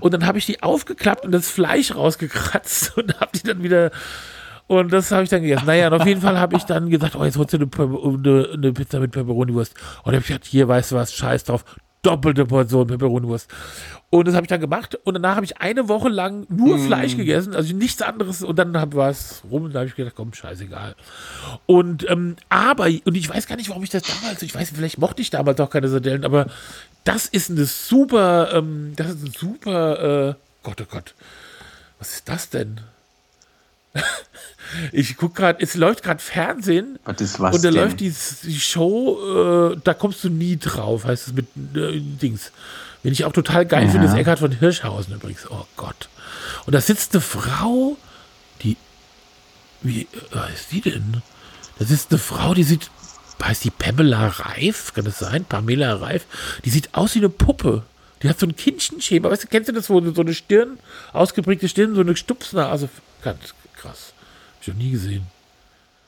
und 0.00 0.12
dann 0.12 0.26
habe 0.26 0.38
ich 0.38 0.46
die 0.46 0.62
aufgeklappt 0.62 1.24
und 1.24 1.32
das 1.32 1.48
Fleisch 1.48 1.94
rausgekratzt 1.94 2.96
und 2.98 3.18
hab 3.18 3.32
die 3.32 3.42
dann 3.42 3.62
wieder 3.62 3.90
und 4.66 4.92
das 4.92 5.10
habe 5.10 5.24
ich 5.24 5.28
dann 5.28 5.42
gegessen. 5.42 5.66
Naja, 5.66 5.88
und 5.88 6.00
auf 6.00 6.06
jeden 6.06 6.20
Fall 6.20 6.38
habe 6.38 6.54
ich 6.54 6.62
dann 6.62 6.90
gesagt, 6.90 7.16
oh, 7.16 7.24
jetzt 7.24 7.36
holst 7.36 7.54
du 7.54 7.56
eine, 7.56 7.68
eine, 7.76 8.48
eine 8.52 8.72
Pizza 8.72 9.00
mit 9.00 9.10
Pepperoni-Wurst. 9.10 9.74
Und 10.04 10.06
dann 10.06 10.14
habe 10.14 10.20
ich 10.22 10.28
gesagt, 10.28 10.44
hier, 10.44 10.68
weißt 10.68 10.92
du 10.92 10.94
was, 10.94 11.12
scheiß 11.12 11.42
drauf 11.42 11.64
doppelte 12.02 12.46
Portion 12.46 12.86
Peperoniwurst. 12.86 13.48
Und 14.12 14.26
das 14.26 14.34
habe 14.34 14.44
ich 14.44 14.48
dann 14.48 14.60
gemacht 14.60 14.98
und 15.04 15.14
danach 15.14 15.36
habe 15.36 15.44
ich 15.44 15.58
eine 15.58 15.88
Woche 15.88 16.08
lang 16.08 16.44
nur 16.48 16.78
mm. 16.78 16.86
Fleisch 16.86 17.16
gegessen, 17.16 17.54
also 17.54 17.74
nichts 17.76 18.02
anderes 18.02 18.42
und 18.42 18.58
dann 18.58 18.74
war 18.74 19.08
es 19.08 19.42
rum 19.48 19.64
und 19.64 19.72
da 19.72 19.80
habe 19.80 19.88
ich 19.88 19.94
gedacht, 19.94 20.16
komm, 20.16 20.34
scheißegal. 20.34 20.96
Und 21.66 22.10
ähm, 22.10 22.34
aber, 22.48 22.86
und 22.86 23.16
ich 23.16 23.28
weiß 23.28 23.46
gar 23.46 23.54
nicht, 23.54 23.68
warum 23.68 23.84
ich 23.84 23.90
das 23.90 24.02
damals, 24.02 24.42
ich 24.42 24.52
weiß, 24.52 24.72
vielleicht 24.74 24.98
mochte 24.98 25.22
ich 25.22 25.30
damals 25.30 25.60
auch 25.60 25.70
keine 25.70 25.88
Sardellen, 25.88 26.24
aber 26.24 26.46
das 27.04 27.26
ist 27.26 27.50
eine 27.50 27.66
super, 27.66 28.52
ähm, 28.52 28.94
das 28.96 29.10
ist 29.10 29.22
ein 29.22 29.32
super, 29.32 30.30
äh, 30.30 30.34
Gott, 30.64 30.80
oh 30.80 30.86
Gott, 30.90 31.14
was 32.00 32.14
ist 32.14 32.28
das 32.28 32.50
denn? 32.50 32.80
ich 34.92 35.16
gucke 35.16 35.34
gerade, 35.34 35.62
es 35.62 35.74
läuft 35.74 36.02
gerade 36.02 36.20
Fernsehen 36.20 36.98
was 37.04 37.20
ist 37.20 37.40
was 37.40 37.56
und 37.56 37.64
da 37.64 37.70
denn? 37.70 37.80
läuft 37.80 38.00
die, 38.00 38.14
die 38.44 38.60
Show, 38.60 39.72
äh, 39.72 39.80
da 39.82 39.94
kommst 39.94 40.22
du 40.24 40.30
nie 40.30 40.56
drauf, 40.56 41.04
heißt 41.04 41.28
es 41.28 41.32
mit 41.32 41.46
äh, 41.74 42.00
Dings. 42.00 42.52
Wenn 43.02 43.12
ich 43.12 43.24
auch 43.24 43.32
total 43.32 43.66
geil 43.66 43.86
ja. 43.86 43.90
finde, 43.90 44.06
ist 44.06 44.14
Eckhard 44.14 44.40
von 44.40 44.52
Hirschhausen 44.52 45.14
übrigens. 45.14 45.50
Oh 45.50 45.66
Gott. 45.76 46.08
Und 46.66 46.74
da 46.74 46.80
sitzt 46.80 47.14
eine 47.14 47.22
Frau, 47.22 47.96
die, 48.62 48.76
wie 49.82 50.02
äh, 50.02 50.52
ist 50.54 50.70
die 50.70 50.82
denn? 50.82 51.22
Das 51.78 51.90
ist 51.90 52.10
eine 52.10 52.18
Frau, 52.18 52.52
die 52.52 52.62
sieht, 52.62 52.90
heißt 53.42 53.64
die 53.64 53.70
Pamela 53.70 54.26
Reif, 54.28 54.92
kann 54.92 55.06
das 55.06 55.18
sein? 55.18 55.44
Pamela 55.44 55.94
Reif. 55.94 56.26
Die 56.64 56.70
sieht 56.70 56.94
aus 56.94 57.14
wie 57.14 57.20
eine 57.20 57.30
Puppe. 57.30 57.84
Die 58.22 58.28
hat 58.28 58.38
so 58.38 58.46
ein 58.46 58.54
Kindchenschema. 58.54 59.30
Weißt 59.30 59.44
du, 59.44 59.48
kennst 59.48 59.70
du 59.70 59.72
das, 59.72 59.88
wo 59.88 60.00
so 60.12 60.20
eine 60.20 60.34
Stirn, 60.34 60.78
ausgeprägte 61.14 61.68
Stirn, 61.68 61.94
so 61.94 62.02
eine 62.02 62.16
Stupsnase? 62.16 62.90
Ganz, 63.22 63.54
krass. 63.80 64.12
Hab 64.54 64.62
ich 64.62 64.68
noch 64.68 64.76
nie 64.76 64.90
gesehen. 64.90 65.26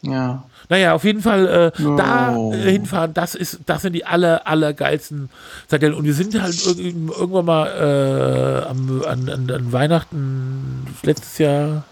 Ja. 0.03 0.43
Naja, 0.69 0.95
auf 0.95 1.05
jeden 1.05 1.23
Fall 1.23 1.73
äh, 1.79 1.83
oh. 1.83 1.97
da 1.97 2.37
äh, 2.37 2.73
hinfahren, 2.73 3.15
das 3.15 3.37
ist, 3.37 3.61
das 3.67 3.83
sind 3.83 3.93
die 3.93 4.05
aller, 4.05 4.47
aller 4.49 4.73
geilsten 4.73 5.31
Sardellen. 5.69 5.95
Und 5.95 6.05
wir 6.05 6.15
sind 6.15 6.41
halt 6.41 6.61
irgendwann 6.67 7.45
mal 7.45 7.67
äh, 7.69 8.69
am, 8.69 9.03
an, 9.07 9.29
an, 9.29 9.51
an, 9.51 9.73
Weihnachten 9.73 10.87
letztes 11.05 11.39
Jahr, 11.39 11.85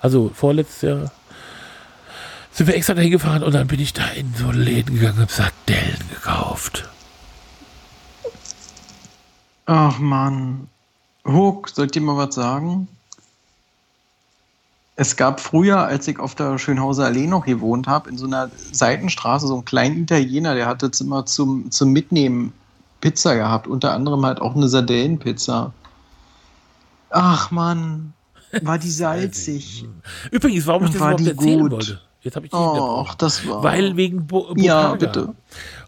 also 0.00 0.30
vorletztes 0.34 0.82
Jahr, 0.82 1.12
sind 2.50 2.66
wir 2.66 2.74
extra 2.74 2.94
dahin 2.94 3.12
gefahren 3.12 3.44
und 3.44 3.54
dann 3.54 3.68
bin 3.68 3.78
ich 3.78 3.92
da 3.92 4.06
in 4.08 4.34
so 4.34 4.50
Läden 4.50 4.96
gegangen 4.96 5.20
und 5.20 5.30
Sardellen 5.30 6.02
gekauft. 6.12 6.88
Ach 9.66 9.98
man. 9.98 10.68
Huck, 11.24 11.68
sollt 11.68 11.94
ihr 11.94 12.02
mal 12.02 12.16
was 12.16 12.34
sagen? 12.34 12.88
Es 14.98 15.16
gab 15.16 15.40
früher, 15.40 15.78
als 15.78 16.08
ich 16.08 16.18
auf 16.18 16.34
der 16.34 16.58
Schönhauser 16.58 17.04
Allee 17.04 17.26
noch 17.26 17.44
gewohnt 17.44 17.86
habe, 17.86 18.08
in 18.08 18.16
so 18.16 18.26
einer 18.26 18.50
Seitenstraße 18.72 19.46
so 19.46 19.54
einen 19.54 19.66
kleinen 19.66 20.02
Italiener, 20.02 20.54
der 20.54 20.66
hatte 20.66 20.90
immer 21.00 21.26
zum, 21.26 21.70
zum 21.70 21.92
Mitnehmen 21.92 22.54
Pizza 23.02 23.34
gehabt, 23.34 23.66
unter 23.66 23.92
anderem 23.92 24.24
halt 24.24 24.40
auch 24.40 24.56
eine 24.56 24.68
Sardellenpizza. 24.68 25.72
Ach 27.10 27.50
man, 27.50 28.14
war 28.62 28.78
die 28.78 28.90
salzig. 28.90 29.84
Übrigens, 30.30 30.66
warum 30.66 30.84
ich 30.84 30.90
das 30.90 30.96
überhaupt 30.96 31.26
erzählen 31.26 31.60
gut. 31.60 31.72
wollte. 31.72 32.00
Jetzt 32.22 32.34
habe 32.34 32.46
ich 32.46 32.52
oh, 32.52 33.06
das 33.18 33.46
war. 33.46 33.62
Weil 33.62 33.96
wegen 33.96 34.26
Bo 34.26 34.52
Ja, 34.56 34.94
bitte. 34.94 35.34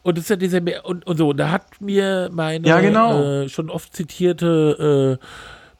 Und 0.02 0.16
das 0.16 0.24
ist 0.24 0.30
ja 0.30 0.36
dieser 0.36 0.60
und, 0.84 1.04
und 1.04 1.16
so. 1.16 1.30
Und 1.30 1.38
da 1.38 1.50
hat 1.50 1.80
mir 1.80 2.30
meine 2.32 2.68
ja, 2.68 2.80
genau. 2.80 3.20
äh, 3.20 3.48
schon 3.48 3.70
oft 3.70 3.96
zitierte 3.96 5.18
äh, 5.20 5.24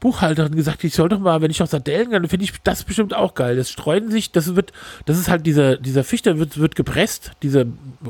Buchhalterin 0.01 0.55
gesagt, 0.55 0.85
ich 0.85 0.95
soll 0.95 1.09
doch 1.09 1.19
mal, 1.19 1.41
wenn 1.41 1.51
ich 1.51 1.61
auf 1.61 1.71
Sardellen 1.71 2.11
gehe, 2.11 2.29
finde 2.29 2.45
ich 2.45 2.53
das 2.63 2.85
bestimmt 2.85 3.15
auch 3.15 3.35
geil. 3.35 3.57
Das 3.57 3.71
streuen 3.71 4.11
sich, 4.11 4.31
das 4.31 4.55
wird, 4.55 4.73
das 5.07 5.19
ist 5.19 5.29
halt 5.29 5.45
dieser, 5.45 5.77
dieser 5.77 6.05
Fisch, 6.05 6.23
der 6.23 6.39
wird, 6.39 6.59
wird 6.59 6.77
gepresst. 6.77 7.33
Dieser 7.43 7.65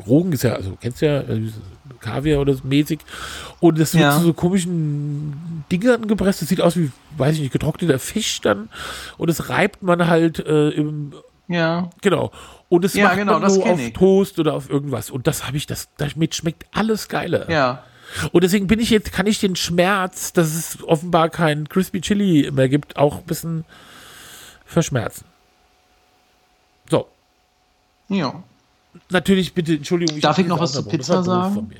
Rogen 0.06 0.32
ist 0.32 0.42
ja, 0.42 0.54
also 0.54 0.76
kennst 0.80 1.00
du 1.00 1.06
ja, 1.06 1.20
äh, 1.20 1.50
Kaviar 2.00 2.40
oder 2.40 2.54
so 2.54 2.60
mäßig. 2.64 3.00
Und 3.60 3.78
das 3.78 3.94
wird 3.94 4.02
ja. 4.02 4.18
zu 4.18 4.24
so 4.24 4.32
komischen 4.34 5.64
Dingern 5.72 6.06
gepresst. 6.06 6.42
Das 6.42 6.48
sieht 6.48 6.60
aus 6.60 6.76
wie, 6.76 6.90
weiß 7.16 7.36
ich 7.36 7.40
nicht, 7.40 7.52
getrockneter 7.52 7.98
Fisch 7.98 8.40
dann. 8.40 8.68
Und 9.16 9.30
das 9.30 9.48
reibt 9.48 9.82
man 9.82 10.06
halt 10.06 10.38
äh, 10.40 10.68
im. 10.70 11.14
Ja. 11.48 11.88
Genau. 12.02 12.30
Und 12.68 12.84
es 12.84 12.92
ja, 12.92 13.04
macht 13.04 13.16
genau, 13.16 13.38
man 13.40 13.54
nur 13.54 13.66
auf 13.66 13.80
ich. 13.80 13.94
Toast 13.94 14.38
oder 14.38 14.54
auf 14.54 14.68
irgendwas. 14.68 15.10
Und 15.10 15.26
das 15.26 15.46
habe 15.46 15.56
ich, 15.56 15.66
das, 15.66 15.88
damit 15.96 16.34
schmeckt 16.34 16.66
alles 16.72 17.08
geiler. 17.08 17.50
Ja. 17.50 17.84
Und 18.32 18.42
deswegen 18.42 18.66
bin 18.66 18.80
ich 18.80 18.90
jetzt, 18.90 19.12
kann 19.12 19.26
ich 19.26 19.40
den 19.40 19.56
Schmerz, 19.56 20.32
dass 20.32 20.54
es 20.54 20.82
offenbar 20.82 21.28
kein 21.28 21.68
Crispy 21.68 22.00
Chili 22.00 22.50
mehr 22.50 22.68
gibt, 22.68 22.96
auch 22.96 23.18
ein 23.18 23.24
bisschen 23.24 23.64
verschmerzen. 24.64 25.24
So. 26.90 27.08
Ja. 28.08 28.42
Natürlich, 29.10 29.54
bitte, 29.54 29.74
Entschuldigung. 29.74 30.16
Ich 30.16 30.22
Darf 30.22 30.38
ich 30.38 30.46
noch 30.46 30.60
was 30.60 30.72
zu 30.72 30.82
Pizza 30.82 31.22
sagen? 31.22 31.70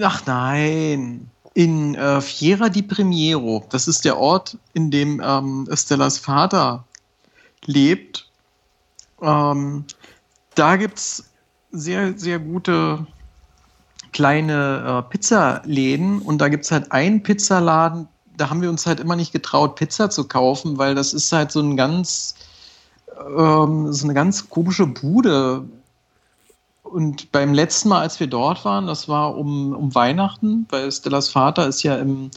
Ach 0.00 0.26
nein. 0.26 1.30
In 1.54 1.94
äh, 1.96 2.20
Fiera 2.20 2.68
di 2.68 2.82
Primiero, 2.82 3.66
das 3.70 3.88
ist 3.88 4.04
der 4.04 4.16
Ort, 4.16 4.56
in 4.74 4.90
dem 4.92 5.20
ähm, 5.24 5.68
Stellas 5.72 6.18
Vater 6.18 6.84
lebt. 7.64 8.30
Ähm, 9.20 9.84
da 10.54 10.76
gibt 10.76 10.98
es 10.98 11.24
sehr, 11.72 12.16
sehr 12.16 12.38
gute 12.38 13.06
kleine 14.12 15.04
äh, 15.06 15.10
Pizzaläden 15.10 16.20
und 16.20 16.38
da 16.38 16.48
gibt 16.48 16.64
es 16.64 16.70
halt 16.70 16.92
einen 16.92 17.22
Pizzaladen, 17.22 18.08
da 18.36 18.50
haben 18.50 18.62
wir 18.62 18.70
uns 18.70 18.86
halt 18.86 19.00
immer 19.00 19.16
nicht 19.16 19.32
getraut, 19.32 19.76
Pizza 19.76 20.10
zu 20.10 20.26
kaufen, 20.26 20.78
weil 20.78 20.94
das 20.94 21.12
ist 21.12 21.32
halt 21.32 21.50
so 21.50 21.60
ein 21.60 21.76
ganz, 21.76 22.34
ähm, 23.36 23.92
so 23.92 24.04
eine 24.04 24.14
ganz 24.14 24.48
komische 24.48 24.86
Bude. 24.86 25.64
und 26.82 27.30
beim 27.32 27.52
letzten 27.52 27.90
Mal, 27.90 28.00
als 28.00 28.18
wir 28.20 28.28
dort 28.28 28.64
waren, 28.64 28.86
das 28.86 29.08
war 29.08 29.36
um, 29.36 29.74
um 29.74 29.94
Weihnachten, 29.94 30.66
weil 30.70 30.90
Stellas 30.90 31.28
Vater 31.28 31.66
ist 31.66 31.82
ja 31.82 31.96
im 31.96 32.30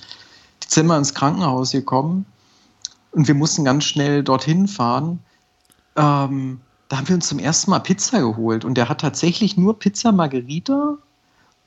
Dezember 0.62 0.98
ins 0.98 1.14
Krankenhaus 1.14 1.72
gekommen 1.72 2.26
und 3.12 3.28
wir 3.28 3.36
mussten 3.36 3.64
ganz 3.64 3.86
schnell 3.86 4.24
dorthin 4.24 4.68
fahren. 4.68 5.20
Ähm, 5.96 6.62
da 6.90 6.98
haben 6.98 7.08
wir 7.08 7.16
uns 7.16 7.28
zum 7.28 7.40
ersten 7.40 7.72
Mal 7.72 7.80
Pizza 7.80 8.20
geholt 8.20 8.66
und 8.66 8.76
der 8.76 8.90
hat 8.90 9.02
tatsächlich 9.02 9.56
nur 9.56 9.80
Pizza 9.80 10.12
Margherita 10.12 10.98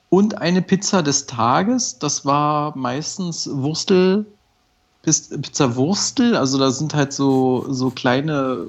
und 0.09 0.41
eine 0.41 0.61
Pizza 0.61 1.03
des 1.03 1.25
Tages. 1.25 1.99
Das 1.99 2.25
war 2.25 2.75
meistens 2.77 3.49
Wurstel, 3.51 4.25
Pizza 5.03 5.75
Wurstel, 5.75 6.35
also 6.35 6.57
da 6.57 6.71
sind 6.71 6.95
halt 6.95 7.13
so, 7.13 7.65
so 7.69 7.91
kleine 7.91 8.65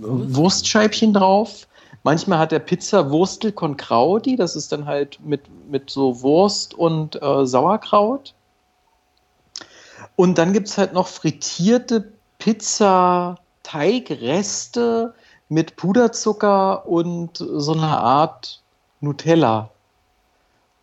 Wurstscheibchen 0.00 1.12
drauf. 1.12 1.66
Manchmal 2.02 2.38
hat 2.38 2.52
der 2.52 2.58
Pizza 2.58 3.10
Wurstel 3.10 3.52
con 3.52 3.76
Crauti, 3.76 4.36
das 4.36 4.56
ist 4.56 4.72
dann 4.72 4.84
halt 4.84 5.18
mit, 5.24 5.42
mit 5.70 5.90
so 5.90 6.20
Wurst 6.22 6.74
und 6.74 7.22
äh, 7.22 7.46
Sauerkraut. 7.46 8.34
Und 10.16 10.38
dann 10.38 10.52
gibt 10.52 10.68
es 10.68 10.76
halt 10.76 10.92
noch 10.92 11.06
frittierte 11.08 12.12
Pizza-Teigreste 12.38 15.14
mit 15.48 15.76
Puderzucker 15.76 16.86
und 16.86 17.38
so 17.38 17.72
einer 17.72 18.00
Art 18.00 18.60
Nutella. 19.00 19.70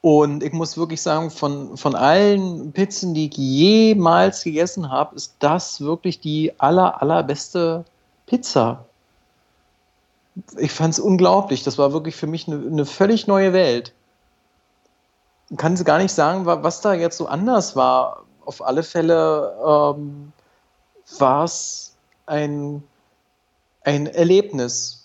Und 0.02 0.41
ich 0.41 0.52
muss 0.52 0.78
wirklich 0.78 1.02
sagen, 1.02 1.30
von, 1.30 1.78
von 1.78 1.95
allen 1.95 2.72
Pizzen, 2.72 3.14
die 3.14 3.28
ich 3.28 3.38
jemals 3.38 4.43
gegessen 4.43 4.89
habe, 4.89 5.16
ist 5.16 5.36
das 5.39 5.80
wirklich 5.80 6.20
die 6.20 6.60
aller, 6.60 7.02
allerbeste 7.02 7.86
Pizza. 8.26 8.86
Ich 10.58 10.72
fand 10.72 10.95
es 10.95 10.99
unglaublich. 10.99 11.64
Das 11.64 11.78
war 11.78 11.93
wirklich 11.93 12.16
für 12.16 12.26
mich 12.26 12.47
eine, 12.47 12.66
eine 12.66 12.86
völlig 12.88 13.28
neue 13.28 13.54
Welt. 13.54 13.93
Ich 15.52 15.58
kann 15.58 15.76
gar 15.84 15.99
nicht 15.99 16.14
sagen, 16.14 16.45
was 16.45 16.82
da 16.82 16.93
jetzt 16.93 17.18
so 17.18 17.28
anders 17.28 17.76
war. 17.76 18.24
Auf 18.43 18.66
alle 18.66 18.82
Fälle 18.82 19.56
ähm, 19.64 20.34
war 21.20 21.43
es 21.43 21.95
ein, 22.26 22.82
ein 23.84 24.08
Erlebnis. 24.08 25.01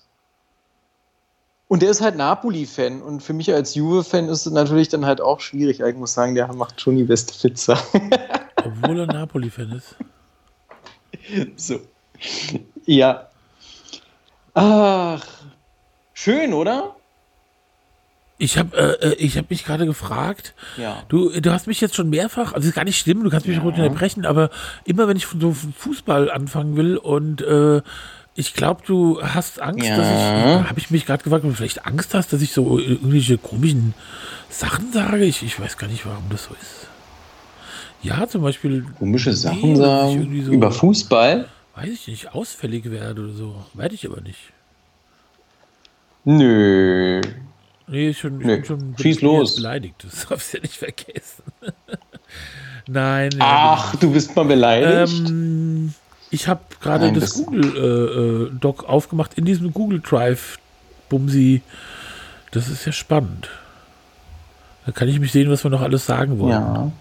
Und 1.68 1.82
der 1.82 1.90
ist 1.90 2.00
halt 2.00 2.16
Napoli-Fan. 2.16 3.02
Und 3.02 3.22
für 3.22 3.32
mich 3.32 3.52
als 3.52 3.74
Juve-Fan 3.74 4.28
ist 4.28 4.46
es 4.46 4.52
natürlich 4.52 4.88
dann 4.88 5.04
halt 5.04 5.20
auch 5.20 5.40
schwierig. 5.40 5.80
Ich 5.80 5.96
muss 5.96 6.14
sagen, 6.14 6.34
der 6.34 6.52
macht 6.52 6.80
schon 6.80 6.96
die 6.96 7.04
beste 7.04 7.34
Pizza. 7.34 7.78
Obwohl 8.64 9.00
er 9.00 9.06
Napoli-Fan 9.06 9.72
ist. 9.72 9.96
So. 11.56 11.80
Ja. 12.84 13.28
Ach. 14.54 15.26
Schön, 16.14 16.54
oder? 16.54 16.94
Ich 18.38 18.58
habe 18.58 18.76
äh, 19.02 19.24
äh 19.24 19.28
hab 19.30 19.50
mich 19.50 19.64
gerade 19.64 19.86
gefragt, 19.86 20.54
ja. 20.76 21.02
du, 21.08 21.40
du 21.40 21.52
hast 21.52 21.66
mich 21.66 21.80
jetzt 21.80 21.94
schon 21.94 22.10
mehrfach, 22.10 22.52
also 22.52 22.68
ist 22.68 22.74
gar 22.74 22.84
nicht 22.84 22.98
schlimm, 22.98 23.24
du 23.24 23.30
kannst 23.30 23.46
mich 23.46 23.56
ja. 23.56 23.62
unterbrechen, 23.62 24.26
aber 24.26 24.50
immer 24.84 25.08
wenn 25.08 25.16
ich 25.16 25.24
von 25.24 25.40
so 25.40 25.52
Fußball 25.52 26.30
anfangen 26.30 26.76
will 26.76 26.98
und 26.98 27.40
äh, 27.40 27.80
ich 28.36 28.52
glaube, 28.52 28.82
du 28.86 29.22
hast 29.22 29.60
Angst, 29.60 29.86
ja. 29.86 29.96
dass 29.96 30.06
ich. 30.08 30.68
Habe 30.68 30.78
ich 30.78 30.90
mich 30.90 31.06
gerade 31.06 31.24
gefragt, 31.24 31.44
ob 31.44 31.50
du 31.50 31.56
vielleicht 31.56 31.86
Angst 31.86 32.14
hast, 32.14 32.32
dass 32.32 32.42
ich 32.42 32.52
so 32.52 32.78
irgendwelche 32.78 33.38
komischen 33.38 33.94
Sachen 34.50 34.92
sage? 34.92 35.24
Ich, 35.24 35.42
ich 35.42 35.58
weiß 35.58 35.78
gar 35.78 35.88
nicht, 35.88 36.04
warum 36.04 36.24
das 36.28 36.44
so 36.44 36.54
ist. 36.54 36.88
Ja, 38.02 38.28
zum 38.28 38.42
Beispiel. 38.42 38.84
Komische 38.98 39.32
Sachen 39.32 39.72
nee, 39.72 39.76
sagen. 39.76 40.44
So, 40.44 40.52
über 40.52 40.70
Fußball? 40.70 41.48
Weiß 41.74 41.88
ich 41.88 42.08
nicht, 42.08 42.34
ausfällig 42.34 42.90
werde 42.90 43.22
oder 43.22 43.32
so. 43.32 43.64
Werde 43.72 43.94
ich 43.94 44.06
aber 44.06 44.20
nicht. 44.20 44.52
Nö. 46.24 47.22
Nee, 47.88 48.12
schon, 48.12 48.38
Nö. 48.38 48.64
schon 48.64 48.94
Schieß 49.00 49.22
los. 49.22 49.56
beleidigt. 49.56 50.04
Das 50.04 50.26
darfst 50.28 50.52
du 50.52 50.58
ja 50.58 50.62
nicht 50.62 50.76
vergessen. 50.76 51.44
Nein. 52.86 53.30
Ach, 53.38 53.96
du 53.96 54.12
bist 54.12 54.36
mal 54.36 54.44
beleidigt. 54.44 55.28
Ähm, 55.28 55.94
ich 56.30 56.48
habe 56.48 56.60
gerade 56.80 57.12
das, 57.12 57.24
das 57.24 57.34
Google 57.34 58.50
äh, 58.52 58.58
Doc 58.58 58.84
aufgemacht 58.84 59.34
in 59.34 59.44
diesem 59.44 59.72
Google 59.72 60.00
Drive 60.00 60.58
Bumsi. 61.08 61.62
Das 62.50 62.68
ist 62.68 62.84
ja 62.84 62.92
spannend. 62.92 63.48
Da 64.86 64.92
kann 64.92 65.08
ich 65.08 65.18
mich 65.20 65.32
sehen, 65.32 65.50
was 65.50 65.64
wir 65.64 65.70
noch 65.70 65.82
alles 65.82 66.06
sagen 66.06 66.38
wollen. 66.38 66.50
Ja. 66.50 66.92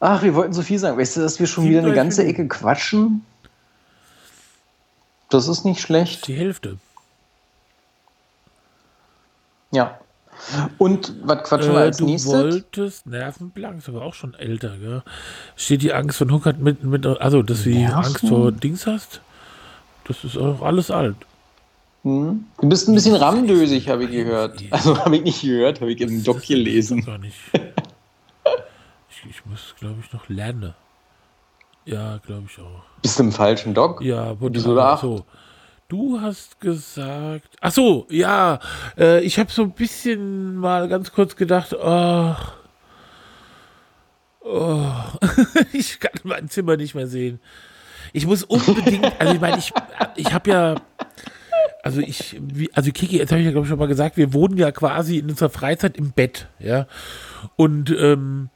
Ach, 0.00 0.22
wir 0.22 0.34
wollten 0.34 0.52
so 0.52 0.62
viel 0.62 0.78
sagen. 0.78 0.98
Weißt 0.98 1.16
du, 1.16 1.20
dass 1.20 1.38
wir 1.38 1.46
schon 1.46 1.68
wieder 1.68 1.80
eine 1.80 1.94
ganze 1.94 2.24
Ecke 2.24 2.48
quatschen? 2.48 3.24
Das 5.30 5.48
ist 5.48 5.64
nicht 5.64 5.80
schlecht. 5.80 6.26
Die 6.26 6.34
Hälfte. 6.34 6.78
Ja. 9.70 9.98
Und 10.78 11.14
was 11.22 11.42
quatschen 11.44 11.70
äh, 11.70 11.74
wir 11.74 11.80
als 11.80 11.96
du 11.98 12.06
nächstes? 12.06 12.32
Du 12.32 12.38
wolltest 12.38 13.06
Nervenblank, 13.06 13.78
ist 13.78 13.88
aber 13.88 14.02
auch 14.02 14.14
schon 14.14 14.34
älter, 14.34 14.76
gell? 14.78 15.02
Steht 15.56 15.82
die 15.82 15.92
Angst 15.92 16.18
von 16.18 16.32
Huckert 16.32 16.58
mit, 16.58 16.82
mit 16.82 17.06
also, 17.06 17.42
dass 17.42 17.64
du 17.64 17.74
Angst 17.86 18.26
vor 18.26 18.52
Dings 18.52 18.86
hast? 18.86 19.20
Das 20.04 20.24
ist 20.24 20.36
auch 20.36 20.62
alles 20.62 20.90
alt. 20.90 21.16
Hm. 22.02 22.44
Du 22.60 22.68
bist 22.68 22.88
ein 22.88 22.94
bisschen 22.94 23.14
ramdösig, 23.14 23.88
habe 23.88 24.04
ich 24.04 24.10
gehört. 24.10 24.60
Also 24.70 24.98
habe 24.98 25.16
ich 25.16 25.22
nicht 25.22 25.42
gehört, 25.42 25.80
habe 25.80 25.92
ich 25.92 26.00
im 26.00 26.22
Doc 26.24 26.42
gelesen. 26.42 27.04
Gar 27.04 27.18
nicht. 27.18 27.36
ich, 29.08 29.30
ich 29.30 29.46
muss, 29.46 29.74
glaube 29.78 29.96
ich, 30.04 30.12
noch 30.12 30.28
lernen. 30.28 30.74
Ja, 31.84 32.18
glaube 32.18 32.44
ich 32.48 32.58
auch. 32.58 32.82
Bist 33.02 33.18
du 33.18 33.24
im 33.24 33.32
falschen 33.32 33.74
Doc? 33.74 34.02
Ja, 34.02 34.32
Episode 34.32 34.84
8. 34.84 35.00
So. 35.00 35.24
Du 35.88 36.20
hast 36.20 36.60
gesagt. 36.60 37.48
Ach 37.60 37.72
so, 37.72 38.06
ja. 38.10 38.60
Äh, 38.96 39.20
ich 39.20 39.38
habe 39.38 39.50
so 39.50 39.62
ein 39.62 39.72
bisschen 39.72 40.56
mal 40.56 40.88
ganz 40.88 41.12
kurz 41.12 41.36
gedacht, 41.36 41.74
oh, 41.74 42.34
oh 44.40 44.92
ich 45.72 46.00
kann 46.00 46.12
mein 46.24 46.48
Zimmer 46.48 46.76
nicht 46.76 46.94
mehr 46.94 47.06
sehen. 47.06 47.40
Ich 48.12 48.26
muss 48.26 48.42
unbedingt, 48.42 49.12
also 49.20 49.34
ich 49.34 49.40
meine, 49.40 49.58
ich, 49.58 49.72
ich 50.16 50.32
habe 50.32 50.50
ja, 50.50 50.74
also 51.82 52.00
ich, 52.00 52.40
also 52.72 52.90
Kiki, 52.92 53.18
jetzt 53.18 53.30
habe 53.30 53.40
ich 53.40 53.46
ja 53.46 53.52
glaube 53.52 53.66
ich 53.66 53.70
schon 53.70 53.78
mal 53.78 53.88
gesagt, 53.88 54.16
wir 54.16 54.32
wohnen 54.32 54.56
ja 54.56 54.72
quasi 54.72 55.18
in 55.18 55.30
unserer 55.30 55.50
Freizeit 55.50 55.96
im 55.96 56.12
Bett, 56.12 56.48
ja. 56.58 56.86
Und 57.56 57.90
ähm, 57.90 58.50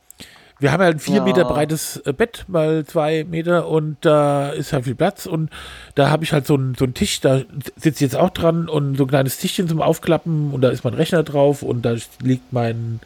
wir 0.59 0.73
haben 0.73 0.83
halt 0.83 0.97
ein 0.97 1.01
vier 1.01 1.17
ja. 1.17 1.25
Meter 1.25 1.45
breites 1.45 1.99
äh, 2.07 2.13
Bett, 2.13 2.45
mal 2.49 2.85
zwei 2.87 3.25
Meter 3.25 3.69
und 3.69 3.99
da 4.01 4.51
ist 4.51 4.73
halt 4.73 4.85
viel 4.85 4.95
Platz 4.95 5.27
und 5.27 5.51
da 5.95 6.11
habe 6.11 6.25
ich 6.25 6.33
halt 6.33 6.47
so 6.47 6.55
einen 6.55 6.75
so 6.75 6.87
Tisch, 6.87 7.21
da 7.21 7.43
sitze 7.77 7.89
ich 7.89 8.01
jetzt 8.01 8.17
auch 8.17 8.31
dran 8.31 8.69
und 8.69 8.97
so 8.97 9.05
ein 9.05 9.09
kleines 9.09 9.39
Tischchen 9.39 9.69
zum 9.69 9.83
Aufklappen 9.83 10.53
und 10.53 10.63
da 10.63 10.71
ist 10.71 10.85
mein 10.85 10.95
Rechner 10.95 11.23
drauf 11.23 11.63
und 11.63 11.83
da 11.83 11.95
liegt 12.23 12.53
mein 12.53 13.01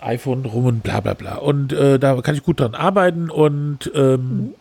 iPhone 0.00 0.46
rum 0.46 0.64
und 0.64 0.82
bla 0.82 1.00
bla 1.00 1.12
bla. 1.14 1.36
Und 1.36 1.74
äh, 1.74 1.98
da 1.98 2.20
kann 2.22 2.34
ich 2.34 2.42
gut 2.42 2.60
dran 2.60 2.74
arbeiten 2.74 3.28
und 3.28 3.90
ähm, 3.94 4.36
mhm. 4.36 4.54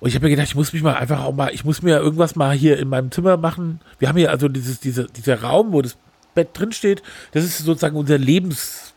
Und 0.00 0.08
ich 0.08 0.14
habe 0.14 0.24
mir 0.24 0.30
gedacht, 0.30 0.48
ich 0.48 0.54
muss 0.54 0.72
mich 0.72 0.82
mal 0.82 0.94
einfach 0.94 1.24
auch 1.24 1.34
mal, 1.34 1.52
ich 1.52 1.62
muss 1.64 1.82
mir 1.82 1.98
irgendwas 1.98 2.34
mal 2.34 2.56
hier 2.56 2.78
in 2.78 2.88
meinem 2.88 3.10
Zimmer 3.10 3.36
machen. 3.36 3.80
Wir 3.98 4.08
haben 4.08 4.16
hier 4.16 4.30
also 4.30 4.48
dieses, 4.48 4.80
diese, 4.80 5.04
dieser 5.04 5.42
Raum, 5.42 5.72
wo 5.72 5.82
das 5.82 5.98
Bett 6.34 6.48
drin 6.54 6.72
steht. 6.72 7.02
Das 7.32 7.44
ist 7.44 7.58
sozusagen 7.58 7.96
unser 7.96 8.16
Lebens, 8.16 8.89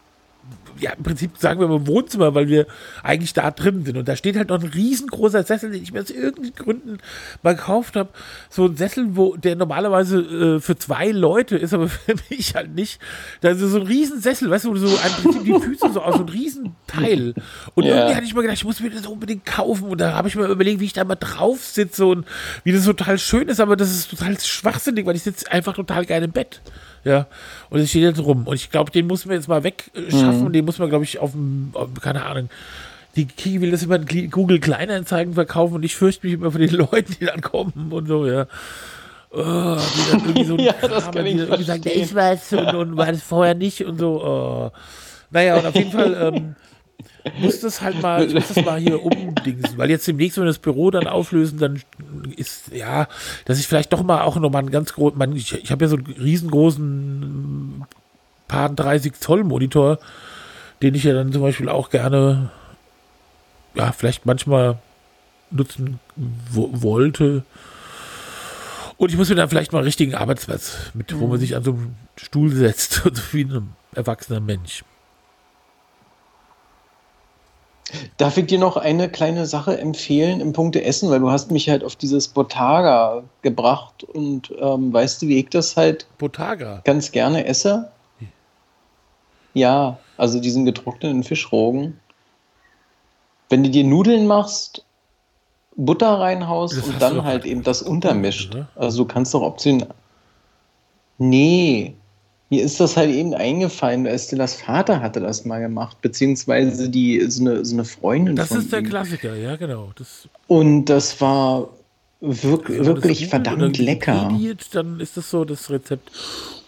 ja, 0.79 0.91
im 0.91 1.03
Prinzip 1.03 1.37
sagen 1.37 1.59
wir 1.59 1.67
mal 1.67 1.87
Wohnzimmer, 1.87 2.35
weil 2.35 2.47
wir 2.47 2.67
eigentlich 3.03 3.33
da 3.33 3.51
drin 3.51 3.85
sind. 3.85 3.97
Und 3.97 4.07
da 4.07 4.15
steht 4.15 4.35
halt 4.35 4.49
noch 4.49 4.61
ein 4.61 4.69
riesengroßer 4.69 5.43
Sessel, 5.43 5.71
den 5.71 5.81
ich 5.81 5.93
mir 5.93 6.01
aus 6.01 6.09
irgendeinen 6.09 6.55
Gründen 6.55 6.97
mal 7.41 7.55
gekauft 7.55 7.95
habe. 7.95 8.09
So 8.49 8.65
ein 8.65 8.75
Sessel, 8.75 9.15
wo 9.15 9.35
der 9.35 9.55
normalerweise 9.55 10.19
äh, 10.19 10.59
für 10.59 10.77
zwei 10.77 11.11
Leute 11.11 11.57
ist, 11.57 11.73
aber 11.73 11.87
für 11.89 12.15
mich 12.29 12.55
halt 12.55 12.75
nicht. 12.75 12.99
Da 13.41 13.49
ist 13.49 13.59
so 13.59 13.79
ein 13.79 13.87
Riesensessel, 13.87 14.49
weißt 14.49 14.65
du, 14.65 14.69
wo 14.69 14.73
du 14.73 14.79
so 14.81 14.87
im 14.87 15.23
Prinzip 15.23 15.43
die 15.43 15.59
Füße 15.59 15.93
so 15.93 16.01
aus, 16.01 16.15
so 16.15 16.23
ein 16.23 16.29
Riesenteil. 16.29 17.33
Und 17.75 17.85
yeah. 17.85 17.95
irgendwie 17.95 18.15
hatte 18.15 18.25
ich 18.25 18.33
mal 18.33 18.41
gedacht, 18.41 18.57
ich 18.57 18.65
muss 18.65 18.79
mir 18.79 18.89
das 18.89 19.07
unbedingt 19.07 19.45
kaufen. 19.45 19.87
Und 19.87 20.01
da 20.01 20.13
habe 20.13 20.27
ich 20.27 20.35
mir 20.35 20.47
überlegt, 20.47 20.79
wie 20.79 20.85
ich 20.85 20.93
da 20.93 21.03
mal 21.03 21.15
drauf 21.15 21.63
sitze 21.63 22.05
und 22.05 22.25
wie 22.63 22.71
das 22.71 22.85
total 22.85 23.17
schön 23.17 23.47
ist, 23.47 23.59
aber 23.59 23.75
das 23.75 23.91
ist 23.91 24.09
total 24.09 24.39
schwachsinnig, 24.39 25.05
weil 25.05 25.15
ich 25.15 25.23
sitze 25.23 25.51
einfach 25.51 25.73
total 25.73 26.05
geil 26.05 26.23
im 26.23 26.31
Bett. 26.31 26.61
Ja, 27.03 27.27
und 27.69 27.79
es 27.79 27.89
steht 27.89 28.03
jetzt 28.03 28.23
rum. 28.23 28.47
Und 28.47 28.55
ich 28.55 28.71
glaube, 28.71 28.91
den 28.91 29.07
muss 29.07 29.25
man 29.25 29.35
jetzt 29.35 29.47
mal 29.47 29.63
wegschaffen. 29.63 30.39
Mhm. 30.39 30.45
Und 30.45 30.53
den 30.53 30.65
muss 30.65 30.79
man, 30.79 30.89
glaube 30.89 31.03
ich, 31.03 31.19
auf 31.19 31.31
dem, 31.31 31.73
keine 32.01 32.25
Ahnung. 32.25 32.49
Die 33.15 33.25
Kiki 33.25 33.61
will 33.61 33.71
das 33.71 33.83
immer 33.83 33.95
in 33.95 34.31
Google 34.31 34.59
Kleinanzeigen 34.59 35.33
verkaufen 35.33 35.75
und 35.75 35.83
ich 35.83 35.95
fürchte 35.95 36.25
mich 36.25 36.35
immer 36.35 36.51
vor 36.51 36.59
den 36.59 36.69
Leuten, 36.71 37.15
die 37.19 37.25
dann 37.25 37.41
kommen 37.41 37.91
und 37.91 38.07
so, 38.07 38.25
ja. 38.25 38.47
Oh, 39.29 39.41
die 39.77 40.11
dann 40.11 40.19
irgendwie 40.21 40.43
so 40.45 40.57
ja, 40.59 40.73
das 40.81 41.11
kann 41.11 41.25
ich 41.25 41.37
irgendwie 41.37 41.63
sagen, 41.63 41.83
ich 41.85 42.13
weiß 42.13 42.53
und, 42.53 42.75
und 42.75 42.97
war 42.97 43.11
das 43.11 43.21
vorher 43.21 43.55
nicht 43.55 43.83
und 43.83 43.99
so. 43.99 44.23
Oh. 44.23 44.71
Naja, 45.31 45.57
und 45.57 45.65
auf 45.65 45.75
jeden 45.75 45.91
Fall 45.91 46.33
ähm, 46.35 46.55
muss 47.39 47.61
das 47.61 47.81
halt 47.81 48.01
mal, 48.01 48.25
ich 48.25 48.33
muss 48.33 48.49
das 48.49 48.63
mal 48.65 48.79
hier 48.79 49.01
umdingsen, 49.01 49.77
weil 49.77 49.89
jetzt 49.89 50.07
demnächst, 50.07 50.37
wenn 50.37 50.43
wir 50.43 50.49
das 50.49 50.59
Büro 50.59 50.91
dann 50.91 51.07
auflösen, 51.07 51.57
dann 51.57 51.81
ist, 52.35 52.71
ja, 52.73 53.07
dass 53.45 53.59
ich 53.59 53.67
vielleicht 53.67 53.93
doch 53.93 54.03
mal 54.03 54.21
auch 54.21 54.35
nochmal 54.35 54.59
einen 54.59 54.71
ganz 54.71 54.93
großen, 54.93 55.35
ich, 55.35 55.53
ich 55.53 55.71
habe 55.71 55.85
ja 55.85 55.89
so 55.89 55.95
einen 55.95 56.05
riesengroßen 56.05 57.85
paar 58.47 58.69
30 58.69 59.13
Zoll 59.19 59.43
Monitor, 59.43 59.99
den 60.81 60.95
ich 60.95 61.05
ja 61.05 61.13
dann 61.13 61.31
zum 61.31 61.41
Beispiel 61.41 61.69
auch 61.69 61.89
gerne, 61.89 62.51
ja, 63.73 63.91
vielleicht 63.91 64.25
manchmal 64.25 64.79
nutzen 65.49 65.99
wo, 66.51 66.69
wollte. 66.73 67.43
Und 68.97 69.11
ich 69.11 69.17
muss 69.17 69.29
mir 69.29 69.35
dann 69.35 69.49
vielleicht 69.49 69.71
mal 69.71 69.79
einen 69.79 69.85
richtigen 69.85 70.15
Arbeitsplatz, 70.15 70.91
mit, 70.93 71.17
wo 71.17 71.27
man 71.27 71.39
sich 71.39 71.55
an 71.55 71.63
so 71.63 71.71
einen 71.71 71.95
Stuhl 72.17 72.51
setzt, 72.51 73.01
wie 73.33 73.45
ein 73.45 73.73
erwachsener 73.95 74.39
Mensch. 74.39 74.83
Darf 78.17 78.37
ich 78.37 78.47
dir 78.47 78.59
noch 78.59 78.77
eine 78.77 79.09
kleine 79.09 79.45
Sache 79.45 79.77
empfehlen 79.77 80.41
im 80.41 80.53
Punkte 80.53 80.83
Essen, 80.83 81.09
weil 81.09 81.19
du 81.19 81.29
hast 81.31 81.51
mich 81.51 81.69
halt 81.69 81.83
auf 81.83 81.95
dieses 81.95 82.27
Botaga 82.27 83.23
gebracht 83.41 84.03
und 84.03 84.51
ähm, 84.59 84.91
weißt 84.91 85.21
du, 85.21 85.27
wie 85.27 85.39
ich 85.39 85.49
das 85.49 85.77
halt 85.77 86.07
Botaga. 86.17 86.81
ganz 86.85 87.11
gerne 87.11 87.45
esse? 87.45 87.91
Ja, 89.53 89.99
also 90.17 90.39
diesen 90.39 90.65
getrockneten 90.65 91.23
Fischrogen. 91.23 91.99
Wenn 93.49 93.63
du 93.63 93.69
dir 93.69 93.83
Nudeln 93.83 94.25
machst, 94.25 94.83
Butter 95.75 96.19
reinhaust 96.19 96.77
Das 96.77 96.87
und 96.87 97.01
dann 97.01 97.23
halt 97.23 97.45
eben 97.45 97.63
das 97.63 97.81
untermischt. 97.81 98.53
oder? 98.55 98.67
Also 98.75 99.03
du 99.03 99.07
kannst 99.07 99.33
doch 99.33 99.41
optional. 99.41 99.89
Nee, 101.19 101.95
mir 102.53 102.63
ist 102.63 102.79
das 102.79 102.95
halt 102.97 103.09
eben 103.09 103.33
eingefallen, 103.33 104.05
als 104.07 104.27
das 104.27 104.53
Vater 104.55 105.01
hatte 105.01 105.19
das 105.19 105.43
mal 105.45 105.59
gemacht, 105.59 105.97
beziehungsweise 106.01 106.89
die 106.89 107.19
so 107.29 107.41
eine, 107.41 107.65
so 107.65 107.75
eine 107.75 107.83
Freundin 107.85 108.35
Das 108.35 108.51
ist 108.51 108.71
der 108.71 108.79
ihm. 108.79 108.89
Klassiker, 108.89 109.35
ja, 109.35 109.55
genau. 109.55 109.91
Das, 109.95 110.27
Und 110.47 110.85
das 110.85 111.19
war 111.19 111.69
wirk 112.21 112.69
wenn 112.69 112.77
man 112.77 112.85
das 112.85 112.87
wirklich 112.95 113.17
googelt 113.19 113.29
verdammt 113.29 113.77
lecker. 113.79 114.13
Wikipediert, 114.29 114.75
Dann 114.75 114.99
ist 114.99 115.17
das 115.17 115.29
so 115.29 115.43
das 115.45 115.69
Rezept. 115.69 116.11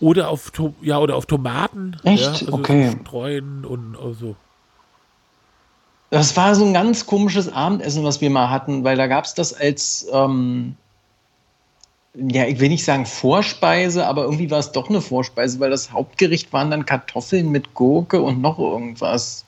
Oder 0.02 0.30
auf, 0.30 0.52
To- 0.52 0.74
ja, 0.82 1.00
oder 1.00 1.16
auf 1.16 1.26
Tomaten. 1.28 1.96
Echt? 2.04 2.24
Ja, 2.24 2.32
also 2.32 2.52
Okay. 2.54 2.90
so 2.92 2.98
Streuen 3.02 3.64
und 3.64 3.96
so. 4.20 4.36
Das 6.10 6.36
war 6.38 6.56
so 6.56 6.66
ein 6.66 6.74
ganz 6.74 7.06
komisches 7.06 7.52
Abendessen, 7.52 8.04
was 8.04 8.22
wir 8.22 8.30
mal 8.30 8.50
hatten, 8.50 8.84
weil 8.84 8.98
da 8.98 9.08
gab 9.08 9.26
es 9.26 9.34
das 9.34 9.54
als, 9.54 10.08
ähm, 10.12 10.76
ja, 12.18 12.46
ich 12.46 12.60
will 12.60 12.70
nicht 12.70 12.86
sagen 12.86 13.06
Vorspeise, 13.06 14.08
aber 14.08 14.24
irgendwie 14.24 14.50
war 14.50 14.60
es 14.60 14.72
doch 14.72 14.90
eine 14.90 15.02
Vorspeise, 15.02 15.60
weil 15.60 15.70
das 15.70 15.92
Hauptgericht 15.92 16.54
waren 16.54 16.72
dann 16.72 16.86
Kartoffeln 16.86 17.50
mit 17.50 17.74
Gurke 17.74 18.22
und 18.22 18.42
noch 18.42 18.60
irgendwas. 18.60 19.46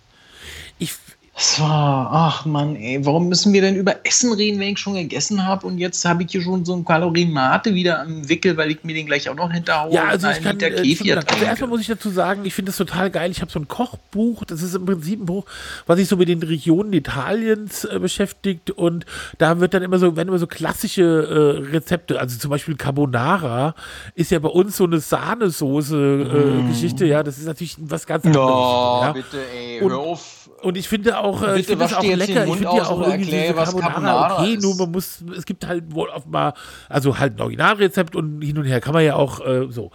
Ich, 0.80 0.94
Das 1.38 1.60
war, 1.60 2.10
ach 2.12 2.46
Mann, 2.46 2.76
ey, 2.76 3.06
warum 3.06 3.30
müssen 3.30 3.54
wir 3.54 3.62
denn 3.62 3.76
über 3.76 3.98
Essen 4.04 4.34
reden, 4.34 4.60
wenn 4.60 4.70
ich 4.70 4.80
schon 4.80 4.96
gegessen 4.96 5.46
habe 5.46 5.68
und 5.68 5.78
jetzt 5.78 6.04
habe 6.04 6.24
ich 6.24 6.32
hier 6.32 6.42
schon 6.42 6.66
so 6.66 6.76
ein 6.76 6.84
Kalorienmate 6.84 7.76
wieder 7.76 8.02
am 8.02 8.28
Wickel, 8.28 8.58
weil 8.58 8.72
ich 8.72 8.84
mir 8.84 8.96
den 8.96 9.06
gleich 9.06 9.30
auch 9.30 9.36
noch 9.36 9.52
hinterhaue. 9.52 9.94
Ja, 9.94 10.06
also 10.06 10.30
ich 10.30 10.38
einen 10.38 10.44
kann, 10.44 10.58
Liter 10.58 10.70
äh, 10.70 10.82
Kefir 10.82 11.16
also 11.16 11.46
erstmal 11.46 11.70
muss 11.70 11.82
ich 11.82 11.88
dazu 11.88 12.10
sagen, 12.10 12.44
ich 12.44 12.56
finde 12.56 12.72
das 12.72 12.78
total 12.78 13.12
geil. 13.12 13.30
Ich 13.30 13.42
habe 13.42 13.52
so 13.52 13.60
ein 13.60 13.68
Kochbuch, 13.68 14.46
das 14.46 14.64
ist 14.64 14.74
im 14.74 14.88
Prinzip 14.88 15.22
ein 15.22 15.28
Buch, 15.28 15.46
was 15.86 16.00
sich 16.00 16.08
so 16.08 16.18
mit 16.18 16.28
den 16.28 16.42
Regionen 16.42 16.92
Italiens 16.92 17.84
äh, 17.84 18.00
beschäftigt 18.00 18.72
und 18.72 19.06
da 19.38 19.60
wird 19.60 19.76
dann 19.76 19.84
immer 19.84 20.00
so, 20.00 20.16
werden 20.16 20.30
immer 20.30 20.40
so 20.40 20.48
klassische 20.48 21.04
äh, 21.04 21.60
Rezepte, 21.72 22.20
also 22.20 22.40
zum 22.40 22.50
Beispiel 22.50 22.76
Carbonara 22.76 23.76
ist 24.16 24.32
ja 24.32 24.40
bei 24.40 24.50
uns 24.50 24.78
so 24.78 24.86
eine 24.86 25.00
Sahnesoße-Geschichte, 25.00 27.06
ja, 27.06 27.22
das 27.22 27.38
ist 27.38 27.46
natürlich 27.46 27.78
was 27.80 28.08
ganz 28.08 28.26
anderes. 28.26 28.44
Oh, 28.44 29.02
ja. 29.04 29.12
bitte, 29.12 29.38
ey, 29.54 29.82
hör 29.82 30.00
auf. 30.00 30.37
Und 30.62 30.76
ich 30.78 30.88
finde 30.88 31.20
auch, 31.20 31.42
äh, 31.42 31.60
ich 31.60 31.68
Bitte 31.68 31.68
finde 31.68 31.86
das 31.86 31.94
auch 31.94 32.04
lecker. 32.04 32.46
Ich 32.48 32.54
finde 32.54 32.64
ja 32.64 32.86
auch 32.86 33.02
irgendwie 33.02 33.32
erklär, 33.32 33.54
diese 33.54 33.64
Carbonara, 33.64 33.92
Carbonara 33.92 34.42
okay, 34.42 34.54
ist. 34.54 34.64
nur 34.64 34.76
man 34.76 34.92
muss, 34.92 35.24
es 35.38 35.46
gibt 35.46 35.68
halt 35.68 35.94
wohl 35.94 36.10
oft 36.10 36.28
mal, 36.28 36.54
also 36.90 37.18
halt 37.18 37.38
ein 37.38 37.42
Originalrezept 37.42 38.16
und 38.16 38.42
hin 38.42 38.58
und 38.58 38.66
her 38.66 38.82
kann 38.82 38.94
man 38.94 39.04
ja 39.04 39.16
auch 39.16 39.46
äh, 39.46 39.68
so. 39.70 39.92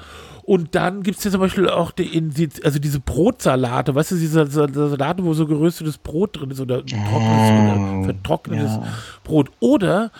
Und 0.53 0.75
dann 0.75 1.03
gibt 1.03 1.17
es 1.17 1.25
ja 1.25 1.31
zum 1.31 1.41
Beispiel 1.41 1.67
auch 1.67 1.93
die, 1.93 2.51
also 2.63 2.79
diese 2.79 3.01
Brotsalate, 3.01 3.95
weißt 3.95 4.11
du, 4.11 4.17
diese 4.17 4.47
Sa- 4.51 4.69
Salate, 4.71 5.25
wo 5.25 5.33
so 5.33 5.47
geröstetes 5.47 5.97
Brot 5.97 6.39
drin 6.39 6.51
ist 6.51 6.61
oder 6.61 6.85
trockenes 6.85 7.51
oder 7.51 8.05
vertrocknetes 8.05 8.71
ja. 8.73 8.83
Brot. 9.25 9.51
Oder 9.61 10.11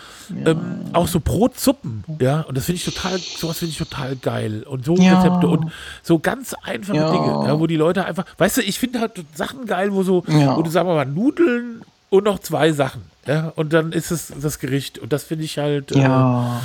ähm, 0.43 0.57
auch 0.93 1.07
so 1.07 1.19
Brotsuppen, 1.19 2.03
ja. 2.19 2.41
Und 2.41 2.57
das 2.57 2.65
finde 2.65 2.77
ich 2.77 2.85
total, 2.85 3.19
sowas 3.19 3.59
finde 3.59 3.73
ich 3.73 3.77
total 3.77 4.15
geil. 4.15 4.63
Und 4.67 4.85
so 4.85 4.95
Ja. 4.95 5.21
Rezepte 5.21 5.47
und 5.47 5.71
so 6.01 6.17
ganz 6.17 6.55
einfache 6.63 6.97
Ja. 6.97 7.11
Dinge, 7.11 7.47
ja, 7.49 7.59
wo 7.59 7.67
die 7.67 7.75
Leute 7.77 8.03
einfach, 8.05 8.25
weißt 8.39 8.57
du, 8.57 8.61
ich 8.63 8.79
finde 8.79 9.01
halt 9.01 9.11
Sachen 9.35 9.67
geil, 9.67 9.93
wo 9.93 10.01
so, 10.01 10.23
Ja. 10.27 10.57
wo 10.57 10.63
du 10.63 10.71
sagen 10.71 10.89
wir 10.89 10.95
mal 10.95 11.05
Nudeln 11.05 11.81
und 12.09 12.23
noch 12.23 12.39
zwei 12.39 12.71
Sachen, 12.71 13.03
ja. 13.27 13.53
Und 13.55 13.71
dann 13.71 13.91
ist 13.91 14.09
es 14.09 14.33
das 14.41 14.57
Gericht. 14.57 14.97
Und 14.97 15.13
das 15.13 15.23
finde 15.25 15.45
ich 15.45 15.59
halt, 15.59 15.91
äh, 15.91 15.99
Ja. 15.99 16.59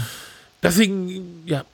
deswegen, 0.63 1.43
ja, 1.45 1.65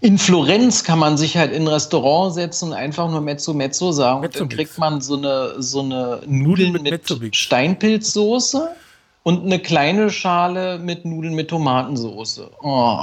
In 0.00 0.18
Florenz 0.18 0.84
kann 0.84 0.98
man 0.98 1.16
sich 1.16 1.36
halt 1.36 1.52
in 1.52 1.62
ein 1.62 1.68
Restaurant 1.68 2.34
setzen 2.34 2.68
und 2.68 2.74
einfach 2.74 3.10
nur 3.10 3.20
Mezzo 3.20 3.54
Mezzo 3.54 3.92
sagen. 3.92 4.24
Und 4.24 4.38
dann 4.38 4.48
kriegt 4.48 4.78
man 4.78 5.00
so 5.00 5.16
eine, 5.16 5.54
so 5.62 5.80
eine 5.80 6.20
Nudeln 6.26 6.72
mit 6.72 6.82
mit. 6.82 7.36
Steinpilzsoße 7.36 8.70
und 9.22 9.44
eine 9.44 9.58
kleine 9.58 10.10
Schale 10.10 10.78
mit 10.78 11.04
Nudeln 11.04 11.34
mit 11.34 11.48
Tomatensoße. 11.48 12.50
Oh. 12.62 12.98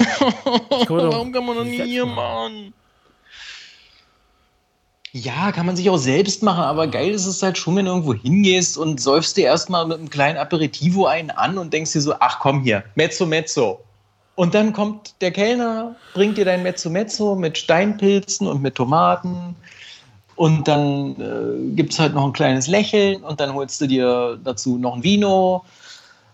Warum 0.88 1.32
kann 1.32 1.44
man 1.44 1.56
das 1.56 1.66
selbst 1.66 1.84
hier 1.84 2.06
machen. 2.06 2.16
machen? 2.16 2.74
Ja, 5.12 5.50
kann 5.50 5.66
man 5.66 5.74
sich 5.74 5.90
auch 5.90 5.96
selbst 5.96 6.42
machen, 6.44 6.62
aber 6.62 6.86
geil 6.86 7.10
ist 7.10 7.26
es 7.26 7.42
halt 7.42 7.58
schon, 7.58 7.74
wenn 7.74 7.86
du 7.86 7.90
irgendwo 7.90 8.14
hingehst 8.14 8.78
und 8.78 9.00
säufst 9.00 9.36
dir 9.36 9.44
erstmal 9.44 9.84
mit 9.84 9.98
einem 9.98 10.08
kleinen 10.08 10.38
Aperitivo 10.38 11.06
einen 11.06 11.30
an 11.30 11.58
und 11.58 11.72
denkst 11.72 11.92
dir 11.92 12.00
so, 12.00 12.14
ach 12.20 12.38
komm 12.38 12.62
hier, 12.62 12.84
Mezzo 12.94 13.26
Mezzo. 13.26 13.80
Und 14.40 14.54
dann 14.54 14.72
kommt 14.72 15.20
der 15.20 15.32
Kellner, 15.32 15.96
bringt 16.14 16.38
dir 16.38 16.46
dein 16.46 16.62
Mezzo 16.62 16.88
Mezzo 16.88 17.34
mit 17.34 17.58
Steinpilzen 17.58 18.46
und 18.46 18.62
mit 18.62 18.74
Tomaten. 18.74 19.54
Und 20.34 20.66
dann 20.66 21.14
äh, 21.20 21.74
gibt 21.76 21.92
es 21.92 21.98
halt 21.98 22.14
noch 22.14 22.24
ein 22.24 22.32
kleines 22.32 22.66
Lächeln 22.66 23.22
und 23.22 23.38
dann 23.38 23.52
holst 23.52 23.82
du 23.82 23.86
dir 23.86 24.38
dazu 24.42 24.78
noch 24.78 24.96
ein 24.96 25.02
Vino. 25.02 25.62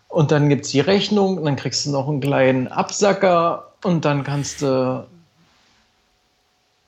Und 0.06 0.30
dann 0.30 0.48
gibt 0.48 0.66
es 0.66 0.70
die 0.70 0.78
Rechnung 0.78 1.36
und 1.38 1.46
dann 1.46 1.56
kriegst 1.56 1.84
du 1.84 1.90
noch 1.90 2.08
einen 2.08 2.20
kleinen 2.20 2.68
Absacker 2.68 3.72
und 3.82 4.04
dann 4.04 4.22
kannst 4.22 4.62
du 4.62 5.04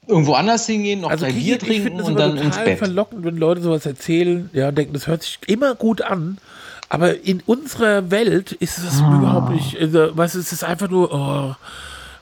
irgendwo 0.06 0.34
anders 0.34 0.66
hingehen, 0.66 1.00
noch 1.00 1.10
Also 1.10 1.26
ich, 1.26 1.34
Bier 1.34 1.56
ich 1.56 1.64
trinken 1.64 2.00
und 2.00 2.16
dann 2.16 2.36
ins 2.36 2.58
Bett. 2.58 2.78
verlockend, 2.78 3.24
wenn 3.24 3.36
Leute 3.36 3.60
sowas 3.60 3.84
erzählen, 3.86 4.50
ja, 4.52 4.70
denken, 4.70 4.92
das 4.92 5.08
hört 5.08 5.24
sich 5.24 5.40
immer 5.48 5.74
gut 5.74 6.00
an. 6.00 6.38
Aber 6.88 7.22
in 7.24 7.42
unserer 7.44 8.10
Welt 8.10 8.52
ist 8.52 8.78
das 8.78 9.02
Ah. 9.02 9.16
überhaupt 9.18 9.50
nicht, 9.50 9.78
also, 9.78 10.16
weißt 10.16 10.36
du, 10.36 10.38
es 10.38 10.52
ist 10.52 10.64
einfach 10.64 10.88
nur, 10.88 11.12
oh, 11.12 11.54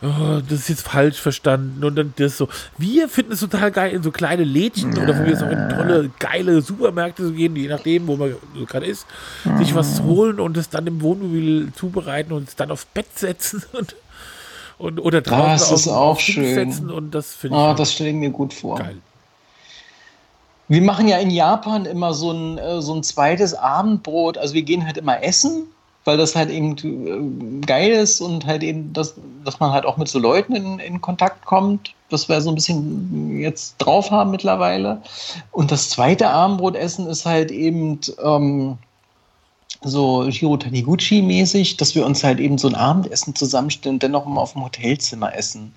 oh, 0.03 0.41
das 0.49 0.59
ist 0.61 0.69
jetzt 0.69 0.89
falsch 0.89 1.19
verstanden 1.21 1.85
und 1.85 1.95
dann 1.97 2.13
das 2.17 2.37
so. 2.37 2.49
Wir 2.77 3.09
finden 3.09 3.33
es 3.33 3.41
total 3.41 3.71
geil, 3.71 3.93
in 3.93 4.03
so 4.03 4.11
kleine 4.11 4.43
Lädchen 4.45 4.97
oder 4.99 5.15
von 5.15 5.25
mir 5.25 5.35
aus 5.35 5.43
auch 5.43 5.51
in 5.51 5.69
tolle, 5.69 6.11
geile 6.19 6.63
Supermärkte 6.63 7.23
zu 7.23 7.33
gehen, 7.33 7.55
je 7.55 7.69
nachdem, 7.69 8.07
wo 8.09 8.17
man 8.17 8.35
gerade 8.67 8.87
ist, 8.87 9.07
sich 9.59 9.75
was 9.75 9.97
zu 9.97 10.03
holen 10.05 10.41
und 10.41 10.57
es 10.57 10.69
dann 10.69 10.87
im 10.89 11.01
Wohnmobil 11.01 11.69
zubereiten 11.77 12.33
und 12.33 12.49
es 12.49 12.57
dann 12.57 12.71
aufs 12.73 12.87
Bett 12.87 13.07
setzen 13.17 13.63
und, 13.73 13.95
und 14.79 14.99
oder 15.01 15.21
draußen 15.23 15.71
Das 15.71 15.81
ist 15.81 15.89
auf, 15.89 16.17
auch 16.17 16.21
schön. 16.21 16.55
setzen 16.55 16.91
und 16.91 17.13
das 17.15 17.35
finde 17.35 17.57
ich 17.57 17.63
Ah, 17.63 17.69
halt 17.69 17.79
das 17.79 17.93
stelle 17.93 18.11
ich 18.11 18.17
mir 18.17 18.31
gut 18.31 18.53
vor. 18.53 18.79
geil. 18.79 18.99
Wir 20.69 20.83
machen 20.83 21.07
ja 21.07 21.19
in 21.19 21.31
Japan 21.31 21.87
immer 21.87 22.13
so 22.13 22.33
ein, 22.33 22.59
äh, 22.59 22.83
so 22.83 22.95
ein 22.95 23.03
zweites 23.03 23.55
Abendbrot. 23.55 24.37
Also 24.39 24.55
wir 24.55 24.63
gehen 24.63 24.85
halt 24.85 24.97
immer 24.97 25.23
essen, 25.23 25.69
weil 26.05 26.17
das 26.17 26.35
halt 26.35 26.51
eben 26.51 27.63
äh, 27.63 27.67
geil 27.67 27.93
ist 27.93 28.21
und 28.21 28.47
halt 28.47 28.63
eben, 28.63 28.93
das, 28.93 29.15
dass 29.45 29.61
man 29.61 29.73
halt 29.73 29.87
auch 29.87 29.97
mit 29.97 30.09
so 30.09 30.19
Leuten 30.19 30.57
in, 30.57 30.79
in 30.79 31.01
Kontakt 31.01 31.45
kommt, 31.45 31.95
was 32.11 32.29
wir 32.29 32.41
so 32.41 32.51
ein 32.51 32.55
bisschen 32.57 33.39
jetzt 33.39 33.77
drauf 33.79 34.11
haben 34.11 34.31
mittlerweile. 34.31 35.03
Und 35.53 35.71
das 35.71 35.91
zweite 35.91 36.29
Abendbrotessen 36.31 37.07
ist 37.07 37.27
halt 37.27 37.51
eben 37.51 38.01
ähm, 38.23 38.79
so 39.83 40.29
Shiro 40.31 40.57
Taniguchi-mäßig, 40.57 41.77
dass 41.77 41.95
wir 41.95 42.05
uns 42.05 42.25
halt 42.25 42.41
eben 42.41 42.59
so 42.59 42.69
ein 42.69 42.75
Abendessen 42.75 43.35
zusammenstellen 43.35 43.97
und 43.97 44.03
dann 44.03 44.13
noch 44.13 44.27
mal 44.27 44.41
auf 44.41 44.55
dem 44.55 44.65
Hotelzimmer 44.65 45.35
essen. 45.37 45.75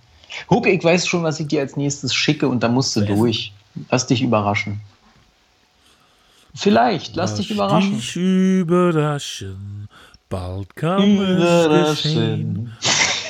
Huck, 0.49 0.67
ich 0.67 0.83
weiß 0.83 1.07
schon, 1.07 1.23
was 1.23 1.39
ich 1.39 1.47
dir 1.47 1.61
als 1.61 1.75
nächstes 1.75 2.13
schicke 2.13 2.47
und 2.47 2.61
da 2.63 2.69
musst 2.69 2.95
du 2.95 3.01
durch. 3.01 3.53
Lass 3.89 4.07
dich 4.07 4.21
überraschen. 4.21 4.81
Vielleicht, 6.55 7.15
lass 7.15 7.35
dich 7.35 7.51
überraschen. 7.51 7.97
Dich 7.97 8.15
überraschen. 8.15 9.87
Bald 10.29 10.75
kann 10.75 11.17
es 11.19 12.03
geschehen. 12.03 12.73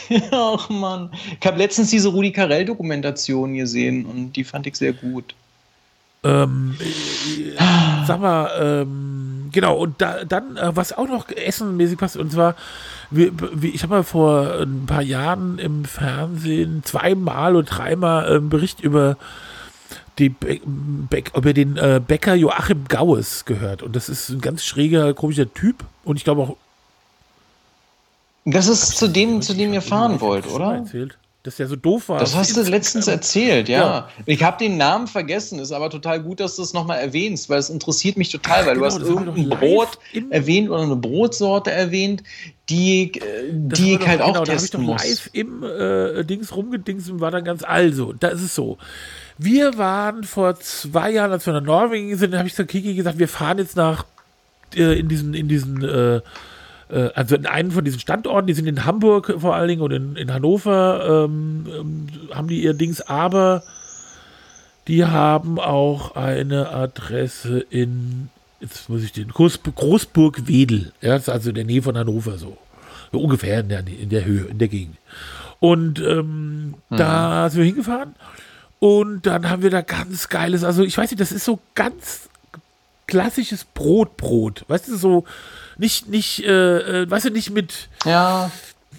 Ach 0.31 0.69
man. 0.69 1.11
Ich 1.39 1.45
habe 1.45 1.57
letztens 1.57 1.89
diese 1.91 2.09
Rudi 2.09 2.31
Carell-Dokumentation 2.31 3.53
gesehen 3.53 4.05
und 4.05 4.33
die 4.33 4.43
fand 4.43 4.65
ich 4.67 4.75
sehr 4.75 4.93
gut. 4.93 5.35
Ähm, 6.23 6.75
äh, 6.79 8.05
sag 8.05 8.19
mal, 8.19 8.49
ähm, 8.59 9.49
genau, 9.53 9.77
und 9.77 10.01
da, 10.01 10.25
dann, 10.25 10.57
äh, 10.57 10.75
was 10.75 10.91
auch 10.91 11.07
noch 11.07 11.29
essenmäßig 11.29 11.97
passt, 11.97 12.17
und 12.17 12.31
zwar, 12.31 12.55
wir, 13.09 13.31
wir, 13.53 13.73
ich 13.73 13.83
habe 13.83 13.95
mal 13.95 14.03
vor 14.03 14.59
ein 14.59 14.85
paar 14.85 15.01
Jahren 15.01 15.59
im 15.59 15.85
Fernsehen 15.85 16.83
zweimal 16.83 17.55
oder 17.55 17.65
dreimal 17.65 18.25
einen 18.25 18.49
Bericht 18.49 18.81
über 18.81 19.15
die 20.19 20.29
Be 20.29 20.59
Be 20.65 21.23
über 21.35 21.53
den 21.53 21.77
äh, 21.77 22.01
Bäcker 22.05 22.35
Joachim 22.35 22.85
Gaues 22.87 23.45
gehört. 23.45 23.81
Und 23.81 23.95
das 23.95 24.09
ist 24.09 24.29
ein 24.29 24.41
ganz 24.41 24.63
schräger, 24.63 25.13
komischer 25.13 25.51
Typ. 25.53 25.83
Und 26.03 26.17
ich 26.17 26.23
glaube 26.23 26.41
auch. 26.41 26.57
Das 28.45 28.67
ist 28.67 28.97
zu 28.97 29.07
dem, 29.07 29.41
zu 29.41 29.53
dem 29.53 29.73
ihr 29.73 29.79
Ich 29.79 29.85
hab 29.85 29.89
fahren 29.89 30.13
das 30.13 30.21
wollt, 30.21 30.47
oder? 30.47 30.75
Erzählt. 30.75 31.17
dass 31.43 31.57
der 31.57 31.67
so 31.67 31.75
doof 31.75 32.09
war. 32.09 32.19
Das 32.19 32.35
hast 32.35 32.55
du 32.57 32.61
letztens 32.63 33.07
erzählt, 33.07 33.69
ja. 33.69 33.79
ja. 33.79 34.09
Ich 34.25 34.43
habe 34.43 34.57
den 34.57 34.77
Namen 34.77 35.07
vergessen, 35.07 35.59
ist 35.59 35.71
aber 35.71 35.89
total 35.89 36.21
gut, 36.21 36.39
dass 36.39 36.55
du 36.55 36.63
es 36.63 36.73
nochmal 36.73 36.99
erwähnst, 36.99 37.49
weil 37.49 37.59
es 37.59 37.69
interessiert 37.69 38.17
mich 38.17 38.29
total, 38.29 38.65
weil 38.65 38.75
genau, 38.75 38.87
du 38.87 38.93
hast 38.93 39.01
irgendein 39.01 39.49
Brot 39.49 39.99
erwähnt 40.29 40.69
oder 40.69 40.83
eine 40.83 40.95
Brotsorte 40.95 41.71
erwähnt, 41.71 42.23
die, 42.69 43.13
äh, 43.19 43.51
die 43.51 43.95
ich 43.95 44.07
halt 44.07 44.21
genau, 44.21 44.39
auch 44.39 44.43
testen 44.43 44.85
da 44.85 44.93
muss. 44.93 45.03
live 45.03 45.29
im 45.33 45.63
äh, 45.63 46.23
Dings 46.23 46.55
rumgedingst 46.55 47.09
und 47.09 47.19
war 47.19 47.31
dann 47.31 47.43
ganz 47.43 47.63
also. 47.63 48.13
Da 48.13 48.29
ist 48.29 48.41
es 48.41 48.55
so. 48.55 48.77
Wir 49.41 49.77
waren 49.77 50.25
vor 50.25 50.59
zwei 50.59 51.11
Jahren, 51.11 51.31
als 51.31 51.45
wir 51.45 51.53
nach 51.53 51.63
Norwegen 51.63 52.13
sind, 52.17 52.35
habe 52.35 52.49
ich 52.49 52.55
zu 52.55 52.65
Kiki 52.65 52.93
gesagt, 52.93 53.19
wir 53.19 53.29
fahren 53.29 53.57
jetzt 53.57 53.77
nach 53.77 54.05
äh, 54.75 54.99
in 54.99 55.07
diesen, 55.07 55.33
in 55.33 55.47
diesen 55.47 55.81
äh, 55.81 56.17
äh, 56.89 57.09
also 57.15 57.37
in 57.37 57.45
einem 57.45 57.71
von 57.71 57.85
diesen 57.85 58.01
Standorten, 58.01 58.47
die 58.47 58.53
sind 58.53 58.67
in 58.67 58.83
Hamburg 58.83 59.33
vor 59.37 59.55
allen 59.55 59.69
Dingen 59.69 59.81
und 59.81 59.91
in, 59.91 60.17
in 60.17 60.33
Hannover, 60.33 61.25
ähm, 61.25 61.67
ähm, 61.73 62.07
haben 62.35 62.49
die 62.49 62.61
ihr 62.61 62.73
Dings, 62.73 62.99
aber 62.99 63.63
die 64.89 65.05
haben 65.05 65.57
auch 65.57 66.17
eine 66.17 66.71
Adresse 66.71 67.59
in, 67.69 68.27
jetzt 68.59 68.89
muss 68.89 69.03
ich 69.03 69.13
den, 69.13 69.29
Groß, 69.29 69.61
Großburg-Wedel, 69.63 70.91
ja, 70.99 71.13
das 71.13 71.23
ist 71.23 71.29
also 71.29 71.49
in 71.49 71.55
der 71.55 71.65
Nähe 71.65 71.81
von 71.81 71.97
Hannover 71.97 72.37
so. 72.37 72.57
so 73.13 73.19
ungefähr 73.21 73.61
in 73.61 73.69
der, 73.69 73.87
in 73.87 74.09
der 74.09 74.25
Höhe, 74.25 74.47
in 74.47 74.57
der 74.57 74.67
Gegend. 74.67 74.97
Und 75.61 76.01
ähm, 76.01 76.75
mhm. 76.89 76.97
da 76.97 77.49
sind 77.49 77.59
wir 77.59 77.65
hingefahren 77.65 78.15
und 78.79 79.25
dann 79.25 79.49
haben 79.49 79.61
wir 79.61 79.69
da 79.69 79.81
ganz 79.81 80.29
geiles, 80.29 80.63
also 80.63 80.83
ich 80.83 80.97
weiß 80.97 81.11
nicht, 81.11 81.19
das 81.21 81.31
ist 81.31 81.45
so 81.45 81.59
ganz 81.75 82.29
klassisches 83.07 83.65
Brotbrot, 83.65 84.65
weißt 84.67 84.87
du, 84.87 84.97
so 84.97 85.25
nicht, 85.77 86.07
nicht, 86.07 86.43
äh, 86.43 87.03
äh, 87.03 87.09
weißt 87.09 87.25
du, 87.25 87.31
nicht 87.31 87.49
mit. 87.51 87.89
Ja. 88.05 88.51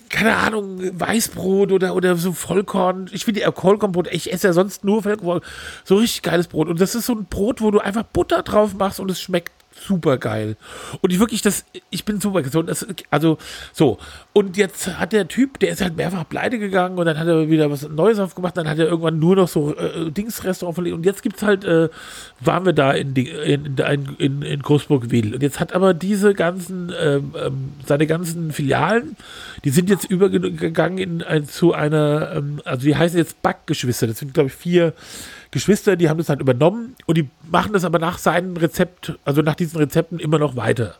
Keine 0.08 0.34
Ahnung, 0.36 0.80
Weißbrot 0.98 1.70
oder, 1.70 1.94
oder 1.94 2.16
so 2.16 2.32
Vollkorn. 2.32 3.08
Ich 3.12 3.24
finde 3.24 3.42
ja 3.42 3.52
Vollkornbrot, 3.52 4.08
ich 4.10 4.32
esse 4.32 4.48
ja 4.48 4.52
sonst 4.52 4.82
nur 4.82 5.02
Vollkorn. 5.04 5.40
So 5.84 5.96
richtig 5.96 6.22
geiles 6.22 6.48
Brot. 6.48 6.68
Und 6.68 6.80
das 6.80 6.94
ist 6.94 7.06
so 7.06 7.12
ein 7.12 7.26
Brot, 7.26 7.60
wo 7.60 7.70
du 7.70 7.78
einfach 7.78 8.02
Butter 8.02 8.42
drauf 8.42 8.74
machst 8.74 8.98
und 8.98 9.10
es 9.10 9.20
schmeckt 9.20 9.52
super 9.80 10.18
geil. 10.18 10.56
Und 11.00 11.12
ich 11.12 11.18
wirklich, 11.18 11.42
das, 11.42 11.64
ich 11.90 12.04
bin 12.04 12.20
super 12.20 12.42
gesund. 12.42 12.68
Das, 12.68 12.86
also, 13.10 13.38
so. 13.72 13.98
Und 14.32 14.56
jetzt 14.56 14.98
hat 14.98 15.12
der 15.12 15.28
Typ, 15.28 15.58
der 15.58 15.70
ist 15.70 15.80
halt 15.80 15.96
mehrfach 15.96 16.28
pleite 16.28 16.58
gegangen 16.58 16.98
und 16.98 17.06
dann 17.06 17.18
hat 17.18 17.26
er 17.26 17.48
wieder 17.48 17.70
was 17.70 17.88
Neues 17.88 18.18
aufgemacht. 18.18 18.56
Dann 18.56 18.68
hat 18.68 18.78
er 18.78 18.86
irgendwann 18.86 19.18
nur 19.18 19.36
noch 19.36 19.48
so 19.48 19.74
äh, 19.76 20.10
Dingsrestaurant 20.10 20.74
verlegt. 20.74 20.96
Und 20.96 21.06
jetzt 21.06 21.22
gibt 21.22 21.36
es 21.36 21.42
halt, 21.42 21.64
äh, 21.64 21.88
waren 22.40 22.64
wir 22.64 22.72
da 22.72 22.92
in, 22.92 23.14
in, 23.16 23.76
in, 23.76 24.16
in, 24.18 24.42
in 24.42 24.62
Großburg-Wedel. 24.62 25.34
Und 25.34 25.42
jetzt 25.42 25.60
hat 25.60 25.72
aber 25.72 25.94
diese 25.94 26.34
ganzen, 26.34 26.92
ähm, 27.00 27.34
ähm, 27.36 27.72
seine 27.86 28.06
ganzen 28.06 28.52
Filialen, 28.52 29.16
die 29.64 29.70
sind 29.70 29.90
jetzt 29.90 30.04
übergegangen 30.04 30.98
in, 30.98 31.22
ein, 31.22 31.46
zu 31.46 31.72
einer, 31.72 32.32
ähm, 32.36 32.60
also 32.64 32.84
die 32.84 32.96
heißen 32.96 33.18
jetzt 33.18 33.42
Backgeschwister. 33.42 34.06
Das 34.06 34.18
sind, 34.18 34.34
glaube 34.34 34.48
ich, 34.48 34.54
vier 34.54 34.92
Geschwister, 35.50 35.96
die 35.96 36.08
haben 36.08 36.18
das 36.18 36.28
halt 36.28 36.40
übernommen 36.40 36.94
und 37.06 37.18
die 37.18 37.28
machen 37.50 37.72
das 37.72 37.84
aber 37.84 37.98
nach 37.98 38.18
seinem 38.18 38.56
Rezept, 38.56 39.18
also 39.24 39.42
nach 39.42 39.56
diesen 39.56 39.78
Rezepten 39.78 40.18
immer 40.18 40.38
noch 40.38 40.56
weiter. 40.56 40.96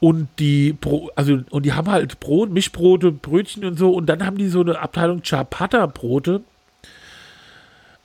Und 0.00 0.28
die, 0.38 0.76
also, 1.14 1.38
und 1.50 1.64
die 1.64 1.72
haben 1.72 1.90
halt 1.90 2.20
Brot, 2.20 2.50
Mischbrote, 2.50 3.10
Brötchen 3.10 3.64
und 3.64 3.78
so. 3.78 3.90
Und 3.92 4.06
dann 4.06 4.26
haben 4.26 4.36
die 4.36 4.48
so 4.48 4.60
eine 4.60 4.78
Abteilung 4.78 5.22
Chapata-Brote. 5.22 6.42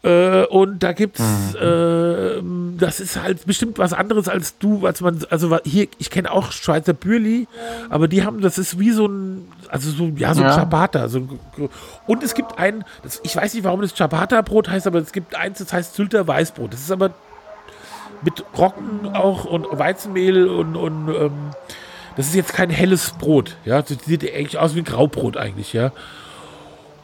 Äh, 0.01 0.45
und 0.45 0.81
da 0.81 0.93
gibt's, 0.93 1.19
mhm. 1.19 2.77
äh, 2.77 2.77
das 2.79 3.01
ist 3.01 3.21
halt 3.21 3.45
bestimmt 3.45 3.79
was 3.79 3.91
anderes 3.91 4.29
als 4.29 4.57
du, 4.57 4.85
als 4.85 5.01
man, 5.01 5.25
also 5.29 5.57
hier, 5.65 5.87
ich 5.97 6.09
kenne 6.09 6.31
auch 6.31 6.53
Schweizer 6.53 6.93
Bürli, 6.93 7.47
aber 7.89 8.07
die 8.07 8.23
haben, 8.23 8.39
das 8.39 8.57
ist 8.57 8.79
wie 8.79 8.91
so 8.91 9.07
ein, 9.07 9.49
also 9.67 9.91
so, 9.91 10.05
ja, 10.15 10.33
so 10.33 10.41
ein 10.41 10.47
ja. 10.47 10.53
Ciabatta. 10.53 11.09
So, 11.09 11.27
und 12.07 12.23
es 12.23 12.33
gibt 12.33 12.57
ein, 12.57 12.85
das, 13.03 13.19
ich 13.23 13.35
weiß 13.35 13.53
nicht, 13.53 13.65
warum 13.65 13.81
das 13.81 13.93
Ciabatta-Brot 13.93 14.69
heißt, 14.69 14.87
aber 14.87 14.99
es 14.99 15.11
gibt 15.11 15.35
eins, 15.35 15.59
das 15.59 15.73
heißt 15.73 15.95
Sylter 15.95 16.25
Weißbrot. 16.25 16.71
Das 16.71 16.79
ist 16.79 16.91
aber 16.91 17.11
mit 18.21 18.45
Roggen 18.57 19.13
auch 19.13 19.43
und 19.43 19.67
Weizenmehl 19.69 20.47
und, 20.47 20.77
und 20.77 21.09
ähm, 21.09 21.51
das 22.15 22.27
ist 22.27 22.35
jetzt 22.35 22.53
kein 22.53 22.69
helles 22.69 23.11
Brot, 23.11 23.57
ja. 23.65 23.81
Das 23.81 23.97
sieht 24.05 24.23
eigentlich 24.23 24.57
aus 24.57 24.75
wie 24.75 24.79
ein 24.79 24.85
Graubrot 24.85 25.35
eigentlich, 25.35 25.73
ja. 25.73 25.91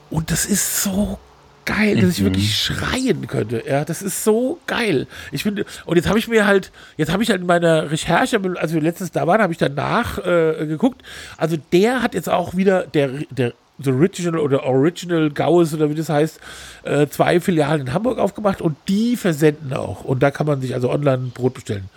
Und 0.10 0.32
das 0.32 0.46
ist 0.46 0.82
so 0.82 1.20
geil, 1.66 2.00
dass 2.00 2.12
ich 2.12 2.22
mhm. 2.22 2.26
wirklich 2.26 2.58
schreien 2.58 3.28
könnte. 3.28 3.64
Ja, 3.68 3.84
das 3.86 4.02
ist 4.02 4.24
so 4.24 4.60
geil. 4.68 5.08
Ich 5.32 5.44
finde, 5.44 5.66
und 5.86 5.98
jetzt 5.98 6.08
habe 6.08 6.20
ich 6.20 6.28
mir 6.28 6.46
halt, 6.46 6.72
jetzt 6.98 7.12
habe 7.12 7.24
ich 7.24 7.30
halt 7.30 7.42
in 7.42 7.48
meiner 7.48 7.92
Recherche, 7.92 8.40
als 8.56 8.74
wir 8.74 8.82
letztens 8.82 9.12
da 9.12 9.28
waren, 9.28 9.42
habe 9.42 9.54
ich 9.54 9.60
danach 9.60 10.20
äh, 10.20 10.66
geguckt. 10.68 11.02
Also 11.38 11.58
der 11.72 12.02
hat 12.02 12.14
jetzt 12.14 12.30
auch 12.30 12.56
wieder, 12.56 12.84
der, 12.84 13.10
der 13.30 13.54
The 13.78 13.92
Original 13.92 14.40
oder 14.40 14.64
Original 14.64 15.30
Gaues 15.32 15.74
oder 15.74 15.90
wie 15.90 15.96
das 15.96 16.10
heißt, 16.10 16.40
äh, 16.84 17.08
zwei 17.08 17.42
Filialen 17.42 17.82
in 17.82 17.94
Hamburg 17.94 18.20
aufgemacht 18.20 18.62
und 18.62 18.78
die 18.88 19.18
versenden 19.18 19.74
auch. 19.74 20.04
Und 20.06 20.24
da 20.24 20.32
kann 20.32 20.48
man 20.48 20.62
sich 20.62 20.74
also 20.74 20.90
online 20.90 21.32
Brot 21.34 21.56
bestellen. 21.56 21.90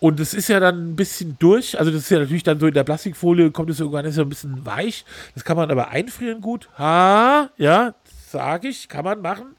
Und 0.00 0.18
es 0.18 0.32
ist 0.32 0.48
ja 0.48 0.60
dann 0.60 0.92
ein 0.92 0.96
bisschen 0.96 1.36
durch. 1.38 1.78
Also, 1.78 1.90
das 1.90 2.02
ist 2.02 2.10
ja 2.10 2.18
natürlich 2.18 2.42
dann 2.42 2.58
so 2.58 2.66
in 2.66 2.72
der 2.72 2.84
Plastikfolie, 2.84 3.50
kommt 3.50 3.68
es 3.68 3.80
irgendwann 3.80 4.06
ist 4.06 4.16
ja 4.16 4.22
ein 4.22 4.30
bisschen 4.30 4.64
weich. 4.64 5.04
Das 5.34 5.44
kann 5.44 5.58
man 5.58 5.70
aber 5.70 5.90
einfrieren 5.90 6.40
gut. 6.40 6.70
Ha, 6.78 7.50
ja, 7.58 7.94
sage 8.30 8.68
ich, 8.68 8.88
kann 8.88 9.04
man 9.04 9.20
machen. 9.20 9.56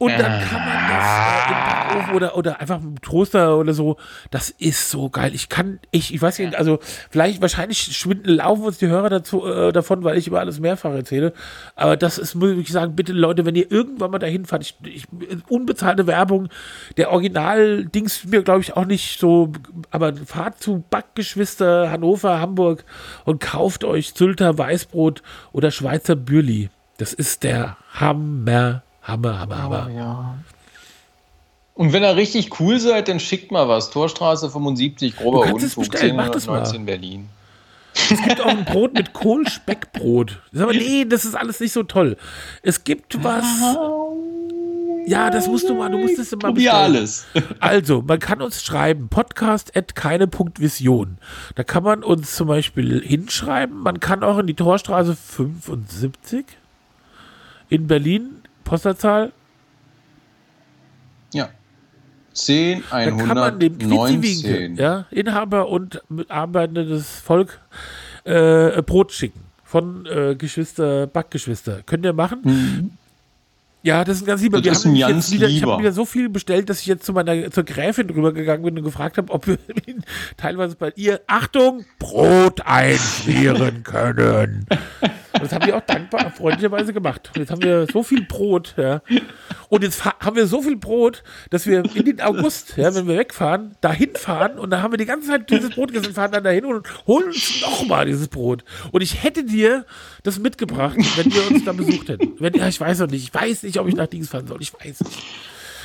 Und 0.00 0.12
dann 0.12 0.40
kann 0.42 0.64
man 0.64 0.88
das 0.88 1.06
äh, 1.08 1.48
im 1.48 1.98
Backofen 1.98 2.14
oder, 2.14 2.36
oder 2.36 2.60
einfach 2.60 2.80
im 2.80 3.00
Toaster 3.00 3.58
oder 3.58 3.72
so. 3.72 3.96
Das 4.30 4.50
ist 4.50 4.90
so 4.90 5.10
geil. 5.10 5.34
Ich 5.34 5.48
kann, 5.48 5.80
ich, 5.90 6.14
ich 6.14 6.22
weiß 6.22 6.38
nicht, 6.38 6.54
also 6.54 6.78
vielleicht, 7.10 7.40
wahrscheinlich 7.40 7.96
schwinden, 7.96 8.36
laufen 8.36 8.62
uns 8.62 8.78
die 8.78 8.86
Hörer 8.86 9.08
dazu, 9.08 9.44
äh, 9.44 9.72
davon, 9.72 10.04
weil 10.04 10.16
ich 10.16 10.28
über 10.28 10.38
alles 10.38 10.60
mehrfach 10.60 10.92
erzähle. 10.92 11.32
Aber 11.74 11.96
das 11.96 12.18
ist, 12.18 12.36
muss 12.36 12.50
ich 12.50 12.70
sagen, 12.70 12.94
bitte 12.94 13.12
Leute, 13.12 13.44
wenn 13.44 13.56
ihr 13.56 13.72
irgendwann 13.72 14.12
mal 14.12 14.20
dahin 14.20 14.44
fahrt, 14.44 14.62
ich, 14.62 14.76
ich, 14.84 15.04
unbezahlte 15.48 16.06
Werbung, 16.06 16.48
der 16.96 17.10
Original-Dings 17.10 18.24
mir, 18.26 18.42
glaube 18.42 18.60
ich, 18.60 18.76
auch 18.76 18.84
nicht 18.84 19.18
so, 19.18 19.50
aber 19.90 20.14
fahrt 20.14 20.62
zu 20.62 20.84
Backgeschwister 20.90 21.90
Hannover, 21.90 22.40
Hamburg 22.40 22.84
und 23.24 23.40
kauft 23.40 23.82
euch 23.82 24.14
Zülter 24.14 24.56
Weißbrot 24.56 25.22
oder 25.52 25.72
Schweizer 25.72 26.14
Bürli. 26.14 26.70
Das 26.98 27.12
ist 27.12 27.44
der 27.44 27.76
Hammer, 27.94 28.82
Hammer, 29.02 29.38
Hammer, 29.38 29.62
Hammer. 29.62 29.86
Oh, 29.88 29.96
ja. 29.96 30.34
Und 31.74 31.92
wenn 31.92 32.02
ihr 32.02 32.16
richtig 32.16 32.58
cool 32.58 32.80
seid, 32.80 33.06
dann 33.06 33.20
schickt 33.20 33.52
mal 33.52 33.68
was. 33.68 33.90
Torstraße 33.90 34.50
75, 34.50 35.16
grober 35.16 35.52
Unfug, 35.54 35.84
1019 35.84 36.84
Berlin. 36.84 37.28
Es 37.94 38.20
gibt 38.20 38.40
auch 38.40 38.46
ein 38.46 38.64
Brot 38.64 38.94
mit 38.94 39.12
Kohlspeckbrot. 39.12 40.40
Aber 40.56 40.72
nee, 40.72 41.04
das 41.04 41.24
ist 41.24 41.36
alles 41.36 41.60
nicht 41.60 41.72
so 41.72 41.84
toll. 41.84 42.16
Es 42.62 42.82
gibt 42.82 43.22
was. 43.22 43.44
Ja, 45.06 45.30
das 45.30 45.46
musst 45.46 45.68
du 45.68 45.74
mal, 45.74 45.90
du 45.90 45.98
musst 45.98 46.18
es 46.18 46.32
mal 46.32 46.52
bestellen. 46.52 46.74
alles. 46.74 47.26
Also, 47.60 48.02
man 48.02 48.18
kann 48.18 48.42
uns 48.42 48.64
schreiben, 48.64 49.08
podcast 49.08 49.76
at 49.76 49.94
keine.vision. 49.94 51.18
Da 51.54 51.62
kann 51.62 51.84
man 51.84 52.02
uns 52.02 52.34
zum 52.34 52.48
Beispiel 52.48 53.00
hinschreiben. 53.00 53.78
Man 53.78 54.00
kann 54.00 54.24
auch 54.24 54.38
in 54.38 54.48
die 54.48 54.54
Torstraße 54.54 55.14
75 55.14 56.44
in 57.68 57.86
Berlin, 57.86 58.42
Postleitzahl? 58.64 59.32
Ja. 61.32 61.50
10, 62.32 62.84
119. 62.90 63.26
kann 63.26 63.36
man 63.36 63.58
dem 63.58 63.80
Winke, 63.80 64.80
ja, 64.80 65.06
Inhaber 65.10 65.68
und 65.68 66.02
arbeitendes 66.28 67.20
Volk 67.20 67.60
äh, 68.24 68.80
Brot 68.82 69.12
schicken 69.12 69.40
von 69.64 70.06
äh, 70.06 70.34
Geschwister, 70.36 71.06
Backgeschwister. 71.06 71.82
Könnt 71.84 72.04
ihr 72.04 72.12
machen? 72.12 72.40
Mhm. 72.44 72.90
Ja, 73.82 74.04
das 74.04 74.16
ist 74.16 74.22
ein 74.22 74.26
ganz 74.26 74.42
lieber. 74.42 74.60
Das 74.60 74.84
wir 74.84 75.06
haben 75.06 75.14
jetzt 75.16 75.30
wieder, 75.30 75.48
ich 75.48 75.62
habe 75.62 75.80
wieder 75.80 75.92
so 75.92 76.04
viel 76.04 76.28
bestellt, 76.28 76.68
dass 76.68 76.80
ich 76.80 76.86
jetzt 76.86 77.04
zu 77.04 77.12
meiner 77.12 77.50
zur 77.50 77.64
Gräfin 77.64 78.08
drüber 78.08 78.32
gegangen 78.32 78.64
bin 78.64 78.76
und 78.76 78.84
gefragt 78.84 79.18
habe, 79.18 79.32
ob 79.32 79.46
wir 79.46 79.58
teilweise 80.36 80.74
bei 80.74 80.92
ihr 80.96 81.20
Achtung 81.26 81.84
Brot 81.98 82.60
einfrieren 82.64 83.82
können. 83.84 84.66
Und 85.32 85.42
das 85.42 85.52
haben 85.52 85.64
die 85.64 85.72
auch 85.72 85.82
dankbar, 85.82 86.32
freundlicherweise 86.32 86.92
gemacht. 86.92 87.30
Und 87.34 87.40
jetzt 87.40 87.50
haben 87.50 87.62
wir 87.62 87.86
so 87.92 88.02
viel 88.02 88.22
Brot, 88.22 88.74
ja. 88.76 89.02
Und 89.68 89.84
jetzt 89.84 90.04
haben 90.04 90.34
wir 90.34 90.46
so 90.46 90.62
viel 90.62 90.76
Brot, 90.76 91.22
dass 91.50 91.66
wir 91.66 91.84
in 91.94 92.04
den 92.04 92.20
August, 92.20 92.76
ja, 92.76 92.92
wenn 92.94 93.06
wir 93.06 93.18
wegfahren, 93.18 93.76
dahin 93.80 94.14
fahren 94.14 94.58
und 94.58 94.70
da 94.70 94.82
haben 94.82 94.92
wir 94.92 94.98
die 94.98 95.06
ganze 95.06 95.28
Zeit 95.28 95.50
dieses 95.50 95.70
Brot 95.70 95.92
gegessen, 95.92 96.14
fahren 96.14 96.32
dann 96.32 96.42
dahin 96.44 96.64
und 96.64 96.86
holen 97.06 97.26
uns 97.26 97.60
nochmal 97.60 98.06
dieses 98.06 98.28
Brot. 98.28 98.64
Und 98.90 99.02
ich 99.02 99.22
hätte 99.22 99.44
dir 99.44 99.84
das 100.22 100.38
mitgebracht, 100.38 100.96
wenn 101.16 101.32
wir 101.32 101.50
uns 101.50 101.64
da 101.64 101.72
besucht 101.72 102.08
hätten. 102.08 102.32
Wenn, 102.38 102.54
ja, 102.54 102.68
ich 102.68 102.80
weiß 102.80 103.00
noch 103.00 103.10
nicht. 103.10 103.24
Ich 103.24 103.34
weiß 103.34 103.62
nicht, 103.62 103.78
ob 103.78 103.88
ich 103.88 103.94
nach 103.94 104.06
Dings 104.06 104.28
fahren 104.28 104.46
soll. 104.46 104.60
Ich 104.60 104.72
weiß 104.74 105.00
nicht. 105.00 105.22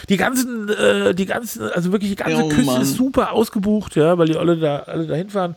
Die 0.10 0.18
ganzen, 0.18 0.70
äh, 0.70 1.16
die 1.16 1.26
ganzen, 1.26 1.70
also 1.70 1.92
wirklich 1.92 2.12
die 2.12 2.18
ganze 2.18 2.44
oh, 2.44 2.50
Küste 2.50 2.66
Mann. 2.66 2.82
ist 2.82 2.96
super 2.96 3.32
ausgebucht, 3.32 3.96
ja, 3.96 4.18
weil 4.18 4.28
die 4.28 4.36
alle 4.36 4.58
da, 4.58 4.80
alle 4.80 5.08
dahin 5.08 5.30
fahren. 5.30 5.56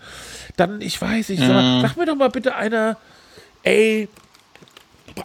Dann, 0.57 0.81
ich 0.81 1.01
weiß 1.01 1.31
nicht, 1.31 1.41
sag, 1.41 1.83
sag 1.83 1.97
mir 1.97 2.07
doch 2.07 2.15
mal 2.15 2.31
bitte 2.31 2.55
einer, 2.55 2.97
ey, 3.65 4.09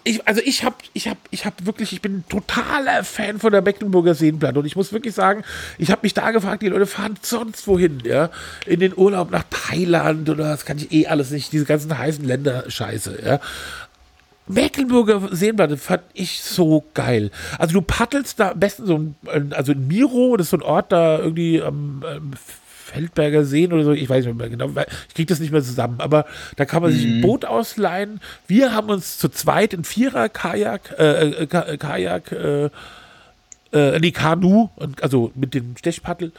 ich, 0.04 0.26
also 0.28 0.42
ich 0.44 0.64
habe 0.64 0.76
ich 0.94 1.08
hab, 1.08 1.18
ich 1.32 1.46
hab 1.46 1.66
wirklich, 1.66 1.92
ich 1.94 2.02
bin 2.02 2.20
ein 2.20 2.26
totaler 2.30 3.04
Fan 3.04 3.40
von 3.40 3.52
der 3.52 3.62
Mecklenburger 3.62 4.16
Seenplatte 4.16 4.60
und 4.60 4.66
ich 4.66 4.76
muss 4.76 4.94
wirklich 4.94 5.14
sagen, 5.14 5.44
ich 5.78 5.92
habe 5.92 6.02
mich 6.04 6.14
da 6.14 6.32
gefragt, 6.32 6.62
die 6.62 6.68
Leute 6.68 6.86
fahren 6.86 7.16
sonst 7.22 7.68
wohin, 7.68 8.02
ja, 8.06 8.30
in 8.66 8.80
den 8.80 8.98
Urlaub 8.98 9.32
nach 9.32 9.44
Thailand 9.50 10.30
oder 10.30 10.46
das 10.46 10.66
kann 10.66 10.78
ich 10.78 10.92
eh 10.92 11.08
alles 11.08 11.32
nicht, 11.32 11.52
diese 11.52 11.66
ganzen 11.66 11.98
heißen 11.98 12.24
Länder 12.24 12.70
Scheiße, 12.70 13.20
ja. 13.24 13.40
Mecklenburger 14.48 15.30
Seenplatte 15.32 15.78
fand 15.78 16.04
ich 16.14 16.42
so 16.42 16.84
geil. 16.94 17.32
Also 17.58 17.74
du 17.74 17.82
paddelst 17.82 18.40
da 18.40 18.52
am 18.52 18.60
besten 18.60 18.86
so 18.86 18.98
ein, 18.98 19.54
also 19.54 19.72
in 19.72 19.88
Miro, 19.88 20.36
das 20.36 20.48
ist 20.48 20.52
so 20.52 20.58
ein 20.58 20.64
Ort 20.64 20.92
da 20.92 21.20
irgendwie 21.20 21.62
am, 21.62 22.04
am 22.06 22.32
Feldberger 22.92 23.46
Seen 23.46 23.72
oder 23.74 23.84
so, 23.84 23.92
ich 23.92 24.10
weiß 24.10 24.26
nicht 24.26 24.38
mehr 24.38 24.50
genau, 24.50 24.70
ich 25.08 25.16
kriege 25.16 25.28
das 25.28 25.40
nicht 25.40 25.52
mehr 25.52 25.64
zusammen, 25.64 26.00
aber 26.00 26.26
da 26.56 26.66
kann 26.66 26.82
man 26.82 26.92
sich 26.92 27.06
ein 27.06 27.18
mhm. 27.18 27.22
Boot 27.22 27.46
ausleihen. 27.46 28.20
Wir 28.48 28.74
haben 28.74 28.90
uns 28.90 29.18
zu 29.18 29.30
zweit 29.30 29.74
in 29.74 29.84
Vierer 29.84 30.30
Kajak, 30.30 30.96
äh, 30.98 31.44
äh, 31.44 31.78
Kajak, 31.78 32.32
äh, 32.32 32.70
äh, 33.72 34.00
die 34.00 34.12
Kanu, 34.12 34.70
also 35.02 35.32
mit 35.36 35.54
dem 35.54 35.78
Stechpaddel, 35.78 36.32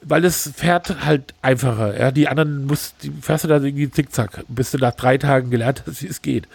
weil 0.00 0.24
es 0.24 0.50
fährt 0.54 1.04
halt 1.04 1.34
einfacher. 1.42 1.98
Ja, 1.98 2.10
die 2.10 2.28
anderen 2.28 2.66
muss, 2.66 2.94
die 3.02 3.12
fährst 3.20 3.44
du 3.44 3.48
da 3.48 3.60
irgendwie 3.60 3.90
zickzack, 3.90 4.44
bis 4.48 4.72
du 4.72 4.78
nach 4.78 4.94
drei 4.94 5.18
Tagen 5.18 5.50
gelernt 5.50 5.84
hast, 5.86 6.02
wie 6.02 6.08
es 6.08 6.22
geht. 6.22 6.48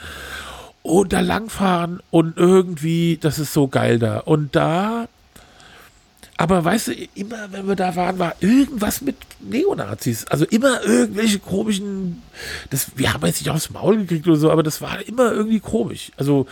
Und 0.83 1.13
da 1.13 1.21
langfahren 1.21 1.99
und 2.11 2.37
irgendwie, 2.37 3.17
das 3.19 3.39
ist 3.39 3.53
so 3.53 3.67
geil 3.67 3.99
da. 3.99 4.19
Und 4.19 4.55
da 4.55 5.07
aber 6.37 6.63
weißt 6.63 6.89
du, 6.89 6.93
immer 7.15 7.51
wenn 7.51 7.67
wir 7.67 7.75
da 7.75 7.95
waren, 7.95 8.19
war 8.19 8.35
irgendwas 8.39 9.01
mit 9.01 9.15
Neonazis. 9.39 10.27
Also 10.27 10.45
immer 10.45 10.83
irgendwelche 10.83 11.39
komischen. 11.39 12.21
Das, 12.69 12.91
wir 12.95 13.11
haben 13.11 13.25
jetzt 13.25 13.41
nicht 13.41 13.49
aufs 13.49 13.71
Maul 13.71 13.97
gekriegt 13.97 14.27
oder 14.27 14.37
so, 14.37 14.51
aber 14.51 14.61
das 14.61 14.79
war 14.79 15.01
immer 15.07 15.31
irgendwie 15.31 15.59
komisch. 15.59 16.11
Also. 16.15 16.45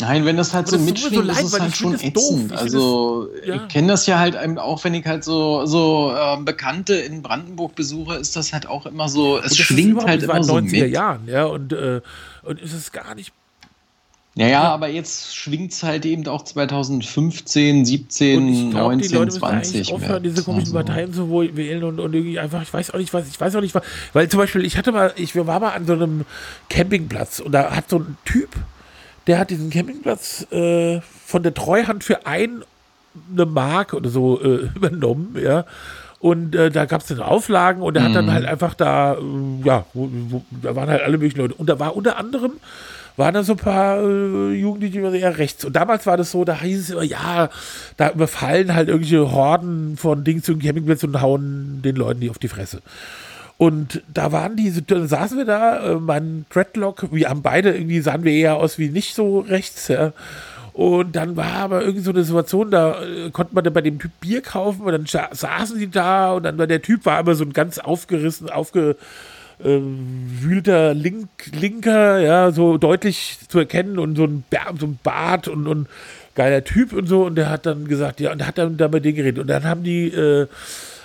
Nein, 0.00 0.24
wenn 0.24 0.36
das 0.36 0.54
halt 0.54 0.68
so 0.68 0.78
mitschwingt, 0.78 1.14
so 1.16 1.22
leid, 1.22 1.38
ist 1.38 1.54
es 1.54 1.60
halt 1.60 1.76
schon 1.76 1.94
ätzend. 1.94 2.52
Also 2.52 3.24
das, 3.24 3.48
ja. 3.48 3.54
ich 3.56 3.66
kenne 3.66 3.88
das 3.88 4.06
ja 4.06 4.20
halt 4.20 4.36
auch, 4.58 4.84
wenn 4.84 4.94
ich 4.94 5.04
halt 5.04 5.24
so, 5.24 5.66
so 5.66 6.14
äh, 6.16 6.40
Bekannte 6.40 6.94
in 6.94 7.22
Brandenburg 7.22 7.74
besuche, 7.74 8.14
ist 8.14 8.36
das 8.36 8.52
halt 8.52 8.68
auch 8.68 8.86
immer 8.86 9.08
so, 9.08 9.40
es 9.40 9.56
schwingt 9.56 10.04
halt 10.04 10.22
immer 10.22 10.44
so 10.44 10.60
mit. 10.60 10.92
Jahren, 10.92 11.26
ja, 11.26 11.46
und, 11.46 11.72
äh, 11.72 12.00
und 12.44 12.60
ist 12.60 12.74
es 12.74 12.92
gar 12.92 13.16
nicht 13.16 13.32
ja, 14.38 14.46
ja, 14.46 14.62
aber 14.62 14.86
jetzt 14.86 15.34
schwingt 15.34 15.72
es 15.72 15.82
halt 15.82 16.06
eben 16.06 16.24
auch 16.28 16.42
2015, 16.42 17.84
17, 17.84 18.70
glaub, 18.70 18.92
19, 18.92 19.08
die 19.08 19.14
Leute 19.16 19.32
20. 19.32 19.92
aufhören, 19.92 20.22
diese 20.22 20.44
komischen 20.44 20.76
also. 20.76 20.86
Parteien 20.86 21.12
zu 21.12 21.28
wählen 21.56 21.82
und, 21.82 21.98
und 21.98 22.14
irgendwie 22.14 22.38
einfach, 22.38 22.62
ich 22.62 22.72
weiß 22.72 22.92
auch 22.92 22.98
nicht 22.98 23.12
was, 23.12 23.26
ich 23.26 23.40
weiß 23.40 23.56
auch 23.56 23.60
nicht 23.60 23.74
was, 23.74 23.82
weil 24.12 24.28
zum 24.28 24.38
Beispiel, 24.38 24.64
ich 24.64 24.76
hatte 24.76 24.92
mal, 24.92 25.12
ich 25.16 25.34
war 25.34 25.58
mal 25.58 25.70
an 25.70 25.86
so 25.86 25.94
einem 25.94 26.24
Campingplatz 26.70 27.40
und 27.40 27.50
da 27.50 27.74
hat 27.74 27.90
so 27.90 27.98
ein 27.98 28.16
Typ, 28.24 28.50
der 29.26 29.40
hat 29.40 29.50
diesen 29.50 29.70
Campingplatz 29.70 30.46
äh, 30.52 31.00
von 31.26 31.42
der 31.42 31.54
Treuhand 31.54 32.04
für 32.04 32.24
eine 32.24 32.62
Mark 33.44 33.92
oder 33.92 34.08
so 34.08 34.40
äh, 34.40 34.68
übernommen, 34.76 35.36
ja. 35.42 35.64
Und 36.20 36.54
äh, 36.54 36.70
da 36.70 36.84
gab 36.84 37.00
es 37.00 37.08
dann 37.08 37.20
Auflagen 37.20 37.82
und 37.82 37.96
er 37.96 38.04
hat 38.04 38.14
dann 38.14 38.26
mhm. 38.26 38.32
halt 38.32 38.44
einfach 38.44 38.74
da, 38.74 39.14
äh, 39.14 39.18
ja, 39.64 39.84
wo, 39.94 40.08
wo, 40.28 40.44
da 40.50 40.76
waren 40.76 40.88
halt 40.88 41.02
alle 41.02 41.16
möglichen 41.16 41.38
Leute. 41.38 41.54
Und 41.54 41.68
da 41.68 41.78
war 41.78 41.96
unter 41.96 42.16
anderem 42.16 42.52
waren 43.18 43.34
da 43.34 43.42
so 43.42 43.54
ein 43.54 43.58
paar 43.58 44.00
äh, 44.00 44.52
Jugendliche, 44.52 44.98
die 44.98 45.02
waren 45.02 45.14
eher 45.14 45.38
rechts. 45.38 45.64
Und 45.64 45.74
damals 45.74 46.06
war 46.06 46.16
das 46.16 46.30
so, 46.30 46.44
da 46.44 46.60
hieß 46.60 46.80
es 46.80 46.90
immer, 46.90 47.02
ja, 47.02 47.50
da 47.96 48.10
überfallen 48.10 48.74
halt 48.74 48.88
irgendwelche 48.88 49.32
Horden 49.32 49.96
von 49.96 50.24
Dings 50.24 50.44
zu 50.44 50.56
Campingplätzen 50.56 51.10
und 51.10 51.20
hauen 51.20 51.82
den 51.82 51.96
Leuten 51.96 52.20
die 52.20 52.30
auf 52.30 52.38
die 52.38 52.48
Fresse. 52.48 52.80
Und 53.56 54.02
da 54.14 54.30
waren 54.30 54.54
die, 54.54 54.72
dann 54.86 55.08
saßen 55.08 55.36
wir 55.36 55.44
da, 55.44 55.94
äh, 55.94 55.94
mein 55.96 56.46
Dreadlock, 56.48 57.08
wir 57.12 57.28
haben 57.28 57.42
beide 57.42 57.74
irgendwie, 57.74 58.00
sahen 58.00 58.22
wir 58.22 58.32
eher 58.32 58.56
aus 58.56 58.78
wie 58.78 58.88
nicht 58.88 59.16
so 59.16 59.40
rechts, 59.40 59.88
ja. 59.88 60.12
Und 60.72 61.16
dann 61.16 61.36
war 61.36 61.54
aber 61.54 61.80
irgendwie 61.80 62.04
so 62.04 62.12
eine 62.12 62.22
Situation, 62.22 62.70
da 62.70 63.02
äh, 63.02 63.30
konnte 63.30 63.52
man 63.52 63.64
dann 63.64 63.74
bei 63.74 63.80
dem 63.80 63.98
Typ 63.98 64.12
Bier 64.20 64.42
kaufen 64.42 64.82
und 64.82 64.92
dann 64.92 65.06
saßen 65.32 65.76
die 65.76 65.90
da 65.90 66.34
und 66.34 66.44
dann 66.44 66.56
war 66.56 66.68
der 66.68 66.82
Typ 66.82 67.04
war 67.04 67.18
immer 67.18 67.34
so 67.34 67.42
ein 67.42 67.52
ganz 67.52 67.80
aufgerissen, 67.80 68.48
aufge, 68.48 68.96
äh, 69.64 69.78
wühlter 69.80 70.94
Link, 70.94 71.28
Linker, 71.52 72.20
ja, 72.20 72.50
so 72.50 72.78
deutlich 72.78 73.38
zu 73.48 73.58
erkennen 73.58 73.98
und 73.98 74.16
so 74.16 74.24
ein, 74.24 74.44
so 74.78 74.86
ein 74.86 74.98
Bart 75.02 75.48
und, 75.48 75.66
und 75.66 75.88
geiler 76.34 76.64
Typ 76.64 76.92
und 76.92 77.06
so. 77.06 77.24
Und 77.26 77.34
der 77.34 77.50
hat 77.50 77.66
dann 77.66 77.86
gesagt, 77.86 78.20
ja, 78.20 78.32
und 78.32 78.46
hat 78.46 78.58
dann 78.58 78.76
da 78.76 78.88
mit 78.88 79.04
denen 79.04 79.16
geredet. 79.16 79.40
Und 79.40 79.48
dann 79.48 79.64
haben 79.64 79.82
die, 79.82 80.08
äh, 80.08 80.46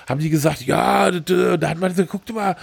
haben 0.07 0.19
die 0.19 0.29
gesagt, 0.29 0.61
ja, 0.65 1.11
da 1.11 1.69
hat 1.69 1.79
man 1.79 1.89
gesagt, 1.89 2.09
guck 2.09 2.33
mal, 2.33 2.55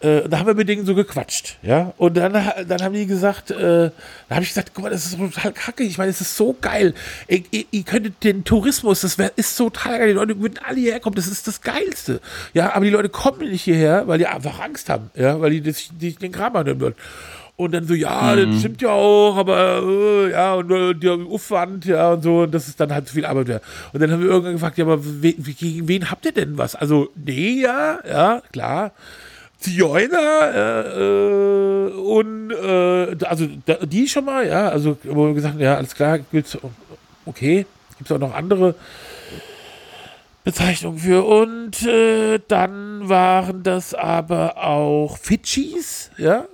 äh, 0.00 0.28
da 0.28 0.38
haben 0.38 0.46
wir 0.46 0.54
mit 0.54 0.68
denen 0.68 0.84
so 0.84 0.94
gequatscht, 0.94 1.56
ja. 1.62 1.94
Und 1.96 2.16
dann, 2.16 2.32
dann 2.32 2.82
haben 2.82 2.92
die 2.92 3.06
gesagt, 3.06 3.50
äh, 3.50 3.90
da 4.28 4.34
habe 4.34 4.42
ich 4.42 4.50
gesagt, 4.50 4.72
guck 4.74 4.84
mal, 4.84 4.90
das 4.90 5.06
ist 5.06 5.18
total 5.18 5.52
kacke. 5.52 5.84
Ich 5.84 5.96
meine, 5.96 6.10
es 6.10 6.20
ist 6.20 6.36
so 6.36 6.54
geil. 6.60 6.94
Ihr, 7.28 7.42
ihr, 7.50 7.64
ihr 7.70 7.82
könntet 7.82 8.22
den 8.22 8.44
Tourismus, 8.44 9.00
das 9.00 9.16
wär, 9.18 9.32
ist 9.36 9.56
so 9.56 9.70
total 9.70 9.98
geil. 9.98 10.08
Die 10.08 10.14
Leute 10.14 10.40
würden 10.40 10.58
alle 10.62 10.80
hierher 10.80 11.00
kommen, 11.00 11.16
das 11.16 11.26
ist 11.28 11.46
das 11.48 11.62
Geilste. 11.62 12.20
Ja, 12.52 12.74
aber 12.74 12.84
die 12.84 12.90
Leute 12.90 13.08
kommen 13.08 13.48
nicht 13.48 13.62
hierher, 13.62 14.06
weil 14.06 14.18
die 14.18 14.26
einfach 14.26 14.60
Angst 14.60 14.90
haben, 14.90 15.10
ja, 15.14 15.40
weil 15.40 15.50
die, 15.50 15.62
das, 15.62 15.88
die 15.98 16.14
den 16.14 16.32
Kram 16.32 16.54
anhören 16.56 16.80
würden. 16.80 16.96
Und 17.56 17.72
dann 17.72 17.86
so, 17.86 17.94
ja, 17.94 18.34
mhm. 18.36 18.50
das 18.50 18.60
stimmt 18.60 18.82
ja 18.82 18.90
auch, 18.90 19.36
aber 19.36 19.82
äh, 19.82 20.30
ja, 20.30 20.54
und 20.54 20.70
äh, 20.70 20.92
der 20.92 21.14
Aufwand, 21.14 21.86
ja, 21.86 22.12
und 22.12 22.22
so, 22.22 22.42
und 22.42 22.54
das 22.54 22.68
ist 22.68 22.78
dann 22.78 22.92
halt 22.92 23.08
zu 23.08 23.14
viel 23.14 23.24
Arbeit. 23.24 23.48
Ja. 23.48 23.60
Und 23.94 24.02
dann 24.02 24.12
haben 24.12 24.20
wir 24.20 24.28
irgendwann 24.28 24.52
gefragt, 24.52 24.76
ja, 24.76 24.84
aber 24.84 25.02
we, 25.02 25.32
gegen 25.32 25.88
wen 25.88 26.10
habt 26.10 26.26
ihr 26.26 26.32
denn 26.32 26.58
was? 26.58 26.74
Also, 26.74 27.08
nee, 27.14 27.62
ja, 27.62 27.98
ja, 28.06 28.42
klar. 28.52 28.92
Zigeuner 29.66 30.54
äh, 30.54 31.88
äh, 31.88 31.92
und 31.92 32.52
äh, 32.52 33.24
also 33.24 33.48
die 33.82 34.06
schon 34.06 34.24
mal, 34.24 34.46
ja, 34.46 34.68
also 34.68 34.96
wo 35.02 35.26
wir 35.26 35.34
gesagt 35.34 35.54
haben, 35.54 35.60
ja, 35.60 35.76
alles 35.76 35.92
klar, 35.92 36.20
gibt's, 36.20 36.56
okay, 37.24 37.66
gibt 37.98 38.08
es 38.08 38.14
auch 38.14 38.20
noch 38.20 38.32
andere 38.32 38.76
Bezeichnungen 40.44 41.00
für 41.00 41.24
und 41.26 41.82
äh, 41.82 42.38
dann 42.46 43.08
waren 43.08 43.64
das 43.64 43.92
aber 43.92 44.56
auch 44.64 45.18
Fidschis, 45.18 46.12
ja. 46.16 46.44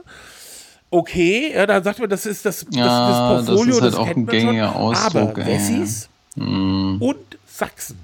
Okay, 0.89 1.53
ja, 1.55 1.67
da 1.67 1.83
sagt 1.83 1.99
man, 1.99 2.09
das 2.09 2.25
ist 2.25 2.47
das, 2.47 2.65
ja, 2.71 2.87
das, 2.87 3.47
das 3.47 3.47
Portfolio, 3.47 3.67
das 3.67 3.77
ist 3.77 3.83
halt 3.83 3.93
das 3.93 4.01
auch 4.01 4.17
ein 4.17 4.27
gängiger 4.27 4.75
Ausdruck. 4.77 5.39
Aber 5.39 5.47
Wessis 5.47 6.09
ja. 6.37 6.45
mm. 6.45 7.03
und 7.03 7.39
Sachsen 7.47 7.99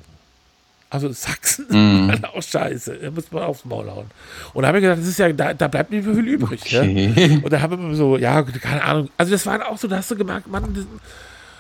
also 0.91 1.13
Sachsen 1.13 1.67
mm. 1.69 2.11
ist 2.11 2.25
auch 2.35 2.43
scheiße. 2.43 2.99
Da 3.03 3.11
muss 3.11 3.31
man 3.31 3.43
aufs 3.43 3.65
Maul 3.65 3.91
hauen. 3.91 4.07
Und 4.55 4.63
da 4.63 4.69
habe 4.69 4.79
ich 4.79 4.83
gedacht, 4.83 5.01
das 5.01 5.07
ist 5.07 5.19
ja, 5.19 5.33
da, 5.33 5.53
da 5.55 5.69
bleibt 5.69 5.91
nicht 5.91 6.07
mehr 6.07 6.15
viel 6.15 6.27
übrig. 6.27 6.63
Okay. 6.65 7.13
Ja? 7.15 7.35
Und 7.43 7.53
da 7.53 7.61
haben 7.61 7.91
wir 7.91 7.95
so, 7.95 8.17
ja, 8.17 8.43
keine 8.43 8.83
Ahnung. 8.83 9.11
Also 9.17 9.33
das 9.33 9.45
waren 9.47 9.63
auch 9.63 9.79
so, 9.79 9.89
da 9.89 9.97
hast 9.97 10.11
du 10.11 10.17
gemerkt, 10.17 10.49
Mann, 10.49 10.75
das, 10.75 10.85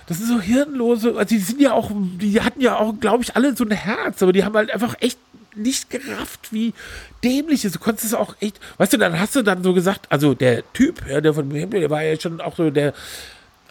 das 0.07 0.19
sind 0.19 0.29
so 0.29 0.41
hirnlose, 0.41 1.11
also 1.11 1.25
die 1.25 1.39
sind 1.39 1.61
ja 1.61 1.73
auch, 1.73 1.91
die 1.93 2.41
hatten 2.41 2.63
ja 2.63 2.77
auch, 2.77 2.99
glaube 2.99 3.23
ich, 3.23 3.37
alle 3.37 3.55
so 3.55 3.65
ein 3.65 3.71
Herz, 3.71 4.23
aber 4.23 4.33
die 4.33 4.45
haben 4.45 4.57
halt 4.57 4.71
einfach 4.71 4.95
echt 5.01 5.19
nicht 5.55 5.91
gerafft, 5.91 6.53
wie 6.53 6.73
dämlich 7.23 7.65
ist. 7.65 7.75
Du 7.75 7.79
konntest 7.79 8.07
es 8.07 8.15
auch 8.15 8.35
echt, 8.41 8.59
weißt 8.79 8.95
du, 8.95 8.97
dann 8.97 9.19
hast 9.19 9.37
du 9.37 9.43
dann 9.43 9.63
so 9.63 9.75
gesagt, 9.75 10.07
also 10.11 10.35
der 10.35 10.63
Typ, 10.73 11.03
ja, 11.07 11.21
der 11.21 11.35
von 11.35 11.49
mir, 11.49 11.67
der 11.67 11.91
war 11.91 12.03
ja 12.03 12.19
schon 12.19 12.41
auch 12.41 12.57
so 12.57 12.71
der, 12.71 12.95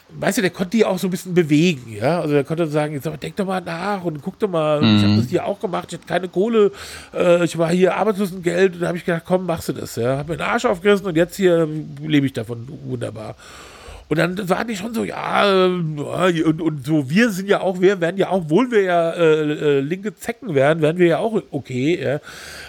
weißt 0.09 0.37
du, 0.37 0.41
der 0.41 0.51
konnte 0.51 0.77
die 0.77 0.85
auch 0.85 0.97
so 0.99 1.07
ein 1.07 1.11
bisschen 1.11 1.33
bewegen, 1.33 1.93
ja. 1.93 2.21
Also 2.21 2.33
der 2.33 2.43
konnte 2.43 2.67
sagen, 2.67 2.93
jetzt 2.93 3.07
aber 3.07 3.17
denk 3.17 3.35
doch 3.35 3.45
mal 3.45 3.61
nach 3.61 4.03
und 4.03 4.21
guck 4.21 4.39
doch 4.39 4.49
mal, 4.49 4.81
mhm. 4.81 4.97
ich 4.97 5.03
habe 5.03 5.15
das 5.17 5.29
hier 5.29 5.45
auch 5.45 5.59
gemacht, 5.59 5.87
ich 5.89 5.99
hatte 5.99 6.07
keine 6.07 6.27
Kohle, 6.29 6.71
äh, 7.13 7.43
ich 7.43 7.57
war 7.57 7.69
hier 7.69 7.95
Arbeitslosengeld 7.95 8.75
und 8.75 8.81
da 8.81 8.87
habe 8.87 8.97
ich 8.97 9.05
gedacht, 9.05 9.23
komm, 9.25 9.45
machst 9.45 9.69
du 9.69 9.73
das, 9.73 9.95
ja. 9.95 10.17
Hab 10.17 10.29
mir 10.29 10.37
den 10.37 10.45
Arsch 10.45 10.65
aufgerissen 10.65 11.05
und 11.07 11.15
jetzt 11.15 11.35
hier 11.35 11.67
lebe 12.01 12.25
ich 12.25 12.33
davon 12.33 12.67
wunderbar. 12.85 13.35
Und 14.09 14.17
dann 14.19 14.49
waren 14.49 14.67
die 14.67 14.77
schon 14.77 14.93
so, 14.93 15.03
ja, 15.03 15.65
äh, 15.65 16.43
und, 16.43 16.61
und 16.61 16.85
so, 16.85 17.09
wir 17.09 17.29
sind 17.29 17.49
ja 17.49 17.59
auch, 17.59 17.81
wir 17.81 17.99
werden 17.99 18.17
ja 18.17 18.29
auch, 18.29 18.43
obwohl 18.43 18.71
wir 18.71 18.83
ja 18.83 19.11
äh, 19.11 19.79
äh, 19.79 19.79
linke 19.81 20.15
Zecken 20.15 20.55
werden, 20.55 20.81
werden 20.81 20.97
wir 20.97 21.07
ja 21.07 21.17
auch 21.17 21.41
okay, 21.51 22.01
ja. 22.01 22.19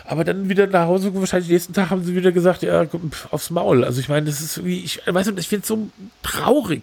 Aber 0.05 0.25
dann 0.25 0.49
wieder 0.49 0.67
nach 0.67 0.87
Hause, 0.87 1.15
wahrscheinlich 1.15 1.51
nächsten 1.51 1.75
Tag 1.75 1.91
haben 1.91 2.03
sie 2.03 2.17
wieder 2.17 2.33
gesagt, 2.33 2.63
ja, 2.63 2.87
aufs 3.31 3.51
Maul. 3.51 3.85
Also 3.85 4.01
ich 4.01 4.09
meine, 4.09 4.27
das 4.27 4.41
ist 4.41 4.65
wie, 4.65 4.81
ich 4.81 5.01
weiß 5.07 5.29
nicht, 5.29 5.39
ich 5.39 5.49
finde 5.49 5.63
es 5.63 5.69
so 5.69 5.89
traurig, 6.23 6.83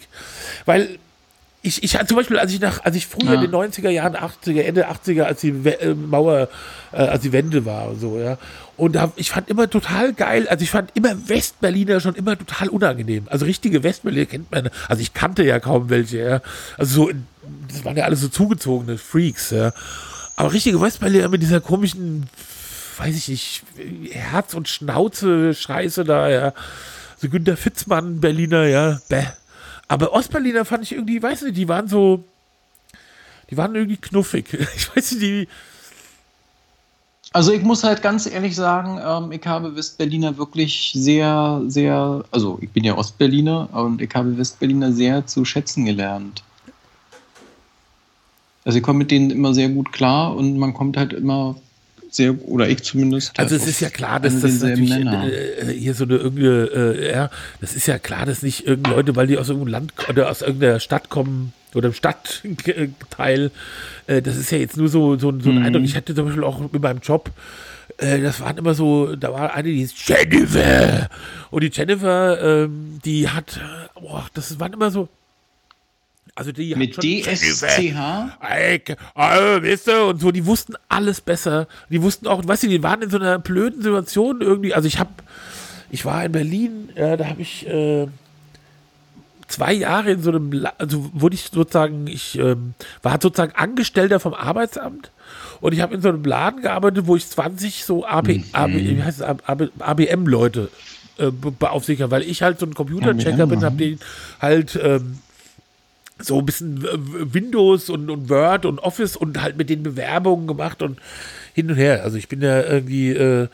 weil 0.65 0.99
ich, 1.65 1.83
ich 1.83 1.97
zum 2.07 2.17
Beispiel, 2.17 2.37
als 2.37 2.53
ich 2.53 2.59
nach, 2.59 2.83
als 2.83 2.95
ich 2.95 3.07
früher 3.07 3.33
ja. 3.33 3.41
in 3.41 3.41
den 3.41 3.51
90er 3.51 3.89
Jahren, 3.89 4.15
80er, 4.15 4.61
Ende 4.61 4.87
80er, 4.89 5.23
als 5.23 5.41
die 5.41 5.49
äh, 5.49 5.95
Mauer, 5.95 6.47
äh, 6.91 6.97
als 6.97 7.23
die 7.23 7.31
Wende 7.31 7.65
war 7.65 7.89
und 7.89 7.99
so, 7.99 8.19
ja. 8.19 8.37
Und 8.77 8.95
da, 8.95 9.11
ich 9.15 9.31
fand 9.31 9.49
immer 9.49 9.69
total 9.69 10.13
geil, 10.13 10.47
also 10.47 10.63
ich 10.63 10.69
fand 10.69 10.91
immer 10.95 11.15
Westberliner 11.27 11.99
schon 12.01 12.15
immer 12.15 12.37
total 12.37 12.69
unangenehm. 12.69 13.27
Also 13.29 13.45
richtige 13.45 13.83
Westberliner 13.83 14.25
kennt 14.25 14.51
man, 14.51 14.69
also 14.87 15.01
ich 15.01 15.13
kannte 15.13 15.43
ja 15.43 15.59
kaum 15.59 15.89
welche, 15.89 16.17
ja. 16.19 16.41
Also 16.77 17.05
so, 17.05 17.11
das 17.69 17.83
waren 17.83 17.97
ja 17.97 18.05
alles 18.05 18.21
so 18.21 18.27
zugezogene 18.27 18.97
Freaks, 18.97 19.49
ja. 19.49 19.73
Aber 20.35 20.53
richtige 20.53 20.79
Westberliner 20.79 21.29
mit 21.29 21.41
dieser 21.41 21.61
komischen, 21.61 22.27
weiß 22.97 23.15
ich 23.15 23.27
nicht, 23.27 23.63
Herz- 24.11 24.53
und 24.53 24.67
Schnauze-Scheiße 24.67 26.03
da, 26.03 26.29
ja. 26.29 26.53
So 27.17 27.29
Günter 27.29 27.57
Fitzmann, 27.57 28.19
Berliner, 28.19 28.65
ja, 28.65 28.99
bäh. 29.09 29.25
Aber 29.87 30.13
Ostberliner 30.13 30.65
fand 30.65 30.83
ich 30.83 30.93
irgendwie, 30.93 31.21
weiß 31.21 31.43
nicht, 31.43 31.57
die 31.57 31.67
waren 31.67 31.87
so, 31.87 32.23
die 33.49 33.57
waren 33.57 33.75
irgendwie 33.75 33.97
knuffig. 33.97 34.45
Ich 34.75 34.95
weiß 34.95 35.11
nicht, 35.13 35.21
die. 35.21 35.47
Also 37.33 37.51
ich 37.51 37.63
muss 37.63 37.83
halt 37.83 38.01
ganz 38.01 38.27
ehrlich 38.27 38.55
sagen, 38.55 38.99
ähm, 39.05 39.31
ich 39.31 39.45
habe 39.45 39.75
Westberliner 39.75 40.37
wirklich 40.37 40.93
sehr, 40.95 41.61
sehr, 41.67 42.23
also 42.31 42.57
ich 42.61 42.69
bin 42.69 42.85
ja 42.85 42.97
Ostberliner 42.97 43.67
und 43.73 44.01
ich 44.01 44.15
habe 44.15 44.37
Westberliner 44.37 44.93
sehr 44.93 45.27
zu 45.27 45.43
schätzen 45.43 45.83
gelernt. 45.83 46.43
Also 48.63 48.77
ich 48.77 48.83
komme 48.83 48.99
mit 48.99 49.11
denen 49.11 49.31
immer 49.31 49.53
sehr 49.53 49.67
gut 49.67 49.91
klar 49.91 50.33
und 50.35 50.57
man 50.57 50.73
kommt 50.73 50.95
halt 50.95 51.11
immer 51.11 51.55
sehr, 52.15 52.47
oder 52.47 52.69
ich 52.69 52.83
zumindest. 52.83 53.37
Also 53.39 53.55
es 53.55 53.67
ist 53.67 53.79
ja 53.79 53.89
klar, 53.89 54.19
dass 54.19 54.39
das 54.39 54.61
natürlich 54.61 54.91
äh, 54.91 55.73
hier 55.73 55.93
so 55.93 56.05
eine 56.05 56.15
irgendeine, 56.15 56.69
äh, 56.73 57.11
ja, 57.11 57.29
das 57.61 57.75
ist 57.75 57.87
ja 57.87 57.99
klar, 57.99 58.25
dass 58.25 58.41
nicht 58.41 58.65
irgendeine 58.65 58.95
Leute, 58.95 59.15
weil 59.15 59.27
die 59.27 59.37
aus 59.37 59.49
irgendeinem 59.49 59.71
Land 59.71 59.93
oder 60.09 60.29
aus 60.29 60.41
irgendeiner 60.41 60.79
Stadt 60.79 61.09
kommen 61.09 61.53
oder 61.73 61.87
im 61.87 61.93
Stadtteil, 61.93 63.51
äh, 64.07 64.21
das 64.21 64.37
ist 64.37 64.51
ja 64.51 64.57
jetzt 64.57 64.77
nur 64.77 64.87
so, 64.87 65.17
so, 65.17 65.37
so 65.39 65.49
ein 65.49 65.59
mhm. 65.59 65.65
Eindruck. 65.65 65.83
Ich 65.83 65.95
hatte 65.95 66.15
zum 66.15 66.25
Beispiel 66.25 66.43
auch 66.43 66.59
mit 66.59 66.81
meinem 66.81 66.99
Job, 66.99 67.31
äh, 67.97 68.21
das 68.21 68.39
waren 68.39 68.57
immer 68.57 68.73
so, 68.73 69.15
da 69.15 69.33
war 69.33 69.53
eine, 69.53 69.69
die 69.69 69.79
hieß 69.79 69.93
Jennifer. 70.07 71.09
Und 71.51 71.63
die 71.63 71.71
Jennifer, 71.71 72.63
ähm, 72.63 72.99
die 73.03 73.29
hat, 73.29 73.59
boah, 73.93 74.25
das 74.33 74.59
waren 74.59 74.73
immer 74.73 74.91
so, 74.91 75.09
also 76.33 76.51
die 76.51 76.75
Mit 76.75 76.95
DSCH? 76.95 77.95
Also, 79.13 79.63
weißt 79.63 79.87
du, 79.87 80.05
und 80.09 80.19
so, 80.19 80.31
die 80.31 80.45
wussten 80.45 80.73
alles 80.89 81.21
besser. 81.21 81.67
Die 81.89 82.01
wussten 82.01 82.27
auch, 82.27 82.45
weißt 82.45 82.63
du, 82.63 82.67
die 82.67 82.83
waren 82.83 83.01
in 83.01 83.09
so 83.09 83.17
einer 83.17 83.39
blöden 83.39 83.81
Situation 83.81 84.41
irgendwie. 84.41 84.73
Also 84.73 84.87
ich 84.87 84.99
habe, 84.99 85.11
ich 85.91 86.03
war 86.03 86.25
in 86.25 86.31
Berlin, 86.31 86.89
ja, 86.95 87.15
da 87.15 87.27
habe 87.27 87.41
ich 87.41 87.65
äh, 87.67 88.07
zwei 89.47 89.73
Jahre 89.73 90.11
in 90.11 90.21
so 90.21 90.31
einem, 90.31 90.67
also 90.77 91.09
wurde 91.13 91.35
ich 91.35 91.49
sozusagen, 91.53 92.07
ich 92.07 92.37
ähm, 92.37 92.73
war 93.01 93.19
sozusagen 93.21 93.55
Angestellter 93.55 94.19
vom 94.19 94.33
Arbeitsamt 94.33 95.11
und 95.61 95.73
ich 95.73 95.81
habe 95.81 95.95
in 95.95 96.01
so 96.01 96.09
einem 96.09 96.23
Laden 96.23 96.61
gearbeitet, 96.61 97.07
wo 97.07 97.15
ich 97.15 97.27
20 97.27 97.85
so 97.85 98.05
AB, 98.05 98.27
mhm. 98.27 98.43
AB, 98.51 99.69
ABM-Leute 99.79 100.69
äh, 101.17 101.31
beaufsichert, 101.31 102.11
weil 102.11 102.23
ich 102.23 102.41
halt 102.41 102.59
so 102.59 102.65
ein 102.65 102.73
Computerchecker 102.73 103.47
bin, 103.47 103.63
habe 103.63 103.77
den 103.77 103.99
halt 104.41 104.77
ähm, 104.81 105.19
so 106.19 106.39
ein 106.39 106.45
bisschen 106.45 106.83
Windows 107.33 107.89
und, 107.89 108.09
und, 108.09 108.29
Word 108.29 108.65
und 108.65 108.79
Office 108.79 109.15
und 109.15 109.41
halt 109.41 109.57
mit 109.57 109.69
den 109.69 109.83
Bewerbungen 109.83 110.47
gemacht 110.47 110.81
und 110.81 110.99
hin 111.53 111.69
und 111.69 111.77
her. 111.77 112.03
Also 112.03 112.17
ich 112.17 112.29
bin 112.29 112.41
ja 112.41 112.61
irgendwie, 112.61 113.11
äh, 113.11 113.47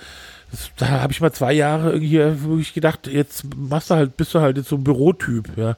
da 0.77 0.87
habe 0.89 1.13
ich 1.13 1.21
mal 1.21 1.31
zwei 1.31 1.53
Jahre 1.53 1.93
irgendwie 1.93 2.19
wirklich 2.19 2.73
gedacht, 2.73 3.07
jetzt 3.07 3.45
machst 3.55 3.89
du 3.89 3.95
halt, 3.95 4.17
bist 4.17 4.33
du 4.35 4.41
halt 4.41 4.57
jetzt 4.57 4.69
so 4.69 4.75
ein 4.75 4.83
Bürotyp, 4.83 5.57
ja. 5.57 5.75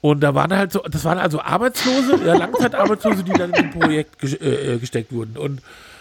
Und 0.00 0.20
da 0.20 0.34
waren 0.34 0.56
halt 0.56 0.72
so, 0.72 0.80
das 0.90 1.04
waren 1.04 1.18
also 1.18 1.42
Arbeitslose, 1.42 2.24
ja, 2.24 2.34
Langzeitarbeitslose, 2.34 3.22
die 3.22 3.32
dann 3.32 3.50
in 3.50 3.66
ein 3.66 3.70
Projekt 3.70 4.18
ge 4.18 4.34
äh, 4.36 4.78
gesteckt 4.78 5.12
wurden. 5.12 5.36
Und 5.36 5.60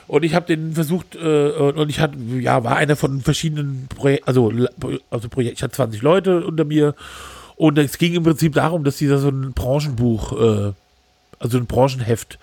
und 0.10 0.24
ich 0.24 0.34
habe 0.34 0.48
den 0.48 0.74
versucht, 0.74 1.16
äh, 1.16 1.50
und 1.52 1.88
ich 1.88 2.00
hatte, 2.00 2.18
ja, 2.40 2.64
war 2.64 2.78
einer 2.78 2.96
von 2.96 3.22
verschiedenen 3.22 3.88
Projekten, 3.90 4.28
also, 4.28 4.52
also 5.12 5.30
Projekt, 5.30 5.58
ich 5.58 5.64
hatte 5.64 5.74
20 5.74 6.02
Leute 6.02 6.44
unter 6.44 6.66
mir 6.66 6.96
und 7.60 7.78
es 7.78 7.98
ging 7.98 8.14
im 8.14 8.24
Prinzip 8.24 8.54
darum, 8.54 8.86
dass 8.86 8.96
die 8.96 9.08
da 9.10 9.18
so 9.18 9.28
ein 9.28 9.52
Branchenbuch, 9.52 10.32
äh, 10.32 10.72
also 11.40 11.58
ein 11.58 11.66
Branchenheft 11.66 12.40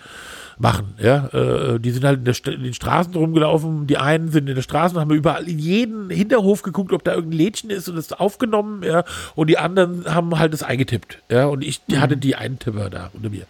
machen. 0.59 0.95
Ja, 1.03 1.29
äh, 1.29 1.81
die 1.81 1.91
sind 1.91 2.05
halt 2.05 2.19
in, 2.19 2.25
der, 2.27 2.35
in, 2.53 2.63
den 2.63 2.75
Straßen 2.75 3.15
rumgelaufen. 3.15 3.87
Die 3.87 3.97
einen 3.97 4.31
sind 4.31 4.47
in 4.47 4.55
der 4.55 4.61
Straße 4.61 4.95
und 4.95 5.01
haben 5.01 5.11
überall 5.13 5.49
in 5.49 5.59
jeden 5.59 6.11
Hinterhof 6.11 6.61
geguckt, 6.61 6.93
ob 6.93 7.03
da 7.03 7.15
irgendein 7.15 7.39
Lädchen 7.39 7.71
ist 7.71 7.89
und 7.89 7.97
das 7.97 8.13
aufgenommen. 8.13 8.83
Ja, 8.83 9.05
und 9.35 9.49
die 9.49 9.57
anderen 9.57 10.05
haben 10.05 10.39
halt 10.39 10.53
das 10.53 10.63
eingetippt. 10.63 11.23
Ja, 11.31 11.47
und 11.47 11.65
ich 11.65 11.81
mhm. 11.89 11.99
hatte 11.99 12.19
die 12.19 12.37
Eintipper 12.37 12.91
da 12.91 13.09
unter 13.15 13.31
mir. 13.31 13.47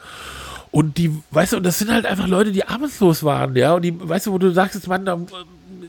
Und 0.70 0.98
die, 0.98 1.20
weißt 1.32 1.54
du, 1.54 1.56
und 1.56 1.66
das 1.66 1.80
sind 1.80 1.90
halt 1.90 2.06
einfach 2.06 2.28
Leute, 2.28 2.52
die 2.52 2.64
arbeitslos 2.64 3.24
waren, 3.24 3.56
ja, 3.56 3.74
und 3.74 3.82
die, 3.82 4.08
weißt 4.08 4.28
du, 4.28 4.32
wo 4.32 4.38
du 4.38 4.52
sagst, 4.52 4.76
jetzt, 4.76 4.86
Mann, 4.86 5.04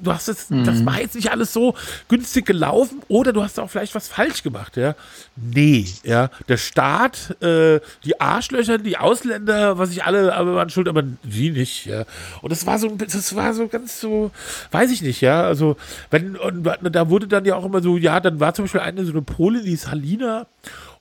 du 0.02 0.14
hast 0.14 0.28
es, 0.28 0.50
mhm. 0.50 0.64
das 0.64 0.86
war 0.86 1.00
jetzt 1.00 1.16
nicht 1.16 1.32
alles 1.32 1.54
so 1.54 1.76
günstig 2.08 2.46
gelaufen 2.46 3.02
oder 3.08 3.34
du 3.34 3.44
hast 3.44 3.60
auch 3.60 3.70
vielleicht 3.70 3.96
was 3.96 4.08
falsch 4.08 4.44
gemacht, 4.44 4.78
ja. 4.78 4.96
Nee, 5.36 5.86
ja. 6.04 6.30
Der 6.48 6.58
Staat, 6.58 7.42
äh, 7.42 7.80
die 8.04 8.20
Arschlöcher, 8.20 8.78
die 8.78 8.98
Ausländer, 8.98 9.78
was 9.78 9.92
ich 9.92 10.04
alle, 10.04 10.36
aber 10.36 10.56
waren 10.56 10.70
schuld, 10.70 10.88
aber 10.88 11.04
die 11.24 11.52
nicht, 11.52 11.86
ja. 11.86 12.06
Und 12.42 12.52
das 12.52 12.66
war 12.66 12.80
so, 12.80 12.90
das 12.90 13.36
war 13.36 13.54
so 13.54 13.68
ganz 13.68 14.00
so, 14.00 14.32
weiß 14.72 14.92
ich 14.92 15.02
nicht, 15.02 15.22
ja. 15.22 15.44
Also, 15.44 15.78
wenn, 16.10 16.36
und 16.36 16.64
da 16.64 17.10
wurde 17.10 17.28
dann 17.28 17.46
ja 17.46 17.56
auch 17.56 17.66
immer 17.66 17.82
so, 17.82 17.98
ja, 17.98 18.20
dann 18.20 18.40
war 18.40 18.54
zum 18.54 18.66
Beispiel 18.66 18.82
eine 18.82 19.06
so 19.06 19.12
eine 19.12 19.22
Polin, 19.22 19.64
die 19.64 19.74
ist 19.74 19.90
Halina, 19.90 20.48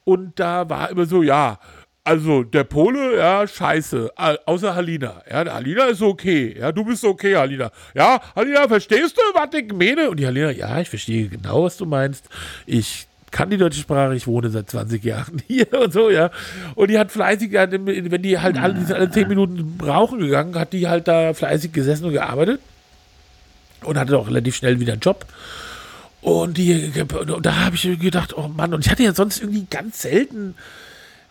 und 0.04 0.38
da 0.38 0.68
war 0.70 0.88
immer 0.90 1.04
so, 1.06 1.24
ja, 1.24 1.58
also 2.06 2.44
der 2.44 2.62
Pole, 2.62 3.18
ja, 3.18 3.48
scheiße. 3.48 4.12
Außer 4.44 4.76
Halina. 4.76 5.22
Ja, 5.28 5.52
Halina 5.52 5.86
ist 5.86 6.02
okay. 6.02 6.56
Ja, 6.56 6.70
du 6.70 6.84
bist 6.84 7.04
okay, 7.04 7.34
Halina. 7.34 7.72
Ja, 7.94 8.20
Halina, 8.36 8.68
verstehst 8.68 9.16
du, 9.16 9.22
was 9.34 9.48
ich 9.54 9.72
meine? 9.72 10.08
Und 10.10 10.20
die 10.20 10.26
Halina, 10.26 10.52
ja, 10.52 10.80
ich 10.80 10.88
verstehe 10.88 11.26
genau, 11.26 11.64
was 11.64 11.76
du 11.76 11.84
meinst. 11.84 12.28
Ich 12.64 13.08
kann 13.32 13.50
die 13.50 13.56
deutsche 13.56 13.80
Sprache, 13.80 14.14
ich 14.14 14.28
wohne 14.28 14.50
seit 14.50 14.70
20 14.70 15.02
Jahren 15.02 15.42
hier 15.48 15.66
und 15.72 15.92
so, 15.92 16.08
ja. 16.08 16.30
Und 16.76 16.90
die 16.90 16.98
hat 16.98 17.10
fleißig, 17.10 17.52
wenn 17.52 18.22
die 18.22 18.38
halt 18.38 18.56
alle, 18.56 18.74
die 18.74 18.94
alle 18.94 19.10
10 19.10 19.26
Minuten 19.26 19.76
rauchen 19.82 20.20
gegangen, 20.20 20.54
hat 20.54 20.72
die 20.72 20.86
halt 20.86 21.08
da 21.08 21.34
fleißig 21.34 21.72
gesessen 21.72 22.04
und 22.04 22.12
gearbeitet. 22.12 22.60
Und 23.82 23.98
hatte 23.98 24.16
auch 24.16 24.28
relativ 24.28 24.54
schnell 24.54 24.78
wieder 24.78 24.92
einen 24.92 25.02
Job. 25.02 25.26
Und, 26.22 26.56
die, 26.56 26.92
und 27.00 27.44
da 27.44 27.64
habe 27.64 27.74
ich 27.74 27.98
gedacht, 27.98 28.36
oh 28.36 28.46
Mann, 28.46 28.72
und 28.72 28.86
ich 28.86 28.92
hatte 28.92 29.02
ja 29.02 29.12
sonst 29.12 29.40
irgendwie 29.40 29.66
ganz 29.68 30.02
selten 30.02 30.54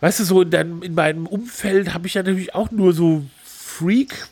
weißt 0.01 0.19
du, 0.19 0.23
so 0.23 0.41
in, 0.41 0.51
deinem, 0.51 0.81
in 0.81 0.95
meinem 0.95 1.25
Umfeld 1.25 1.93
habe 1.93 2.07
ich 2.07 2.13
ja 2.13 2.23
natürlich 2.23 2.55
auch 2.55 2.71
nur 2.71 2.93
so 2.93 3.25
Freak 3.43 4.27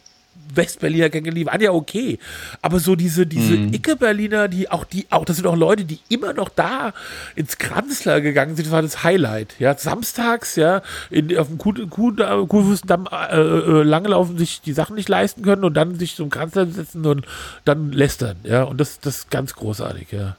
Westberliner 0.56 1.10
kennengelernt, 1.10 1.38
die 1.38 1.46
waren 1.46 1.62
ja 1.62 1.72
okay. 1.72 2.20
Aber 2.62 2.80
so 2.80 2.96
diese, 2.96 3.26
diese 3.26 3.58
mhm. 3.58 3.74
Icke-Berliner, 3.74 4.48
die 4.48 4.70
auch, 4.70 4.84
die 4.84 5.06
auch, 5.10 5.26
das 5.26 5.38
sind 5.38 5.48
auch 5.48 5.56
Leute, 5.56 5.86
die 5.86 6.00
immer 6.10 6.34
noch 6.34 6.50
da 6.50 6.94
ins 7.36 7.58
Kranzler 7.58 8.22
gegangen 8.22 8.56
sind, 8.56 8.66
das 8.66 8.72
war 8.72 8.82
das 8.82 9.04
Highlight. 9.04 9.56
Ja, 9.60 9.76
samstags, 9.78 10.56
ja, 10.56 10.82
in, 11.10 11.36
auf 11.38 11.48
dem 11.48 11.58
Kurfürstendamm 11.58 13.08
äh, 13.12 13.38
äh, 13.38 13.84
langlaufen, 13.84 14.38
sich 14.38 14.62
die 14.62 14.74
Sachen 14.74 14.96
nicht 14.96 15.10
leisten 15.10 15.44
können 15.44 15.64
und 15.64 15.74
dann 15.76 15.98
sich 15.98 16.16
zum 16.16 16.30
Kranzler 16.30 16.68
setzen 16.68 17.06
und 17.06 17.26
dann 17.66 17.92
lästern. 17.92 18.38
Ja, 18.44 18.64
und 18.64 18.80
das, 18.80 19.00
das 19.00 19.18
ist 19.18 19.32
ganz 19.32 19.56
großartig, 19.56 20.12
ja. 20.12 20.36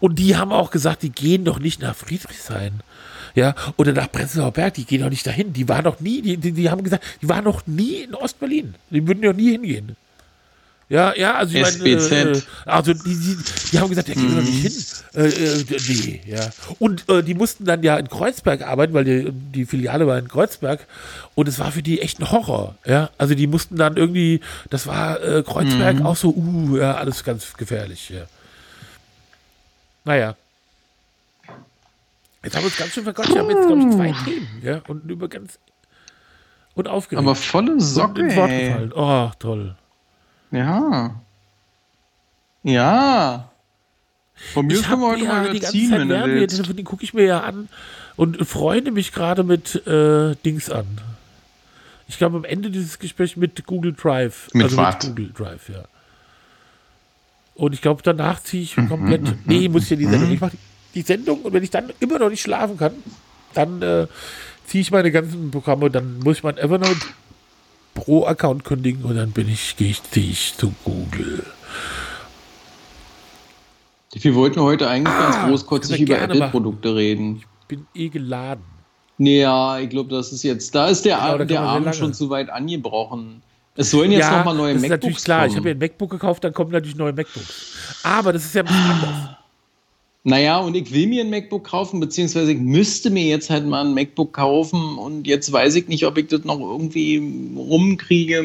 Und 0.00 0.18
die 0.18 0.36
haben 0.36 0.52
auch 0.52 0.70
gesagt, 0.70 1.02
die 1.02 1.10
gehen 1.10 1.44
doch 1.44 1.60
nicht 1.60 1.80
nach 1.80 1.94
Friedrichshain 1.94 2.80
ja, 3.38 3.54
oder 3.76 3.92
nach 3.92 4.10
Prenzlauer 4.10 4.50
Berg, 4.50 4.74
die 4.74 4.84
gehen 4.84 5.02
doch 5.02 5.10
nicht 5.10 5.26
dahin. 5.26 5.52
Die 5.52 5.68
waren 5.68 5.84
noch 5.84 6.00
nie, 6.00 6.20
die, 6.22 6.36
die, 6.36 6.52
die 6.52 6.68
haben 6.70 6.82
gesagt, 6.82 7.04
die 7.22 7.28
waren 7.28 7.44
noch 7.44 7.66
nie 7.66 8.02
in 8.02 8.14
Ostberlin. 8.14 8.74
Die 8.90 9.06
würden 9.06 9.22
ja 9.22 9.32
nie 9.32 9.52
hingehen. 9.52 9.96
Ja, 10.88 11.14
ja, 11.14 11.34
also 11.34 11.54
ich 11.54 11.78
meine, 11.78 11.90
äh, 11.90 12.40
also 12.64 12.94
die, 12.94 13.14
die, 13.14 13.36
die, 13.72 13.78
haben 13.78 13.90
gesagt, 13.90 14.08
der 14.08 14.14
geht 14.14 14.28
mhm. 14.28 14.36
doch 14.36 14.42
nicht 14.42 14.62
hin. 14.62 15.22
Äh, 15.22 15.28
äh, 15.28 15.64
nee, 15.86 16.20
ja. 16.26 16.50
Und 16.78 17.06
äh, 17.10 17.22
die 17.22 17.34
mussten 17.34 17.66
dann 17.66 17.82
ja 17.82 17.96
in 17.98 18.08
Kreuzberg 18.08 18.62
arbeiten, 18.62 18.94
weil 18.94 19.04
die, 19.04 19.30
die 19.30 19.66
Filiale 19.66 20.06
war 20.06 20.18
in 20.18 20.28
Kreuzberg 20.28 20.86
und 21.34 21.46
es 21.46 21.58
war 21.58 21.72
für 21.72 21.82
die 21.82 22.00
echt 22.00 22.20
ein 22.20 22.30
Horror, 22.30 22.74
ja. 22.86 23.10
Also 23.18 23.34
die 23.34 23.46
mussten 23.46 23.76
dann 23.76 23.98
irgendwie, 23.98 24.40
das 24.70 24.86
war 24.86 25.22
äh, 25.22 25.42
Kreuzberg 25.42 25.98
mhm. 25.98 26.06
auch 26.06 26.16
so, 26.16 26.30
uh, 26.30 26.78
ja, 26.78 26.94
alles 26.94 27.22
ganz 27.22 27.52
gefährlich, 27.52 28.08
ja. 28.08 28.22
Naja. 30.06 30.36
Jetzt 32.42 32.54
haben 32.54 32.62
wir 32.62 32.66
uns 32.66 32.76
ganz 32.76 32.92
schön 32.92 33.04
vergott. 33.04 33.28
Ich 33.28 33.36
habe 33.36 33.52
jetzt, 33.52 33.66
glaube 33.66 33.82
ich, 33.82 33.90
zwei 33.90 34.24
Themen. 34.24 34.48
Ja? 34.62 34.80
Und 34.86 35.10
über 35.10 35.28
ganz. 35.28 35.58
Und 36.74 36.88
aufgeregt. 36.88 37.22
Aber 37.22 37.34
volle 37.34 37.80
Socke. 37.80 38.22
ins 38.22 38.36
Wort 38.36 38.50
gefallen. 38.50 38.92
Oh, 38.94 39.30
toll. 39.38 39.76
Ja. 40.52 41.20
Ja. 42.62 43.50
Von 44.54 44.66
mir 44.66 44.74
ich 44.74 44.82
können 44.86 45.00
wir 45.00 45.08
heute 45.08 45.24
ja 45.24 45.32
mal 45.32 45.50
die 45.50 45.58
ganze 45.58 45.88
Zeit 45.88 46.08
wenn 46.08 46.08
du 46.08 46.74
Den 46.74 46.84
gucke 46.84 47.02
ich 47.02 47.12
mir 47.12 47.24
ja 47.24 47.40
an 47.40 47.68
und 48.16 48.46
freue 48.46 48.82
mich 48.92 49.12
gerade 49.12 49.42
mit 49.42 49.74
äh, 49.86 50.36
Dings 50.44 50.70
an. 50.70 50.86
Ich 52.06 52.18
glaube, 52.18 52.38
am 52.38 52.44
Ende 52.44 52.70
dieses 52.70 52.98
Gesprächs 52.98 53.36
mit 53.36 53.66
Google 53.66 53.92
Drive. 53.92 54.48
Mit 54.54 54.64
also 54.64 54.76
was? 54.76 54.94
mit 54.94 55.16
Google 55.16 55.32
Drive, 55.32 55.68
ja. 55.68 55.84
Und 57.54 57.74
ich 57.74 57.82
glaube, 57.82 58.02
danach 58.02 58.40
ziehe 58.40 58.62
ich 58.62 58.76
komplett. 58.76 59.46
nee, 59.46 59.58
ich 59.58 59.68
muss 59.68 59.90
ja 59.90 59.96
die 59.96 60.06
Sendung. 60.06 60.30
Ich 60.30 60.40
mache 60.40 60.56
die 60.98 61.06
Sendung 61.06 61.42
und 61.42 61.52
wenn 61.52 61.62
ich 61.62 61.70
dann 61.70 61.92
immer 62.00 62.18
noch 62.18 62.30
nicht 62.30 62.42
schlafen 62.42 62.76
kann, 62.76 62.92
dann 63.54 63.82
äh, 63.82 64.06
ziehe 64.66 64.82
ich 64.82 64.90
meine 64.90 65.10
ganzen 65.10 65.50
Programme, 65.50 65.90
dann 65.90 66.18
muss 66.18 66.38
ich 66.38 66.42
mein 66.42 66.58
Evernote 66.58 66.96
Pro-Account 67.94 68.64
kündigen 68.64 69.04
und 69.04 69.16
dann 69.16 69.32
bin 69.32 69.48
ich, 69.48 69.76
gehe 69.76 69.90
ich, 69.90 70.02
ziehe 70.02 70.30
ich 70.30 70.54
zu 70.56 70.72
Google. 70.84 71.44
Wir 74.12 74.34
wollten 74.34 74.60
heute 74.60 74.88
eigentlich 74.88 75.14
ah, 75.14 75.30
ganz 75.30 75.48
großkotzig 75.48 76.00
über 76.00 76.20
Apple-Produkte 76.20 76.94
reden. 76.94 77.36
Ich 77.36 77.66
bin 77.68 77.86
eh 77.94 78.08
geladen. 78.08 78.64
Naja, 79.18 79.78
ich 79.78 79.90
glaube, 79.90 80.10
das 80.10 80.32
ist 80.32 80.42
jetzt, 80.44 80.74
da 80.74 80.88
ist 80.88 81.04
der, 81.04 81.18
genau, 81.18 81.44
der 81.44 81.60
Abend 81.60 81.94
schon 81.94 82.14
zu 82.14 82.30
weit 82.30 82.50
angebrochen. 82.50 83.42
Es 83.74 83.90
sollen 83.90 84.10
jetzt 84.10 84.22
ja, 84.22 84.38
nochmal 84.38 84.56
neue 84.56 84.74
das 84.74 84.82
MacBooks 84.82 84.84
ist 84.84 84.90
natürlich 84.90 85.24
klar. 85.24 85.38
Kommen. 85.40 85.50
Ich 85.50 85.56
habe 85.56 85.68
ja 85.68 85.74
ein 85.74 85.78
MacBook 85.78 86.10
gekauft, 86.10 86.44
dann 86.44 86.52
kommen 86.52 86.72
natürlich 86.72 86.96
neue 86.96 87.12
MacBooks. 87.12 88.00
Aber 88.02 88.32
das 88.32 88.44
ist 88.44 88.54
ja 88.54 88.62
ein 88.62 88.66
bisschen 88.66 88.82
anders. 88.90 89.37
Naja, 90.24 90.58
und 90.58 90.74
ich 90.74 90.92
will 90.92 91.06
mir 91.06 91.22
ein 91.22 91.30
MacBook 91.30 91.64
kaufen, 91.64 92.00
beziehungsweise 92.00 92.52
ich 92.52 92.58
müsste 92.58 93.08
mir 93.08 93.24
jetzt 93.24 93.50
halt 93.50 93.66
mal 93.66 93.86
ein 93.86 93.94
MacBook 93.94 94.32
kaufen 94.32 94.98
und 94.98 95.26
jetzt 95.26 95.50
weiß 95.52 95.74
ich 95.76 95.88
nicht, 95.88 96.04
ob 96.06 96.18
ich 96.18 96.26
das 96.26 96.44
noch 96.44 96.60
irgendwie 96.60 97.22
rumkriege. 97.56 98.44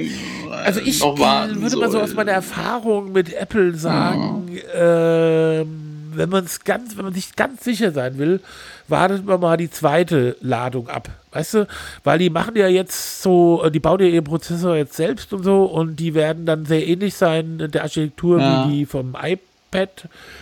Also 0.49 0.79
ich 0.79 1.01
würde 1.01 1.77
mal 1.77 1.91
so 1.91 1.99
aus 1.99 2.13
meiner 2.13 2.31
Erfahrung 2.31 3.11
mit 3.11 3.33
Apple 3.33 3.75
sagen, 3.75 4.49
ja. 4.53 5.61
ähm, 5.61 6.11
wenn 6.15 6.29
man 6.29 6.45
es 6.45 6.63
ganz, 6.63 6.95
wenn 6.95 7.05
man 7.05 7.13
sich 7.13 7.35
ganz 7.35 7.63
sicher 7.63 7.91
sein 7.91 8.17
will, 8.19 8.39
wartet 8.87 9.25
man 9.25 9.39
mal 9.39 9.57
die 9.57 9.71
zweite 9.71 10.37
Ladung 10.41 10.87
ab. 10.89 11.09
Weißt 11.31 11.55
du? 11.55 11.67
Weil 12.03 12.19
die 12.19 12.29
machen 12.29 12.55
ja 12.55 12.67
jetzt 12.67 13.23
so, 13.23 13.67
die 13.69 13.79
bauen 13.79 13.99
ja 13.99 14.07
ihren 14.07 14.23
Prozessor 14.23 14.75
jetzt 14.75 14.93
selbst 14.93 15.33
und 15.33 15.43
so 15.43 15.65
und 15.65 15.95
die 15.95 16.13
werden 16.13 16.45
dann 16.45 16.65
sehr 16.65 16.85
ähnlich 16.87 17.15
sein 17.15 17.57
der 17.57 17.81
Architektur 17.81 18.39
ja. 18.39 18.67
wie 18.67 18.71
die 18.71 18.85
vom 18.85 19.15
iPad. 19.19 19.39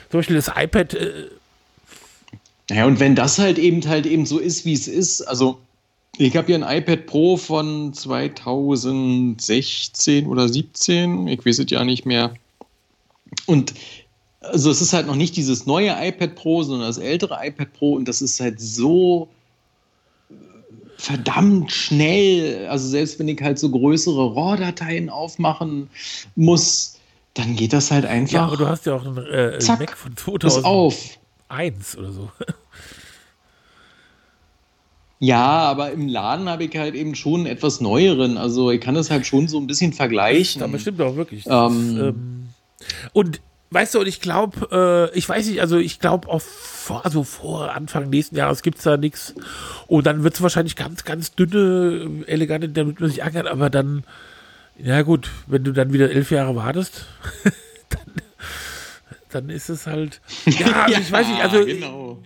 Zum 0.09 0.19
Beispiel 0.19 0.35
das 0.35 0.51
iPad. 0.55 0.93
Äh, 0.93 1.29
ja, 2.69 2.85
und 2.85 2.99
wenn 2.99 3.15
das 3.15 3.39
halt 3.39 3.57
eben 3.57 3.85
halt 3.87 4.05
eben 4.05 4.25
so 4.25 4.39
ist, 4.39 4.65
wie 4.65 4.73
es 4.73 4.87
ist, 4.87 5.21
also 5.21 5.59
ich 6.17 6.35
habe 6.35 6.47
hier 6.47 6.55
ein 6.55 6.77
iPad 6.77 7.05
Pro 7.05 7.37
von 7.37 7.93
2016 7.93 10.27
oder 10.27 10.49
17, 10.49 11.27
ich 11.27 11.45
weiß 11.45 11.59
es 11.59 11.69
ja 11.69 11.83
nicht 11.83 12.05
mehr. 12.05 12.33
Und 13.45 13.73
also 14.41 14.71
es 14.71 14.81
ist 14.81 14.93
halt 14.93 15.07
noch 15.07 15.15
nicht 15.15 15.35
dieses 15.35 15.65
neue 15.65 15.95
iPad 15.99 16.35
Pro, 16.35 16.63
sondern 16.63 16.87
das 16.87 16.97
ältere 16.97 17.37
iPad 17.41 17.73
Pro 17.73 17.93
und 17.93 18.07
das 18.07 18.21
ist 18.21 18.39
halt 18.39 18.59
so 18.59 19.29
verdammt 20.97 21.71
schnell. 21.71 22.67
Also 22.67 22.87
selbst 22.87 23.19
wenn 23.19 23.27
ich 23.27 23.41
halt 23.41 23.59
so 23.59 23.69
größere 23.69 24.35
RAW-Dateien 24.35 25.09
aufmachen 25.09 25.89
muss, 26.35 26.90
dann 27.33 27.55
geht 27.55 27.73
das 27.73 27.91
halt 27.91 28.05
einfach. 28.05 28.33
Ja, 28.33 28.45
aber 28.45 28.57
du 28.57 28.67
hast 28.67 28.85
ja 28.85 28.95
auch 28.95 29.05
einen 29.05 29.17
äh, 29.17 29.59
zack, 29.59 29.79
Mac 29.79 29.97
von 29.97 30.15
2001 30.17 31.97
oder 31.97 32.11
so. 32.11 32.31
Ja, 35.23 35.37
aber 35.39 35.91
im 35.91 36.07
Laden 36.07 36.49
habe 36.49 36.63
ich 36.63 36.75
halt 36.75 36.95
eben 36.95 37.13
schon 37.13 37.41
einen 37.41 37.45
etwas 37.45 37.79
neueren. 37.79 38.39
Also 38.39 38.71
ich 38.71 38.81
kann 38.81 38.95
das 38.95 39.11
halt 39.11 39.27
schon 39.27 39.47
so 39.47 39.59
ein 39.59 39.67
bisschen 39.67 39.93
vergleichen. 39.93 40.61
Das 40.61 40.71
bestimmt 40.71 40.99
auch 40.99 41.15
wirklich. 41.15 41.45
Ähm, 41.45 41.91
ist, 41.91 42.01
ähm, 42.01 42.49
und 43.13 43.39
weißt 43.69 43.93
du, 43.93 43.99
und 43.99 44.07
ich 44.07 44.19
glaube, 44.19 45.11
äh, 45.13 45.15
ich 45.15 45.29
weiß 45.29 45.45
nicht, 45.45 45.61
also 45.61 45.77
ich 45.77 45.99
glaube 45.99 46.27
auch 46.27 46.41
vor, 46.41 47.05
also 47.05 47.23
vor 47.23 47.71
Anfang 47.71 48.09
nächsten 48.09 48.35
Jahres 48.35 48.63
gibt 48.63 48.79
es 48.79 48.83
da 48.83 48.97
nichts. 48.97 49.35
Und 49.85 50.07
dann 50.07 50.23
wird 50.23 50.33
es 50.33 50.41
wahrscheinlich 50.41 50.75
ganz, 50.75 51.03
ganz 51.03 51.35
dünne, 51.35 52.25
elegante, 52.25 52.69
damit 52.69 52.99
man 52.99 53.09
sich 53.11 53.21
ärgert, 53.21 53.45
aber 53.45 53.69
dann, 53.69 54.03
ja 54.83 55.01
gut, 55.01 55.29
wenn 55.47 55.63
du 55.63 55.71
dann 55.71 55.93
wieder 55.93 56.11
elf 56.11 56.31
Jahre 56.31 56.55
wartest, 56.55 57.05
dann, 57.89 58.13
dann 59.29 59.49
ist 59.49 59.69
es 59.69 59.87
halt. 59.87 60.21
Ja, 60.45 60.83
also 60.85 60.99
ich 60.99 61.11
weiß 61.11 61.27
nicht, 61.27 61.41
also. 61.41 61.65
Genau. 61.65 62.19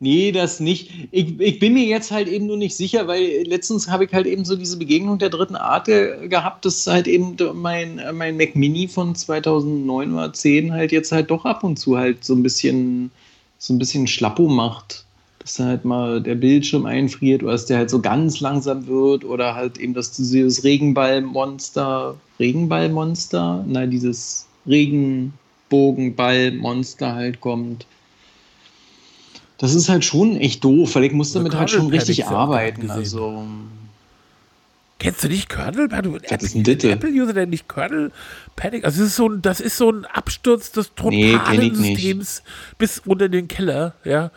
Nee, 0.00 0.30
das 0.30 0.60
nicht. 0.60 1.08
Ich, 1.10 1.40
ich 1.40 1.58
bin 1.58 1.74
mir 1.74 1.84
jetzt 1.84 2.12
halt 2.12 2.28
eben 2.28 2.46
nur 2.46 2.56
nicht 2.56 2.76
sicher, 2.76 3.08
weil 3.08 3.42
letztens 3.46 3.88
habe 3.88 4.04
ich 4.04 4.12
halt 4.12 4.26
eben 4.26 4.44
so 4.44 4.54
diese 4.54 4.76
Begegnung 4.76 5.18
der 5.18 5.30
dritten 5.30 5.56
Art 5.56 5.86
gehabt, 5.86 6.64
dass 6.64 6.86
halt 6.86 7.08
eben 7.08 7.36
mein, 7.54 8.00
mein 8.12 8.36
Mac 8.36 8.54
Mini 8.54 8.86
von 8.86 9.16
2009 9.16 10.14
oder 10.14 10.32
10 10.32 10.72
halt 10.72 10.92
jetzt 10.92 11.10
halt 11.10 11.30
doch 11.30 11.44
ab 11.44 11.64
und 11.64 11.78
zu 11.78 11.98
halt 11.98 12.24
so 12.24 12.34
ein 12.34 12.44
bisschen, 12.44 13.10
so 13.58 13.74
ein 13.74 13.78
bisschen 13.80 14.06
Schlappo 14.06 14.46
macht. 14.46 15.04
Dass 15.48 15.58
halt 15.60 15.84
mal 15.86 16.20
der 16.20 16.34
Bildschirm 16.34 16.84
einfriert 16.84 17.42
oder 17.42 17.52
dass 17.52 17.64
der 17.64 17.78
halt 17.78 17.88
so 17.88 18.02
ganz 18.02 18.40
langsam 18.40 18.86
wird 18.86 19.24
oder 19.24 19.54
halt 19.54 19.78
eben, 19.78 19.94
dass 19.94 20.12
dieses 20.12 20.62
Regenballmonster, 20.62 22.16
Regenballmonster, 22.38 23.64
nein, 23.66 23.90
dieses 23.90 24.46
Regenbogenballmonster 24.66 27.14
halt 27.14 27.40
kommt. 27.40 27.86
Das 29.56 29.74
ist 29.74 29.88
halt 29.88 30.04
schon 30.04 30.36
echt 30.36 30.62
doof, 30.64 30.94
weil 30.94 31.04
ich 31.04 31.12
muss 31.12 31.32
damit 31.32 31.54
halt 31.54 31.70
schon 31.70 31.86
richtig 31.86 32.26
arbeiten. 32.26 32.90
Also. 32.90 33.46
Kennst 34.98 35.24
du 35.24 35.28
nicht 35.28 35.48
Kernel? 35.48 35.88
Du, 35.88 36.18
Was 36.28 36.42
ist 36.42 36.56
ein 36.56 36.66
Apple-User, 36.66 37.32
der 37.32 37.46
nicht 37.46 37.66
Kernel 37.68 38.12
Panic. 38.54 38.84
Also 38.84 39.00
das 39.00 39.08
ist 39.08 39.16
so 39.16 39.30
ein, 39.30 39.40
das 39.40 39.60
ist 39.60 39.78
so 39.78 39.90
ein 39.90 40.04
Absturz 40.04 40.72
des 40.72 40.94
totalen 40.94 41.72
nee, 41.72 41.94
Systems 41.94 42.42
bis 42.76 43.00
unter 43.06 43.30
den 43.30 43.48
Keller, 43.48 43.94
ja. 44.04 44.30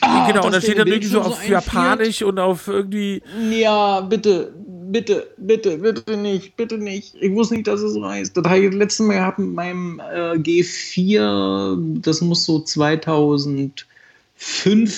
Ah, 0.00 0.30
genau, 0.30 0.46
und 0.46 0.52
da 0.52 0.60
steht 0.60 0.78
dann 0.78 0.86
irgendwie 0.86 1.08
so 1.08 1.20
auf 1.20 1.42
so 1.42 1.50
Japanisch 1.50 2.22
und 2.22 2.38
auf 2.38 2.68
irgendwie. 2.68 3.22
Ja, 3.50 4.00
bitte, 4.00 4.52
bitte, 4.90 5.28
bitte, 5.36 5.78
bitte 5.78 6.16
nicht, 6.16 6.56
bitte 6.56 6.78
nicht. 6.78 7.14
Ich 7.20 7.32
wusste 7.32 7.54
nicht, 7.54 7.66
dass 7.66 7.80
es 7.80 7.94
so 7.94 8.06
heißt. 8.06 8.36
Das 8.36 8.44
habe 8.44 8.58
ich 8.60 8.70
das 8.70 8.78
letzte 8.78 9.02
Mal 9.02 9.14
gehabt 9.14 9.38
mit 9.38 9.54
meinem 9.54 10.00
äh, 10.00 10.34
G4, 10.34 12.00
das 12.00 12.20
muss 12.20 12.44
so 12.44 12.60
2005 12.60 13.84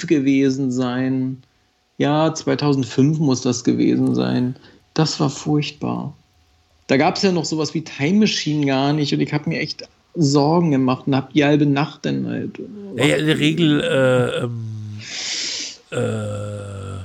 gewesen 0.06 0.70
sein. 0.70 1.42
Ja, 1.98 2.34
2005 2.34 3.18
muss 3.18 3.42
das 3.42 3.64
gewesen 3.64 4.14
sein. 4.14 4.56
Das 4.94 5.20
war 5.20 5.30
furchtbar. 5.30 6.14
Da 6.86 6.96
gab 6.96 7.16
es 7.16 7.22
ja 7.22 7.32
noch 7.32 7.44
sowas 7.44 7.74
wie 7.74 7.82
Time 7.82 8.20
Machine 8.20 8.66
gar 8.66 8.92
nicht 8.92 9.12
und 9.14 9.20
ich 9.20 9.32
habe 9.32 9.48
mir 9.48 9.60
echt 9.60 9.88
Sorgen 10.16 10.72
gemacht 10.72 11.06
und 11.06 11.14
habe 11.14 11.32
die 11.32 11.44
halbe 11.44 11.66
Nacht 11.66 12.04
dann 12.04 12.26
halt. 12.26 12.58
Ja, 12.96 13.04
ja 13.04 13.16
in 13.16 13.26
der 13.26 13.38
Regel. 13.38 13.80
Äh, 13.80 14.44
ähm 14.44 14.79
äh, 15.90 17.04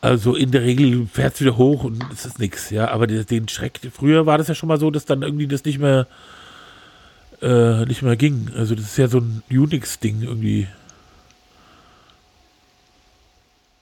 also 0.00 0.34
in 0.34 0.50
der 0.50 0.62
Regel 0.62 1.06
fährt 1.06 1.34
es 1.34 1.40
wieder 1.40 1.56
hoch 1.56 1.84
und 1.84 2.04
es 2.12 2.26
ist 2.26 2.38
nichts, 2.38 2.70
ja. 2.70 2.88
Aber 2.88 3.06
den, 3.06 3.48
Schreck, 3.48 3.80
früher 3.92 4.26
war 4.26 4.38
das 4.38 4.48
ja 4.48 4.54
schon 4.54 4.68
mal 4.68 4.80
so, 4.80 4.90
dass 4.90 5.04
dann 5.04 5.22
irgendwie 5.22 5.46
das 5.46 5.64
nicht 5.64 5.78
mehr 5.78 6.06
äh, 7.42 7.84
nicht 7.86 8.02
mehr 8.02 8.16
ging. 8.16 8.50
Also 8.56 8.74
das 8.74 8.86
ist 8.86 8.98
ja 8.98 9.08
so 9.08 9.18
ein 9.18 9.42
Unix-Ding 9.50 10.22
irgendwie. 10.22 10.68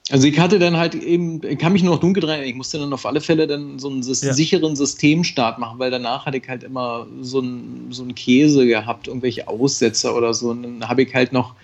Also 0.09 0.27
ich 0.27 0.37
hatte 0.39 0.59
dann 0.59 0.75
halt 0.75 0.93
eben, 0.93 1.41
ich 1.43 1.57
kann 1.57 1.71
mich 1.71 1.83
nur 1.83 1.93
noch 1.93 2.01
dunkel 2.01 2.25
rein, 2.25 2.43
ich 2.43 2.55
musste 2.55 2.77
dann 2.79 2.91
auf 2.91 3.05
alle 3.05 3.21
Fälle 3.21 3.47
dann 3.47 3.79
so 3.79 3.89
einen 3.89 4.01
ja. 4.01 4.33
sicheren 4.33 4.75
Systemstart 4.75 5.57
machen, 5.57 5.79
weil 5.79 5.89
danach 5.89 6.25
hatte 6.25 6.37
ich 6.37 6.49
halt 6.49 6.63
immer 6.63 7.07
so 7.21 7.39
einen, 7.39 7.87
so 7.91 8.03
einen 8.03 8.13
Käse 8.13 8.67
gehabt, 8.67 9.07
irgendwelche 9.07 9.47
Aussetzer 9.47 10.15
oder 10.15 10.33
so. 10.33 10.49
Und 10.49 10.63
dann 10.63 10.89
habe 10.89 11.03
ich 11.03 11.13
halt 11.13 11.31
noch, 11.31 11.55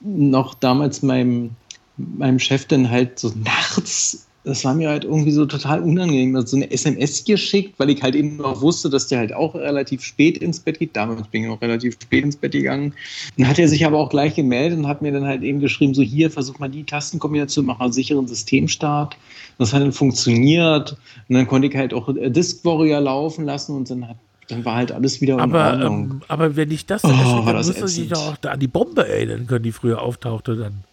noch 0.00 0.54
damals 0.54 1.02
meinem 1.02 1.50
meinem 1.96 2.38
Chef 2.38 2.66
dann 2.66 2.90
halt 2.90 3.18
so 3.18 3.32
nachts, 3.44 4.26
das 4.46 4.64
war 4.64 4.74
mir 4.74 4.90
halt 4.90 5.02
irgendwie 5.02 5.32
so 5.32 5.44
total 5.44 5.82
unangenehm, 5.82 6.36
also 6.36 6.46
so 6.46 6.56
eine 6.56 6.70
SMS 6.70 7.24
geschickt, 7.24 7.74
weil 7.78 7.90
ich 7.90 8.00
halt 8.02 8.14
eben 8.14 8.40
auch 8.44 8.60
wusste, 8.60 8.88
dass 8.88 9.08
der 9.08 9.18
halt 9.18 9.32
auch 9.34 9.56
relativ 9.56 10.04
spät 10.04 10.38
ins 10.38 10.60
Bett 10.60 10.78
geht. 10.78 10.94
Damals 10.94 11.26
bin 11.26 11.42
ich 11.42 11.50
auch 11.50 11.60
relativ 11.60 11.94
spät 11.94 12.24
ins 12.24 12.36
Bett 12.36 12.52
gegangen. 12.52 12.94
Dann 13.36 13.48
hat 13.48 13.58
er 13.58 13.66
sich 13.66 13.84
aber 13.84 13.98
auch 13.98 14.08
gleich 14.08 14.36
gemeldet 14.36 14.78
und 14.78 14.86
hat 14.86 15.02
mir 15.02 15.10
dann 15.10 15.24
halt 15.24 15.42
eben 15.42 15.58
geschrieben, 15.58 15.94
so 15.94 16.02
hier, 16.02 16.30
versuch 16.30 16.60
mal 16.60 16.68
die 16.68 16.84
Tastenkombination, 16.84 17.66
mach 17.66 17.78
mal 17.80 17.86
einen 17.86 17.92
sicheren 17.92 18.28
Systemstart. 18.28 19.16
Das 19.58 19.72
hat 19.72 19.82
dann 19.82 19.90
funktioniert. 19.90 20.96
Und 21.28 21.34
dann 21.34 21.48
konnte 21.48 21.66
ich 21.66 21.74
halt 21.74 21.92
auch 21.92 22.08
Disk 22.14 22.64
Warrior 22.64 23.00
laufen 23.00 23.44
lassen 23.44 23.74
und 23.74 23.90
dann 23.90 24.08
hat 24.08 24.16
dann 24.48 24.64
war 24.64 24.76
halt 24.76 24.92
alles 24.92 25.20
wieder 25.20 25.40
aber, 25.40 25.74
in 25.74 25.82
Ordnung. 25.82 26.02
Ähm, 26.04 26.22
aber 26.28 26.54
wenn 26.54 26.70
ich 26.70 26.86
das, 26.86 27.02
oh, 27.02 27.08
dann, 27.08 27.46
dann 27.46 27.56
müsste 27.56 27.88
sich 27.88 28.08
doch 28.08 28.28
auch 28.28 28.36
da 28.36 28.52
an 28.52 28.60
die 28.60 28.68
Bombe 28.68 29.08
erinnern 29.08 29.48
können, 29.48 29.64
die 29.64 29.72
früher 29.72 30.00
auftauchte 30.00 30.54
dann. 30.54 30.84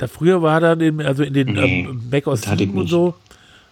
Da 0.00 0.06
früher 0.06 0.40
war 0.40 0.60
dann, 0.60 0.80
in, 0.80 1.02
also 1.02 1.22
in 1.22 1.34
den 1.34 1.52
nee, 1.52 1.82
ähm, 1.82 2.08
Mac 2.10 2.26
OS 2.26 2.42
7 2.42 2.74
und 2.74 2.86
so, 2.86 3.14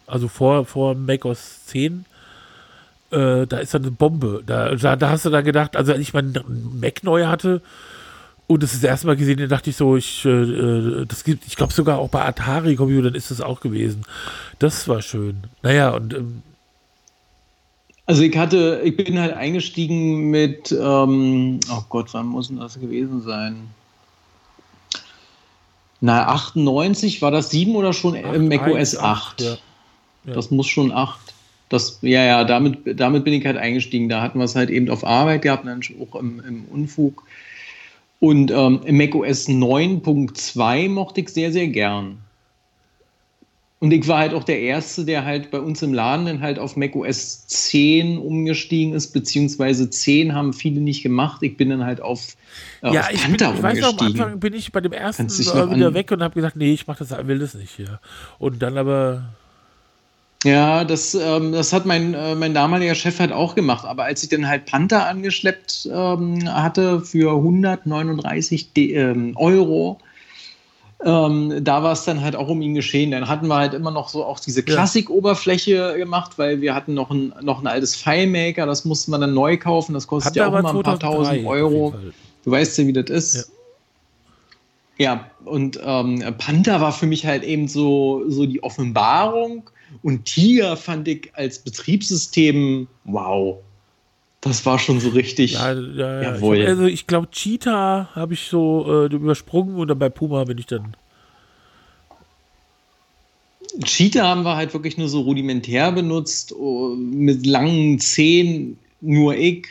also 0.07 0.29
vor, 0.29 0.67
vor 0.67 0.95
Mac 0.95 1.25
OS 1.25 1.65
10, 1.67 2.05
äh, 3.11 3.47
da 3.47 3.57
ist 3.59 3.73
dann 3.73 3.83
eine 3.83 3.93
Bombe. 3.93 4.43
Da, 4.45 4.75
da, 4.75 4.97
da 4.97 5.09
hast 5.09 5.25
du 5.25 5.31
dann 5.31 5.45
gedacht, 5.45 5.75
also 5.75 5.93
als 5.93 6.03
ich 6.03 6.13
meinen 6.13 6.39
Mac 6.79 7.03
neu 7.03 7.27
hatte 7.27 7.63
und 8.47 8.63
das 8.63 8.75
ist 8.75 8.83
das 8.83 8.91
erste 8.91 9.07
Mal 9.07 9.17
gesehen, 9.17 9.39
da 9.39 9.47
dachte 9.47 9.71
ich 9.71 9.77
so, 9.77 9.97
ich, 9.97 10.27
äh, 10.27 10.29
äh 10.29 11.07
das 11.07 11.25
gibt, 11.25 11.47
ich 11.47 11.57
glaube 11.57 11.73
sogar 11.73 11.99
auch 11.99 12.11
bei 12.11 12.23
Atari-Computern 12.23 13.15
ist 13.15 13.31
das 13.31 13.41
auch 13.41 13.61
gewesen. 13.61 14.03
Das 14.59 14.87
war 14.87 15.01
schön. 15.01 15.45
Naja, 15.63 15.91
und 15.91 16.13
ähm, 16.13 16.43
also 18.05 18.23
ich 18.23 18.37
hatte, 18.37 18.83
ich 18.85 18.97
bin 18.97 19.19
halt 19.19 19.35
eingestiegen 19.35 20.31
mit, 20.31 20.73
ähm, 20.73 21.61
oh 21.71 21.85
Gott, 21.89 22.09
wann 22.13 22.27
muss 22.27 22.49
denn 22.49 22.59
das 22.59 22.79
gewesen 22.79 23.23
sein? 23.23 23.69
Na, 26.01 26.29
98 26.29 27.23
war 27.23 27.31
das 27.31 27.51
7 27.51 27.75
oder 27.75 27.93
schon 27.93 28.17
8, 28.17 28.39
Mac 28.39 28.67
OS 28.69 28.97
8? 28.97 29.05
8 29.05 29.41
ja. 29.41 29.57
Ja. 30.25 30.35
Das 30.35 30.51
muss 30.51 30.67
schon 30.67 30.93
8. 30.93 31.19
Das, 31.69 31.99
ja, 32.03 32.25
ja, 32.25 32.45
damit, 32.45 32.79
damit 32.99 33.25
bin 33.25 33.35
ich 33.35 33.45
halt 33.45 33.57
eingestiegen. 33.57 34.09
Da 34.09 34.23
hatten 34.23 34.39
wir 34.39 34.45
es 34.45 34.57
halt 34.57 34.71
eben 34.71 34.89
auf 34.91 35.05
Arbeit 35.05 35.43
gehabt, 35.43 35.67
dann 35.67 35.83
auch 36.01 36.15
im, 36.15 36.41
im 36.47 36.65
Unfug. 36.67 37.25
Und 38.21 38.51
ähm, 38.51 38.81
im 38.85 38.97
Mac 38.97 39.15
OS 39.15 39.49
9.2 39.49 40.89
mochte 40.89 41.21
ich 41.21 41.29
sehr, 41.29 41.53
sehr 41.53 41.69
gern. 41.69 42.19
Und 43.81 43.93
ich 43.93 44.09
war 44.09 44.19
halt 44.19 44.35
auch 44.35 44.43
der 44.43 44.59
Erste, 44.59 45.05
der 45.05 45.25
halt 45.25 45.53
bei 45.53 45.61
uns 45.61 45.83
im 45.83 45.95
Laden 45.95 46.27
dann 46.27 46.41
halt 46.41 46.59
auf 46.59 46.77
Mac 46.77 46.97
OS 46.97 47.47
10 47.47 48.19
umgestiegen 48.19 48.93
ist, 48.93 49.13
beziehungsweise 49.13 49.89
10 49.89 50.35
haben 50.35 50.53
viele 50.53 50.81
nicht 50.81 51.05
gemacht. 51.05 51.43
Ich 51.45 51.57
bin 51.57 51.71
dann 51.71 51.85
halt 51.85 52.01
auf, 52.01 52.37
äh, 52.83 52.93
ja, 52.93 53.03
auf 53.03 53.13
ich, 53.13 53.25
bin, 53.25 53.35
ich 53.35 53.63
weiß 53.63 53.79
noch, 53.81 53.99
am 54.01 54.07
Anfang 54.07 54.41
bin 54.41 54.55
ich 54.55 54.73
bei 54.73 54.81
dem 54.81 54.93
ersten 54.93 55.31
wieder 55.31 55.95
weg 55.95 56.11
und 56.11 56.23
habe 56.25 56.35
gesagt, 56.35 56.57
nee, 56.57 56.73
ich 56.73 56.89
mach 56.89 56.99
das, 56.99 57.11
will 57.11 57.39
das 57.39 57.55
nicht 57.55 57.71
hier. 57.71 58.01
Und 58.41 58.61
dann 58.63 58.77
aber 58.77 59.23
ja, 60.45 60.85
das, 60.85 61.15
ähm, 61.15 61.53
das 61.53 61.73
hat 61.73 61.85
mein, 61.85 62.15
äh, 62.15 62.35
mein 62.37 62.55
damaliger 62.55 62.95
Chef 62.95 63.19
halt 63.19 63.33
auch 63.33 63.55
gemacht. 63.57 63.85
Aber 63.85 64.05
als 64.05 64.23
ich 64.23 64.29
dann 64.29 64.47
halt 64.47 64.67
Panther 64.67 65.07
angeschleppt 65.07 65.89
ähm, 65.93 66.53
hatte 66.53 67.01
für 67.01 67.33
139 67.33 68.73
D 68.73 68.95
ähm, 68.95 69.33
Euro, 69.37 69.99
ähm, 71.05 71.63
da 71.63 71.83
war 71.83 71.93
es 71.93 72.05
dann 72.05 72.23
halt 72.23 72.35
auch 72.35 72.49
um 72.49 72.61
ihn 72.61 72.75
geschehen. 72.75 73.13
Dann 73.13 73.29
hatten 73.29 73.47
wir 73.47 73.57
halt 73.57 73.75
immer 73.75 73.91
noch 73.91 74.09
so 74.09 74.25
auch 74.25 74.41
diese 74.41 74.63
Klassik-Oberfläche 74.63 75.95
gemacht, 75.97 76.33
weil 76.39 76.61
wir 76.61 76.75
hatten 76.75 76.95
noch 76.95 77.11
ein, 77.11 77.33
noch 77.41 77.61
ein 77.61 77.67
altes 77.67 77.95
FileMaker, 77.95 78.67
das 78.67 78.85
musste 78.85 79.11
man 79.11 79.21
dann 79.21 79.35
neu 79.35 79.57
kaufen, 79.57 79.95
das 79.95 80.07
kostet 80.07 80.37
ja 80.37 80.49
auch 80.49 80.59
immer 80.59 80.75
ein 80.75 80.83
paar 80.83 80.99
tausend 80.99 81.47
Euro. 81.47 81.95
Du 82.45 82.51
weißt 82.51 82.79
ja, 82.79 82.87
wie 82.87 82.93
das 82.93 83.11
ist. 83.11 83.35
Ja. 83.35 83.43
Ja, 85.01 85.31
und 85.45 85.79
ähm, 85.81 86.25
Panther 86.39 86.81
war 86.81 86.93
für 86.93 87.07
mich 87.07 87.25
halt 87.25 87.45
eben 87.45 87.69
so, 87.69 88.25
so 88.29 88.47
die 88.47 88.65
Offenbarung 88.65 89.71
und 90.03 90.25
Tiger 90.25 90.77
fand 90.77 91.07
ich 91.07 91.31
als 91.35 91.61
Betriebssystem, 91.61 92.89
wow, 93.05 93.59
das 94.49 94.67
war 94.67 94.79
schon 94.79 95.01
so 95.01 95.11
richtig. 95.11 95.53
Ja, 95.53 95.73
ja, 95.73 96.23
ja. 96.23 96.35
Jawohl. 96.35 96.57
Ich 96.57 96.63
hab, 96.63 96.69
also 96.71 96.85
ich 96.87 97.07
glaube, 97.07 97.31
Cheetah 97.31 98.09
habe 98.15 98.35
ich 98.35 98.49
so 98.49 99.07
äh, 99.07 99.15
übersprungen 99.15 99.77
und 99.77 99.89
dann 99.89 99.99
bei 99.99 100.09
Puma 100.09 100.45
bin 100.45 100.59
ich 100.59 100.67
dann. 100.67 100.97
Cheetah 103.85 104.27
haben 104.27 104.43
wir 104.43 104.57
halt 104.57 104.73
wirklich 104.73 104.97
nur 104.99 105.09
so 105.09 105.21
rudimentär 105.21 105.93
benutzt, 105.93 106.53
oh, 106.53 106.95
mit 106.97 107.47
langen 107.47 107.99
Zehen, 108.01 108.79
nur 109.01 109.37
ich, 109.37 109.67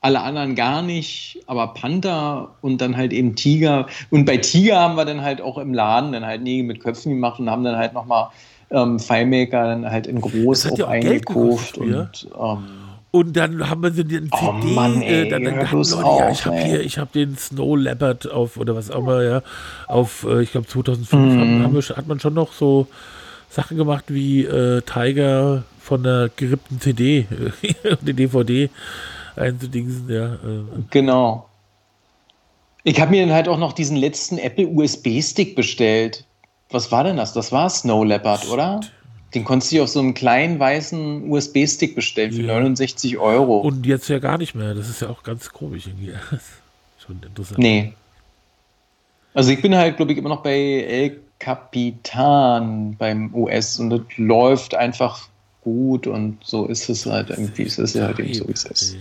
alle 0.00 0.20
anderen 0.20 0.54
gar 0.54 0.82
nicht, 0.82 1.40
aber 1.46 1.68
Panther 1.68 2.54
und 2.60 2.80
dann 2.80 2.96
halt 2.96 3.12
eben 3.12 3.34
Tiger. 3.34 3.86
Und 4.10 4.24
bei 4.24 4.36
Tiger 4.36 4.78
haben 4.78 4.96
wir 4.96 5.04
dann 5.04 5.22
halt 5.22 5.40
auch 5.40 5.58
im 5.58 5.74
Laden 5.74 6.12
dann 6.12 6.24
halt 6.24 6.42
Nägel 6.42 6.64
mit 6.64 6.80
Köpfen 6.80 7.12
gemacht 7.12 7.40
und 7.40 7.50
haben 7.50 7.64
dann 7.64 7.76
halt 7.76 7.92
nochmal 7.92 8.28
ähm, 8.70 8.98
FileMaker 8.98 9.64
dann 9.64 9.90
halt 9.90 10.06
in 10.06 10.20
groß 10.20 10.66
auch, 10.72 10.80
auch 10.80 10.88
eingekauft 10.88 11.78
und 11.78 12.28
ähm, 12.38 12.58
und 13.10 13.36
dann 13.36 13.68
haben 13.70 13.82
wir 13.82 13.92
so 13.92 14.02
den 14.02 14.28
oh 14.32 14.60
CD, 14.60 14.74
Mann, 14.74 15.00
ey, 15.00 15.26
äh, 15.26 15.28
dann, 15.28 15.44
dann 15.44 15.56
hatten 15.56 15.76
Leute, 15.76 16.04
auf, 16.04 16.20
ja, 16.20 16.30
ich 16.30 16.44
habe 16.44 16.58
hier, 16.58 16.80
ich 16.80 16.98
habe 16.98 17.10
den 17.14 17.36
Snow 17.38 17.76
Leopard 17.76 18.30
auf 18.30 18.56
oder 18.56 18.74
was 18.74 18.90
auch 18.90 18.98
immer, 18.98 19.22
ja, 19.22 19.42
auf, 19.86 20.24
äh, 20.28 20.42
ich 20.42 20.52
glaube 20.52 20.66
2005 20.66 21.12
mm. 21.12 21.62
haben, 21.62 21.74
wir, 21.74 21.96
hat 21.96 22.06
man 22.06 22.20
schon 22.20 22.34
noch 22.34 22.52
so 22.52 22.86
Sachen 23.48 23.76
gemacht 23.76 24.04
wie 24.08 24.44
äh, 24.44 24.82
Tiger 24.82 25.64
von 25.80 26.02
der 26.02 26.30
gerippten 26.36 26.80
CD, 26.80 27.26
die 28.02 28.12
DVD 28.12 28.70
einzudingsen, 29.36 30.08
ja. 30.08 30.34
Äh. 30.34 30.38
Genau. 30.90 31.48
Ich 32.82 33.00
habe 33.00 33.10
mir 33.10 33.26
dann 33.26 33.34
halt 33.34 33.48
auch 33.48 33.58
noch 33.58 33.72
diesen 33.72 33.96
letzten 33.96 34.38
Apple 34.38 34.68
USB-Stick 34.68 35.56
bestellt. 35.56 36.24
Was 36.70 36.92
war 36.92 37.04
denn 37.04 37.16
das? 37.16 37.32
Das 37.32 37.52
war 37.52 37.70
Snow 37.70 38.04
Leopard, 38.04 38.48
oder? 38.48 38.80
Den 39.36 39.44
konntest 39.44 39.70
du 39.70 39.82
auf 39.82 39.90
so 39.90 40.00
einem 40.00 40.14
kleinen 40.14 40.58
weißen 40.58 41.30
USB-Stick 41.30 41.94
bestellen 41.94 42.32
für 42.32 42.40
ja. 42.40 42.54
69 42.54 43.18
Euro. 43.18 43.58
Und 43.58 43.84
jetzt 43.84 44.08
ja 44.08 44.18
gar 44.18 44.38
nicht 44.38 44.54
mehr. 44.54 44.72
Das 44.72 44.88
ist 44.88 45.02
ja 45.02 45.10
auch 45.10 45.22
ganz 45.22 45.50
komisch 45.50 45.88
irgendwie. 45.88 46.14
Schon 47.06 47.20
interessant. 47.22 47.58
Nee. 47.58 47.92
Also 49.34 49.50
ich 49.50 49.60
bin 49.60 49.76
halt, 49.76 49.98
glaube 49.98 50.12
ich, 50.12 50.16
immer 50.16 50.30
noch 50.30 50.42
bei 50.42 50.56
El 50.58 51.20
Capitan 51.38 52.96
beim 52.96 53.34
US 53.34 53.78
und 53.78 53.90
das 53.90 54.00
läuft 54.16 54.74
einfach 54.74 55.28
gut 55.60 56.06
und 56.06 56.38
so 56.42 56.64
ist 56.64 56.88
es 56.88 57.04
halt 57.04 57.28
irgendwie. 57.28 57.64
Es 57.64 57.78
ist 57.78 57.94
ja 57.94 58.06
halt 58.06 58.18
eben 58.18 58.32
so, 58.32 58.48
wie 58.48 58.52
es 58.52 58.64
ist. 58.64 58.96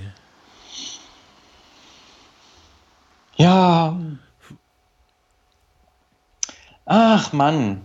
Ja. 3.37 3.97
Ach 6.85 7.31
Mann. 7.31 7.84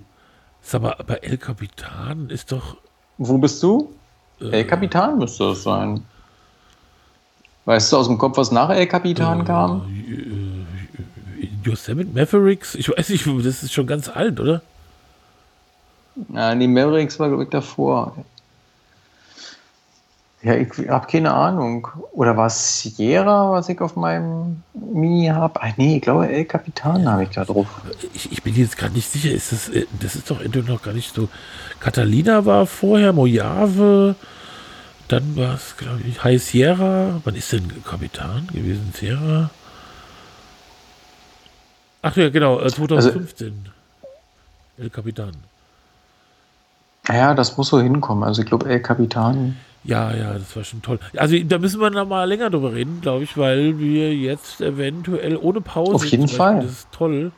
Sag 0.71 0.83
mal, 0.83 0.95
aber 1.01 1.25
El 1.25 1.37
Capitan 1.37 2.31
ist 2.31 2.53
doch. 2.53 2.77
Wo 3.19 3.37
bist 3.39 3.61
du? 3.61 3.93
Äh, 4.41 4.61
El 4.61 4.65
Capitan 4.65 5.19
müsste 5.19 5.49
das 5.49 5.65
sein. 5.65 6.05
Weißt 7.65 7.93
du 7.93 7.97
aus 7.97 8.07
dem 8.07 8.17
Kopf, 8.19 8.37
was 8.37 8.53
nach 8.53 8.71
El 8.71 8.87
Capitan 8.87 9.41
äh, 9.41 9.45
kam? 9.45 9.83
Äh, 10.07 11.49
Yosemite 11.69 12.11
Mavericks? 12.15 12.77
Ich 12.77 12.89
weiß 12.89 13.09
nicht, 13.09 13.27
das 13.27 13.65
ist 13.65 13.73
schon 13.73 13.89
ganz 13.89 14.09
alt, 14.09 14.39
oder? 14.39 14.63
Nein, 16.29 16.61
die 16.61 16.69
Mavericks 16.69 17.19
war, 17.19 17.27
glaube 17.27 17.43
ich, 17.43 17.51
davor. 17.51 18.15
Ja, 20.43 20.55
ich 20.55 20.71
habe 20.89 21.07
keine 21.07 21.33
Ahnung. 21.35 21.87
Oder 22.13 22.35
war 22.37 22.47
es 22.47 22.83
Sierra, 22.83 23.53
was 23.53 23.69
ich 23.69 23.79
auf 23.81 23.95
meinem 23.95 24.63
Mini 24.73 25.27
habe? 25.27 25.61
Ach 25.61 25.77
nee, 25.77 25.97
ich 25.97 26.03
glaube 26.03 26.29
El 26.29 26.47
Capitan 26.47 27.07
habe 27.07 27.25
ich 27.25 27.31
da 27.31 27.45
drauf. 27.45 27.67
Ich, 28.15 28.33
ich 28.33 28.43
bin 28.43 28.55
jetzt 28.55 28.79
gerade 28.79 28.95
nicht 28.95 29.11
sicher. 29.11 29.31
Ist 29.33 29.53
das, 29.53 29.69
äh, 29.69 29.85
das 30.01 30.15
ist 30.15 30.31
doch 30.31 30.41
noch 30.67 30.83
gar 30.83 30.95
nicht 30.95 31.15
so. 31.15 31.29
Catalina 31.79 32.47
war 32.47 32.65
vorher, 32.65 33.13
Mojave, 33.13 34.15
dann 35.09 35.37
war 35.37 35.55
es, 35.55 35.77
glaube 35.77 36.01
ich, 36.09 36.25
High 36.25 36.43
Sierra. 36.43 37.21
Wann 37.23 37.35
ist 37.35 37.53
denn 37.53 37.71
Kapitan 37.85 38.47
gewesen? 38.47 38.95
Sierra? 38.97 39.51
Ach 42.01 42.17
ja, 42.17 42.31
genau, 42.31 42.67
2015. 42.67 43.47
Also, 43.47 44.83
El 44.83 44.89
Capitan. 44.89 45.33
Ja, 47.09 47.35
das 47.35 47.59
muss 47.59 47.69
so 47.69 47.81
hinkommen. 47.81 48.25
Also 48.25 48.41
ich 48.41 48.49
glaube, 48.49 48.71
El 48.71 48.81
Capitan 48.81 49.57
ja, 49.83 50.15
ja, 50.15 50.35
das 50.35 50.55
war 50.55 50.65
schon 50.65 50.83
toll. 50.83 50.99
Also 51.17 51.37
da 51.43 51.59
müssen 51.59 51.81
wir 51.81 51.91
noch 51.91 52.07
mal 52.07 52.25
länger 52.25 52.51
drüber 52.51 52.73
reden, 52.73 53.01
glaube 53.01 53.25
ich, 53.25 53.37
weil 53.37 53.79
wir 53.79 54.15
jetzt 54.15 54.61
eventuell 54.61 55.37
ohne 55.37 55.61
Pause. 55.61 55.95
Auf 55.95 56.05
jeden 56.05 56.29
Fall. 56.29 56.57
Beispiel, 56.57 56.69
das 56.69 56.79
ist 56.79 56.93
toll. 56.93 57.33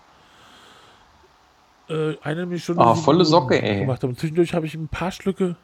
Äh, 1.89 2.17
eine 2.23 2.59
Stunde. 2.59 2.83
Ah, 2.83 2.95
volle 2.95 3.25
Socke, 3.25 3.63
ey. 3.63 3.81
Gemacht 3.81 4.03
haben. 4.03 4.17
Zwischendurch 4.17 4.55
habe 4.55 4.67
ich 4.67 4.75
ein 4.75 4.89
paar 4.89 5.13
Schlücke. 5.13 5.57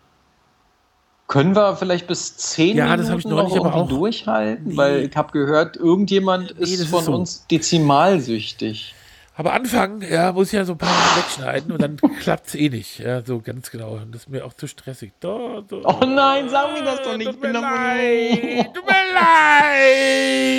Können 1.26 1.54
wir 1.54 1.76
vielleicht 1.76 2.06
bis 2.06 2.36
zehn 2.36 2.76
ja, 2.76 2.84
Minuten 2.84 3.08
das 3.10 3.18
ich 3.18 3.26
neulich 3.26 3.54
noch 3.54 3.66
aber 3.66 3.74
auch 3.74 3.88
durchhalten? 3.88 4.68
Nee. 4.68 4.76
Weil 4.76 5.04
ich 5.04 5.16
habe 5.16 5.32
gehört, 5.32 5.76
irgendjemand 5.76 6.54
nee, 6.58 6.64
ist 6.64 6.86
von 6.86 7.00
ist 7.00 7.04
so. 7.04 7.14
uns 7.14 7.46
dezimalsüchtig. 7.48 8.94
Aber 9.38 9.52
anfangen, 9.52 10.02
ja, 10.02 10.32
muss 10.32 10.48
ich 10.48 10.54
ja 10.54 10.64
so 10.64 10.72
ein 10.72 10.78
paar 10.78 10.88
Mal 10.88 11.22
wegschneiden 11.22 11.70
und 11.70 11.80
dann 11.80 11.96
klappt 12.20 12.48
es 12.48 12.56
eh 12.56 12.70
nicht. 12.70 12.98
Ja, 12.98 13.24
so 13.24 13.38
ganz 13.38 13.70
genau. 13.70 14.00
Das 14.10 14.22
ist 14.22 14.28
mir 14.28 14.44
auch 14.44 14.52
zu 14.52 14.66
stressig. 14.66 15.12
Da, 15.20 15.62
da, 15.68 15.76
oh 15.76 16.04
nein, 16.04 16.48
sag 16.48 16.72
mir 16.72 16.82
das 16.82 17.02
doch 17.02 17.16
nicht. 17.16 17.30
Tut 17.30 17.40
mir 17.40 17.52
leid. 17.52 18.74
Tut 18.74 18.84
mir 18.84 19.14
leid. 19.14 20.58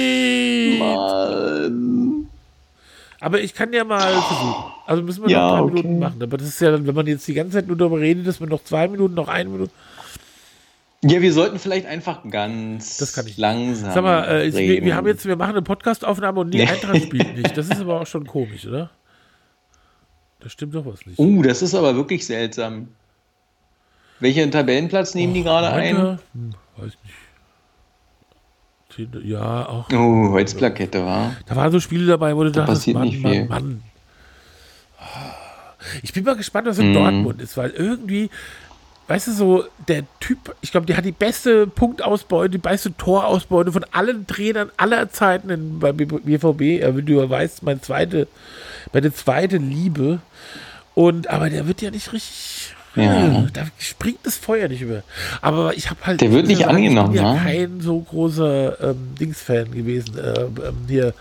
Mann. 0.80 2.30
Aber 3.20 3.42
ich 3.42 3.54
kann 3.54 3.74
ja 3.74 3.84
mal 3.84 4.14
versuchen. 4.14 4.72
Also 4.86 5.04
müssen 5.04 5.24
wir 5.24 5.30
ja, 5.30 5.40
noch 5.40 5.50
ein 5.50 5.58
paar 5.58 5.66
okay. 5.66 5.74
Minuten 5.74 6.00
machen. 6.00 6.24
Aber 6.24 6.38
das 6.38 6.48
ist 6.48 6.62
ja 6.62 6.72
dann, 6.72 6.88
wenn 6.88 6.96
man 6.96 7.06
jetzt 7.06 7.28
die 7.28 7.34
ganze 7.34 7.58
Zeit 7.58 7.68
nur 7.68 7.76
darüber 7.76 8.00
redet, 8.00 8.28
dass 8.28 8.40
wir 8.40 8.48
noch 8.48 8.64
zwei 8.64 8.88
Minuten, 8.88 9.14
noch 9.14 9.28
eine 9.28 9.50
Minute. 9.50 9.74
Ja, 11.04 11.22
wir 11.22 11.32
sollten 11.32 11.60
vielleicht 11.60 11.86
einfach 11.86 12.24
ganz 12.30 12.98
das 12.98 13.14
kann 13.14 13.26
ich. 13.26 13.38
langsam. 13.38 13.94
Sag 13.94 14.04
mal, 14.04 14.28
äh, 14.28 14.54
wir, 14.54 14.84
wir, 14.84 14.96
haben 14.96 15.08
jetzt, 15.08 15.26
wir 15.26 15.38
machen 15.38 15.52
eine 15.52 15.62
Podcastaufnahme 15.62 16.42
und 16.42 16.52
die 16.52 16.62
Eintracht 16.62 17.04
spielt 17.04 17.38
nicht. 17.38 17.56
Das 17.56 17.70
ist 17.70 17.80
aber 17.80 18.02
auch 18.02 18.08
schon 18.08 18.28
komisch, 18.28 18.66
oder? 18.66 18.90
Da 20.42 20.50
stimmt 20.50 20.76
doch 20.76 20.86
was 20.86 21.06
nicht. 21.06 21.18
Uh, 21.18 21.42
das 21.42 21.62
ist 21.62 21.74
aber 21.74 21.96
wirklich 21.96 22.26
seltsam. 22.26 22.90
Welchen 24.20 24.52
Tabellenplatz 24.52 25.16
nehmen 25.16 25.32
Och, 25.32 25.36
die 25.38 25.44
gerade 25.44 25.70
ein? 25.70 26.20
Hm, 26.34 26.54
weiß 26.78 26.98
nicht. 27.04 27.16
Ja, 29.24 29.66
auch. 29.70 29.90
Oh, 29.94 30.32
Holzplakette, 30.32 31.06
war. 31.06 31.34
Da 31.46 31.56
waren 31.56 31.72
so 31.72 31.80
Spiele 31.80 32.06
dabei, 32.06 32.36
wo 32.36 32.44
du 32.44 32.52
da 32.52 32.66
dachtest, 32.66 32.88
Mann, 32.90 33.04
nicht 33.04 33.22
viel. 33.22 33.46
Mann, 33.46 33.48
Mann. 33.48 33.84
Ich 36.04 36.12
bin 36.12 36.26
mal 36.26 36.36
gespannt, 36.36 36.68
was 36.68 36.78
in 36.80 36.92
mm. 36.92 36.94
Dortmund 36.94 37.42
ist, 37.42 37.56
weil 37.56 37.70
irgendwie 37.70 38.30
weißt 39.10 39.28
du, 39.28 39.32
so 39.34 39.64
der 39.88 40.04
Typ, 40.20 40.56
ich 40.62 40.72
glaube, 40.72 40.86
der 40.86 40.96
hat 40.96 41.04
die 41.04 41.12
beste 41.12 41.66
Punktausbeute, 41.66 42.52
die 42.52 42.58
beste 42.60 42.96
Torausbeute 42.96 43.72
von 43.72 43.84
allen 43.92 44.28
Trainern 44.28 44.70
aller 44.78 45.10
Zeiten 45.10 45.50
in, 45.50 45.80
beim 45.80 45.98
BVB. 45.98 46.82
Er 46.82 46.96
wie 46.96 47.02
du 47.02 47.28
weißt, 47.28 47.64
meine 47.64 47.82
zweite, 47.82 48.28
meine 48.94 49.12
zweite 49.12 49.58
Liebe. 49.58 50.20
Und, 50.94 51.28
aber 51.28 51.50
der 51.50 51.68
wird 51.68 51.82
ja 51.82 51.90
nicht 51.90 52.14
richtig. 52.14 52.76
Ja. 52.96 53.48
Da 53.54 53.66
springt 53.78 54.20
das 54.24 54.36
Feuer 54.36 54.68
nicht 54.68 54.82
über. 54.82 55.04
Aber 55.42 55.76
ich 55.76 55.90
habe 55.90 56.00
halt. 56.06 56.22
Der 56.22 56.32
wird 56.32 56.48
nicht 56.48 56.68
angenommen, 56.68 57.14
ich 57.14 57.22
bin 57.22 57.26
ja 57.26 57.34
ne? 57.34 57.40
kein 57.40 57.82
so 57.82 58.00
großer 58.00 58.92
ähm, 58.92 59.16
Dings-Fan 59.20 59.72
gewesen. 59.72 60.18
Äh, 60.18 60.42
ähm, 60.42 60.76
hier, 60.88 61.14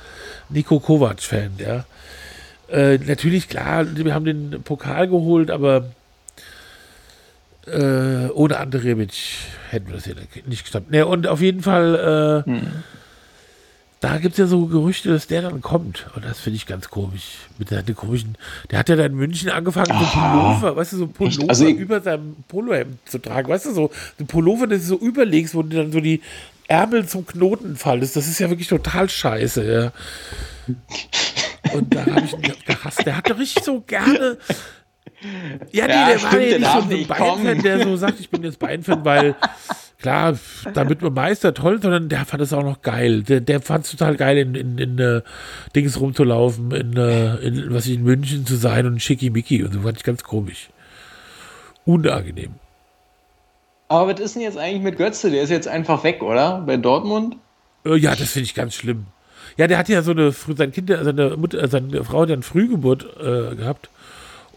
Nico 0.50 0.80
Kovac-Fan, 0.80 1.52
ja. 1.58 1.84
Äh, 2.70 2.98
natürlich, 2.98 3.48
klar, 3.48 3.86
wir 3.94 4.14
haben 4.14 4.24
den 4.24 4.62
Pokal 4.62 5.08
geholt, 5.08 5.50
aber 5.50 5.84
äh, 7.72 8.30
ohne 8.32 8.58
Andre 8.58 8.82
Rebic 8.82 9.12
hätten 9.70 9.88
wir 9.88 9.94
das 9.94 10.04
hier 10.04 10.16
nicht 10.46 10.64
geschafft. 10.64 10.90
Ne, 10.90 11.06
und 11.06 11.26
auf 11.26 11.40
jeden 11.40 11.62
Fall, 11.62 12.44
äh, 12.46 12.50
hm. 12.50 12.62
da 14.00 14.18
gibt 14.18 14.32
es 14.32 14.38
ja 14.38 14.46
so 14.46 14.66
Gerüchte, 14.66 15.10
dass 15.10 15.26
der 15.26 15.42
dann 15.42 15.60
kommt. 15.60 16.06
Und 16.14 16.24
das 16.24 16.40
finde 16.40 16.56
ich 16.56 16.66
ganz 16.66 16.88
komisch. 16.88 17.36
Mit 17.58 17.68
seinen 17.68 17.94
komischen, 17.94 18.36
der 18.70 18.80
hat 18.80 18.88
ja 18.88 18.96
dann 18.96 19.12
in 19.12 19.18
München 19.18 19.50
angefangen, 19.50 19.98
so 19.98 20.18
Pullover, 20.18 20.76
weißt 20.76 20.92
du, 20.92 20.96
so 20.96 21.06
Pullover 21.06 21.48
also 21.48 21.66
über 21.66 22.00
seinem 22.00 22.36
Polohemd 22.48 22.98
zu 23.08 23.18
tragen. 23.18 23.48
Weißt 23.48 23.66
du, 23.66 23.72
so 23.72 23.90
ein 24.18 24.26
Pullover, 24.26 24.66
das 24.66 24.82
du 24.82 24.86
so 24.86 24.98
überlegst, 24.98 25.54
wo 25.54 25.62
dann 25.62 25.92
so 25.92 26.00
die 26.00 26.22
Ärmel 26.68 27.06
zum 27.06 27.26
Knoten 27.26 27.76
fallen. 27.76 28.00
Das 28.00 28.14
ist 28.16 28.38
ja 28.38 28.50
wirklich 28.50 28.68
total 28.68 29.08
scheiße, 29.08 29.72
ja. 29.72 29.92
Und 31.72 31.94
da 31.94 32.06
habe 32.06 32.24
ich 32.24 32.32
ihn 32.32 32.54
gehasst. 32.66 33.04
Der 33.04 33.16
hatte 33.16 33.38
richtig 33.38 33.64
so 33.64 33.80
gerne 33.80 34.38
ja, 35.72 35.86
nee, 35.86 35.92
ja, 35.92 36.06
der 36.06 36.18
stimmt, 36.18 36.32
war 36.32 36.40
ja 36.40 36.58
nicht 36.58 36.70
so 36.70 36.78
ein 36.78 37.06
Bayern-Fan, 37.06 37.62
der 37.62 37.84
so 37.84 37.96
sagt, 37.96 38.20
ich 38.20 38.30
bin 38.30 38.42
jetzt 38.42 38.58
Bayern-Fan, 38.58 39.04
weil 39.04 39.34
klar, 39.98 40.38
damit 40.74 41.02
man 41.02 41.12
Meister 41.12 41.54
toll, 41.54 41.80
sondern 41.82 42.08
der 42.08 42.24
fand 42.24 42.42
es 42.42 42.52
auch 42.52 42.62
noch 42.62 42.82
geil. 42.82 43.22
Der, 43.22 43.40
der 43.40 43.60
fand 43.60 43.84
es 43.84 43.90
total 43.90 44.16
geil, 44.16 44.38
in, 44.38 44.54
in, 44.54 44.78
in 44.78 45.00
uh, 45.00 45.20
Dings 45.74 46.00
rumzulaufen, 46.00 46.70
in, 46.70 46.96
uh, 46.96 47.36
in, 47.38 47.74
was 47.74 47.86
ich, 47.86 47.94
in 47.94 48.04
München 48.04 48.46
zu 48.46 48.56
sein 48.56 48.86
und 48.86 49.02
schickimicki 49.02 49.64
und 49.64 49.72
so 49.72 49.80
fand 49.80 49.96
ich 49.96 50.04
ganz 50.04 50.22
komisch. 50.22 50.70
Unangenehm. 51.84 52.54
Aber 53.88 54.12
was 54.12 54.20
ist 54.20 54.34
denn 54.34 54.42
jetzt 54.42 54.58
eigentlich 54.58 54.82
mit 54.82 54.98
Götze? 54.98 55.30
Der 55.30 55.42
ist 55.42 55.50
jetzt 55.50 55.66
einfach 55.66 56.04
weg, 56.04 56.22
oder? 56.22 56.62
Bei 56.66 56.76
Dortmund? 56.76 57.36
Äh, 57.84 57.96
ja, 57.96 58.14
das 58.14 58.30
finde 58.30 58.44
ich 58.44 58.54
ganz 58.54 58.74
schlimm. 58.74 59.06
Ja, 59.56 59.66
der 59.66 59.78
hat 59.78 59.88
ja 59.88 60.02
so 60.02 60.10
eine, 60.10 60.30
sein 60.30 60.72
Kind, 60.72 60.90
seine, 60.90 61.36
Mutter, 61.36 61.66
seine 61.68 62.04
Frau 62.04 62.20
hat 62.22 62.28
ja 62.28 62.34
eine 62.34 62.42
Frühgeburt 62.42 63.04
äh, 63.18 63.56
gehabt. 63.56 63.88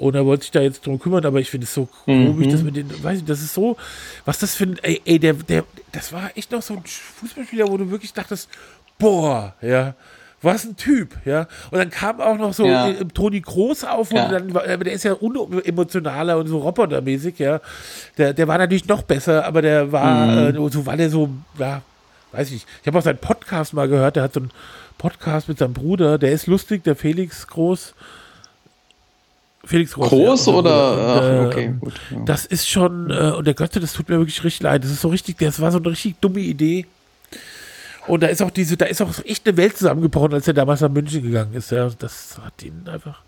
Und 0.01 0.15
er 0.15 0.25
wollte 0.25 0.41
sich 0.41 0.51
da 0.51 0.61
jetzt 0.61 0.83
drum 0.87 0.97
kümmern, 0.97 1.23
aber 1.25 1.39
ich 1.39 1.51
finde 1.51 1.65
es 1.65 1.73
so 1.75 1.87
mhm. 2.07 2.25
komisch, 2.25 2.47
dass 2.47 2.65
wir 2.65 2.71
den, 2.71 3.03
weiß 3.03 3.19
ich, 3.19 3.25
das 3.25 3.39
ist 3.39 3.53
so, 3.53 3.77
was 4.25 4.39
das 4.39 4.55
für 4.55 4.63
ein, 4.63 4.79
ey, 4.81 4.99
ey, 5.05 5.19
der, 5.19 5.33
der, 5.33 5.63
das 5.91 6.11
war 6.11 6.31
echt 6.35 6.51
noch 6.51 6.63
so 6.63 6.73
ein 6.73 6.83
Fußballspieler, 6.83 7.67
wo 7.67 7.77
du 7.77 7.91
wirklich 7.91 8.11
dachtest, 8.11 8.49
boah, 8.97 9.53
ja, 9.61 9.93
was 10.41 10.65
ein 10.65 10.75
Typ, 10.75 11.15
ja. 11.23 11.41
Und 11.69 11.77
dann 11.77 11.91
kam 11.91 12.19
auch 12.19 12.35
noch 12.35 12.51
so 12.51 12.65
ja. 12.65 12.89
äh, 12.89 13.05
Toni 13.05 13.41
Groß 13.41 13.83
auf 13.83 14.09
und 14.09 14.17
ja. 14.17 14.27
dann, 14.27 14.51
der 14.51 14.91
ist 14.91 15.03
ja 15.03 15.13
unemotionaler 15.13 16.39
und 16.39 16.47
so 16.47 16.57
robotermäßig, 16.57 17.37
ja. 17.37 17.61
Der, 18.17 18.33
der 18.33 18.47
war 18.47 18.57
natürlich 18.57 18.87
noch 18.87 19.03
besser, 19.03 19.45
aber 19.45 19.61
der 19.61 19.91
war, 19.91 20.25
mhm. 20.25 20.65
äh, 20.65 20.71
so 20.71 20.83
war 20.83 20.97
der 20.97 21.11
so, 21.11 21.29
ja, 21.59 21.83
weiß 22.31 22.47
ich 22.47 22.53
nicht. 22.53 22.67
Ich 22.81 22.87
habe 22.87 22.97
auch 22.97 23.03
seinen 23.03 23.19
Podcast 23.19 23.75
mal 23.75 23.87
gehört, 23.87 24.15
der 24.15 24.23
hat 24.23 24.33
so 24.33 24.39
einen 24.39 24.51
Podcast 24.97 25.47
mit 25.47 25.59
seinem 25.59 25.73
Bruder, 25.73 26.17
der 26.17 26.31
ist 26.31 26.47
lustig, 26.47 26.83
der 26.83 26.95
Felix 26.95 27.45
Groß. 27.45 27.93
Felix 29.71 29.93
Groß. 29.93 30.09
Groß 30.09 30.45
ja, 30.47 30.53
oder? 30.53 30.91
Und, 30.91 30.99
Ach, 30.99 31.47
okay, 31.47 31.73
gut. 31.79 31.93
Ja. 32.11 32.17
Das 32.25 32.45
ist 32.45 32.67
schon, 32.67 33.09
äh, 33.09 33.31
und 33.31 33.47
der 33.47 33.53
Götze, 33.53 33.79
das 33.79 33.93
tut 33.93 34.09
mir 34.09 34.19
wirklich 34.19 34.43
richtig 34.43 34.61
leid. 34.61 34.83
Das 34.83 34.91
ist 34.91 35.01
so 35.01 35.07
richtig, 35.07 35.37
das 35.37 35.61
war 35.61 35.71
so 35.71 35.77
eine 35.77 35.89
richtig 35.89 36.19
dumme 36.19 36.41
Idee. 36.41 36.85
Und 38.07 38.21
da 38.21 38.27
ist 38.27 38.41
auch 38.41 38.51
diese, 38.51 38.75
da 38.75 38.85
ist 38.85 39.01
auch 39.01 39.09
echt 39.23 39.47
eine 39.47 39.55
Welt 39.55 39.77
zusammengebrochen, 39.77 40.33
als 40.33 40.47
er 40.47 40.53
damals 40.53 40.81
nach 40.81 40.89
München 40.89 41.23
gegangen 41.23 41.53
ist. 41.53 41.71
Ja, 41.71 41.89
das 41.97 42.37
hat 42.43 42.61
ihn 42.63 42.83
einfach. 42.91 43.21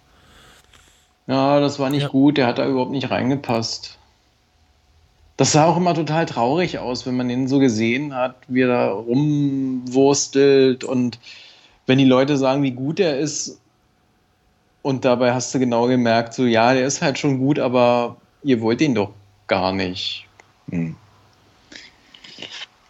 Ja, 1.27 1.61
das 1.61 1.79
war 1.79 1.89
nicht 1.89 2.03
ja. 2.03 2.07
gut. 2.09 2.37
Der 2.37 2.47
hat 2.47 2.57
da 2.57 2.67
überhaupt 2.67 2.91
nicht 2.91 3.09
reingepasst. 3.09 3.97
Das 5.37 5.53
sah 5.53 5.65
auch 5.65 5.77
immer 5.77 5.93
total 5.93 6.25
traurig 6.25 6.77
aus, 6.77 7.05
wenn 7.05 7.15
man 7.15 7.29
ihn 7.29 7.47
so 7.47 7.59
gesehen 7.59 8.13
hat, 8.13 8.35
wie 8.49 8.61
er 8.61 8.67
da 8.67 8.91
rumwurstelt 8.91 10.83
und 10.83 11.19
wenn 11.87 11.97
die 11.97 12.05
Leute 12.05 12.37
sagen, 12.37 12.63
wie 12.63 12.71
gut 12.71 12.99
er 12.99 13.17
ist, 13.17 13.59
und 14.83 15.05
dabei 15.05 15.33
hast 15.33 15.55
du 15.55 15.59
genau 15.59 15.87
gemerkt, 15.87 16.35
so 16.35 16.45
ja, 16.45 16.73
der 16.73 16.85
ist 16.85 17.01
halt 17.01 17.17
schon 17.17 17.39
gut, 17.39 17.57
aber 17.57 18.17
ihr 18.43 18.61
wollt 18.61 18.81
ihn 18.81 18.93
doch 18.93 19.13
gar 19.47 19.73
nicht. 19.73 20.27
Hm. 20.69 20.95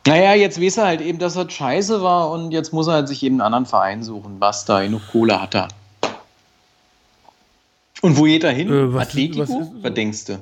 Naja, 0.05 0.33
jetzt 0.33 0.61
weiß 0.61 0.77
er 0.77 0.85
halt 0.85 1.01
eben, 1.01 1.19
dass 1.19 1.37
er 1.37 1.49
scheiße 1.49 2.01
war 2.01 2.29
und 2.31 2.51
jetzt 2.51 2.73
muss 2.73 2.87
er 2.87 2.93
halt 2.95 3.07
sich 3.07 3.23
eben 3.23 3.35
einen 3.35 3.41
anderen 3.41 3.65
Verein 3.65 4.03
suchen, 4.03 4.35
was 4.39 4.65
da 4.65 4.83
genug 4.83 5.01
Kohle 5.09 5.41
hat 5.41 5.55
er. 5.55 5.69
Und 8.01 8.17
wo 8.17 8.23
geht 8.23 8.43
er 8.43 8.51
hin? 8.51 8.69
Äh, 8.69 8.93
was 8.93 9.07
Atletico? 9.07 9.41
Was, 9.41 9.49
ist, 9.49 9.71
was 9.81 9.93
denkst 9.93 10.25
du? 10.25 10.39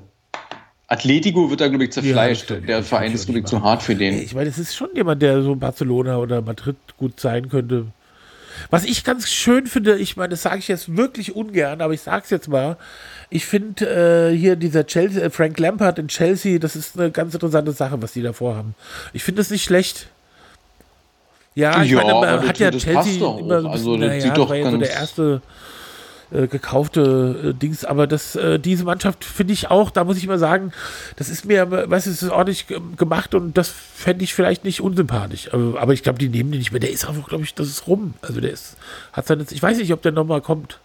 Atletico 0.87 1.49
wird 1.49 1.61
da, 1.61 1.67
glaube 1.67 1.83
ich, 1.83 1.91
zerfleischt. 1.91 2.49
Ja, 2.49 2.59
der 2.59 2.83
Verein 2.83 3.13
ist, 3.13 3.25
glaube 3.25 3.41
ich, 3.41 3.45
zu 3.45 3.61
hart 3.61 3.83
für 3.83 3.95
den. 3.95 4.19
Ich 4.19 4.33
meine, 4.33 4.49
es 4.49 4.57
ist 4.57 4.75
schon 4.75 4.89
jemand, 4.95 5.21
der 5.21 5.43
so 5.43 5.55
Barcelona 5.55 6.17
oder 6.17 6.41
Madrid 6.41 6.75
gut 6.97 7.19
sein 7.19 7.47
könnte. 7.47 7.85
Was 8.69 8.85
ich 8.85 9.03
ganz 9.03 9.29
schön 9.29 9.67
finde, 9.67 9.97
ich 9.97 10.17
meine, 10.17 10.29
das 10.29 10.41
sage 10.41 10.59
ich 10.59 10.67
jetzt 10.67 10.95
wirklich 10.95 11.35
ungern, 11.35 11.81
aber 11.81 11.93
ich 11.93 12.01
sage 12.01 12.23
es 12.23 12.29
jetzt 12.29 12.47
mal. 12.47 12.77
Ich 13.29 13.45
finde 13.45 14.29
äh, 14.31 14.35
hier 14.35 14.55
dieser 14.55 14.85
Chelsea, 14.85 15.23
äh, 15.23 15.29
Frank 15.29 15.59
Lampard 15.59 15.99
in 15.99 16.07
Chelsea, 16.07 16.59
das 16.59 16.75
ist 16.75 16.99
eine 16.99 17.11
ganz 17.11 17.33
interessante 17.33 17.71
Sache, 17.71 18.01
was 18.01 18.13
die 18.13 18.21
da 18.21 18.33
vorhaben. 18.33 18.75
Ich 19.13 19.23
finde 19.23 19.41
es 19.41 19.49
nicht 19.49 19.63
schlecht. 19.63 20.07
Ja, 21.55 21.83
ich 21.83 21.91
ja, 21.91 21.97
meine, 21.97 22.13
man 22.13 22.47
hat 22.47 22.59
ja 22.59 22.71
Chelsea 22.71 23.13
immer 23.13 23.13
so 23.13 23.37
ein 23.37 23.47
bisschen, 23.47 23.65
also, 23.67 23.97
das 23.97 24.23
naja, 24.23 24.49
war 24.49 24.55
ja 24.55 24.71
so 24.71 24.77
der 24.77 24.91
erste 24.91 25.41
äh, 26.31 26.47
gekaufte 26.47 27.51
äh, 27.51 27.53
Dings, 27.53 27.83
aber 27.83 28.07
das, 28.07 28.35
äh, 28.35 28.59
diese 28.59 28.85
Mannschaft 28.85 29.25
finde 29.25 29.53
ich 29.53 29.69
auch, 29.69 29.89
da 29.89 30.03
muss 30.03 30.17
ich 30.17 30.27
mal 30.27 30.39
sagen, 30.39 30.71
das 31.17 31.29
ist 31.29 31.45
mir, 31.45 31.69
weißt 31.69 32.05
du, 32.05 32.11
es 32.11 32.23
ist 32.23 32.29
ordentlich 32.29 32.67
gemacht 32.97 33.35
und 33.35 33.57
das 33.57 33.69
fände 33.69 34.23
ich 34.23 34.33
vielleicht 34.33 34.63
nicht 34.63 34.81
unsympathisch. 34.81 35.53
Aber, 35.53 35.79
aber 35.79 35.93
ich 35.93 36.03
glaube, 36.03 36.19
die 36.19 36.29
nehmen 36.29 36.51
den 36.51 36.59
nicht 36.59 36.71
mehr. 36.71 36.79
Der 36.79 36.91
ist 36.91 37.07
einfach, 37.07 37.27
glaube 37.27 37.43
ich, 37.43 37.53
das 37.53 37.67
ist 37.67 37.87
rum. 37.87 38.13
Also 38.21 38.39
der 38.39 38.51
ist, 38.51 38.77
hat 39.13 39.27
seine, 39.27 39.45
ich 39.49 39.61
weiß 39.61 39.77
nicht, 39.77 39.91
ob 39.91 40.01
der 40.01 40.11
nochmal 40.11 40.41
kommt. 40.41 40.79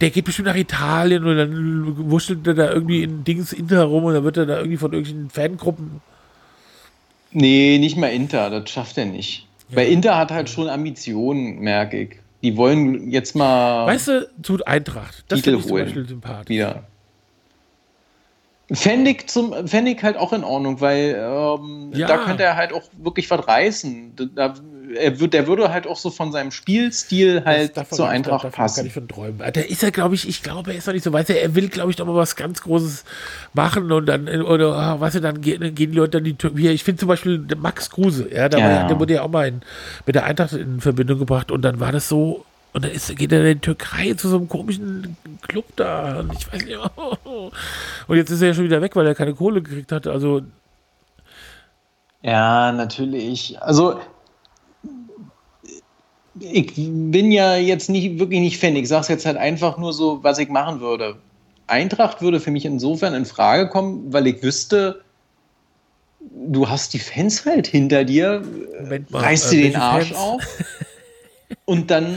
Der 0.00 0.10
geht 0.10 0.24
bestimmt 0.24 0.48
nach 0.48 0.56
Italien 0.56 1.24
und 1.24 1.36
dann 1.36 2.10
wuschelt 2.10 2.46
er 2.46 2.54
da 2.54 2.70
irgendwie 2.70 3.02
in 3.02 3.24
Dings 3.24 3.52
Inter 3.52 3.84
rum 3.84 4.04
und 4.04 4.14
dann 4.14 4.24
wird 4.24 4.36
er 4.36 4.46
da 4.46 4.58
irgendwie 4.58 4.76
von 4.76 4.92
irgendwelchen 4.92 5.30
Fangruppen. 5.30 6.02
Nee, 7.32 7.78
nicht 7.78 7.96
mal 7.96 8.08
Inter, 8.08 8.50
das 8.50 8.70
schafft 8.70 8.98
er 8.98 9.06
nicht. 9.06 9.46
Ja. 9.70 9.78
Weil 9.78 9.88
Inter 9.88 10.16
hat 10.16 10.30
halt 10.30 10.48
schon 10.48 10.68
Ambitionen, 10.68 11.58
merke 11.60 12.00
ich. 12.02 12.10
Die 12.42 12.56
wollen 12.56 13.10
jetzt 13.10 13.34
mal. 13.34 13.86
Weißt 13.86 14.08
du, 14.08 14.30
tut 14.42 14.66
Eintracht. 14.66 15.24
Das 15.28 15.40
finde 15.40 15.58
ich 15.58 15.66
zum 15.66 15.76
Beispiel 15.76 16.06
sympathisch. 16.06 16.64
Fände 18.70 19.10
ich, 19.12 19.26
zum, 19.28 19.66
fänd 19.66 19.88
ich 19.88 20.02
halt 20.02 20.18
auch 20.18 20.34
in 20.34 20.44
Ordnung, 20.44 20.80
weil 20.82 21.16
ähm, 21.18 21.90
ja. 21.94 22.06
da 22.06 22.18
könnte 22.18 22.42
er 22.42 22.54
halt 22.54 22.74
auch 22.74 22.82
wirklich 22.98 23.30
was 23.30 23.48
reißen. 23.48 24.14
Da, 24.34 24.54
er 24.94 25.20
wird, 25.20 25.34
der 25.34 25.46
würde 25.46 25.72
halt 25.72 25.86
auch 25.86 25.96
so 25.96 26.10
von 26.10 26.32
seinem 26.32 26.50
Spielstil 26.50 27.42
halt 27.44 27.76
das, 27.76 27.90
zur 27.90 28.08
Eintracht 28.08 28.44
ich, 28.44 28.52
passen. 28.52 28.76
Kann 28.76 28.86
ich 28.86 28.92
von 28.92 29.08
träumen. 29.08 29.38
Der 29.38 29.68
ist 29.68 29.82
ja, 29.82 29.90
glaube 29.90 30.14
ich, 30.14 30.28
ich 30.28 30.42
glaube, 30.42 30.72
er 30.72 30.78
ist 30.78 30.86
noch 30.86 30.94
nicht 30.94 31.02
so 31.02 31.12
weit. 31.12 31.28
Er 31.30 31.54
will, 31.54 31.68
glaube 31.68 31.90
ich, 31.90 31.96
doch 31.96 32.06
mal 32.06 32.14
was 32.14 32.36
ganz 32.36 32.62
Großes 32.62 33.04
machen 33.54 33.90
und 33.92 34.06
dann, 34.06 34.28
oder, 34.42 34.96
oh, 34.96 35.00
weißt 35.00 35.16
du, 35.16 35.20
dann 35.20 35.40
gehen, 35.40 35.60
dann 35.60 35.74
gehen 35.74 35.92
die 35.92 35.98
Leute 35.98 36.12
dann 36.18 36.24
die 36.24 36.34
Türkei. 36.34 36.70
Ich 36.70 36.84
finde 36.84 37.00
zum 37.00 37.08
Beispiel 37.08 37.46
Max 37.56 37.90
Kruse, 37.90 38.28
ja, 38.32 38.48
da 38.48 38.58
ja. 38.58 38.68
War, 38.68 38.88
der 38.88 39.00
wurde 39.00 39.14
ja 39.14 39.22
auch 39.22 39.30
mal 39.30 39.48
in, 39.48 39.60
mit 40.06 40.14
der 40.14 40.24
Eintracht 40.24 40.52
in 40.52 40.80
Verbindung 40.80 41.18
gebracht 41.18 41.50
und 41.50 41.62
dann 41.62 41.80
war 41.80 41.92
das 41.92 42.08
so, 42.08 42.44
und 42.72 42.84
dann 42.84 42.92
ist, 42.92 43.14
geht 43.16 43.32
er 43.32 43.44
in 43.44 43.56
die 43.56 43.60
Türkei 43.60 44.14
zu 44.14 44.28
so 44.28 44.36
einem 44.36 44.48
komischen 44.48 45.16
Club 45.42 45.64
da. 45.76 46.20
Und 46.20 46.32
ich 46.34 46.52
weiß 46.52 46.64
nicht. 46.64 46.78
Und 48.08 48.16
jetzt 48.16 48.30
ist 48.30 48.42
er 48.42 48.48
ja 48.48 48.54
schon 48.54 48.64
wieder 48.64 48.82
weg, 48.82 48.94
weil 48.94 49.06
er 49.06 49.14
keine 49.14 49.34
Kohle 49.34 49.62
gekriegt 49.62 49.90
hat. 49.90 50.06
Also. 50.06 50.42
Ja, 52.22 52.72
natürlich. 52.72 53.60
Also, 53.60 54.00
ich 56.40 56.74
bin 56.76 57.32
ja 57.32 57.56
jetzt 57.56 57.90
nicht 57.90 58.18
wirklich 58.18 58.40
nicht 58.40 58.58
Fan. 58.58 58.76
Ich 58.76 58.88
sage 58.88 59.02
es 59.02 59.08
jetzt 59.08 59.26
halt 59.26 59.36
einfach 59.36 59.78
nur 59.78 59.92
so, 59.92 60.22
was 60.22 60.38
ich 60.38 60.48
machen 60.48 60.80
würde. 60.80 61.16
Eintracht 61.66 62.22
würde 62.22 62.40
für 62.40 62.50
mich 62.50 62.64
insofern 62.64 63.14
in 63.14 63.26
Frage 63.26 63.68
kommen, 63.68 64.12
weil 64.12 64.26
ich 64.26 64.42
wüsste, 64.42 65.02
du 66.20 66.68
hast 66.68 66.94
die 66.94 66.98
Fans 66.98 67.44
halt 67.44 67.66
hinter 67.66 68.04
dir, 68.04 68.42
mal, 68.88 69.00
reißt 69.10 69.52
dir 69.52 69.60
äh, 69.60 69.62
den 69.70 69.76
Arsch 69.76 70.08
Fans? 70.08 70.18
auf 70.18 70.42
und 71.64 71.90
dann 71.90 72.16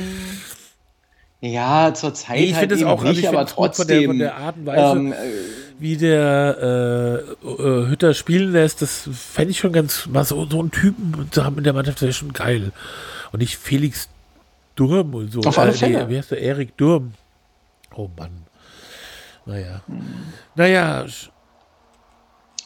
ja, 1.42 1.92
zur 1.96 2.14
Zeit 2.14 2.38
nee, 2.38 2.46
ich 2.46 2.56
halt 2.56 2.72
es 2.72 2.84
auch, 2.84 3.04
nicht, 3.04 3.28
aber 3.28 3.48
trotzdem. 3.48 4.06
Von 4.06 4.20
der, 4.20 4.32
von 4.32 4.38
der 4.38 4.38
Art 4.38 4.58
und 4.58 4.66
Weise, 4.68 4.98
ähm, 4.98 5.14
wie 5.80 5.98
der 5.98 7.26
äh, 7.44 7.48
äh, 7.48 7.88
Hütter 7.90 8.14
spielen 8.14 8.52
lässt, 8.52 8.84
das 8.84 9.10
fände 9.12 9.50
ich 9.50 9.58
schon 9.58 9.74
ganz, 9.74 10.06
mal 10.06 10.24
so, 10.24 10.46
so 10.46 10.60
einen 10.60 10.70
Typen 10.70 11.30
zu 11.32 11.44
haben 11.44 11.58
in 11.58 11.64
der 11.64 11.74
Mannschaft, 11.74 12.04
wäre 12.04 12.14
schon 12.14 12.34
geil. 12.34 12.72
Und 13.32 13.40
nicht 13.40 13.58
Felix 13.58 14.10
Durm 14.76 15.14
und 15.14 15.32
so. 15.32 15.42
Auf 15.42 15.58
alle 15.58 15.72
äh, 15.72 15.76
Fälle. 15.76 16.06
Nee, 16.06 16.10
wie 16.10 16.18
heißt 16.18 16.32
der? 16.32 16.42
Erik 16.42 16.78
Durm. 16.78 17.14
Oh 17.96 18.10
Mann. 18.18 18.46
Naja. 19.46 19.82
Hm. 19.88 20.04
Naja. 20.56 21.06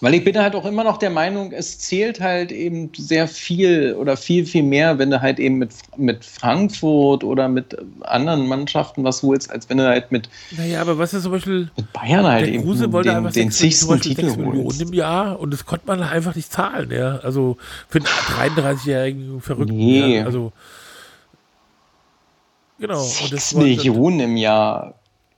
Weil 0.02 0.14
ich 0.14 0.24
bin 0.24 0.38
halt 0.38 0.56
auch 0.56 0.66
immer 0.66 0.84
noch 0.84 0.98
der 0.98 1.10
Meinung, 1.10 1.52
es 1.54 1.80
zählt 1.80 2.20
halt 2.20 2.52
eben 2.52 2.92
sehr 2.98 3.28
viel 3.28 3.96
oder 3.98 4.18
viel, 4.18 4.46
viel 4.46 4.64
mehr, 4.64 5.00
wenn 5.00 5.10
du 5.10 5.22
halt 5.22 5.40
eben 5.40 5.58
mit, 5.58 5.72
mit 5.96 6.26
Frankfurt 6.26 7.24
oder 7.24 7.48
mit 7.48 7.78
anderen 8.02 8.48
Mannschaften 8.48 9.04
was 9.04 9.24
holst, 9.24 9.50
als 9.50 9.70
wenn 9.70 9.78
du 9.78 9.88
halt 9.88 10.12
mit. 10.12 10.30
Naja, 10.52 10.82
aber 10.82 10.98
was 10.98 11.14
ist 11.14 11.24
zum 11.24 11.32
Beispiel. 11.32 11.70
Mit 11.78 11.94
Bayern 11.94 12.26
halt 12.26 12.48
der 12.48 12.62
Kruse 12.62 12.84
eben 12.84 12.94
wollte 12.94 13.10
den, 13.10 13.18
einfach 13.18 13.32
den 13.32 13.52
zigsten 13.52 14.02
Titel 14.02 14.36
Millionen 14.36 14.82
im 14.82 14.94
Jahr 14.94 15.40
und 15.40 15.52
das 15.52 15.66
konnte 15.66 15.88
man 15.88 16.04
einfach 16.04 16.36
nicht 16.36 16.52
zahlen, 16.52 16.92
ja. 16.92 17.18
Also 17.20 17.58
für 17.88 18.00
einen 18.00 18.56
33-jährigen 18.58 19.42
Verrückten. 19.42 19.78
Nee. 19.78 20.18
Ja. 20.18 20.26
Also. 20.26 20.52
Genau. 22.80 23.02
Sechs 23.02 23.54
Millionen 23.56 24.20
im 24.20 24.38
Jahr. 24.38 24.96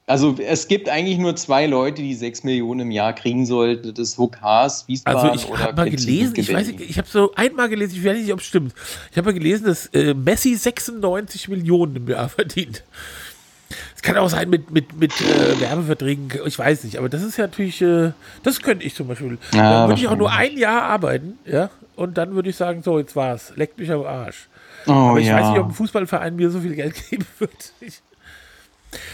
Also 0.09 0.37
es 0.39 0.69
gibt 0.69 0.87
eigentlich 0.87 1.17
nur 1.17 1.35
zwei 1.35 1.65
Leute, 1.65 2.01
die 2.01 2.15
sechs 2.15 2.45
Millionen 2.45 2.79
im 2.79 2.91
Jahr 2.91 3.11
kriegen 3.11 3.45
sollten. 3.45 3.93
Das 3.93 4.09
ist 4.11 4.17
Hook 4.17 4.39
Haas, 4.41 4.87
Wiesbaden 4.87 5.31
Also 5.31 5.35
ich 5.35 5.59
habe 5.59 5.75
mal 5.75 5.89
gelesen, 5.89 6.33
ich 6.37 6.53
weiß 6.53 6.67
nicht, 6.67 6.79
ich 6.79 6.97
habe 6.97 7.09
so 7.09 7.33
einmal 7.35 7.67
gelesen, 7.67 7.97
ich 7.97 8.05
weiß 8.05 8.17
nicht, 8.17 8.31
ob 8.31 8.39
es 8.39 8.45
stimmt. 8.45 8.73
Ich 9.11 9.17
habe 9.17 9.25
mal 9.25 9.33
gelesen, 9.33 9.65
dass 9.65 9.87
äh, 9.87 10.13
Messi 10.13 10.55
96 10.55 11.49
Millionen 11.49 11.97
im 11.97 12.07
Jahr 12.07 12.29
verdient. 12.29 12.83
Es 13.97 14.01
kann 14.01 14.15
auch 14.15 14.29
sein 14.29 14.49
mit, 14.49 14.71
mit, 14.71 14.97
mit 14.97 15.11
äh, 15.19 15.59
Werbeverträgen, 15.59 16.31
ich 16.45 16.57
weiß 16.57 16.85
nicht, 16.85 16.97
aber 16.97 17.09
das 17.09 17.21
ist 17.21 17.35
ja 17.35 17.47
natürlich, 17.47 17.81
äh, 17.81 18.11
das 18.43 18.61
könnte 18.61 18.85
ich 18.85 18.95
zum 18.95 19.09
Beispiel. 19.09 19.37
Ja, 19.53 19.71
dann 19.71 19.89
würde 19.89 19.99
ich 19.99 20.07
auch 20.07 20.15
nur 20.15 20.31
ein 20.31 20.57
Jahr 20.57 20.83
arbeiten, 20.83 21.37
ja, 21.45 21.69
und 21.97 22.17
dann 22.17 22.33
würde 22.33 22.49
ich 22.49 22.55
sagen, 22.55 22.81
so, 22.81 22.97
jetzt 22.97 23.17
war's, 23.17 23.51
leckt 23.57 23.77
mich 23.77 23.91
am 23.91 24.03
Arsch. 24.03 24.47
Oh, 24.85 24.91
aber 24.91 25.19
ich 25.19 25.27
ja. 25.27 25.37
weiß 25.37 25.49
nicht, 25.49 25.59
ob 25.59 25.67
ein 25.67 25.73
Fußballverein 25.73 26.37
mir 26.37 26.49
so 26.49 26.61
viel 26.61 26.75
Geld 26.75 26.95
geben 27.09 27.25
wird. 27.39 27.73
Ich, 27.81 28.01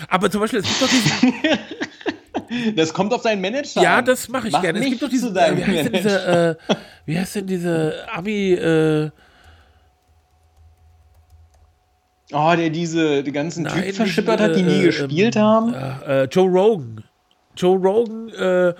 aber 0.09 0.29
zum 0.29 0.41
Beispiel, 0.41 0.59
es 0.59 0.65
gibt 0.65 0.81
doch 0.81 0.89
diesen. 0.89 1.33
Das 2.75 2.93
kommt 2.93 3.13
auf 3.13 3.21
deinen 3.21 3.41
Manager 3.41 3.81
Ja, 3.81 4.01
das 4.01 4.27
mache 4.27 4.47
ich 4.47 4.53
Mach 4.53 4.61
gerne. 4.61 4.79
Es 4.79 4.85
gibt 4.85 5.01
doch 5.01 5.09
diese, 5.09 5.27
zu 5.27 5.33
deinem 5.33 5.57
wie 5.57 5.63
heißt 5.65 5.85
denn 5.85 5.93
diese, 5.93 6.57
äh, 6.69 6.75
wie 7.05 7.19
heißt 7.19 7.35
denn 7.35 7.47
diese 7.47 7.93
Ami, 8.11 8.51
äh, 8.53 9.09
Oh, 12.31 12.53
der 12.55 12.69
diese 12.69 13.23
die 13.23 13.31
ganzen 13.31 13.63
Nein, 13.63 13.73
Typen 13.73 13.93
verschippert 13.93 14.39
hat, 14.39 14.55
die 14.55 14.63
nie 14.63 14.81
äh, 14.81 14.85
gespielt 14.85 15.35
ähm, 15.35 15.41
haben. 15.41 15.73
äh, 15.73 16.23
Joe 16.25 16.49
Rogan. 16.49 17.03
Joe 17.55 17.77
Rogan, 17.77 18.29
äh, 18.29 18.73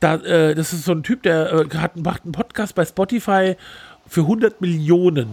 da, 0.00 0.14
äh, 0.16 0.54
das 0.54 0.72
ist 0.72 0.84
so 0.84 0.92
ein 0.92 1.02
Typ, 1.04 1.22
der 1.22 1.52
äh, 1.52 1.76
hat, 1.76 1.96
macht 1.96 2.24
einen 2.24 2.32
Podcast 2.32 2.74
bei 2.74 2.84
Spotify 2.84 3.56
für 4.06 4.22
100 4.22 4.60
Millionen. 4.60 5.28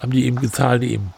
Haben 0.00 0.12
die 0.12 0.26
ihm 0.26 0.40
gezahlt, 0.40 0.82
ihm. 0.82 1.10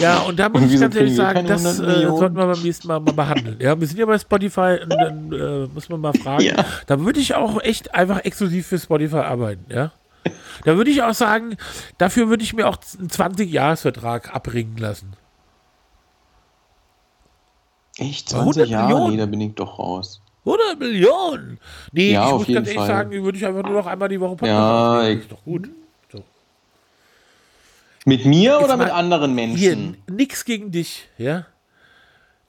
Ja, 0.00 0.18
und 0.20 0.38
da 0.38 0.48
muss 0.48 0.62
Und 0.62 0.72
ich 0.72 0.80
ganz 0.80 0.94
ehrlich 0.96 1.14
sagen, 1.16 1.46
das 1.46 1.64
100 1.80 1.96
äh, 2.04 2.06
sollten 2.08 2.36
wir 2.36 2.46
beim 2.46 2.62
nächsten 2.62 2.88
Mal 2.88 3.00
mal 3.00 3.12
behandeln. 3.12 3.56
Ja, 3.60 3.78
wir 3.78 3.86
sind 3.86 3.98
ja 3.98 4.06
bei 4.06 4.18
Spotify 4.18 4.78
und 4.82 4.90
dann 4.90 5.32
äh, 5.32 5.66
muss 5.72 5.88
man 5.88 6.00
mal 6.00 6.12
fragen. 6.14 6.44
Ja. 6.44 6.64
Da 6.86 7.00
würde 7.00 7.20
ich 7.20 7.34
auch 7.34 7.60
echt 7.62 7.94
einfach 7.94 8.24
exklusiv 8.24 8.66
für 8.66 8.78
Spotify 8.78 9.16
arbeiten, 9.18 9.64
ja. 9.72 9.92
Da 10.64 10.76
würde 10.76 10.90
ich 10.90 11.02
auch 11.02 11.14
sagen, 11.14 11.56
dafür 11.98 12.28
würde 12.28 12.42
ich 12.42 12.52
mir 12.52 12.68
auch 12.68 12.76
einen 12.98 13.08
20-Jahres-Vertrag 13.08 14.34
abbringen 14.34 14.76
lassen. 14.76 15.12
Echt? 17.98 18.32
100 18.32 18.54
20 18.54 18.70
Jahre? 18.70 18.88
Millionen? 18.88 19.10
Nee, 19.12 19.16
da 19.18 19.26
bin 19.26 19.40
ich 19.40 19.54
doch 19.54 19.78
raus. 19.78 20.22
100 20.44 20.78
Millionen! 20.78 21.58
Nee, 21.92 22.12
Ja, 22.12 22.26
ich 22.26 22.32
auf 22.32 22.38
muss 22.40 22.48
jeden 22.48 22.56
ganz 22.56 22.68
ehrlich 22.68 22.78
Fall. 22.80 22.88
sagen, 22.88 23.22
würde 23.24 23.36
ich 23.38 23.46
einfach 23.46 23.62
nur 23.62 23.74
noch 23.74 23.86
einmal 23.86 24.08
die 24.08 24.20
Woche 24.20 24.36
Podcast 24.36 24.48
Ja, 24.50 25.08
ich- 25.08 25.20
ist 25.20 25.32
doch 25.32 25.42
gut. 25.44 25.68
Mit 28.10 28.24
mir 28.24 28.54
Jetzt 28.54 28.64
oder 28.64 28.76
mit 28.76 28.90
anderen 28.90 29.36
Hier, 29.38 29.46
Menschen? 29.76 29.96
nix 30.10 30.44
gegen 30.44 30.72
dich, 30.72 31.06
ja? 31.16 31.46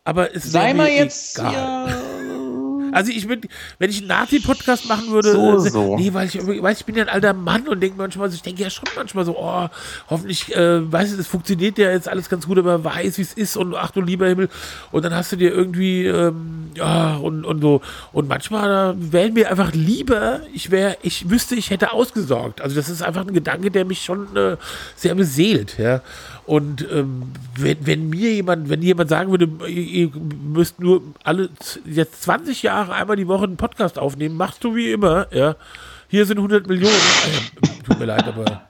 Aber 0.04 0.36
es 0.36 0.52
Sei 0.52 0.74
mal 0.74 0.90
jetzt 0.90 1.38
egal. 1.38 1.54
ja, 1.54 1.88
Also 2.92 3.12
ich 3.12 3.28
würde, 3.28 3.48
wenn 3.80 3.90
ich 3.90 4.00
einen 4.00 4.08
Nazi-Podcast 4.08 4.88
machen 4.88 5.10
würde, 5.12 5.32
So, 5.32 5.56
äh, 5.66 5.70
so. 5.70 5.98
nee, 5.98 6.14
weil 6.14 6.28
ich, 6.28 6.36
weiß, 6.36 6.80
ich 6.80 6.86
bin 6.86 6.96
ja 6.96 7.04
ein 7.04 7.10
alter 7.10 7.34
Mann 7.34 7.68
und 7.68 7.80
denke 7.82 7.98
manchmal, 7.98 8.30
so, 8.30 8.36
ich 8.36 8.42
denke 8.42 8.62
ja 8.64 8.70
schon 8.70 8.86
manchmal 8.96 9.26
so, 9.26 9.38
oh, 9.38 9.68
hoffentlich, 10.10 10.56
äh, 10.56 10.92
weißt 10.92 11.14
du, 11.14 11.18
das 11.18 11.28
funktioniert 11.28 11.78
ja 11.78 11.92
jetzt 11.92 12.08
alles 12.10 12.30
ganz 12.30 12.48
gut, 12.48 12.58
aber 12.58 12.84
weiß, 12.84 13.18
wie 13.18 13.22
es 13.22 13.34
ist 13.34 13.58
und 13.58 13.76
ach 13.76 13.92
du 13.92 14.02
lieber 14.02 14.28
Himmel. 14.28 14.50
Und 14.92 15.06
dann 15.06 15.14
hast 15.14 15.32
du 15.32 15.36
dir 15.36 15.52
irgendwie, 15.52 16.06
ähm, 16.06 16.72
ja, 16.76 17.16
und, 17.16 17.46
und 17.46 17.62
so. 17.62 17.82
Und 18.12 18.28
manchmal 18.28 18.92
äh, 18.94 19.12
wäre 19.12 19.32
mir 19.32 19.50
einfach 19.50 19.74
lieber, 19.74 20.42
ich 20.54 20.72
wäre, 20.72 20.98
ich 21.02 21.30
wüsste, 21.30 21.56
ich 21.56 21.70
hätte 21.70 21.92
ausgesorgt. 21.94 22.62
Also 22.62 22.76
das 22.76 22.90
ist 22.90 23.02
einfach 23.02 23.22
ein 23.26 23.34
Gedanke, 23.34 23.72
der 23.72 23.86
mich 23.86 24.04
schon 24.04 24.36
äh, 24.36 24.58
sehr 24.96 25.16
beseelt, 25.16 25.78
ja. 25.78 26.02
Und 26.52 26.86
ähm, 26.92 27.32
wenn, 27.56 27.88
wenn 27.88 28.10
mir 28.10 28.34
jemand, 28.34 28.68
wenn 28.68 28.82
jemand 28.82 29.10
sagen 29.10 29.32
würde, 29.32 29.50
ihr, 29.70 30.10
ihr 30.10 30.12
müsst 30.44 30.82
nur 30.82 31.02
alle 31.24 31.50
jetzt 31.86 32.24
20 32.24 32.62
Jahre 32.62 32.94
einmal 32.94 33.16
die 33.16 33.30
Woche 33.30 33.46
einen 33.46 33.56
Podcast 33.56 33.98
aufnehmen, 33.98 34.36
machst 34.36 34.62
du 34.66 34.76
wie 34.76 34.92
immer, 34.92 35.34
ja. 35.34 35.56
Hier 36.10 36.26
sind 36.26 36.40
100 36.40 36.68
Millionen. 36.68 36.94
Äh, 36.94 37.86
tut 37.86 38.00
mir 38.00 38.04
leid, 38.04 38.28
aber 38.28 38.64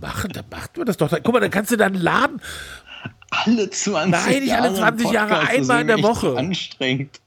machen, 0.00 0.30
dann 0.32 0.44
macht 0.48 0.76
man 0.76 0.86
das 0.86 0.96
doch. 0.96 1.10
Guck 1.10 1.32
mal, 1.32 1.40
dann 1.40 1.50
kannst 1.50 1.72
du 1.72 1.76
dann 1.76 1.94
laden. 1.94 2.40
alle 3.30 3.68
20 3.68 4.12
Nein, 4.12 4.42
nicht 4.44 4.54
alle 4.54 4.72
20 4.72 5.10
Jahre, 5.10 5.34
Podcast, 5.40 5.52
einmal 5.52 5.80
in 5.80 5.86
der 5.88 6.02
Woche. 6.04 6.36
Anstrengend. 6.36 7.20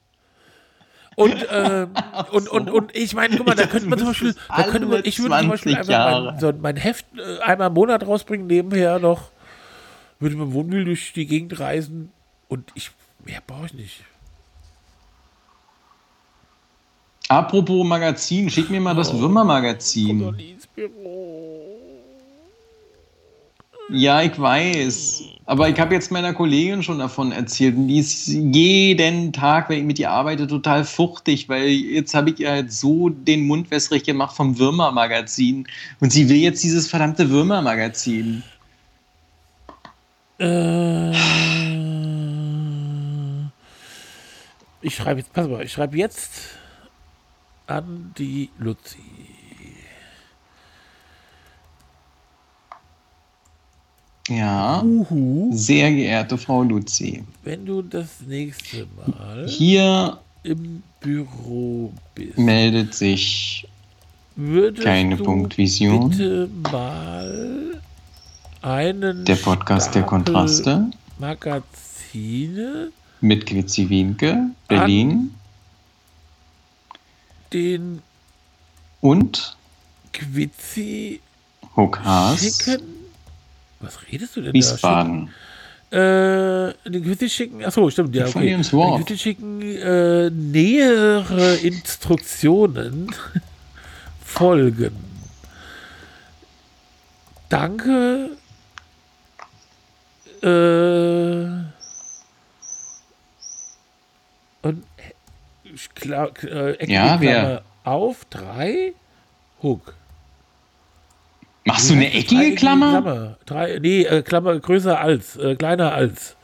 Und, 1.15 1.45
ähm, 1.51 1.89
und, 2.31 2.47
und, 2.47 2.69
und 2.69 2.95
ich 2.95 3.13
meine, 3.13 3.35
guck 3.37 3.45
mal, 3.45 3.55
da 3.55 3.67
könnte 3.67 3.87
man 3.89 3.99
zum 3.99 4.07
Beispiel, 4.07 4.33
da 4.47 4.63
könnte 4.63 4.87
man, 4.87 5.01
ich 5.03 5.19
würde 5.19 5.37
zum 5.39 5.49
Beispiel 5.49 5.73
20 5.73 5.95
einfach 5.95 6.23
mein, 6.31 6.39
so 6.39 6.53
mein 6.53 6.75
Heft 6.77 7.05
äh, 7.17 7.39
einmal 7.39 7.67
im 7.67 7.73
Monat 7.73 8.07
rausbringen, 8.07 8.47
nebenher 8.47 8.97
noch, 8.99 9.29
würde 10.19 10.35
mit 10.37 10.47
dem 10.47 10.53
Wohnmobil 10.53 10.85
durch 10.85 11.11
die 11.13 11.25
Gegend 11.25 11.59
reisen 11.59 12.11
und 12.47 12.71
ich, 12.75 12.91
mehr 13.25 13.41
brauche 13.45 13.65
ich 13.65 13.73
nicht. 13.73 14.03
Apropos 17.27 17.85
Magazin, 17.85 18.49
schick 18.49 18.69
mir 18.69 18.81
mal 18.81 18.93
Oh. 18.93 18.97
das 18.97 19.17
Würmer-Magazin. 19.17 20.33
ins 20.37 20.67
Büro. 20.67 21.40
Ja, 23.91 24.21
ich 24.21 24.39
weiß. 24.39 25.23
Aber 25.45 25.67
ich 25.67 25.77
habe 25.77 25.93
jetzt 25.93 26.11
meiner 26.11 26.33
Kollegin 26.33 26.81
schon 26.81 26.99
davon 26.99 27.33
erzählt. 27.33 27.75
Und 27.75 27.87
die 27.87 27.99
ist 27.99 28.27
jeden 28.27 29.33
Tag, 29.33 29.69
wenn 29.69 29.79
ich 29.79 29.83
mit 29.83 29.99
ihr 29.99 30.09
arbeite, 30.09 30.47
total 30.47 30.85
fuchtig, 30.85 31.49
weil 31.49 31.67
jetzt 31.67 32.13
habe 32.13 32.29
ich 32.29 32.39
ihr 32.39 32.49
halt 32.49 32.71
so 32.71 33.09
den 33.09 33.45
Mund 33.47 33.69
wässrig 33.69 34.03
gemacht 34.03 34.35
vom 34.35 34.57
Würmer-Magazin. 34.57 35.67
Und 35.99 36.13
sie 36.13 36.29
will 36.29 36.37
jetzt 36.37 36.63
dieses 36.63 36.87
verdammte 36.87 37.29
Würmer-Magazin. 37.29 38.43
Äh, 40.39 41.11
ich 44.81 44.95
schreibe 44.95 45.19
jetzt, 45.19 45.33
pass 45.33 45.47
mal, 45.49 45.63
ich 45.63 45.71
schreibe 45.73 45.97
jetzt 45.97 46.31
an 47.67 48.13
die 48.17 48.49
Luzi. 48.57 49.10
Ja, 54.37 54.81
Uhu. 54.81 55.51
sehr 55.53 55.91
geehrte 55.91 56.37
Frau 56.37 56.63
Luzi. 56.63 57.23
Wenn 57.43 57.65
du 57.65 57.81
das 57.81 58.21
nächste 58.25 58.87
Mal 58.95 59.47
Hier 59.47 60.19
im 60.43 60.83
Büro 61.01 61.91
bist, 62.15 62.37
meldet 62.37 62.93
sich 62.93 63.67
würdest 64.35 64.83
keine 64.83 65.17
du 65.17 65.23
Punktvision. 65.23 66.09
bitte 66.09 66.49
mal 66.71 67.81
einen 68.61 69.25
der 69.25 69.35
Podcast 69.35 69.87
der 69.87 70.03
Stapel 70.03 70.09
Kontraste 70.23 70.91
Magazine 71.19 72.91
mit 73.19 73.45
Quitzi 73.45 73.89
Wienke, 73.89 74.51
Berlin 74.67 75.35
den 77.51 78.01
und 79.01 79.57
Quizzi 80.13 81.19
Hook 81.75 81.99
Haas, 82.03 82.39
schicken. 82.39 83.00
Was 83.81 83.99
redest 84.11 84.35
du 84.35 84.41
denn 84.41 84.53
Wiesbaden. 84.53 85.29
da? 85.89 86.67
Äh, 86.69 86.73
den 86.85 87.03
Quizzi 87.03 87.29
schicken. 87.29 87.65
Achso, 87.65 87.89
stimmt, 87.89 88.15
ja, 88.15 88.25
okay. 88.27 88.49
Den 88.49 88.61
Quizzi 88.63 89.17
schicken 89.17 89.61
äh, 89.61 90.29
nähere 90.29 91.55
Instruktionen 91.57 93.13
folgen. 94.23 94.95
Danke. 97.49 98.29
Äh, 100.41 100.47
und 104.61 104.83
äh, 106.05 106.13
äh, 106.47 106.91
Ja? 106.91 107.17
Klammer 107.17 107.61
auf 107.83 108.25
drei 108.29 108.93
Hook. 109.61 109.95
Machst 111.65 111.89
du 111.89 111.93
eine 111.93 112.11
eckige 112.11 112.55
Klammer? 112.55 113.01
Klammer. 113.01 113.37
Drei, 113.45 113.79
nee, 113.79 114.03
äh, 114.03 114.23
Klammer 114.23 114.59
größer 114.59 114.99
als, 114.99 115.35
äh, 115.37 115.55
kleiner 115.55 115.93
als. 115.93 116.35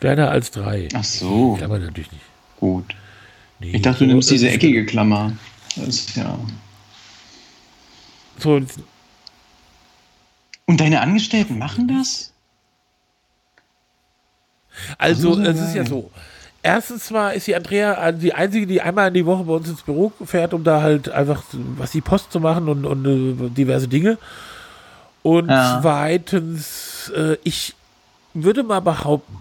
Kleiner 0.00 0.30
als 0.30 0.50
drei. 0.50 0.88
Ach 0.94 1.04
so, 1.04 1.54
Klammer 1.54 1.78
natürlich 1.78 2.12
nicht. 2.12 2.24
gut. 2.60 2.94
Nee, 3.60 3.70
Ich 3.76 3.82
dachte, 3.82 4.00
du 4.00 4.04
so, 4.04 4.12
nimmst 4.12 4.30
diese 4.30 4.50
eckige 4.50 4.84
Klammer. 4.84 5.32
Das 5.76 5.88
ist 5.88 6.16
ja. 6.16 6.38
So, 8.38 8.60
Und 10.66 10.80
deine 10.80 11.00
Angestellten 11.00 11.56
machen 11.58 11.88
das? 11.88 12.32
also, 14.98 15.40
es 15.40 15.58
ist 15.58 15.74
ja 15.74 15.86
so. 15.86 16.10
Erstens 16.66 17.12
mal 17.12 17.30
ist 17.30 17.46
die 17.46 17.54
Andrea 17.54 18.08
äh, 18.08 18.12
die 18.12 18.34
einzige, 18.34 18.66
die 18.66 18.82
einmal 18.82 19.06
in 19.08 19.14
die 19.14 19.24
Woche 19.24 19.44
bei 19.44 19.52
uns 19.52 19.68
ins 19.68 19.82
Büro 19.82 20.10
fährt, 20.24 20.52
um 20.52 20.64
da 20.64 20.82
halt 20.82 21.08
einfach 21.08 21.44
was 21.52 21.92
die 21.92 22.00
Post 22.00 22.32
zu 22.32 22.40
machen 22.40 22.68
und, 22.68 22.84
und 22.84 23.06
äh, 23.06 23.50
diverse 23.50 23.86
Dinge. 23.86 24.18
Und 25.22 25.48
Ja. 25.48 25.78
zweitens, 25.80 27.12
äh, 27.14 27.36
ich 27.44 27.76
würde 28.34 28.64
mal 28.64 28.80
behaupten, 28.80 29.38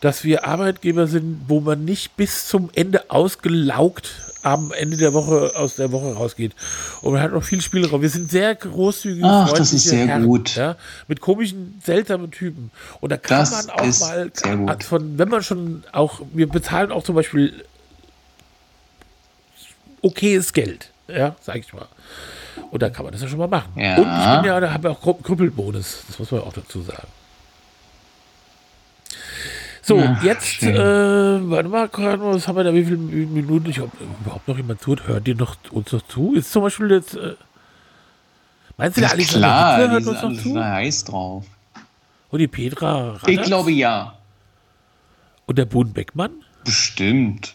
dass 0.00 0.22
wir 0.22 0.46
Arbeitgeber 0.46 1.08
sind, 1.08 1.40
wo 1.48 1.58
man 1.60 1.84
nicht 1.84 2.16
bis 2.16 2.46
zum 2.46 2.70
Ende 2.72 3.10
ausgelaugt 3.10 4.27
am 4.52 4.72
Ende 4.72 4.96
der 4.96 5.12
Woche 5.14 5.52
aus 5.56 5.76
der 5.76 5.92
Woche 5.92 6.12
rausgeht. 6.14 6.54
Und 7.02 7.12
man 7.12 7.22
hat 7.22 7.32
noch 7.32 7.42
viel 7.42 7.60
Spielraum. 7.60 8.02
Wir 8.02 8.10
sind 8.10 8.30
sehr 8.30 8.54
großzügige, 8.54 9.26
Ach, 9.26 9.52
das 9.52 9.72
ist 9.72 9.84
sehr 9.84 10.06
Herren, 10.06 10.24
gut. 10.26 10.54
Ja, 10.56 10.76
mit 11.06 11.20
komischen, 11.20 11.80
seltsamen 11.84 12.30
Typen. 12.30 12.70
Und 13.00 13.10
da 13.12 13.16
kann 13.16 13.40
Das 13.40 13.66
man 13.66 13.76
auch 13.76 14.00
mal, 14.00 14.78
von, 14.80 15.18
wenn 15.18 15.28
man 15.28 15.42
schon 15.42 15.84
auch, 15.92 16.20
wir 16.32 16.48
bezahlen 16.48 16.92
auch 16.92 17.04
zum 17.04 17.14
Beispiel 17.14 17.64
okayes 20.02 20.52
Geld, 20.52 20.90
ja, 21.08 21.34
sag 21.40 21.56
ich 21.56 21.72
mal. 21.72 21.86
Und 22.70 22.82
da 22.82 22.90
kann 22.90 23.04
man 23.04 23.12
das 23.12 23.22
ja 23.22 23.28
schon 23.28 23.38
mal 23.38 23.48
machen. 23.48 23.72
Ja. 23.76 23.96
Und 23.96 24.02
ich 24.02 24.40
bin 24.42 24.44
ja, 24.48 24.60
da 24.60 24.72
habe 24.72 24.88
ich 24.88 24.94
auch 24.96 25.02
Krü- 25.02 25.22
Krüppelbonus, 25.22 26.02
das 26.08 26.18
muss 26.18 26.30
man 26.30 26.42
auch 26.42 26.52
dazu 26.52 26.82
sagen. 26.82 27.06
So, 29.88 29.98
Ach, 30.04 30.22
jetzt, 30.22 30.62
äh, 30.62 30.76
warte 31.50 31.68
mal, 31.70 31.88
was 31.90 32.46
haben 32.46 32.56
wir 32.56 32.64
da, 32.64 32.74
wie 32.74 32.84
viele 32.84 32.98
Minuten? 32.98 33.70
Ich 33.70 33.80
ob 33.80 33.90
überhaupt 34.20 34.46
noch 34.46 34.56
jemand 34.58 34.82
zuhört. 34.82 35.06
Hört 35.08 35.26
ihr 35.26 35.34
noch, 35.34 35.56
uns 35.70 35.90
noch 35.92 36.02
zu? 36.02 36.34
Ist 36.34 36.52
zum 36.52 36.62
Beispiel 36.62 36.90
jetzt, 36.90 37.14
äh, 37.16 37.36
meinst 38.76 38.98
du, 38.98 39.00
der 39.00 39.12
Alexander 39.12 39.46
klar, 39.48 39.76
Hitler 39.78 39.90
hört 39.92 40.06
uns 40.06 40.22
noch 40.22 40.42
zu? 40.42 40.62
heiß 40.62 41.04
drauf. 41.04 41.46
Und 42.30 42.38
die 42.38 42.48
Petra 42.48 43.14
Ich 43.26 43.36
Radatz? 43.38 43.46
glaube 43.46 43.72
ja. 43.72 44.12
Und 45.46 45.56
der 45.56 45.64
Bohnen 45.64 45.94
Beckmann? 45.94 46.32
Bestimmt. 46.64 47.54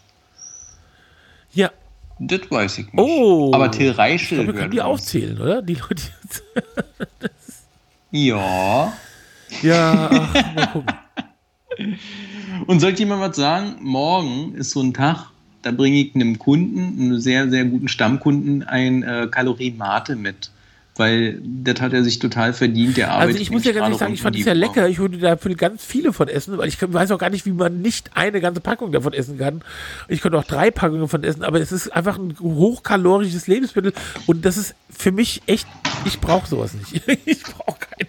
Ja. 1.52 1.70
Das 2.18 2.40
weiß 2.50 2.78
ich 2.78 2.86
nicht. 2.92 2.94
Oh. 2.96 3.52
Aber 3.54 3.70
Till 3.70 3.92
Reichel. 3.92 4.38
Ich 4.40 4.44
glaube, 4.44 4.54
wir 4.54 4.60
können 4.60 4.72
die 4.72 4.80
uns. 4.80 4.86
aufzählen, 4.86 5.40
oder? 5.40 5.62
Die 5.62 5.74
Leute. 5.74 6.02
Ja. 8.10 8.92
ja, 9.62 10.08
ach, 10.12 10.54
mal 10.54 10.66
gucken. 10.68 10.94
Und 12.66 12.80
sollte 12.80 13.00
jemand 13.00 13.20
was 13.20 13.36
sagen, 13.36 13.76
morgen 13.80 14.54
ist 14.54 14.70
so 14.70 14.80
ein 14.80 14.94
Tag, 14.94 15.26
da 15.62 15.72
bringe 15.72 15.98
ich 15.98 16.14
einem 16.14 16.38
Kunden, 16.38 17.00
einem 17.00 17.18
sehr, 17.18 17.50
sehr 17.50 17.64
guten 17.64 17.88
Stammkunden, 17.88 18.62
ein 18.62 19.02
äh, 19.02 19.28
Kalorienmate 19.30 20.16
mit. 20.16 20.50
Weil 20.96 21.40
das 21.42 21.80
hat 21.80 21.92
er 21.92 22.04
sich 22.04 22.20
total 22.20 22.52
verdient. 22.52 22.96
Der 22.96 23.08
Also 23.10 23.22
arbeitet 23.22 23.40
ich 23.40 23.50
muss 23.50 23.64
ja 23.64 23.72
ganz 23.72 23.84
ehrlich 23.86 23.98
sagen, 23.98 24.14
ich 24.14 24.22
fand 24.22 24.36
es 24.36 24.44
ja 24.44 24.52
lecker. 24.52 24.88
Ich 24.88 25.00
würde 25.00 25.18
dafür 25.18 25.56
ganz 25.56 25.84
viele 25.84 26.12
von 26.12 26.28
essen, 26.28 26.56
weil 26.56 26.68
ich 26.68 26.78
weiß 26.80 27.10
auch 27.10 27.18
gar 27.18 27.30
nicht, 27.30 27.46
wie 27.46 27.52
man 27.52 27.82
nicht 27.82 28.16
eine 28.16 28.40
ganze 28.40 28.60
Packung 28.60 28.92
davon 28.92 29.12
essen 29.12 29.36
kann. 29.36 29.62
Ich 30.06 30.20
könnte 30.20 30.38
auch 30.38 30.44
drei 30.44 30.70
Packungen 30.70 31.00
davon 31.00 31.24
essen, 31.24 31.42
aber 31.42 31.60
es 31.60 31.72
ist 31.72 31.88
einfach 31.88 32.16
ein 32.16 32.36
hochkalorisches 32.38 33.48
Lebensmittel 33.48 33.92
und 34.26 34.44
das 34.44 34.56
ist 34.56 34.76
für 34.88 35.10
mich 35.10 35.42
echt, 35.46 35.66
ich 36.04 36.20
brauche 36.20 36.46
sowas 36.46 36.74
nicht. 36.74 37.02
ich 37.24 37.42
brauche 37.42 37.80
kein. 37.80 38.03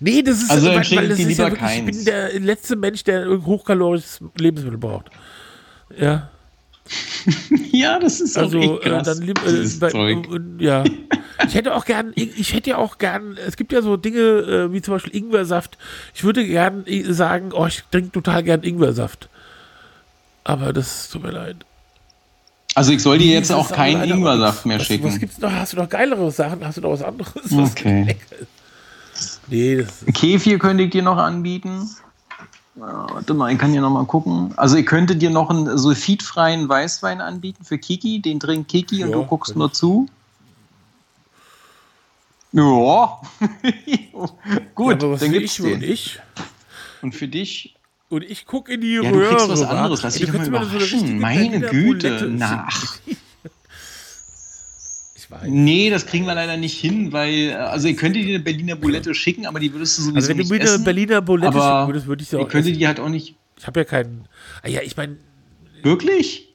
Nee, 0.00 0.22
das 0.22 0.42
ist, 0.42 0.50
Also 0.50 0.66
dann 0.66 0.76
weil, 0.76 0.96
weil 0.96 1.04
ich 1.04 1.10
das 1.10 1.18
ist 1.20 1.38
ja 1.38 1.50
wirklich, 1.50 1.70
ich 1.78 1.84
bin 1.84 2.04
der 2.04 2.40
letzte 2.40 2.76
Mensch, 2.76 3.04
der 3.04 3.22
ein 3.22 3.44
hochkalorisches 3.44 4.20
Lebensmittel 4.38 4.78
braucht. 4.78 5.06
Ja, 5.98 6.30
Ja, 7.72 7.98
das 7.98 8.20
ist 8.20 8.38
also 8.38 8.58
auch 8.58 8.62
echt 8.78 8.86
äh, 8.86 8.88
krass. 8.90 9.06
dann 9.06 9.22
lieb- 9.22 9.40
dieses 9.44 9.76
äh, 9.76 9.80
bei, 9.80 9.90
Zeug. 9.90 10.28
und, 10.28 10.60
ja. 10.60 10.84
Ich 11.46 11.54
hätte 11.54 11.74
auch 11.74 11.84
gern, 11.84 12.12
ich 12.14 12.54
hätte 12.54 12.70
ja 12.70 12.76
auch 12.78 12.98
gern, 12.98 13.36
es 13.46 13.56
gibt 13.56 13.72
ja 13.72 13.82
so 13.82 13.96
Dinge 13.96 14.18
äh, 14.20 14.72
wie 14.72 14.80
zum 14.80 14.94
Beispiel 14.94 15.14
Ingwersaft. 15.14 15.76
Ich 16.14 16.24
würde 16.24 16.46
gern 16.46 16.86
äh, 16.86 17.02
sagen, 17.12 17.50
oh, 17.52 17.66
ich 17.66 17.82
trinke 17.90 18.12
total 18.12 18.42
gern 18.42 18.62
Ingwersaft. 18.62 19.28
Aber 20.44 20.72
das 20.72 21.10
tut 21.10 21.22
mir 21.24 21.32
leid. 21.32 21.56
Also 22.74 22.92
ich 22.92 23.02
soll 23.02 23.18
dir 23.18 23.32
jetzt 23.32 23.50
auch 23.52 23.70
keinen 23.72 24.04
Ingwersaft 24.04 24.64
mehr 24.66 24.78
was, 24.78 24.86
schicken. 24.86 25.06
Was 25.08 25.18
gibt's 25.18 25.38
noch? 25.38 25.50
Hast 25.50 25.72
du 25.72 25.76
noch 25.78 25.88
geilere 25.88 26.30
Sachen? 26.30 26.64
Hast 26.64 26.76
du 26.76 26.82
noch 26.82 26.90
was 26.92 27.02
anderes? 27.02 27.32
Was 27.50 27.70
Okay. 27.72 28.16
Nee, 29.48 29.76
das 29.82 30.04
Kefir 30.14 30.58
könnte 30.58 30.84
ich 30.84 30.90
dir 30.90 31.02
noch 31.02 31.18
anbieten. 31.18 31.88
Warte 32.74 33.32
mal, 33.32 33.52
ich 33.52 33.58
kann 33.58 33.70
hier 33.72 33.80
noch 33.80 33.90
mal 33.90 34.04
gucken. 34.04 34.52
Also 34.56 34.76
ich 34.76 34.84
könnte 34.84 35.16
dir 35.16 35.30
noch 35.30 35.48
einen 35.48 35.78
sulfidfreien 35.78 36.68
Weißwein 36.68 37.20
anbieten 37.22 37.64
für 37.64 37.78
Kiki. 37.78 38.20
Den 38.20 38.38
trinkt 38.40 38.68
Kiki 38.68 39.02
und 39.02 39.10
Ja, 39.10 39.16
du 39.16 39.24
guckst 39.24 39.56
nur 39.56 39.72
zu. 39.72 40.08
Ja. 42.52 43.20
Gut, 44.74 45.02
was 45.02 45.20
dann 45.20 45.32
gibt's 45.32 45.58
ich 45.58 45.64
und 45.64 45.80
den. 45.80 45.82
ich? 45.90 46.20
Und 47.02 47.14
für 47.14 47.28
dich? 47.28 47.74
Und 48.08 48.22
ich 48.24 48.46
gucke 48.46 48.72
in 48.74 48.80
die 48.80 48.94
Ja, 48.94 49.00
Röhre. 49.02 49.12
du 49.12 49.28
kriegst 49.36 49.48
was 49.48 49.60
wa? 49.62 49.66
anderes. 49.68 50.02
Lass 50.02 50.14
dich 50.14 50.26
doch 50.26 50.34
mal 50.34 50.46
überraschen. 50.46 51.18
Meine 51.18 51.60
Güte. 51.60 52.08
Bulette 52.08 52.28
Na, 52.30 52.68
schicken. 52.70 53.16
Ich 55.26 55.30
weiß. 55.32 55.42
Nee, 55.48 55.90
das 55.90 56.06
kriegen 56.06 56.24
wir 56.26 56.34
leider 56.36 56.56
nicht 56.56 56.78
hin, 56.78 57.12
weil, 57.12 57.48
äh, 57.50 57.52
also 57.54 57.88
ich 57.88 57.96
könnte 57.96 58.20
dir 58.20 58.28
eine 58.36 58.38
Berliner 58.44 58.76
Bulette 58.76 59.12
schicken, 59.12 59.44
aber 59.46 59.58
die 59.58 59.72
würdest 59.72 59.98
du 59.98 60.02
sowieso 60.02 60.16
Also 60.16 60.28
wenn 60.28 60.36
du 60.36 60.42
nicht 60.44 60.50
mir 60.52 60.60
eine 60.60 60.64
essen. 60.70 60.84
Berliner 60.84 61.20
Bulette 61.20 61.48
aber 61.48 61.60
schicken 61.80 61.88
würdest, 61.88 62.06
würde 62.06 62.22
ich 62.22 62.28
sie 62.28 62.36
auch 62.36 62.48
könnte 62.48 62.68
essen. 62.70 62.78
die 62.78 62.86
halt 62.86 63.00
auch 63.00 63.08
nicht. 63.08 63.34
Ich 63.58 63.66
habe 63.66 63.80
ja 63.80 63.84
keinen. 63.84 64.26
Ah 64.62 64.68
ja, 64.68 64.82
ich 64.82 64.96
meine, 64.96 65.16
Wirklich? 65.82 66.45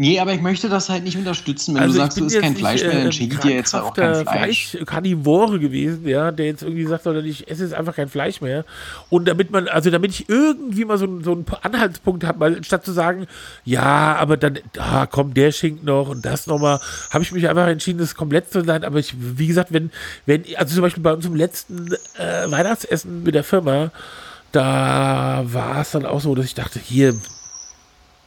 Nee, 0.00 0.20
aber 0.20 0.32
ich 0.32 0.40
möchte 0.40 0.68
das 0.68 0.88
halt 0.88 1.02
nicht 1.02 1.16
unterstützen. 1.16 1.74
Wenn 1.74 1.82
also 1.82 1.94
du 1.94 1.98
sagst, 1.98 2.20
du 2.20 2.26
isst 2.26 2.40
kein 2.40 2.54
Fleisch 2.54 2.82
mehr, 2.84 2.92
äh, 2.92 3.02
dann 3.02 3.10
schicke 3.10 3.34
ich 3.34 3.40
dir 3.40 3.50
jetzt 3.50 3.74
auch 3.74 3.92
kein 3.94 4.14
Fleisch. 4.14 4.68
Fleischkarnivore 4.68 5.58
gewesen, 5.58 6.06
ja, 6.06 6.30
der 6.30 6.46
jetzt 6.46 6.62
irgendwie 6.62 6.86
sagt, 6.86 7.04
oder 7.08 7.18
ich 7.24 7.50
esse 7.50 7.64
jetzt 7.64 7.74
einfach 7.74 7.96
kein 7.96 8.08
Fleisch 8.08 8.40
mehr. 8.40 8.64
Und 9.10 9.26
damit 9.26 9.50
man, 9.50 9.66
also 9.66 9.90
damit 9.90 10.12
ich 10.12 10.28
irgendwie 10.28 10.84
mal 10.84 10.98
so, 10.98 11.04
einen- 11.06 11.24
so 11.24 11.32
einen 11.32 11.46
Anhaltspunkt 11.62 12.22
habe, 12.22 12.38
weil 12.38 12.62
statt 12.62 12.84
zu 12.84 12.92
sagen, 12.92 13.26
ja, 13.64 14.14
aber 14.14 14.36
dann, 14.36 14.60
ah, 14.78 15.06
komm, 15.06 15.34
der 15.34 15.50
schinkt 15.50 15.82
noch 15.82 16.10
und 16.10 16.24
das 16.24 16.46
nochmal, 16.46 16.78
habe 17.10 17.24
ich 17.24 17.32
mich 17.32 17.48
einfach 17.48 17.66
entschieden, 17.66 17.98
das 17.98 18.14
komplett 18.14 18.52
zu 18.52 18.62
sein. 18.64 18.84
Aber 18.84 19.00
ich, 19.00 19.16
wie 19.18 19.48
gesagt, 19.48 19.72
wenn, 19.72 19.90
wenn, 20.26 20.44
also 20.58 20.74
zum 20.76 20.82
Beispiel 20.82 21.02
bei 21.02 21.12
unserem 21.12 21.34
letzten 21.34 21.88
äh, 22.18 22.48
Weihnachtsessen 22.48 23.24
mit 23.24 23.34
der 23.34 23.42
Firma, 23.42 23.90
da 24.52 25.42
war 25.44 25.80
es 25.80 25.90
dann 25.90 26.06
auch 26.06 26.20
so, 26.20 26.36
dass 26.36 26.44
ich 26.44 26.54
dachte, 26.54 26.78
hier, 26.78 27.14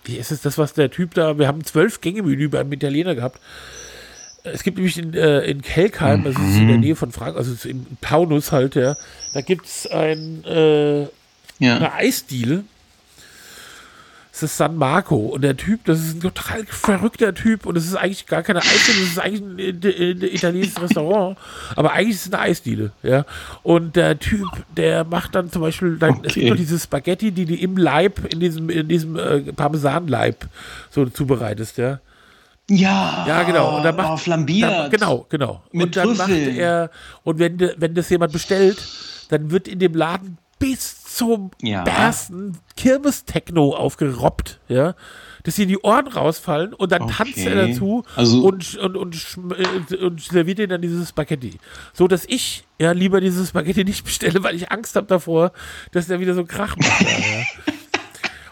wie 0.06 0.18
ist 0.18 0.32
es 0.32 0.42
das, 0.42 0.58
was 0.58 0.74
der 0.74 0.90
Typ 0.92 1.14
da, 1.14 1.38
wir 1.38 1.48
haben 1.48 1.60
ein 1.60 1.66
zwölf-Gänge-Menü 1.66 2.50
beim 2.50 2.72
Italiener 2.72 3.16
gehabt. 3.16 3.40
Es 4.44 4.64
gibt 4.64 4.78
nämlich 4.78 4.98
in, 4.98 5.14
äh, 5.14 5.42
in 5.42 5.62
Kelkheim, 5.62 6.24
das 6.24 6.34
ist 6.36 6.58
in 6.58 6.68
der 6.68 6.78
Nähe 6.78 6.96
von 6.96 7.12
Frankfurt, 7.12 7.46
also 7.48 7.70
in 7.70 7.86
Taunus 8.02 8.52
halt, 8.52 8.74
ja, 8.76 8.96
da 9.34 9.42
gibt 9.42 9.66
es 9.68 9.86
ein, 9.88 10.44
äh, 10.46 11.02
Ja. 11.60 11.76
eine 11.78 11.94
Eisdiele. 11.94 12.64
Das 14.42 14.52
ist 14.52 14.58
San 14.58 14.76
Marco. 14.76 15.16
Und 15.18 15.42
der 15.44 15.56
Typ, 15.56 15.86
das 15.86 16.00
ist 16.00 16.16
ein 16.16 16.22
total 16.22 16.66
verrückter 16.68 17.34
Typ. 17.34 17.66
Und 17.66 17.78
es 17.78 17.86
ist 17.86 17.96
eigentlich 17.96 18.26
gar 18.26 18.42
keine 18.44 18.60
Eisdiele, 18.60 19.00
das 19.02 19.10
ist 19.12 19.20
eigentlich 19.20 19.42
ein, 19.42 19.84
äh, 19.84 20.12
ein 20.12 20.22
italienisches 20.36 20.82
Restaurant. 20.82 21.38
Aber 21.76 21.92
eigentlich 21.94 22.16
ist 22.16 22.26
es 22.28 22.34
eine 22.34 22.42
Eisdiele. 22.42 22.92
Ja. 23.04 23.26
Und 23.64 23.96
der 23.96 24.18
Typ, 24.20 24.48
der 24.76 25.04
macht 25.04 25.36
dann 25.36 25.52
zum 25.52 25.62
Beispiel, 25.62 25.98
dann, 25.98 26.16
es 26.24 26.32
Okay. 26.32 26.40
gibt 26.42 26.50
noch 26.50 26.58
diese 26.58 26.80
Spaghetti, 26.80 27.32
die 27.32 27.46
du 27.46 27.56
im 27.56 27.78
Leib, 27.78 28.34
in 28.34 28.40
diesem, 28.40 28.70
in 28.70 28.88
diesem 28.88 29.16
äh, 29.18 29.42
Parmesanleib 29.54 30.48
so 30.90 31.06
zubereitest. 31.06 31.78
Ja. 31.78 32.00
Ja, 32.70 33.26
Ja, 33.28 33.44
genau. 33.44 33.78
Und 33.78 33.84
dann 33.84 33.96
macht, 33.96 34.10
oh, 34.12 34.18
flambiert. 34.18 34.72
Dann, 34.72 34.90
genau, 34.92 35.26
genau. 35.30 35.62
Mit 35.72 35.88
und 35.88 35.98
dann 35.98 36.18
macht 36.18 36.30
Trüffeln. 36.30 36.56
er, 36.58 36.90
und 37.24 37.38
wenn, 37.40 37.60
wenn 37.78 37.94
das 37.94 38.10
jemand 38.10 38.32
bestellt, 38.34 38.82
dann 39.30 39.52
wird 39.52 39.68
in 39.68 39.80
dem 39.80 39.94
Laden 39.94 40.38
bis 40.58 41.01
zum 41.16 41.52
Ja. 41.62 41.84
Bersten 41.84 42.58
Kirmes-Techno 42.78 43.76
aufgerobbt, 43.76 44.60
ja. 44.68 44.96
Dass 45.44 45.58
ihm 45.58 45.68
die 45.70 45.80
Ohren 45.80 46.08
rausfallen 46.08 46.74
und 46.74 46.92
dann 46.92 47.08
tanzt 47.08 47.38
er 47.40 47.54
Okay. 47.58 47.72
dazu 47.74 48.04
Also- 48.16 48.44
und, 48.44 48.78
und, 48.78 48.96
und, 48.96 49.16
äh, 49.92 49.96
und 49.98 50.22
serviert 50.22 50.60
ihm 50.60 50.70
dann 50.70 50.82
dieses 50.82 51.10
Spaghetti. 51.10 51.58
So 51.94 52.08
dass 52.08 52.26
ich 52.28 52.64
ja 52.80 52.92
lieber 52.92 53.22
dieses 53.22 53.50
Spaghetti 53.50 53.84
nicht 53.84 54.04
bestelle, 54.06 54.44
weil 54.44 54.56
ich 54.56 54.72
Angst 54.72 54.96
habe 54.96 55.08
davor, 55.08 55.52
dass 55.92 56.08
der 56.08 56.20
wieder 56.20 56.34
so 56.34 56.42
einen 56.42 56.48
Krach 56.48 56.76
macht. 56.78 57.02
ja. 57.02 57.08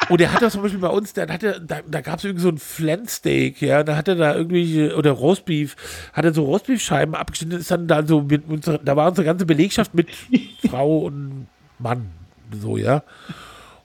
Und 0.09 0.19
er 0.21 0.33
hat 0.33 0.41
das 0.41 0.53
zum 0.53 0.63
Beispiel 0.63 0.79
bei 0.79 0.87
uns, 0.87 1.13
dann 1.13 1.31
hat 1.31 1.43
er, 1.43 1.59
da, 1.59 1.81
da 1.87 2.01
gab 2.01 2.17
es 2.17 2.25
irgendwie 2.25 2.41
so 2.41 2.49
ein 2.49 2.57
Flansteak, 2.57 3.61
ja, 3.61 3.83
da 3.83 3.95
hat 3.95 4.07
er 4.07 4.15
da 4.15 4.33
irgendwie, 4.33 4.91
oder 4.91 5.11
Roastbeef, 5.11 5.75
hat 6.13 6.25
er 6.25 6.33
so 6.33 6.45
Roastbeef-Scheiben 6.45 7.13
abgeschnitten, 7.13 7.59
ist 7.59 7.69
dann 7.69 7.87
da 7.87 8.03
so 8.03 8.21
mit 8.23 8.47
unserer, 8.49 8.79
da 8.79 8.95
war 8.95 9.07
unsere 9.09 9.25
ganze 9.25 9.45
Belegschaft 9.45 9.93
mit 9.93 10.07
Frau 10.67 10.97
und 11.01 11.45
Mann, 11.77 12.09
so, 12.51 12.77
ja. 12.77 13.03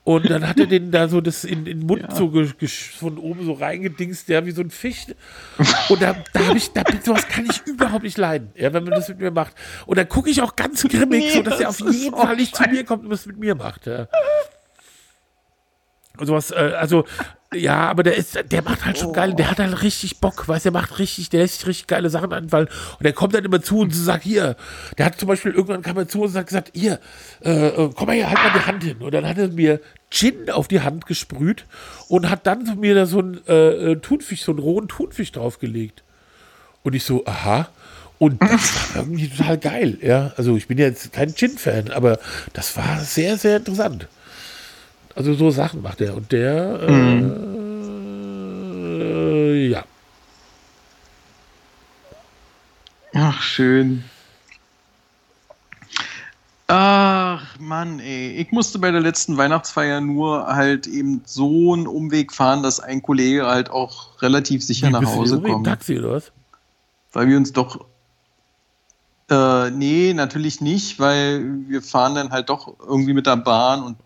Und 0.07 0.29
dann 0.29 0.47
hat 0.47 0.61
er 0.61 0.67
den 0.67 0.91
da 0.91 1.09
so 1.09 1.23
das 1.23 1.45
in, 1.45 1.61
in 1.61 1.81
den 1.81 1.87
Mund 1.87 2.05
so 2.15 2.27
gesch- 2.27 2.57
gesch- 2.59 2.95
von 2.99 3.17
oben 3.17 3.47
so 3.47 3.55
reingedingst, 3.55 4.29
ja, 4.29 4.45
wie 4.45 4.51
so 4.51 4.61
ein 4.61 4.69
Fisch. 4.69 5.07
Und 5.89 6.03
da, 6.03 6.15
da 6.35 6.47
habe 6.47 6.59
ich, 6.59 6.73
da, 6.73 6.83
sowas 7.03 7.27
kann 7.27 7.47
ich 7.47 7.63
überhaupt 7.67 8.03
nicht 8.05 8.19
leiden, 8.19 8.51
ja, 8.55 8.71
wenn 8.75 8.85
man 8.85 8.93
das 8.93 9.09
mit 9.09 9.19
mir 9.21 9.31
macht. 9.31 9.55
Und 9.87 9.97
dann 9.97 10.07
gucke 10.07 10.29
ich 10.29 10.43
auch 10.43 10.57
ganz 10.57 10.83
grimmig, 10.83 11.33
so 11.33 11.41
dass 11.43 11.59
er 11.59 11.71
auf 11.71 11.81
jeden 11.91 12.15
Fall 12.15 12.37
nicht 12.37 12.55
zu 12.55 12.65
mir 12.69 12.85
kommt 12.85 13.05
und 13.05 13.11
das 13.11 13.25
mit 13.25 13.39
mir 13.39 13.55
macht, 13.55 13.87
ja. 13.87 14.07
Und 16.19 16.27
sowas, 16.27 16.51
äh, 16.51 16.73
also, 16.79 17.07
ja, 17.55 17.89
aber 17.89 18.03
der 18.03 18.17
ist, 18.17 18.39
der 18.51 18.63
macht 18.63 18.85
halt 18.85 18.99
schon 18.99 19.13
geil, 19.13 19.35
der 19.35 19.51
hat 19.51 19.59
halt 19.59 19.83
richtig 19.83 20.21
Bock, 20.21 20.49
weißt 20.49 20.65
du, 20.65 20.71
der 20.71 20.81
macht 20.81 20.99
richtig, 20.99 21.31
der 21.31 21.43
lässt 21.43 21.59
sich 21.59 21.67
richtig 21.67 21.87
geile 21.87 22.11
Sachen 22.11 22.33
einfallen. 22.33 22.69
Und 22.99 23.05
der 23.05 23.13
kommt 23.13 23.35
dann 23.35 23.45
immer 23.45 23.63
zu 23.63 23.81
und 23.81 23.95
sagt, 23.95 24.25
hier, 24.25 24.57
der 24.99 25.07
hat 25.07 25.19
zum 25.19 25.29
Beispiel 25.29 25.53
irgendwann 25.53 25.83
kam 25.83 25.97
er 25.97 26.09
zu 26.09 26.23
und 26.23 26.35
hat 26.35 26.47
gesagt, 26.47 26.71
hier, 26.75 27.01
äh, 27.45 27.69
äh, 27.69 27.91
komm 27.95 28.07
mal 28.07 28.15
hier, 28.15 28.29
halt 28.29 28.39
mal 28.39 28.53
die 28.59 28.67
Hand 28.67 28.85
hin. 28.85 28.97
Und 28.99 29.15
dann 29.15 29.27
hat 29.27 29.39
er 29.39 29.49
mir 29.49 29.81
Gin 30.11 30.51
auf 30.51 30.69
die 30.69 30.81
Hand 30.81 31.07
gesprüht 31.07 31.67
und 32.09 32.31
hat 32.31 32.47
dann 32.47 32.79
mir 32.79 32.95
da 32.95 33.07
so 33.07 33.19
einen 33.19 33.41
äh, 33.49 33.93
äh, 33.93 33.97
Thunfisch, 33.97 34.43
so 34.43 34.53
einen 34.53 34.61
rohen 34.61 34.89
Thunfisch 34.89 35.33
draufgelegt. 35.33 36.03
Und 36.83 36.95
ich 36.95 37.05
so, 37.05 37.25
aha. 37.27 37.69
Und 38.19 38.41
das 38.43 38.51
war 38.95 39.03
irgendwie 39.03 39.29
total 39.29 39.59
geil, 39.59 39.99
ja. 40.01 40.33
Also 40.37 40.57
ich 40.57 40.69
bin 40.69 40.79
jetzt 40.79 41.13
kein 41.13 41.35
Gin-Fan, 41.35 41.91
aber 41.91 42.19
das 42.53 42.77
war 42.77 43.01
sehr, 43.01 43.37
sehr 43.37 43.57
interessant. 43.59 44.09
Also 45.15 45.35
so 45.35 45.51
Sachen 45.51 45.83
macht 45.83 46.01
er. 46.01 46.17
Und 46.17 46.33
der, 46.33 46.81
äh, 46.89 47.35
ja. 49.69 49.85
Ach, 53.15 53.41
schön. 53.41 54.05
Ach, 56.67 57.59
Mann, 57.61 58.01
ey. 58.01 58.33
Ich 58.33 58.51
musste 58.51 58.79
bei 58.79 58.91
der 58.91 59.03
letzten 59.03 59.37
Weihnachtsfeier 59.37 60.01
nur 60.01 60.47
halt 60.47 60.87
eben 60.87 61.21
so 61.25 61.75
einen 61.75 61.87
Umweg 61.87 62.33
fahren, 62.33 62.63
dass 62.63 62.81
ein 62.81 63.03
Kollege 63.03 63.47
halt 63.47 63.71
auch 63.71 64.21
relativ 64.23 64.65
sicher 64.65 64.89
Wie, 64.89 64.93
nach 64.93 65.05
Hause 65.05 65.35
irgendwie 65.35 65.51
im 65.51 65.55
kommt. 65.57 65.67
Taxi 65.67 65.99
oder 65.99 66.13
was? 66.13 66.33
Weil 67.13 67.29
wir 67.29 67.37
uns 67.37 67.53
doch. 67.53 67.85
Äh, 69.31 69.71
nee, 69.71 70.13
natürlich 70.15 70.61
nicht, 70.61 70.99
weil 70.99 71.45
wir 71.69 71.83
fahren 71.83 72.15
dann 72.15 72.31
halt 72.31 72.49
doch 72.49 72.75
irgendwie 72.81 73.13
mit 73.13 73.27
der 73.27 73.37
Bahn 73.37 73.83
und 73.83 73.97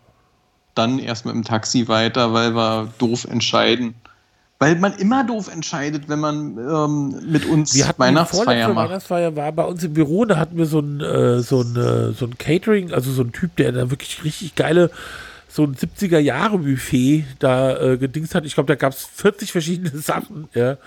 dann 0.79 0.99
erst 0.99 1.25
mit 1.25 1.35
dem 1.35 1.43
Taxi 1.43 1.87
weiter, 1.87 2.33
weil 2.33 2.55
wir 2.55 2.91
doof 2.97 3.25
entscheiden. 3.25 3.95
Weil 4.57 4.75
man 4.75 4.93
immer 4.95 5.23
doof 5.23 5.49
entscheidet, 5.51 6.09
wenn 6.09 6.19
man 6.19 6.57
ähm, 6.57 7.31
mit 7.31 7.45
uns 7.45 7.75
Wir 7.75 7.87
hatten 7.87 7.99
Weihnachtsfeier 7.99 8.67
macht. 8.73 8.89
Weihnachtsfeier 8.89 9.35
war 9.35 9.51
bei 9.53 9.63
uns 9.63 9.83
im 9.83 9.93
Büro, 9.93 10.25
da 10.25 10.37
hatten 10.37 10.57
wir 10.57 10.65
so 10.65 10.79
ein, 10.79 10.99
äh, 10.99 11.39
so 11.39 11.61
ein, 11.61 11.75
äh, 11.77 12.11
so 12.11 12.25
ein 12.25 12.37
Catering, 12.37 12.91
also 12.91 13.11
so 13.11 13.21
ein 13.21 13.31
Typ, 13.31 13.55
der 13.55 13.71
da 13.71 13.89
wirklich 13.89 14.23
richtig 14.23 14.55
geile 14.55 14.89
so 15.49 15.63
ein 15.63 15.75
70er-Jahre-Buffet 15.75 17.25
da 17.39 17.77
äh, 17.77 17.97
gedingst 17.97 18.35
hat. 18.35 18.45
Ich 18.45 18.53
glaube, 18.53 18.67
da 18.67 18.75
gab 18.75 18.93
es 18.93 19.03
40 19.15 19.51
verschiedene 19.51 19.89
Sachen, 19.97 20.47
ja. 20.53 20.77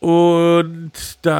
Und 0.00 0.92
da 1.22 1.32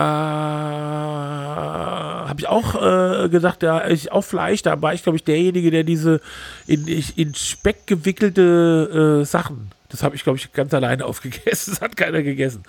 habe 2.29 2.41
ich 2.41 2.49
auch 2.49 2.75
äh, 2.75 3.29
gesagt, 3.29 3.63
ja, 3.63 3.89
ich 3.89 4.11
auch 4.11 4.23
Fleisch, 4.23 4.63
da 4.63 4.83
war 4.83 4.95
ich, 4.95 5.05
glaube 5.05 5.17
ich, 5.17 5.25
derjenige, 5.25 5.71
der 5.71 5.85
diese 5.85 6.21
in, 6.67 6.87
in 6.87 7.35
Speck 7.35 7.87
gewickelte 7.87 9.21
äh, 9.23 9.25
Sachen, 9.25 9.71
das 9.89 10.03
habe 10.03 10.17
ich, 10.17 10.25
glaube 10.25 10.39
ich, 10.39 10.53
ganz 10.53 10.75
alleine 10.75 11.05
aufgegessen. 11.07 11.75
Das 11.75 11.81
hat 11.81 11.97
keiner 11.97 12.23
gegessen. 12.23 12.63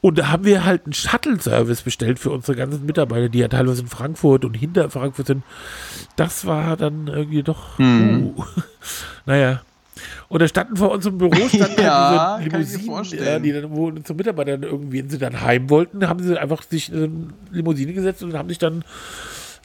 Und 0.00 0.18
da 0.18 0.28
haben 0.28 0.44
wir 0.44 0.64
halt 0.64 0.84
einen 0.84 0.92
Shuttle-Service 0.92 1.82
bestellt 1.82 2.18
für 2.18 2.30
unsere 2.30 2.56
ganzen 2.56 2.86
Mitarbeiter, 2.86 3.28
die 3.28 3.40
ja 3.40 3.48
teilweise 3.48 3.82
in 3.82 3.88
Frankfurt 3.88 4.44
und 4.44 4.54
hinter 4.54 4.90
Frankfurt 4.90 5.26
sind. 5.26 5.44
Das 6.16 6.46
war 6.46 6.76
dann 6.76 7.08
irgendwie 7.08 7.42
doch. 7.42 7.78
Hm. 7.78 8.34
Uh. 8.36 8.44
naja, 9.26 9.62
und 10.28 10.40
da 10.40 10.48
standen 10.48 10.76
vor 10.76 10.90
unserem 10.90 11.18
Büro 11.18 11.48
standen 11.48 11.80
Ja, 11.80 12.38
halt 12.38 12.50
kann 12.50 12.60
ich 12.62 12.68
diese 12.68 12.80
Limousinen, 12.80 13.24
ja, 13.24 13.38
die 13.38 13.52
dann 13.52 13.70
wo 13.70 13.90
zum 13.90 14.16
Mitarbeitern 14.16 14.62
irgendwie, 14.62 15.00
wenn 15.00 15.10
sie 15.10 15.18
dann 15.18 15.40
heim 15.40 15.68
wollten, 15.70 16.08
haben 16.08 16.22
sie 16.22 16.38
einfach 16.38 16.62
sich 16.62 16.92
in 16.92 16.96
eine 16.96 17.32
Limousine 17.50 17.92
gesetzt 17.92 18.22
und 18.22 18.34
haben 18.34 18.48
sich 18.48 18.58
dann 18.58 18.84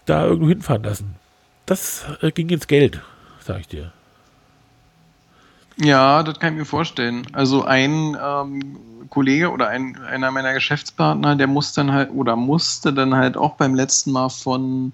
da 0.05 0.25
irgendwo 0.25 0.49
hinfahren 0.49 0.83
lassen. 0.83 1.15
Das 1.65 2.05
äh, 2.21 2.31
ging 2.31 2.49
ins 2.49 2.67
Geld, 2.67 3.01
sag 3.39 3.61
ich 3.61 3.67
dir. 3.67 3.91
Ja, 5.79 6.23
das 6.23 6.39
kann 6.39 6.53
ich 6.53 6.59
mir 6.59 6.65
vorstellen. 6.65 7.27
Also 7.33 7.63
ein 7.63 8.17
ähm, 8.21 9.07
Kollege 9.09 9.51
oder 9.51 9.67
ein, 9.67 9.97
einer 10.03 10.31
meiner 10.31 10.53
Geschäftspartner, 10.53 11.35
der 11.35 11.47
muss 11.47 11.73
dann 11.73 11.91
halt 11.91 12.09
oder 12.11 12.35
musste 12.35 12.93
dann 12.93 13.15
halt 13.15 13.37
auch 13.37 13.55
beim 13.55 13.75
letzten 13.75 14.11
Mal 14.11 14.29
von 14.29 14.93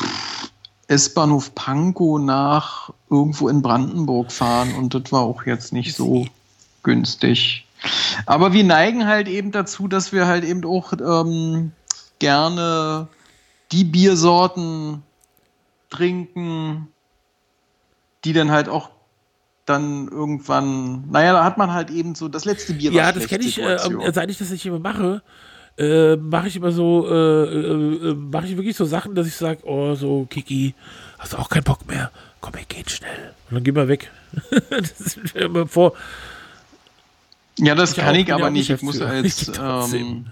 pff, 0.00 0.43
S-Bahnhof 0.88 1.54
Pankow 1.54 2.20
nach 2.20 2.90
irgendwo 3.10 3.48
in 3.48 3.62
Brandenburg 3.62 4.30
fahren 4.30 4.74
und 4.74 4.94
das 4.94 5.12
war 5.12 5.22
auch 5.22 5.46
jetzt 5.46 5.72
nicht 5.72 5.96
so 5.96 6.26
günstig. 6.82 7.66
Aber 8.26 8.52
wir 8.52 8.64
neigen 8.64 9.06
halt 9.06 9.28
eben 9.28 9.50
dazu, 9.50 9.88
dass 9.88 10.12
wir 10.12 10.26
halt 10.26 10.44
eben 10.44 10.64
auch 10.64 10.92
ähm, 10.92 11.72
gerne 12.18 13.08
die 13.72 13.84
Biersorten 13.84 15.02
trinken, 15.90 16.88
die 18.24 18.32
dann 18.32 18.50
halt 18.50 18.68
auch 18.68 18.90
dann 19.66 20.08
irgendwann, 20.08 21.10
naja, 21.10 21.32
da 21.32 21.44
hat 21.44 21.56
man 21.56 21.72
halt 21.72 21.90
eben 21.90 22.14
so 22.14 22.28
das 22.28 22.44
letzte 22.44 22.74
Bier. 22.74 22.92
Ja, 22.92 23.12
das 23.12 23.26
kenne 23.26 23.44
ich, 23.44 23.58
äh, 23.58 23.78
seit 24.12 24.30
ich 24.30 24.38
das 24.38 24.50
nicht 24.50 24.66
immer 24.66 24.78
mache, 24.78 25.22
äh, 25.78 26.16
mache 26.16 26.48
ich 26.48 26.56
immer 26.56 26.70
so, 26.72 27.08
äh, 27.08 27.14
äh, 27.14 28.10
äh, 28.10 28.14
mache 28.14 28.46
ich 28.46 28.56
wirklich 28.56 28.76
so 28.76 28.84
Sachen, 28.84 29.14
dass 29.14 29.26
ich 29.26 29.34
sage, 29.34 29.60
oh, 29.64 29.94
so, 29.94 30.26
Kiki, 30.30 30.74
hast 31.18 31.32
du 31.32 31.38
auch 31.38 31.48
keinen 31.48 31.64
Bock 31.64 31.86
mehr? 31.88 32.10
Komm, 32.40 32.54
wir 32.54 32.64
gehen 32.64 32.88
schnell. 32.88 33.32
Und 33.48 33.56
dann 33.56 33.64
gehen 33.64 33.74
wir 33.74 33.88
weg. 33.88 34.10
das 34.70 35.00
ist 35.00 35.34
mir 35.34 35.42
immer 35.42 35.66
vor. 35.66 35.94
ja, 37.58 37.74
das 37.74 37.90
ich 37.92 37.96
kann 37.96 38.14
auch, 38.14 38.18
ich 38.18 38.32
aber 38.32 38.50
nicht. 38.50 38.70
Ich 38.70 38.82
muss 38.82 39.00
als 39.00 39.50
ähm, 39.60 40.26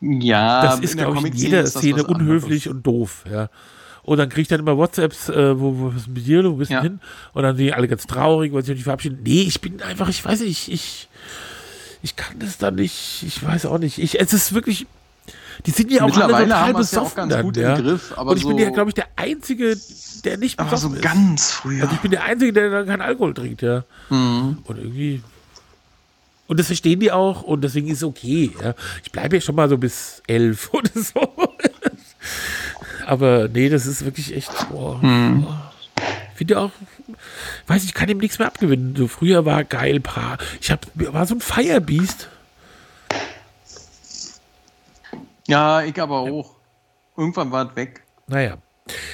ja, 0.00 0.62
Das 0.62 0.80
ist, 0.80 0.96
glaube 0.96 1.18
ich, 1.18 1.24
in 1.24 1.34
jeder 1.34 1.66
Szene 1.66 2.04
unhöflich 2.04 2.68
und 2.68 2.84
doof, 2.86 3.24
ja. 3.30 3.48
Und 4.04 4.18
dann 4.18 4.28
kriege 4.28 4.42
ich 4.42 4.48
dann 4.48 4.58
immer 4.58 4.76
WhatsApps, 4.76 5.28
äh, 5.28 5.58
wo, 5.60 5.78
wo 5.78 5.88
was 5.94 6.02
ist 6.02 6.08
mit 6.08 6.26
dir, 6.26 6.42
du 6.42 6.56
bist 6.56 6.70
denn 6.72 6.76
Ja. 6.78 6.82
hin? 6.82 7.00
Und 7.34 7.44
dann 7.44 7.56
sind 7.56 7.66
die 7.66 7.72
alle 7.72 7.86
ganz 7.86 8.04
traurig, 8.06 8.52
weil 8.52 8.62
sie 8.62 8.68
sich 8.68 8.76
nicht 8.78 8.84
verabschieden. 8.84 9.20
Nee, 9.22 9.42
ich 9.42 9.60
bin 9.60 9.80
einfach, 9.80 10.08
ich 10.08 10.24
weiß 10.24 10.40
nicht, 10.40 10.68
ich, 10.68 10.72
ich 10.72 11.08
kann 12.16 12.38
das 12.38 12.58
da 12.58 12.70
nicht, 12.70 13.22
ich 13.26 13.44
weiß 13.44 13.66
auch 13.66 13.78
nicht. 13.78 13.98
Ich, 13.98 14.20
es 14.20 14.32
ist 14.32 14.52
wirklich, 14.54 14.86
die 15.66 15.70
sind 15.70 15.90
ja 15.92 16.02
auch 16.04 16.16
alle 16.16 16.44
total 16.44 16.48
ja 16.48 16.72
besoffen 16.72 17.16
ganz 17.16 17.32
dann, 17.32 17.42
gut 17.42 17.56
ja. 17.56 17.76
im 17.76 17.82
Griff, 17.84 18.12
aber 18.16 18.32
Und 18.32 18.36
ich 18.38 18.42
bin 18.46 18.56
so- 18.58 18.62
ja, 18.64 18.70
glaube 18.70 18.90
ich, 18.90 18.94
der 18.94 19.06
Einzige, 19.16 19.76
der 20.24 20.36
nicht 20.38 20.58
Aber 20.58 20.76
so 20.76 20.88
besoffen 20.88 21.00
ganz 21.02 21.52
früher. 21.52 21.82
Also 21.82 21.94
ich 21.94 22.00
bin 22.00 22.10
der 22.10 22.24
Einzige, 22.24 22.52
der 22.52 22.70
dann 22.70 22.86
keinen 22.86 23.02
Alkohol 23.02 23.34
trinkt, 23.34 23.62
ja. 23.62 23.84
Mhm. 24.10 24.58
Und 24.64 24.78
irgendwie. 24.78 25.22
Und 26.48 26.58
das 26.60 26.66
verstehen 26.66 27.00
die 27.00 27.12
auch 27.12 27.42
und 27.42 27.62
deswegen 27.62 27.88
ist 27.88 27.98
es 27.98 28.04
okay. 28.04 28.50
Ja. 28.62 28.74
Ich 29.04 29.12
bleibe 29.12 29.36
ja 29.36 29.40
schon 29.40 29.54
mal 29.54 29.68
so 29.68 29.78
bis 29.78 30.22
elf 30.26 30.68
oder 30.72 30.90
so. 30.94 31.32
Aber 33.06 33.48
nee, 33.48 33.68
das 33.68 33.86
ist 33.86 34.04
wirklich 34.04 34.34
echt. 34.36 34.50
Boah, 34.70 34.98
Mhm. 35.02 35.46
Ich 36.32 36.38
finde 36.38 36.60
auch, 36.60 36.70
weiß 37.72 37.84
ich, 37.84 37.94
kann 37.94 38.08
ihm 38.08 38.18
nichts 38.18 38.38
mehr 38.38 38.48
abgewinnen. 38.48 38.94
So 38.96 39.08
früher 39.08 39.46
war 39.46 39.64
geil, 39.64 39.98
paar. 40.00 40.36
Ich 40.60 40.70
hab, 40.70 40.86
war 40.94 41.26
so 41.26 41.34
ein 41.36 41.40
Firebeast. 41.40 42.28
Ja, 45.48 45.82
ich 45.82 46.00
aber 46.00 46.20
auch. 46.20 46.56
Irgendwann 47.16 47.50
war 47.50 47.70
es 47.70 47.76
weg. 47.76 48.02
Naja. 48.26 48.58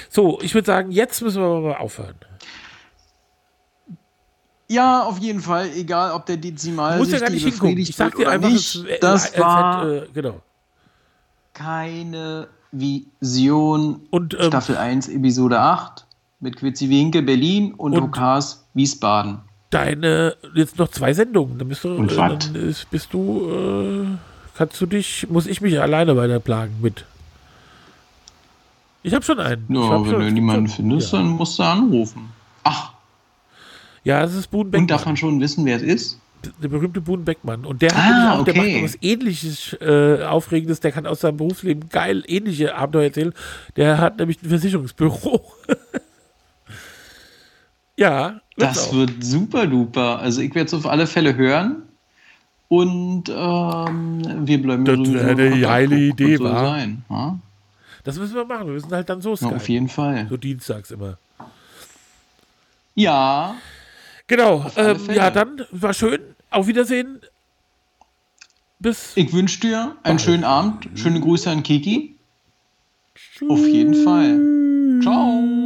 So, 0.09 0.41
ich 0.41 0.53
würde 0.53 0.65
sagen, 0.65 0.91
jetzt 0.91 1.21
müssen 1.21 1.41
wir 1.41 1.61
mal 1.61 1.77
aufhören. 1.77 2.15
Ja, 4.67 5.03
auf 5.03 5.17
jeden 5.19 5.39
Fall, 5.39 5.69
egal 5.75 6.11
ob 6.11 6.25
der 6.25 6.37
Dezimal 6.37 6.93
Du 6.93 6.99
musst 6.99 7.11
ja 7.11 7.19
gar 7.19 7.29
nicht 7.29 7.43
hingucken. 7.43 7.77
Ich 7.77 7.95
sag 7.95 8.15
dir 8.15 8.29
einfach, 8.29 8.49
nicht. 8.49 8.85
das 9.01 9.31
es 9.31 9.39
war 9.39 9.87
äh, 9.87 10.07
genau. 10.13 10.41
keine 11.53 12.49
Vision 12.71 14.07
Und, 14.11 14.33
ähm, 14.33 14.47
Staffel 14.47 14.77
1, 14.77 15.07
Episode 15.07 15.59
8 15.59 16.05
mit 16.39 16.55
Quitzi 16.57 16.89
Winke 16.89 17.21
Berlin 17.21 17.73
und, 17.73 17.93
Und- 17.93 18.01
Hokas 18.03 18.65
Wiesbaden. 18.73 19.39
deine 19.71 20.35
jetzt 20.55 20.77
noch 20.79 20.87
zwei 20.89 21.13
Sendungen. 21.13 21.57
Dann 21.59 21.67
bist 21.69 21.83
du, 21.83 21.89
Und 21.95 22.11
äh, 22.11 22.69
ist, 22.69 22.89
bist 22.89 23.13
du, 23.13 23.49
äh, 23.51 24.05
kannst 24.57 24.79
du 24.81 24.85
dich, 24.85 25.27
muss 25.29 25.45
ich 25.47 25.61
mich 25.61 25.79
alleine 25.81 26.15
weiter 26.17 26.39
plagen 26.39 26.75
mit. 26.81 27.05
Ich 29.03 29.13
habe 29.13 29.23
schon 29.23 29.39
einen. 29.39 29.65
Ja, 29.69 30.01
wenn 30.03 30.09
schon, 30.09 30.19
du 30.19 30.31
niemanden 30.31 30.67
schon, 30.67 30.75
findest, 30.75 31.13
ja. 31.13 31.19
dann 31.19 31.29
musst 31.29 31.57
du 31.59 31.63
anrufen. 31.63 32.29
Ach, 32.63 32.91
Ja, 34.03 34.21
das 34.21 34.33
ist 34.33 34.47
Boone 34.51 34.77
und 34.77 34.89
darf 34.91 35.05
man 35.05 35.15
schon 35.17 35.39
wissen, 35.39 35.65
wer 35.65 35.77
es 35.77 35.83
ist? 35.83 36.19
der 36.63 36.69
berühmte 36.69 37.01
Boone 37.01 37.23
Beckmann. 37.23 37.65
Und 37.65 37.81
der 37.81 37.91
hat 37.93 37.97
Ah, 38.13 38.39
auch, 38.39 38.45
der 38.45 38.53
okay. 38.55 38.61
macht 38.73 38.75
noch 38.81 38.83
was 38.89 38.97
ähnliches, 39.01 39.73
äh, 39.81 40.23
Aufregendes, 40.23 40.79
der 40.79 40.93
kann 40.93 41.05
aus 41.05 41.19
seinem 41.19 41.35
Berufsleben 41.35 41.89
geil 41.89 42.23
ähnliche 42.27 42.75
Abenteuer 42.75 43.03
erzählen. 43.07 43.33
Der 43.75 43.97
hat 43.97 44.17
nämlich 44.19 44.41
ein 44.41 44.47
Versicherungsbüro. 44.49 45.41
ja, 47.99 48.41
Das 48.57 48.89
auch. 48.89 48.93
wird 48.93 49.23
super 49.23 49.67
duper. 49.67 50.19
Also 50.19 50.41
ich 50.41 50.53
werde 50.55 50.67
es 50.67 50.73
auf 50.73 50.85
alle 50.87 51.05
Fälle 51.07 51.35
hören. 51.35 51.83
Und 52.67 53.29
ähm, 53.29 54.47
wir 54.47 54.61
bleiben 54.61 54.85
Das 54.85 54.99
wäre 54.99 55.47
in 55.47 55.65
eine 55.65 55.89
Wird 55.89 56.19
Idee, 56.19 56.37
so 56.37 56.43
wa? 56.43 56.61
Sein? 56.69 57.03
Das 58.03 58.17
müssen 58.17 58.35
wir 58.35 58.45
machen. 58.45 58.67
Wir 58.67 58.73
müssen 58.73 58.91
halt 58.91 59.09
dann 59.09 59.21
so 59.21 59.31
Na, 59.31 59.37
Skype. 59.37 59.55
auf 59.55 59.69
jeden 59.69 59.89
Fall. 59.89 60.27
So 60.29 60.37
dienstags 60.37 60.91
immer. 60.91 61.17
Ja, 62.95 63.55
Genau. 64.27 64.63
Ähm, 64.75 64.99
ja, 65.11 65.31
dann 65.31 65.65
war 65.71 65.93
schön. 65.93 66.19
Auf 66.51 66.67
Wiedersehen. 66.67 67.19
Bis. 68.77 69.11
ich 69.15 69.33
wünsche 69.33 69.59
dir 69.59 69.95
einen 70.03 70.19
schönen 70.19 70.43
Abend. 70.43 70.87
Schöne 70.95 71.19
Grüße 71.19 71.49
an 71.49 71.63
Kiki. 71.63 72.15
Auf 73.49 73.65
jeden 73.65 73.95
Fall. 74.05 75.01
Ciao. 75.01 75.58